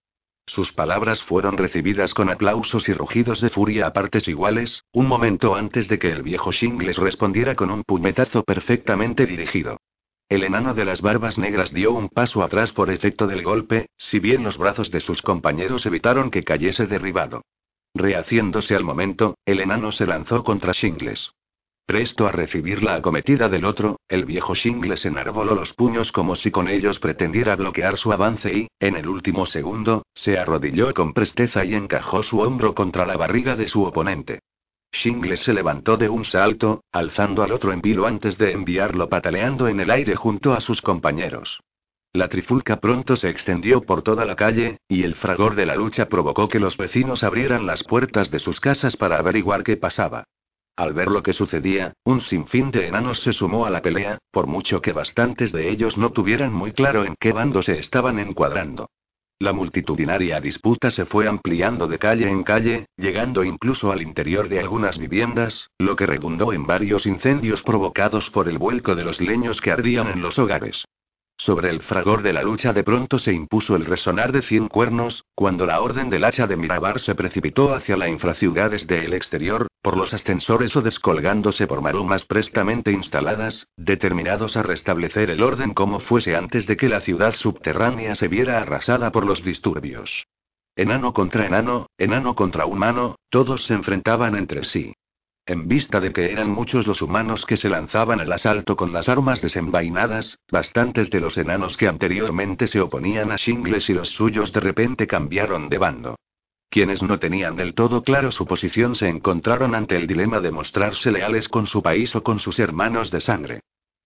Sus 0.46 0.72
palabras 0.72 1.22
fueron 1.22 1.56
recibidas 1.56 2.14
con 2.14 2.30
aplausos 2.30 2.88
y 2.88 2.94
rugidos 2.94 3.40
de 3.40 3.50
furia 3.50 3.86
a 3.86 3.92
partes 3.92 4.26
iguales, 4.26 4.84
un 4.92 5.06
momento 5.06 5.54
antes 5.54 5.88
de 5.88 5.98
que 5.98 6.10
el 6.10 6.22
viejo 6.22 6.50
Shingles 6.50 6.96
respondiera 6.96 7.54
con 7.54 7.70
un 7.70 7.84
puñetazo 7.84 8.42
perfectamente 8.42 9.26
dirigido. 9.26 9.78
El 10.32 10.44
enano 10.44 10.72
de 10.72 10.86
las 10.86 11.02
barbas 11.02 11.36
negras 11.36 11.74
dio 11.74 11.92
un 11.92 12.08
paso 12.08 12.42
atrás 12.42 12.72
por 12.72 12.90
efecto 12.90 13.26
del 13.26 13.42
golpe, 13.42 13.90
si 13.98 14.18
bien 14.18 14.42
los 14.42 14.56
brazos 14.56 14.90
de 14.90 15.00
sus 15.00 15.20
compañeros 15.20 15.84
evitaron 15.84 16.30
que 16.30 16.42
cayese 16.42 16.86
derribado. 16.86 17.42
Rehaciéndose 17.92 18.74
al 18.74 18.82
momento, 18.82 19.36
el 19.44 19.60
enano 19.60 19.92
se 19.92 20.06
lanzó 20.06 20.42
contra 20.42 20.72
Shingles. 20.72 21.32
Presto 21.84 22.26
a 22.26 22.32
recibir 22.32 22.82
la 22.82 22.94
acometida 22.94 23.50
del 23.50 23.66
otro, 23.66 24.00
el 24.08 24.24
viejo 24.24 24.54
Shingles 24.54 25.04
enarboló 25.04 25.54
los 25.54 25.74
puños 25.74 26.12
como 26.12 26.34
si 26.34 26.50
con 26.50 26.66
ellos 26.66 26.98
pretendiera 26.98 27.54
bloquear 27.54 27.98
su 27.98 28.10
avance 28.10 28.56
y, 28.56 28.68
en 28.80 28.96
el 28.96 29.08
último 29.08 29.44
segundo, 29.44 30.06
se 30.14 30.38
arrodilló 30.38 30.94
con 30.94 31.12
presteza 31.12 31.62
y 31.66 31.74
encajó 31.74 32.22
su 32.22 32.40
hombro 32.40 32.74
contra 32.74 33.04
la 33.04 33.18
barriga 33.18 33.54
de 33.54 33.68
su 33.68 33.84
oponente. 33.84 34.40
Shingles 34.92 35.40
se 35.40 35.54
levantó 35.54 35.96
de 35.96 36.08
un 36.08 36.24
salto, 36.24 36.84
alzando 36.92 37.42
al 37.42 37.52
otro 37.52 37.72
en 37.72 37.80
vilo 37.80 38.06
antes 38.06 38.36
de 38.38 38.52
enviarlo 38.52 39.08
pataleando 39.08 39.66
en 39.66 39.80
el 39.80 39.90
aire 39.90 40.14
junto 40.14 40.52
a 40.52 40.60
sus 40.60 40.82
compañeros. 40.82 41.60
La 42.12 42.28
trifulca 42.28 42.76
pronto 42.76 43.16
se 43.16 43.30
extendió 43.30 43.80
por 43.80 44.02
toda 44.02 44.26
la 44.26 44.36
calle, 44.36 44.76
y 44.86 45.02
el 45.02 45.14
fragor 45.14 45.54
de 45.54 45.64
la 45.64 45.76
lucha 45.76 46.10
provocó 46.10 46.46
que 46.46 46.60
los 46.60 46.76
vecinos 46.76 47.24
abrieran 47.24 47.64
las 47.64 47.84
puertas 47.84 48.30
de 48.30 48.38
sus 48.38 48.60
casas 48.60 48.98
para 48.98 49.18
averiguar 49.18 49.64
qué 49.64 49.78
pasaba. 49.78 50.24
Al 50.76 50.92
ver 50.92 51.10
lo 51.10 51.22
que 51.22 51.32
sucedía, 51.32 51.94
un 52.04 52.20
sinfín 52.20 52.70
de 52.70 52.88
enanos 52.88 53.22
se 53.22 53.32
sumó 53.32 53.64
a 53.64 53.70
la 53.70 53.80
pelea, 53.80 54.18
por 54.30 54.46
mucho 54.46 54.82
que 54.82 54.92
bastantes 54.92 55.52
de 55.52 55.70
ellos 55.70 55.96
no 55.96 56.12
tuvieran 56.12 56.52
muy 56.52 56.72
claro 56.72 57.04
en 57.04 57.14
qué 57.18 57.32
bando 57.32 57.62
se 57.62 57.78
estaban 57.78 58.18
encuadrando. 58.18 58.90
La 59.42 59.52
multitudinaria 59.52 60.40
disputa 60.40 60.88
se 60.92 61.04
fue 61.04 61.26
ampliando 61.26 61.88
de 61.88 61.98
calle 61.98 62.28
en 62.28 62.44
calle, 62.44 62.86
llegando 62.96 63.42
incluso 63.42 63.90
al 63.90 64.00
interior 64.00 64.48
de 64.48 64.60
algunas 64.60 65.00
viviendas, 65.00 65.68
lo 65.80 65.96
que 65.96 66.06
redundó 66.06 66.52
en 66.52 66.64
varios 66.64 67.06
incendios 67.06 67.64
provocados 67.64 68.30
por 68.30 68.48
el 68.48 68.58
vuelco 68.58 68.94
de 68.94 69.02
los 69.02 69.20
leños 69.20 69.60
que 69.60 69.72
ardían 69.72 70.06
en 70.06 70.22
los 70.22 70.38
hogares. 70.38 70.84
Sobre 71.42 71.70
el 71.70 71.82
fragor 71.82 72.22
de 72.22 72.32
la 72.32 72.44
lucha 72.44 72.72
de 72.72 72.84
pronto 72.84 73.18
se 73.18 73.32
impuso 73.32 73.74
el 73.74 73.84
resonar 73.84 74.30
de 74.30 74.42
cien 74.42 74.68
cuernos, 74.68 75.24
cuando 75.34 75.66
la 75.66 75.80
orden 75.80 76.08
del 76.08 76.22
hacha 76.22 76.46
de 76.46 76.56
Mirabar 76.56 77.00
se 77.00 77.16
precipitó 77.16 77.74
hacia 77.74 77.96
la 77.96 78.08
infraciudad 78.08 78.70
desde 78.70 79.04
el 79.04 79.12
exterior, 79.12 79.66
por 79.82 79.96
los 79.96 80.14
ascensores 80.14 80.76
o 80.76 80.82
descolgándose 80.82 81.66
por 81.66 81.82
marumas 81.82 82.24
prestamente 82.26 82.92
instaladas, 82.92 83.66
determinados 83.76 84.56
a 84.56 84.62
restablecer 84.62 85.30
el 85.30 85.42
orden 85.42 85.74
como 85.74 85.98
fuese 85.98 86.36
antes 86.36 86.68
de 86.68 86.76
que 86.76 86.88
la 86.88 87.00
ciudad 87.00 87.34
subterránea 87.34 88.14
se 88.14 88.28
viera 88.28 88.58
arrasada 88.58 89.10
por 89.10 89.26
los 89.26 89.42
disturbios. 89.42 90.28
Enano 90.76 91.12
contra 91.12 91.44
enano, 91.44 91.88
enano 91.98 92.36
contra 92.36 92.66
humano, 92.66 93.16
todos 93.30 93.66
se 93.66 93.74
enfrentaban 93.74 94.36
entre 94.36 94.62
sí. 94.62 94.94
En 95.44 95.66
vista 95.66 95.98
de 95.98 96.12
que 96.12 96.30
eran 96.30 96.50
muchos 96.50 96.86
los 96.86 97.02
humanos 97.02 97.44
que 97.46 97.56
se 97.56 97.68
lanzaban 97.68 98.20
al 98.20 98.32
asalto 98.32 98.76
con 98.76 98.92
las 98.92 99.08
armas 99.08 99.42
desenvainadas, 99.42 100.38
bastantes 100.52 101.10
de 101.10 101.18
los 101.18 101.36
enanos 101.36 101.76
que 101.76 101.88
anteriormente 101.88 102.68
se 102.68 102.80
oponían 102.80 103.32
a 103.32 103.36
Shingles 103.36 103.90
y 103.90 103.94
los 103.94 104.10
suyos 104.10 104.52
de 104.52 104.60
repente 104.60 105.08
cambiaron 105.08 105.68
de 105.68 105.78
bando. 105.78 106.16
Quienes 106.70 107.02
no 107.02 107.18
tenían 107.18 107.56
del 107.56 107.74
todo 107.74 108.04
claro 108.04 108.30
su 108.30 108.46
posición 108.46 108.94
se 108.94 109.08
encontraron 109.08 109.74
ante 109.74 109.96
el 109.96 110.06
dilema 110.06 110.38
de 110.38 110.52
mostrarse 110.52 111.10
leales 111.10 111.48
con 111.48 111.66
su 111.66 111.82
país 111.82 112.14
o 112.14 112.22
con 112.22 112.38
sus 112.38 112.60
hermanos 112.60 113.10
de 113.10 113.20
sangre. 113.20 113.60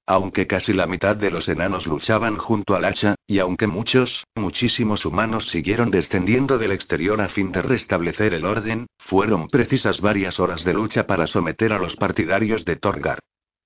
Aunque 0.08 0.46
casi 0.46 0.72
la 0.72 0.86
mitad 0.86 1.16
de 1.16 1.32
los 1.32 1.48
enanos 1.48 1.88
luchaban 1.88 2.36
junto 2.36 2.76
al 2.76 2.84
hacha, 2.84 3.16
y 3.26 3.40
aunque 3.40 3.66
muchos, 3.66 4.24
muchísimos 4.36 5.04
humanos 5.04 5.48
siguieron 5.50 5.90
descendiendo 5.90 6.58
del 6.58 6.70
exterior 6.70 7.20
a 7.20 7.28
fin 7.28 7.50
de 7.50 7.62
restablecer 7.62 8.32
el 8.32 8.44
orden, 8.44 8.86
fueron 8.98 9.48
precisas 9.48 10.00
varias 10.00 10.38
horas 10.38 10.62
de 10.62 10.74
lucha 10.74 11.08
para 11.08 11.26
someter 11.26 11.72
a 11.72 11.78
los 11.78 11.96
partidarios 11.96 12.64
de 12.64 12.76
Torgar. 12.76 13.18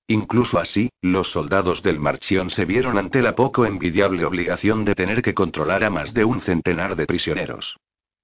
Incluso 0.07 0.59
así, 0.59 0.89
los 1.01 1.31
soldados 1.31 1.83
del 1.83 1.99
Marchión 1.99 2.49
se 2.49 2.65
vieron 2.65 2.97
ante 2.97 3.21
la 3.21 3.35
poco 3.35 3.67
envidiable 3.67 4.25
obligación 4.25 4.83
de 4.83 4.95
tener 4.95 5.21
que 5.21 5.35
controlar 5.35 5.83
a 5.83 5.91
más 5.91 6.13
de 6.13 6.25
un 6.25 6.41
centenar 6.41 6.95
de 6.95 7.05
prisioneros. 7.05 7.77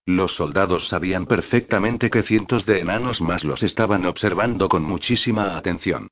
Los 0.08 0.36
soldados 0.36 0.88
sabían 0.88 1.28
perfectamente 1.28 2.10
que 2.10 2.24
cientos 2.24 2.66
de 2.66 2.80
enanos 2.80 3.22
más 3.22 3.44
los 3.44 3.62
estaban 3.62 4.06
observando 4.06 4.70
con 4.70 4.84
muchísima 4.84 5.56
atención. 5.56 6.10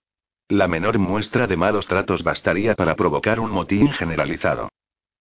La 0.50 0.68
menor 0.68 1.00
muestra 1.00 1.48
de 1.48 1.58
malos 1.58 1.88
tratos 1.88 2.22
bastaría 2.22 2.76
para 2.76 2.96
provocar 2.96 3.40
un 3.40 3.50
motín 3.50 3.90
generalizado. 3.90 4.70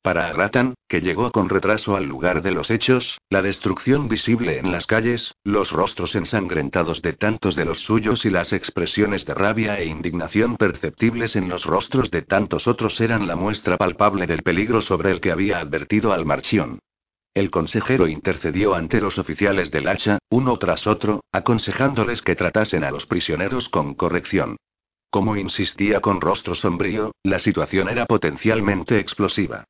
Para 0.03 0.27
Aratan, 0.27 0.75
que 0.87 1.01
llegó 1.01 1.31
con 1.31 1.49
retraso 1.49 1.97
al 1.97 2.05
lugar 2.05 2.43
de 2.43 2.51
los 2.51 2.71
hechos, 2.71 3.17
la 3.31 3.41
destrucción 3.41 4.07
visible 4.07 4.59
en 4.59 4.71
las 4.71 4.87
calles, 4.87 5.33
los 5.43 5.73
rostros 5.73 6.15
ensangrentados 6.15 7.01
de 7.01 7.15
tantos 7.15 7.57
de 7.57 7.65
los 7.65 7.79
suyos 7.79 8.27
y 8.27 8.31
las 8.31 8.53
expresiones 8.53 9.25
de 9.25 9.33
rabia 9.33 9.79
e 9.79 9.87
indignación 9.87 10.59
perceptibles 10.59 11.37
en 11.37 11.49
los 11.49 11.65
rostros 11.65 12.11
de 12.11 12.21
tantos 12.21 12.69
otros 12.69 13.01
eran 13.01 13.27
la 13.27 13.35
muestra 13.35 13.79
palpable 13.79 14.27
del 14.27 14.43
peligro 14.43 14.83
sobre 14.83 15.11
el 15.11 15.23
que 15.23 15.33
había 15.33 15.59
advertido 15.59 16.13
al 16.13 16.27
Marchión. 16.27 16.81
El 17.33 17.51
consejero 17.51 18.09
intercedió 18.09 18.75
ante 18.75 19.01
los 19.01 19.17
oficiales 19.17 19.71
del 19.71 19.89
hacha, 19.89 20.19
uno 20.29 20.59
tras 20.59 20.87
otro, 20.87 21.25
aconsejándoles 21.33 22.21
que 22.21 22.37
tratasen 22.37 22.85
a 22.85 22.91
los 22.91 23.07
prisioneros 23.07 23.71
con 23.71 23.95
corrección. 23.95 24.59
Como 25.15 25.37
insistía 25.37 26.01
con 26.01 26.21
rostro 26.21 26.57
sombrío, 26.57 27.13
la 27.23 27.39
situación 27.39 27.89
era 27.89 28.05
potencialmente 28.05 28.99
explosiva. 28.99 29.63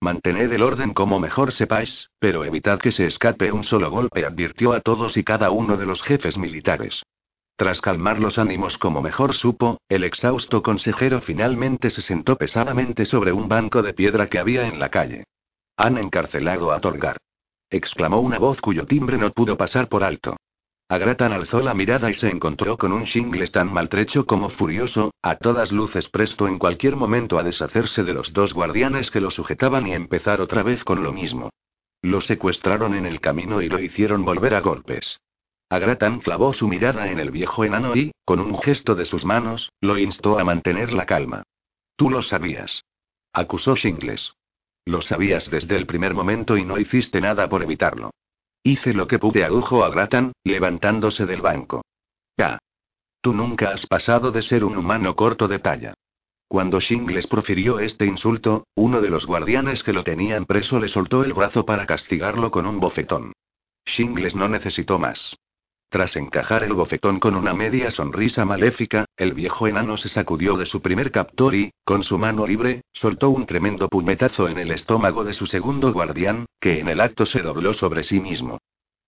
Mantened 0.00 0.52
el 0.52 0.60
orden 0.60 0.92
como 0.92 1.20
mejor 1.20 1.52
sepáis, 1.52 2.10
pero 2.18 2.44
evitad 2.44 2.80
que 2.80 2.90
se 2.90 3.06
escape 3.06 3.52
un 3.52 3.62
solo 3.62 3.92
golpe, 3.92 4.26
advirtió 4.26 4.72
a 4.72 4.80
todos 4.80 5.16
y 5.16 5.22
cada 5.22 5.52
uno 5.52 5.76
de 5.76 5.86
los 5.86 6.02
jefes 6.02 6.36
militares. 6.36 7.04
Tras 7.54 7.80
calmar 7.80 8.18
los 8.18 8.38
ánimos 8.38 8.76
como 8.76 9.00
mejor 9.00 9.34
supo, 9.34 9.78
el 9.88 10.02
exhausto 10.02 10.64
consejero 10.64 11.20
finalmente 11.20 11.90
se 11.90 12.02
sentó 12.02 12.34
pesadamente 12.34 13.04
sobre 13.04 13.30
un 13.30 13.46
banco 13.46 13.82
de 13.82 13.94
piedra 13.94 14.26
que 14.26 14.40
había 14.40 14.66
en 14.66 14.80
la 14.80 14.88
calle. 14.88 15.22
Han 15.76 15.96
encarcelado 15.96 16.72
a 16.72 16.80
Torgar. 16.80 17.18
exclamó 17.70 18.18
una 18.18 18.40
voz 18.40 18.60
cuyo 18.60 18.84
timbre 18.84 19.16
no 19.16 19.30
pudo 19.30 19.56
pasar 19.56 19.88
por 19.88 20.02
alto. 20.02 20.36
Agratan 20.90 21.32
alzó 21.32 21.60
la 21.60 21.74
mirada 21.74 22.08
y 22.08 22.14
se 22.14 22.30
encontró 22.30 22.78
con 22.78 22.92
un 22.94 23.02
Shingles 23.04 23.52
tan 23.52 23.70
maltrecho 23.70 24.24
como 24.24 24.48
furioso, 24.48 25.12
a 25.20 25.36
todas 25.36 25.70
luces 25.70 26.08
presto 26.08 26.48
en 26.48 26.58
cualquier 26.58 26.96
momento 26.96 27.38
a 27.38 27.42
deshacerse 27.42 28.04
de 28.04 28.14
los 28.14 28.32
dos 28.32 28.54
guardianes 28.54 29.10
que 29.10 29.20
lo 29.20 29.30
sujetaban 29.30 29.86
y 29.86 29.92
empezar 29.92 30.40
otra 30.40 30.62
vez 30.62 30.84
con 30.84 31.02
lo 31.02 31.12
mismo. 31.12 31.50
Lo 32.00 32.22
secuestraron 32.22 32.94
en 32.94 33.04
el 33.04 33.20
camino 33.20 33.60
y 33.60 33.68
lo 33.68 33.78
hicieron 33.80 34.24
volver 34.24 34.54
a 34.54 34.60
golpes. 34.60 35.20
Agratan 35.68 36.20
clavó 36.20 36.54
su 36.54 36.66
mirada 36.68 37.10
en 37.10 37.20
el 37.20 37.30
viejo 37.30 37.64
enano 37.64 37.94
y, 37.94 38.12
con 38.24 38.40
un 38.40 38.58
gesto 38.58 38.94
de 38.94 39.04
sus 39.04 39.26
manos, 39.26 39.70
lo 39.82 39.98
instó 39.98 40.38
a 40.38 40.44
mantener 40.44 40.94
la 40.94 41.04
calma. 41.04 41.42
Tú 41.96 42.08
lo 42.08 42.22
sabías. 42.22 42.84
Acusó 43.34 43.76
Shingles. 43.76 44.32
Lo 44.86 45.02
sabías 45.02 45.50
desde 45.50 45.76
el 45.76 45.84
primer 45.84 46.14
momento 46.14 46.56
y 46.56 46.64
no 46.64 46.78
hiciste 46.78 47.20
nada 47.20 47.46
por 47.50 47.62
evitarlo. 47.62 48.12
Hice 48.68 48.92
lo 48.92 49.08
que 49.08 49.18
pude, 49.18 49.44
agujo 49.44 49.82
a 49.82 49.88
Gratan, 49.88 50.32
levantándose 50.44 51.24
del 51.24 51.40
banco. 51.40 51.80
Ya. 52.36 52.58
Tú 53.22 53.32
nunca 53.32 53.70
has 53.70 53.86
pasado 53.86 54.30
de 54.30 54.42
ser 54.42 54.62
un 54.62 54.76
humano 54.76 55.16
corto 55.16 55.48
de 55.48 55.58
talla. 55.58 55.94
Cuando 56.48 56.78
Shingles 56.78 57.26
profirió 57.28 57.78
este 57.78 58.04
insulto, 58.04 58.66
uno 58.74 59.00
de 59.00 59.08
los 59.08 59.24
guardianes 59.24 59.82
que 59.82 59.94
lo 59.94 60.04
tenían 60.04 60.44
preso 60.44 60.78
le 60.78 60.88
soltó 60.88 61.24
el 61.24 61.32
brazo 61.32 61.64
para 61.64 61.86
castigarlo 61.86 62.50
con 62.50 62.66
un 62.66 62.78
bofetón. 62.78 63.32
Shingles 63.86 64.34
no 64.34 64.50
necesitó 64.50 64.98
más. 64.98 65.34
Tras 65.90 66.16
encajar 66.16 66.64
el 66.64 66.74
bofetón 66.74 67.18
con 67.18 67.34
una 67.34 67.54
media 67.54 67.90
sonrisa 67.90 68.44
maléfica, 68.44 69.06
el 69.16 69.32
viejo 69.32 69.66
enano 69.66 69.96
se 69.96 70.10
sacudió 70.10 70.58
de 70.58 70.66
su 70.66 70.82
primer 70.82 71.10
captor 71.10 71.54
y, 71.54 71.72
con 71.82 72.02
su 72.02 72.18
mano 72.18 72.46
libre, 72.46 72.82
soltó 72.92 73.30
un 73.30 73.46
tremendo 73.46 73.88
puñetazo 73.88 74.48
en 74.50 74.58
el 74.58 74.70
estómago 74.70 75.24
de 75.24 75.32
su 75.32 75.46
segundo 75.46 75.90
guardián, 75.94 76.44
que 76.60 76.78
en 76.78 76.88
el 76.88 77.00
acto 77.00 77.24
se 77.24 77.40
dobló 77.40 77.72
sobre 77.72 78.02
sí 78.02 78.20
mismo. 78.20 78.58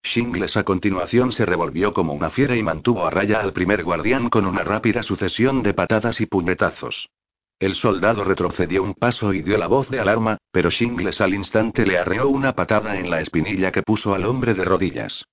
Shingles 0.02 0.57
a 0.57 0.65
continuación 0.65 1.32
se 1.32 1.44
revolvió 1.44 1.93
como 1.93 2.15
una 2.15 2.31
fiera 2.31 2.57
y 2.57 2.62
mantuvo 2.62 3.07
a 3.07 3.11
raya 3.11 3.40
al 3.40 3.52
primer 3.52 3.85
guardián 3.85 4.31
con 4.31 4.47
una 4.47 4.65
rápida 4.65 5.02
sucesión 5.02 5.62
de 5.62 5.74
patadas 5.74 6.23
y 6.23 6.27
puñetazos. 6.27 7.11
El 7.59 7.74
soldado 7.74 8.24
retrocedió 8.24 8.82
un 8.82 8.94
paso 8.94 9.35
y 9.35 9.43
dio 9.43 9.59
la 9.59 9.66
voz 9.66 9.90
de 9.90 10.01
alarma, 10.01 10.39
pero 10.51 10.70
Shingles 10.70 11.20
al 11.20 11.35
instante 11.35 11.85
le 11.85 11.98
arreó 11.98 12.31
una 12.31 12.55
patada 12.55 12.98
en 12.98 13.11
la 13.11 13.20
espinilla 13.20 13.70
que 13.70 13.82
puso 13.82 14.15
al 14.15 14.24
hombre 14.24 14.55
de 14.55 14.65
rodillas. 14.65 15.27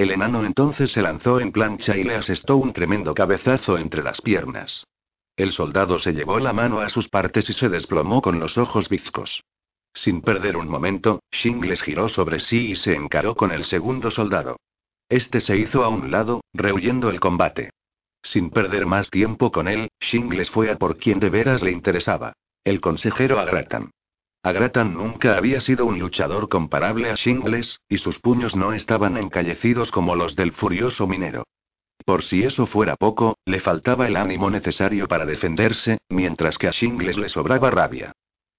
El 0.00 0.12
enano 0.12 0.46
entonces 0.46 0.90
se 0.92 1.02
lanzó 1.02 1.40
en 1.40 1.52
plancha 1.52 1.94
y 1.94 2.04
le 2.04 2.14
asestó 2.14 2.56
un 2.56 2.72
tremendo 2.72 3.12
cabezazo 3.12 3.76
entre 3.76 4.02
las 4.02 4.22
piernas. 4.22 4.86
El 5.36 5.52
soldado 5.52 5.98
se 5.98 6.14
llevó 6.14 6.38
la 6.38 6.54
mano 6.54 6.80
a 6.80 6.88
sus 6.88 7.10
partes 7.10 7.50
y 7.50 7.52
se 7.52 7.68
desplomó 7.68 8.22
con 8.22 8.40
los 8.40 8.56
ojos 8.56 8.88
bizcos. 8.88 9.44
Sin 9.92 10.22
perder 10.22 10.56
un 10.56 10.68
momento, 10.68 11.20
Shingles 11.30 11.82
giró 11.82 12.08
sobre 12.08 12.40
sí 12.40 12.70
y 12.70 12.76
se 12.76 12.94
encaró 12.94 13.34
con 13.34 13.52
el 13.52 13.66
segundo 13.66 14.10
soldado. 14.10 14.56
Este 15.10 15.42
se 15.42 15.58
hizo 15.58 15.84
a 15.84 15.90
un 15.90 16.10
lado, 16.10 16.40
rehuyendo 16.54 17.10
el 17.10 17.20
combate. 17.20 17.68
Sin 18.22 18.48
perder 18.48 18.86
más 18.86 19.10
tiempo 19.10 19.52
con 19.52 19.68
él, 19.68 19.90
Shingles 20.00 20.48
fue 20.48 20.70
a 20.70 20.78
por 20.78 20.96
quien 20.96 21.20
de 21.20 21.28
veras 21.28 21.60
le 21.62 21.72
interesaba. 21.72 22.32
El 22.64 22.80
consejero 22.80 23.38
Agratan. 23.38 23.90
Agratan 24.42 24.94
nunca 24.94 25.36
había 25.36 25.60
sido 25.60 25.84
un 25.84 25.98
luchador 25.98 26.48
comparable 26.48 27.10
a 27.10 27.14
Shingles, 27.14 27.78
y 27.90 27.98
sus 27.98 28.18
puños 28.18 28.56
no 28.56 28.72
estaban 28.72 29.18
encallecidos 29.18 29.90
como 29.90 30.16
los 30.16 30.34
del 30.34 30.52
furioso 30.52 31.06
minero. 31.06 31.44
Por 32.06 32.22
si 32.22 32.44
eso 32.44 32.66
fuera 32.66 32.96
poco, 32.96 33.36
le 33.44 33.60
faltaba 33.60 34.08
el 34.08 34.16
ánimo 34.16 34.48
necesario 34.48 35.08
para 35.08 35.26
defenderse, 35.26 35.98
mientras 36.08 36.56
que 36.56 36.68
a 36.68 36.70
Shingles 36.70 37.18
le 37.18 37.28
sobraba 37.28 37.70
rabia. 37.70 38.12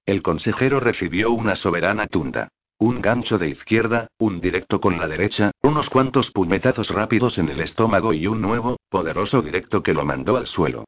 El 0.06 0.22
consejero 0.22 0.80
recibió 0.80 1.32
una 1.32 1.56
soberana 1.56 2.06
tunda. 2.06 2.49
Un 2.78 3.02
gancho 3.02 3.40
de 3.40 3.49
izquierda, 3.49 4.08
un 4.20 4.40
directo 4.40 4.80
con 4.80 4.99
la 4.99 5.08
derecha, 5.08 5.52
unos 5.64 5.90
cuantos 5.90 6.32
puñetazos 6.32 6.90
rápidos 6.90 7.40
en 7.40 7.49
el 7.49 7.60
estómago 7.60 8.14
y 8.14 8.28
un 8.28 8.41
nuevo, 8.41 8.78
poderoso 8.90 9.41
directo 9.41 9.82
que 9.82 9.94
lo 9.94 10.06
mandó 10.06 10.38
al 10.38 10.48
suelo. 10.48 10.86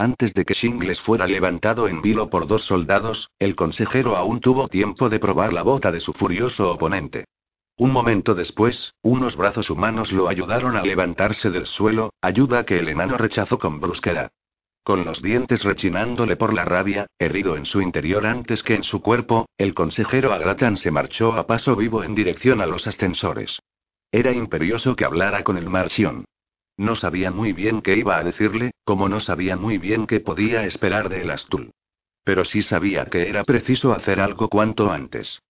Antes 0.00 0.32
de 0.32 0.46
que 0.46 0.54
Shingles 0.54 0.98
fuera 0.98 1.26
levantado 1.26 1.86
en 1.86 2.00
vilo 2.00 2.30
por 2.30 2.46
dos 2.46 2.64
soldados, 2.64 3.28
el 3.38 3.54
consejero 3.54 4.16
aún 4.16 4.40
tuvo 4.40 4.66
tiempo 4.66 5.10
de 5.10 5.18
probar 5.18 5.52
la 5.52 5.60
bota 5.60 5.92
de 5.92 6.00
su 6.00 6.14
furioso 6.14 6.72
oponente. 6.72 7.26
Un 7.76 7.90
momento 7.90 8.34
después, 8.34 8.94
unos 9.02 9.36
brazos 9.36 9.68
humanos 9.68 10.10
lo 10.10 10.30
ayudaron 10.30 10.78
a 10.78 10.82
levantarse 10.82 11.50
del 11.50 11.66
suelo, 11.66 12.14
ayuda 12.22 12.64
que 12.64 12.78
el 12.78 12.88
enano 12.88 13.18
rechazó 13.18 13.58
con 13.58 13.78
brusquedad. 13.78 14.30
Con 14.82 15.04
los 15.04 15.20
dientes 15.20 15.64
rechinándole 15.64 16.36
por 16.36 16.54
la 16.54 16.64
rabia, 16.64 17.06
herido 17.18 17.58
en 17.58 17.66
su 17.66 17.82
interior 17.82 18.24
antes 18.24 18.62
que 18.62 18.76
en 18.76 18.84
su 18.84 19.02
cuerpo, 19.02 19.50
el 19.58 19.74
consejero 19.74 20.32
Agratan 20.32 20.78
se 20.78 20.90
marchó 20.90 21.34
a 21.34 21.46
paso 21.46 21.76
vivo 21.76 22.04
en 22.04 22.14
dirección 22.14 22.62
a 22.62 22.66
los 22.66 22.86
ascensores. 22.86 23.60
Era 24.10 24.32
imperioso 24.32 24.96
que 24.96 25.04
hablara 25.04 25.44
con 25.44 25.58
el 25.58 25.68
Marción. 25.68 26.24
No 26.80 26.94
sabía 26.94 27.30
muy 27.30 27.52
bien 27.52 27.82
qué 27.82 27.94
iba 27.94 28.16
a 28.16 28.24
decirle, 28.24 28.70
como 28.84 29.10
no 29.10 29.20
sabía 29.20 29.54
muy 29.54 29.76
bien 29.76 30.06
qué 30.06 30.18
podía 30.18 30.64
esperar 30.64 31.10
de 31.10 31.20
el 31.20 31.30
Astul. 31.30 31.72
Pero 32.24 32.46
sí 32.46 32.62
sabía 32.62 33.04
que 33.04 33.28
era 33.28 33.44
preciso 33.44 33.92
hacer 33.92 34.18
algo 34.18 34.48
cuanto 34.48 34.90
antes. 34.90 35.42